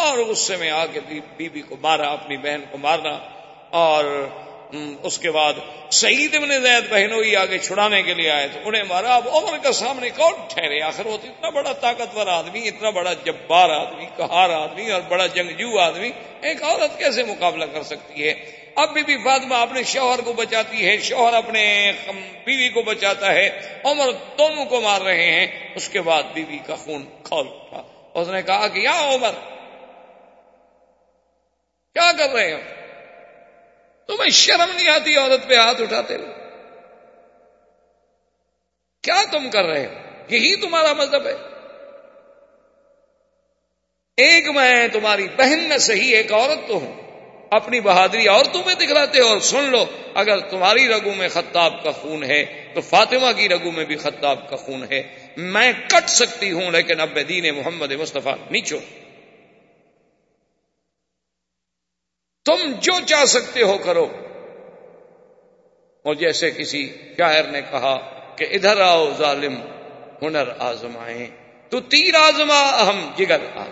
اور 0.00 0.18
غصے 0.18 0.56
میں 0.56 0.70
آ 0.70 0.84
کے 0.86 1.00
بی 1.36 1.48
بی 1.48 1.60
کو 1.60 1.76
مارا، 1.80 2.08
اپنی 2.08 2.36
بہن 2.36 2.60
کو 2.70 2.78
مارنا 2.78 3.18
اور 3.70 4.28
اس 5.02 5.18
کے 5.18 5.30
بعد 5.30 5.52
سعید 5.90 6.34
ابن 6.34 6.48
زید 6.48 6.90
بہنوں 6.90 7.22
ہی 7.22 7.36
آگے 7.36 7.58
چھڑانے 7.58 8.02
کے 8.02 8.14
لیے 8.14 8.30
آئے 8.30 8.48
تو 8.48 8.58
انہیں 8.64 8.82
مارا۔ 8.82 9.14
اب 9.14 9.28
عمر 9.32 9.58
کا 9.58 9.72
سامنے 9.72 10.10
کون 10.10 10.32
ٹھہرے؟ 10.48 10.80
آخر 10.82 11.06
وہ 11.06 11.14
اتنا 11.14 11.48
بڑا 11.50 11.72
طاقتور 11.72 12.26
آدمی، 12.26 12.68
اتنا 12.68 12.90
بڑا 12.90 13.12
جبار 13.12 13.70
آدمی 13.70 14.06
کہار 14.16 14.50
آدمی، 14.50 14.90
اور 14.90 15.00
بڑا 15.08 15.26
جنگجو 15.26 15.78
آدمی، 15.78 16.10
ایک 16.42 16.62
عورت 16.62 16.98
کیسے 16.98 17.24
مقابلہ 17.24 17.64
کر 17.64 17.82
سکتی 17.82 18.28
ہے؟ 18.28 18.34
اب 18.74 18.94
بی 18.94 19.02
بی 19.02 19.16
فاطمہ 19.16 19.54
اپنے 19.54 19.82
شوہر 19.82 20.20
کو 20.20 20.32
بچاتی 20.32 20.86
ہے، 20.86 20.98
شوہر 20.98 21.34
اپنے 21.34 21.92
بیوی 22.44 22.68
کو 22.68 22.82
بچاتا 22.82 23.32
ہے، 23.32 23.60
عمر 23.84 24.10
دونوں 24.38 24.64
کو 24.64 24.80
مار 24.80 25.00
رہے 25.00 25.30
ہیں۔ 25.30 25.46
اس 25.74 25.88
کے 25.88 26.00
بعد 26.00 26.22
بیوی 26.34 26.58
کا 26.66 26.74
خون 26.74 27.04
کھول 27.22 27.46
اٹھا۔ 27.48 27.82
اس 28.14 28.28
نے 28.28 28.42
کہا 28.42 28.68
کہ 28.68 28.78
یا 28.78 28.98
عمر 29.14 29.32
کیا 31.94 32.12
کر 32.18 32.30
رہے 32.30 32.52
ہو؟ 32.52 32.58
تمہیں 34.06 34.30
شرم 34.30 34.76
نہیں 34.76 34.88
آتی 34.88 35.16
عورت 35.16 35.48
پہ 35.48 35.54
ہاتھ 35.54 35.82
اٹھاتے 35.82 36.14
ہوئے؟ 36.14 36.28
کیا 39.02 39.22
تم 39.30 39.50
کر 39.50 39.64
رہے 39.64 39.86
ہو؟ 39.86 39.92
یہی 40.28 40.56
تمہارا 40.56 40.92
مذہب 40.92 41.26
ہے۔ 41.26 41.34
ایک 44.16 44.48
میں 44.48 44.88
تمہاری 44.88 45.28
بہن 45.36 45.68
میں 45.68 45.78
صحیح 45.78 46.16
ایک 46.16 46.32
عورت 46.32 46.68
تو 46.68 46.74
ہوں۔ 46.74 47.10
اپنی 47.50 47.80
بہادری 47.80 48.26
اور 48.26 48.44
تمہیں 48.44 48.74
دکھلاتے 48.74 49.20
ہو 49.20 49.26
اور 49.26 49.38
سن 49.38 49.64
لو، 49.64 49.84
اگر 50.14 50.40
تمہاری 50.40 50.88
رگو 50.88 51.14
میں 51.14 51.28
خطاب 51.28 51.82
کا 51.82 51.90
خون 51.90 52.24
ہے، 52.24 52.70
تو 52.74 52.80
فاطمہ 52.80 53.32
کی 53.36 53.48
رگو 53.48 53.70
میں 53.70 53.84
بھی 53.84 53.96
خطاب 53.96 54.50
کا 54.50 54.56
خون 54.56 54.84
ہے۔ 54.90 55.02
میں 55.36 55.72
کٹ 55.88 56.10
سکتی 56.10 56.52
ہوں، 56.52 56.70
لیکن 56.70 57.00
اب 57.00 57.18
دین 57.28 57.54
محمد 57.54 57.92
مصطفیٰ 57.92 58.34
نیچو 58.50 58.78
تم 62.44 62.72
جو 62.80 62.92
چاہ 63.06 63.24
سکتے 63.24 63.62
ہو 63.62 63.78
کرو۔ 63.78 64.06
اور 66.04 66.14
جیسے 66.14 66.50
کسی 66.50 66.96
شاعر 67.18 67.44
نے 67.44 67.60
کہا 67.62 67.96
کہ 68.36 68.46
ادھر 68.50 68.80
آؤ 68.80 69.10
ظالم 69.18 69.54
ہنر 70.22 70.48
آزمائیں، 70.58 71.26
تو 71.68 71.80
تیر 71.80 72.14
آزما 72.14 72.60
اہم 72.60 73.10
جگر 73.16 73.40
آ 73.54 73.64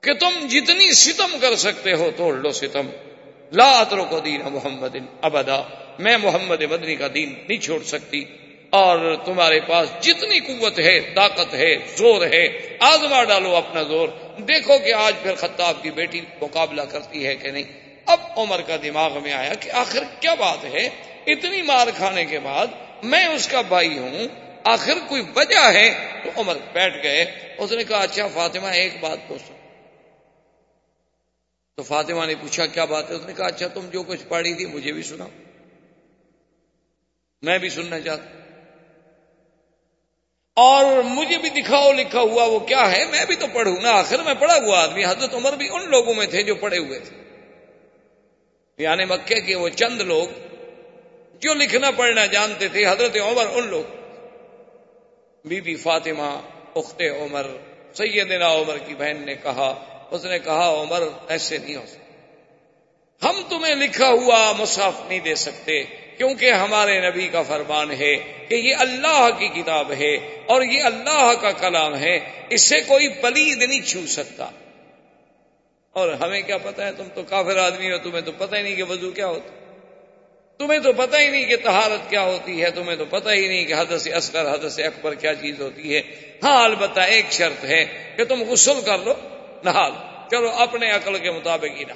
کہ 0.00 0.14
تم 0.14 0.46
جتنی 0.46 0.92
ستم 0.92 1.36
کر 1.40 1.56
سکتے 1.56 1.92
ہو 1.92 2.10
توڑ 2.16 2.34
لو 2.34 2.52
ستم۔ 2.52 2.86
لا 3.52 3.80
اترو 3.80 4.04
کو 4.04 4.20
دین 4.20 4.40
محمد 4.52 4.96
ابدا، 5.22 5.62
میں 5.98 6.16
محمد 6.16 6.62
مدنی 6.62 6.96
کا 6.96 7.06
دین 7.14 7.44
نہیں 7.48 7.58
چھوڑ 7.58 7.82
سکتی۔ 7.82 8.24
اور 8.76 9.16
تمہارے 9.24 9.60
پاس 9.60 9.88
جتنی 10.00 10.40
قوت 10.40 10.78
ہے، 10.78 11.00
طاقت 11.00 11.54
ہے، 11.54 11.76
زور 11.96 12.26
ہے، 12.26 12.76
آزما 12.80 13.24
ڈالو 13.24 13.56
اپنا 13.56 13.82
زور۔ 13.82 14.08
دیکھو 14.38 14.78
کہ 14.78 14.94
آج 14.94 15.12
پھر 15.22 15.34
خطاب 15.34 15.82
کی 15.82 15.90
بیٹی 15.90 16.20
مقابلہ 16.42 16.82
کرتی 16.82 17.26
ہے 17.26 17.36
کہ 17.36 17.50
نہیں۔ 17.50 17.62
اب 18.06 18.20
عمر 18.36 18.60
کا 18.60 18.76
دماغ 18.82 19.22
میں 19.22 19.32
آیا 19.32 19.54
کہ 19.54 19.70
آخر 19.70 20.02
کیا 20.20 20.34
بات 20.34 20.64
ہے؟ 20.64 20.88
اتنی 21.26 21.62
مار 21.62 21.86
khaنے 21.98 22.24
کے 22.24 22.38
بعد 22.38 22.66
میں 23.02 23.26
اس 23.26 23.48
کا 23.48 23.60
بھائی 23.60 23.98
ہوں، 23.98 24.28
آخر 24.64 24.94
کوئی 25.08 25.22
وجہ 25.36 25.72
ہے؟ 25.72 25.94
تو 26.24 26.40
عمر 26.40 26.56
بیٹھ 26.72 27.02
گئے۔ 27.02 27.24
اس 27.58 27.72
نے 27.72 27.84
کہا 27.84 27.98
اچھا 27.98 28.28
فاطمہ، 28.28 28.66
ایک 28.66 28.92
بات 29.00 29.18
پوچھو 29.28 29.54
تو 31.76 31.82
فاطمہ 31.82 32.26
نے 32.26 32.34
پوچھا، 32.34 32.66
کیا 32.66 32.84
بات 32.84 33.10
ہے؟ 33.10 33.14
اس 33.14 33.26
نے 33.26 33.32
کہا 33.32 33.46
اچھا 33.46 33.68
تم 33.68 33.88
جو 33.92 34.02
کچھ 34.02 34.24
پڑھی 34.28 34.54
تھی 34.54 34.66
مجھے 34.66 34.92
بھی 34.92 35.02
سنا 35.02 35.26
میں 37.42 37.58
بھی 37.58 37.68
سننا 37.68 38.00
چاہتا 38.00 38.24
ہوں۔ 38.24 38.35
اور 40.56 41.02
مجھے 41.02 41.38
بھی 41.38 41.48
دکھاؤ 41.48 41.92
لکھا 41.92 42.20
ہوا 42.20 42.44
وہ 42.44 42.58
کیا 42.58 42.92
ہے؟ 42.92 43.04
میں 43.04 43.24
بھی 43.24 43.36
تو 43.36 43.46
پڑھوں 43.52 43.76
نا 43.82 43.90
آخر 43.90 44.22
میں 44.22 44.34
پڑھا 44.34 44.56
ہوا 44.56 44.82
آدمی، 44.82 45.04
حضرت 45.04 45.34
عمر 45.34 45.52
بھی 45.52 45.68
ان 45.72 45.90
لوگوں 45.90 46.14
میں 46.14 46.26
تھے 46.26 46.42
جو 46.42 46.54
پڑھے 46.54 46.78
ہوئے 46.78 46.98
تھے۔ 46.98 47.16
یعنی 48.78 49.04
مکے 49.04 49.40
کے 49.40 49.54
وہ 49.54 49.68
چند 49.68 50.00
لوگ 50.00 50.28
جو 51.40 51.54
لکھنا 51.54 51.90
پڑھنا 51.90 52.26
جانتے 52.26 52.68
تھے، 52.68 52.86
حضرت 52.86 53.16
عمر 53.16 53.44
ان 53.52 53.66
لوگ۔ 53.66 53.96
بی 55.44 55.60
بی 55.60 55.76
فاطمہ، 55.76 56.40
اخت 56.74 57.02
عمر، 57.02 57.46
سیدنا 57.94 58.52
عمر 58.52 58.78
کی 58.78 58.94
بہن 58.94 59.22
نے 59.26 59.34
کہا، 59.34 59.84
اس 60.10 60.24
نے 60.24 60.38
کہا، 60.38 60.68
عمر 60.80 61.02
ایسے 61.28 61.58
نہیں 61.58 61.76
ہو 61.76 61.86
سکتے 61.86 62.06
ہم 63.22 63.40
تمہیں 63.48 63.74
لکھا 63.74 64.08
ہوا 64.08 64.52
مصحف 64.58 65.08
نہیں 65.08 65.20
دے 65.20 65.34
سکتے۔ 65.34 65.84
کیونکہ 66.16 66.52
ہمارے 66.52 67.10
نبی 67.10 67.28
کا 67.28 67.42
فرمان 67.42 67.90
ہے 67.90 68.16
کہ 68.48 68.54
یہ 68.54 68.74
اللہ 68.78 69.28
کی 69.38 69.48
کتاب 69.48 69.92
ہے 69.92 70.14
اور 70.46 70.62
یہ 70.62 70.82
اللہ 70.82 71.32
کا 71.40 71.50
کلام 71.50 71.96
ہے 71.96 72.18
اس 72.50 72.62
سے 72.62 72.80
کوئی 72.80 73.08
پلید 73.08 73.62
نہیں 73.62 73.80
چھو 73.80 74.06
سکتا۔ 74.06 74.50
اور 75.92 76.12
ہمیں 76.12 76.42
کیا 76.42 76.58
پتا 76.58 76.86
ہے، 76.86 76.92
تم 76.92 77.04
تو 77.14 77.22
کافر 77.22 77.56
آدمی 77.56 77.92
ہو، 77.92 77.98
تمہیں 77.98 78.20
تو 78.20 78.32
پتہ 78.32 78.56
ہی 78.56 78.62
نہیں 78.62 78.76
کہ 78.76 78.82
وضو 78.82 79.10
کیا 79.10 79.26
ہوتا۔ 79.26 79.50
تمہیں 80.58 80.80
تو 80.80 80.92
پتہ 80.92 81.16
ہی 81.16 81.28
نہیں 81.28 81.44
کہ 81.44 81.56
تہارت 81.56 82.10
کیا 82.10 82.22
ہوتی 82.22 82.62
ہے، 82.62 82.70
تمہیں 82.70 82.96
تو 82.96 83.04
پتہ 83.04 83.28
ہی 83.28 83.48
نہیں 83.48 83.64
کہ 83.64 83.74
حد 83.78 83.98
سے 83.98 84.12
اصغر 84.12 84.54
حد 84.54 84.68
سے 84.68 84.82
اکبر 84.82 85.14
کیا 85.14 85.34
چیز 85.34 85.60
ہوتی 85.60 85.96
ہے۔ 85.96 86.02
ہاں 86.42 86.64
البتہ 86.64 87.00
ایک 87.00 87.24
شرط 87.30 87.64
ہے 87.64 88.14
کہ 88.16 88.24
تم 88.24 88.42
غسل 88.48 88.80
کر 88.86 88.98
لو 88.98 89.12
نہ 89.64 89.88
چلو، 90.30 90.50
اپنے 90.50 90.90
عقل 90.90 91.18
کے 91.18 91.30
مطابق 91.30 91.78
ہی 91.78 91.84
نہ 91.84 91.92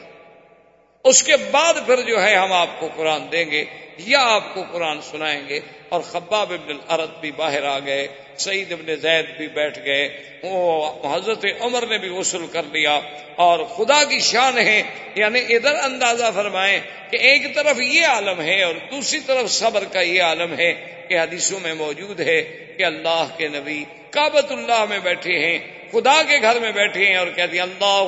اس 1.05 1.23
کے 1.23 1.37
بعد 1.51 1.75
پھر 1.87 2.01
جو 2.07 2.23
ہے 2.23 2.35
ہم 2.35 2.53
آپ 2.53 2.81
کو 2.81 2.89
قرآن 2.97 3.23
دیں 3.33 3.45
گے 3.51 3.65
یا 4.07 4.21
آپ 4.33 4.55
کو 4.55 4.63
قرآن 4.73 5.01
سنائیں 5.03 5.43
گے 5.49 5.61
اور 5.89 6.01
خباب 6.01 6.53
ابن 6.53 6.71
العرت 6.71 7.21
بھی 7.21 7.31
باہر 7.37 7.65
آ 7.67 7.79
گئے، 7.87 8.07
سعید 8.39 8.73
ابن 8.73 8.95
زید 9.03 9.27
بھی 9.37 9.47
بیٹھ 9.55 9.79
گئے، 9.85 10.09
وہ 10.43 11.15
حضرت 11.15 11.45
عمر 11.61 11.87
نے 11.87 11.99
بھی 11.99 12.09
غسل 12.09 12.47
کر 12.53 12.65
لیا 12.73 12.99
اور 13.45 13.65
خدا 13.77 14.03
کی 14.11 14.19
شان 14.29 14.59
ہے 14.59 14.83
یعنی 15.15 15.41
ادھر 15.57 15.75
اندازہ 15.83 16.31
فرمائیں 16.35 16.81
کہ 17.11 17.17
ایک 17.29 17.55
طرف 17.55 17.81
یہ 17.81 18.07
عالم 18.07 18.41
ہے 18.41 18.63
اور 18.63 18.75
دوسری 18.91 19.21
طرف 19.27 19.51
صبر 19.51 19.85
کا 19.93 20.01
یہ 20.01 20.23
عالم 20.23 20.55
ہے 20.59 20.73
کہ 21.09 21.19
حدیثوں 21.19 21.61
میں 21.61 21.75
موجود 21.75 22.21
ہے 22.21 22.41
کہ 22.77 22.85
اللہ 22.85 23.25
کے 23.37 23.49
نبی 23.49 23.83
کابت 24.11 24.53
اللہ 24.53 24.85
میں 24.89 24.99
بیٹھے 25.05 25.39
ہیں، 25.39 25.59
خدا 25.93 26.23
کے 26.29 26.37
گھر 26.43 26.61
میں 26.61 26.73
بیٹھے 26.73 27.07
ہیں 27.07 27.17
اور 27.17 27.27
کہتے 27.37 27.57
ہیں 27.57 27.63
اللہ 27.63 28.05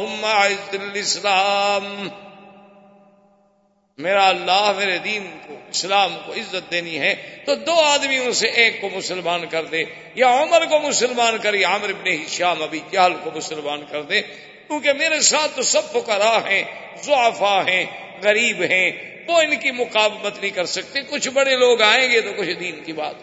میرا 3.99 4.29
اللہ 4.29 4.73
میرے 4.77 4.99
دین 4.99 5.39
کو، 5.47 5.57
اسلام 5.71 6.19
کو 6.27 6.33
عزت 6.33 6.71
دینی 6.71 6.99
ہے، 6.99 7.39
تو 7.47 7.55
دو 7.55 7.73
آدمیوں 7.73 8.33
سے 8.33 8.49
ایک 8.49 8.81
کو 8.81 8.89
مسلمان 8.95 9.47
کر 9.47 9.65
دے، 9.65 9.85
یا 10.15 10.43
عمر 10.43 10.65
کو 10.67 10.79
مسلمان 10.79 11.39
کر، 11.39 11.55
یا 11.55 11.69
عامر 11.69 11.89
ابن 11.89 12.29
شام 12.29 12.63
ابھی 12.63 12.81
چال 12.93 13.13
کو 13.25 13.31
مسلمان 13.35 13.85
کر 13.91 14.03
دے۔ 14.03 14.23
کیونکہ 14.69 14.93
میرے 14.93 15.21
ساتھ 15.21 15.57
تو 15.57 15.63
سب 15.63 15.93
فکرا 15.93 16.39
ہیں 16.39 16.63
زعفا 17.03 17.63
ہیں، 17.67 17.85
غریب 18.23 18.63
ہیں، 18.63 18.93
وہ 19.29 19.41
ان 19.41 19.57
کی 19.57 19.71
مقابلت 19.71 20.41
نہیں 20.41 20.51
کر 20.51 20.65
سکتے۔ 20.65 21.01
کچھ 21.03 21.29
بڑے 21.29 21.57
لوگ 21.57 21.81
آئیں 21.81 22.11
گے 22.11 22.21
تو 22.21 22.33
کچھ 22.37 22.51
دین 22.51 22.85
کی 22.85 22.93
بات۔ 22.93 23.15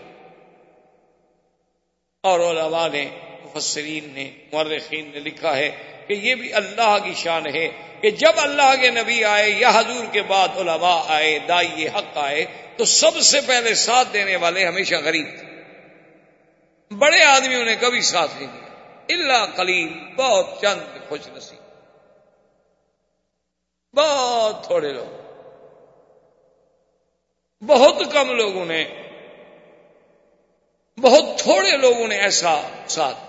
اور 2.24 2.40
علماء 2.40 2.88
نے، 2.88 3.06
مفسرین 3.44 4.10
نے 4.14 4.32
مرخین 4.54 5.12
نے 5.14 5.20
لکھا 5.20 5.58
ہے 5.58 5.72
کہ 6.10 6.14
یہ 6.14 6.36
بھی 6.36 6.54
اللہ 6.54 6.98
کی 7.04 7.14
شان 7.14 7.56
ہے 7.56 7.68
کہ 8.02 8.12
جب 8.12 8.32
اللہ 8.38 8.82
کے 8.82 8.92
نبی 8.92 9.24
آئے 9.24 9.50
یا 9.50 9.70
حضور 9.70 10.06
کے 10.12 10.22
بعد 10.22 10.48
علماء 10.58 11.02
آئے، 11.08 11.40
دائی 11.40 11.88
حق 11.88 12.18
آئے، 12.18 12.46
تو 12.78 12.86
سب 12.86 13.20
سے 13.20 13.42
پہلے 13.48 13.74
ساتھ 13.74 14.08
دینے 14.14 14.36
والے 14.36 14.66
ہمیشہ 14.66 14.96
غریب 14.96 15.28
تھے۔ 15.40 15.64
بڑے 16.96 17.24
آدمیوں 17.24 17.66
نے 17.66 17.76
کبھی 17.76 18.02
ساتھ 18.02 18.32
نہیں 18.38 18.48
دیا۔ 18.48 18.68
اللہ 19.10 19.56
کلیم 19.56 20.16
بہت 20.16 20.62
چند 20.62 21.10
خوش 21.10 21.20
نصیب۔ 21.28 21.60
بہت 23.98 24.66
تھوڑے 24.66 24.94
لوگ۔ 24.94 25.22
بہت 27.66 28.14
کم 28.14 28.32
لوگوں 28.32 28.66
نے، 28.66 28.86
بہت 31.02 31.40
تھوڑے 31.40 31.78
لوگوں 31.78 32.08
نے 32.08 32.16
ایسا 32.16 32.84
ساتھ 32.88 33.29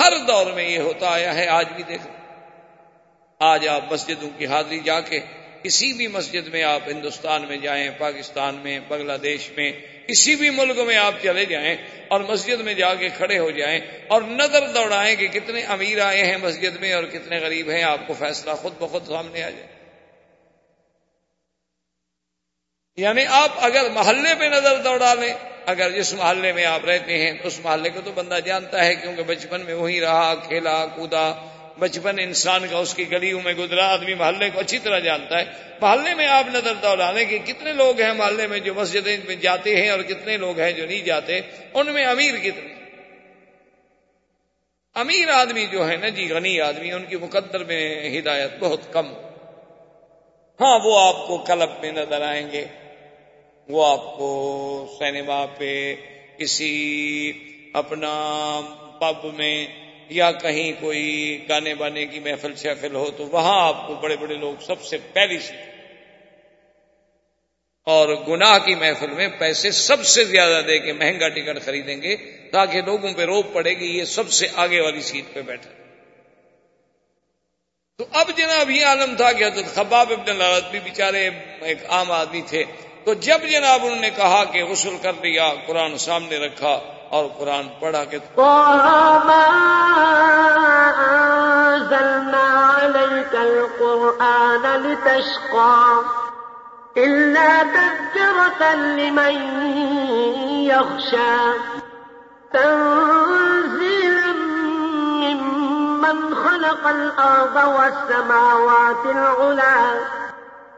ہر 0.00 0.12
دور 0.28 0.46
میں 0.46 0.68
یہ 0.68 0.78
ہوتا 0.78 1.10
آیا 1.10 1.34
ہے، 1.34 1.46
آج 1.48 1.66
بھی 1.76 1.82
دیکھ 1.82 2.06
آج 3.40 3.68
آپ 3.68 3.92
مسجدوں 3.92 4.30
کی 4.38 4.46
حاضری 4.46 4.80
جا 4.80 5.00
کے 5.00 5.20
کسی 5.62 5.92
بھی 5.92 6.06
مسجد 6.06 6.48
میں 6.48 6.62
آپ 6.62 6.88
ہندوستان 6.88 7.46
میں 7.48 7.56
جائیں، 7.56 7.90
پاکستان 7.98 8.54
میں، 8.54 8.78
بنگلہ 8.88 9.16
دیش 9.22 9.50
میں، 9.56 9.72
کسی 10.06 10.34
بھی 10.36 10.50
ملک 10.50 10.78
میں 10.78 10.96
آپ 10.96 11.14
چلے 11.22 11.44
جائیں 11.44 11.76
اور 12.08 12.20
مسجد 12.20 12.60
میں 12.60 12.74
جا 12.74 12.94
کے 12.94 13.08
کھڑے 13.08 13.38
ہو 13.38 13.50
جائیں 13.50 13.80
اور 14.08 14.22
نظر 14.22 14.66
دوڑائیں 14.66 15.16
کہ 15.16 15.28
کتنے 15.28 15.60
امیر 15.60 16.00
آئے 16.00 16.24
ہیں 16.24 16.36
مسجد 16.36 16.76
میں 16.80 16.92
اور 16.92 17.04
کتنے 17.04 17.38
غریب 17.38 17.70
ہیں، 17.70 17.82
آپ 17.82 18.06
کو 18.06 18.14
فیصلہ 18.18 18.50
خود 18.52 18.72
بخود 18.78 19.06
سامنے 19.06 19.42
آ 19.42 19.50
جائے۔ 19.50 19.66
یعنی 22.96 23.24
آپ 23.28 23.50
اگر 23.60 23.90
محلے 23.90 24.34
پہ 24.38 24.44
نظر 24.44 24.76
دوڑا 24.76 25.14
لیں 25.14 25.34
اگر 25.66 25.90
جس 25.90 26.14
محلے 26.14 26.52
میں 26.52 26.64
آپ 26.64 26.84
رہتے 26.84 27.18
ہیں، 27.18 27.32
تو 27.32 27.48
اس 27.48 27.60
محلے 27.64 27.90
کو 27.90 28.00
تو 28.04 28.12
بندہ 28.12 28.38
جانتا 28.44 28.84
ہے 28.84 28.94
کیونکہ 28.94 29.22
بچپن 29.22 29.60
میں 29.60 29.74
وہی 29.74 30.00
رہا، 30.00 30.34
کھیلا 30.34 30.86
کودا 30.86 31.32
بچپن 31.78 32.18
انسان 32.18 32.66
کا 32.70 32.78
اس 32.78 32.94
کی 32.94 33.10
گلیوں 33.10 33.40
میں 33.44 33.52
گزرا، 33.52 33.92
آدمی 33.92 34.14
محلے 34.14 34.50
کو 34.50 34.60
اچھی 34.60 34.78
طرح 34.78 34.98
جانتا 34.98 35.38
ہے۔ 35.38 35.44
محلے 35.80 36.14
میں 36.14 36.26
آپ 36.26 36.44
نظر 36.54 36.74
دوڑانے 36.74 37.24
کہ 37.24 37.38
کتنے 37.38 37.72
لوگ 37.72 38.00
ہیں 38.00 38.14
محلے 38.14 38.46
میں 38.46 38.58
جو 38.58 38.74
مسجدیں 38.74 39.16
میں 39.26 39.36
جاتے 39.36 39.82
ہیں 39.82 39.90
اور 39.90 40.00
کتنے 40.00 40.36
لوگ 40.36 40.60
ہیں 40.60 40.72
جو 40.72 40.86
نہیں 40.86 41.02
جاتے، 41.02 41.40
ان 41.74 41.86
میں 41.86 42.04
امیر 42.04 42.34
کتنے؟ 42.36 42.74
امیر 44.94 45.28
آدمی 45.28 45.66
جو 45.66 45.90
ہے 45.90 45.96
نا 45.96 46.08
جی 46.08 46.28
غنی 46.30 46.60
آدمی، 46.60 46.92
ان 46.92 47.04
کی 47.04 47.16
مقدر 47.16 47.64
میں 47.64 48.18
ہدایت 48.18 48.50
بہت 48.58 48.92
کم۔ 48.92 49.12
ہاں 50.60 50.78
وہ 50.84 51.00
آپ 51.00 51.26
کو 51.26 51.38
کلب 51.38 51.70
میں 51.80 51.92
نظر 51.92 52.22
آئیں 52.22 52.50
گے۔ 52.52 52.64
وہ 53.68 53.86
آپ 53.86 54.16
کو 54.16 54.30
سینما 54.98 55.46
پہ 55.46 55.94
کسی 56.36 57.32
اپنا 57.72 58.14
پب 59.00 59.34
میں 59.34 59.66
یا 60.08 60.32
کہیں 60.32 60.72
کوئی 60.80 61.44
گانے 61.48 61.74
بانے 61.74 62.06
کی 62.06 62.20
محفل 62.20 62.54
شہفل 62.56 62.94
ہو 62.94 63.10
تو 63.16 63.26
وہاں 63.26 63.68
آپ 63.68 63.86
کو 63.86 63.94
بڑے 63.94 64.16
بڑے 64.16 64.34
لوگ 64.34 64.62
سب 64.62 64.82
سے 64.82 64.98
پہلی 65.12 65.38
سی 65.38 65.56
اور 67.84 68.08
گناہ 68.28 68.58
کی 68.58 68.74
محفل 68.74 69.10
میں 69.10 69.28
پیسے 69.38 69.70
سب 69.70 70.04
سے 70.04 70.24
زیادہ 70.24 70.62
دے 70.66 70.78
کے 70.78 70.92
مہنگا 70.92 71.28
ٹکٹ 71.28 71.64
خریدیں 71.64 72.02
گے 72.02 72.16
تاکہ 72.52 72.82
لوگوں 72.82 73.12
پہ 73.14 73.22
روپ 73.22 73.46
پڑے 73.52 73.70
گی 73.70 73.98
یہ 73.98 74.04
سب 74.04 74.30
سے 74.30 74.46
آگے 74.54 74.80
والی 74.80 75.00
سیٹ 75.00 75.34
پہ 75.34 75.42
بیٹھا۔ 75.42 75.70
تو 77.98 78.04
اب 78.12 78.30
جناب 78.36 78.70
یہ 78.70 78.86
عالم 78.86 79.16
تھا 79.16 79.32
کہ 79.32 79.44
حضرت 79.44 79.74
خباب 79.74 80.12
ابن 80.12 80.36
لالت 80.36 80.70
بھی 80.70 80.78
بیچارے 80.80 81.30
ایک 81.60 81.78
عام 81.88 82.12
آدمی 82.12 82.42
تھے۔ 82.46 82.64
تو 83.04 83.14
جب 83.14 83.40
جناب 83.50 83.84
انہوں 83.84 84.00
نے 84.00 84.10
کہا 84.10 84.44
کہ 84.44 84.64
غسل 84.64 84.96
کر 85.02 85.12
لیا، 85.22 85.52
قرآن 85.66 85.98
سامنے 85.98 86.38
رکھا 86.38 86.78
اور 87.10 87.24
قرآن 87.38 87.68
پڑھا 87.80 88.04
کے 88.04 88.18
القرآن 93.40 94.66
لمن 98.96 99.36
يخشى 100.68 101.52
تنزيلا 102.52 104.32
ممن 105.22 106.34
خلق 106.34 106.86
الأرض 106.86 107.56
والسماوات 107.56 109.06
العلا 109.06 110.19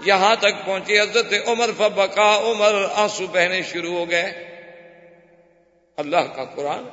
یہاں 0.00 0.36
تک 0.36 0.66
پہنچی 0.66 1.00
حضرت 1.00 1.34
عمر 1.46 1.70
فبکا 1.78 2.36
عمر، 2.36 2.74
آنسو 2.94 3.26
بہنے 3.26 3.62
شروع 3.62 3.98
ہو 3.98 4.10
گئے۔ 4.10 4.48
اللہ 5.96 6.34
کا 6.36 6.44
قرآن۔ 6.44 6.84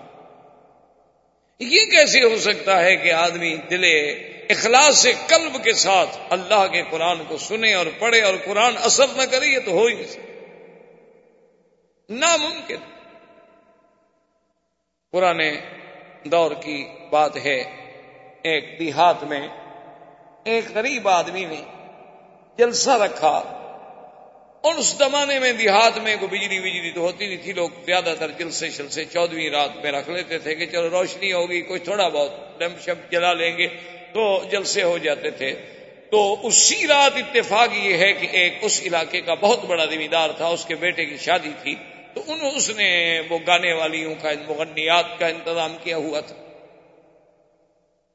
یہ 1.59 1.85
کیسے 1.85 2.23
ہو 2.23 2.37
سکتا 2.39 2.81
ہے 2.83 2.95
کہ 2.95 3.11
آدمی 3.11 3.55
دلے 3.55 4.09
اخلاص 4.49 4.97
سے 4.97 5.13
قلب 5.27 5.63
کے 5.63 5.73
ساتھ 5.73 6.17
اللہ 6.29 6.67
کے 6.67 6.83
قرآن 6.91 7.23
کو 7.27 7.37
سنے 7.37 7.73
اور 7.73 7.85
پڑھے 7.99 8.21
اور 8.21 8.33
قرآن 8.45 8.73
اثر 8.77 9.07
نہ 9.07 9.23
کرے، 9.31 9.45
یہ 9.45 9.59
تو 9.65 9.71
ہو 9.71 9.85
ہی 9.85 9.93
نہیں 9.93 10.07
سکتا۔ 10.07 10.31
ناممکن۔ 12.09 12.75
قرآن 15.11 15.41
دور 16.25 16.51
کی 16.51 16.87
بات 17.09 17.37
ہے۔ 17.37 17.63
ایک 18.41 18.79
دیہات 18.79 19.23
میں 19.23 19.47
ایک 20.43 20.65
غریب 20.75 21.07
آدمی 21.07 21.45
نے 21.45 21.61
جلسہ 22.57 22.89
رکھا۔ 22.89 23.61
اور 24.61 24.73
اس 24.75 24.85
زمانے 24.85 25.39
میں 25.39 25.53
دیہات 25.53 25.97
میں 25.97 26.15
کوئی 26.19 26.39
بجلی 26.39 26.59
بجلی 26.59 26.91
تو 26.91 27.01
ہوتی 27.01 27.27
نہیں 27.27 27.37
تھی۔ 27.37 27.53
لوگ 27.53 27.69
زیادہ 27.85 28.13
تر 28.19 28.31
جلسے 28.31 28.69
شلسے 28.69 29.05
چودہویں 29.05 29.49
رات 29.49 29.75
میں 29.75 29.91
رکھ 29.91 30.09
لیتے 30.09 30.39
تھے 30.39 30.55
کہ 30.55 30.65
چلو 30.65 30.89
روشنی 30.89 31.33
ہوگی، 31.33 31.61
کوئی 31.61 31.79
تھوڑا 31.79 32.07
بہت 32.07 32.59
ڈم 32.59 32.73
شپ 32.81 33.11
جلا 33.11 33.33
لیں 33.33 33.57
گے 33.57 33.67
تو 34.13 34.43
جلسے 34.51 34.83
ہو 34.83 34.97
جاتے 34.97 35.31
تھے۔ 35.31 35.53
تو 36.11 36.47
اسی 36.47 36.87
رات 36.87 37.11
اتفاق 37.15 37.69
یہ 37.73 37.97
ہے 37.97 38.13
کہ 38.13 38.27
ایک 38.31 38.53
اس 38.61 38.81
علاقے 38.85 39.21
کا 39.21 39.33
بہت 39.33 39.65
بڑا 39.65 39.85
ذمہ 39.85 40.07
دار 40.11 40.29
تھا، 40.29 40.47
اس 40.47 40.65
کے 40.65 40.75
بیٹے 40.75 41.05
کی 41.05 41.17
شادی 41.17 41.51
تھی۔ 41.63 41.75
تو 42.15 42.23
انہوں 42.27 42.51
اس 42.51 42.69
نے 42.69 43.21
وہ 43.29 43.39
گانے 43.47 43.73
والیوں 43.73 44.15
کا 44.21 44.29
مغنیات 44.47 45.19
کا 45.19 45.27
انتظام 45.27 45.77
کیا 45.83 45.97
ہوا 45.97 46.19
تھا۔ 46.19 46.35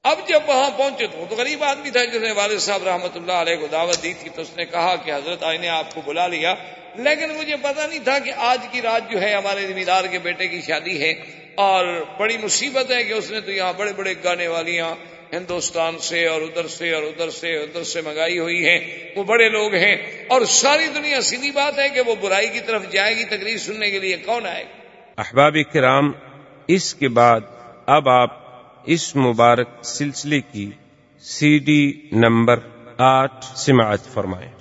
اب 0.02 0.18
جب 0.28 0.40
وہاں 0.46 0.70
پہنچے 0.76 1.06
تو 1.06 1.24
تو 1.28 1.36
غریب 1.36 1.64
آدمی 1.64 1.90
تھا 1.90 2.04
جس 2.04 2.20
نے 2.20 2.32
والد 2.32 2.58
صاحب 2.58 2.84
رحمۃ 2.84 3.14
اللہ 3.14 3.32
علیہ 3.32 3.56
کو 3.56 3.66
دعوت 3.66 4.02
دی 4.02 4.14
تھی، 4.20 4.30
تو 4.34 4.42
اس 4.42 4.56
نے 4.56 4.64
کہا 4.64 4.96
کہ 4.96 5.10
حضرت 5.10 5.42
آئی 5.42 5.58
نے 5.58 5.68
آپ 5.68 5.94
کو 5.94 6.00
بلا 6.00 6.26
لیا۔ 6.26 6.54
لیکن 6.94 7.30
مجھے 7.30 7.56
پتا 7.56 7.86
نہیں 7.86 8.04
تھا 8.04 8.18
کہ 8.18 8.32
آج 8.36 8.66
کی 8.70 8.82
رات 8.82 9.10
جو 9.10 9.20
ہے 9.20 9.34
ہمارے 9.34 9.66
ذمہ 9.66 9.84
دار 9.84 10.04
کے 10.04 10.18
بیٹے 10.18 10.48
کی 10.48 10.60
شادی 10.60 11.02
ہے 11.02 11.10
اور 11.54 12.04
بڑی 12.18 12.38
مصیبت 12.38 12.90
ہے 12.90 13.04
کہ 13.04 13.12
اس 13.12 13.30
نے 13.30 13.40
تو 13.40 13.52
یہاں 13.52 13.72
بڑے 13.72 13.92
بڑے 13.92 14.14
گانے 14.24 14.48
والیاں 14.48 14.94
ہندوستان 15.32 15.98
سے 15.98 16.26
اور 16.26 16.42
ادھر 16.42 16.68
سے 16.68 16.92
اور 16.94 17.02
ادھر 17.02 17.30
سے 17.30 17.56
ادھر 17.56 17.84
سے 17.84 18.00
منگائی 18.00 18.38
ہوئی 18.38 18.68
ہیں، 18.68 18.80
وہ 19.16 19.24
بڑے 19.24 19.48
لوگ 19.48 19.74
ہیں۔ 19.74 19.96
اور 20.28 20.40
ساری 20.42 20.86
دنیا 20.94 21.20
سیدھی 21.20 21.50
بات 21.50 21.78
ہے 21.78 21.88
کہ 21.88 22.00
وہ 22.00 22.14
برائی 22.20 22.48
کی 22.48 22.60
طرف 22.60 22.92
جائے 22.92 23.16
گی 23.16 23.24
تقریر 23.24 23.58
سننے 23.58 23.90
کے 23.90 23.98
لیے، 23.98 24.16
کون 24.16 24.46
آئے 24.46 24.64
احباب 25.16 25.56
کرام، 25.72 26.12
اس 26.66 26.94
کے 26.94 27.08
بعد 27.08 27.40
اب 27.86 28.08
آپ 28.08 28.30
اس 28.86 29.16
مبارک 29.16 29.68
سلسلے 29.82 30.40
کی 30.40 30.70
سی 31.20 31.58
ڈی 31.58 31.92
نمبر 32.12 32.58
آٹھ 32.98 33.44
سماعت 33.56 34.14
فرمائیں۔ 34.14 34.59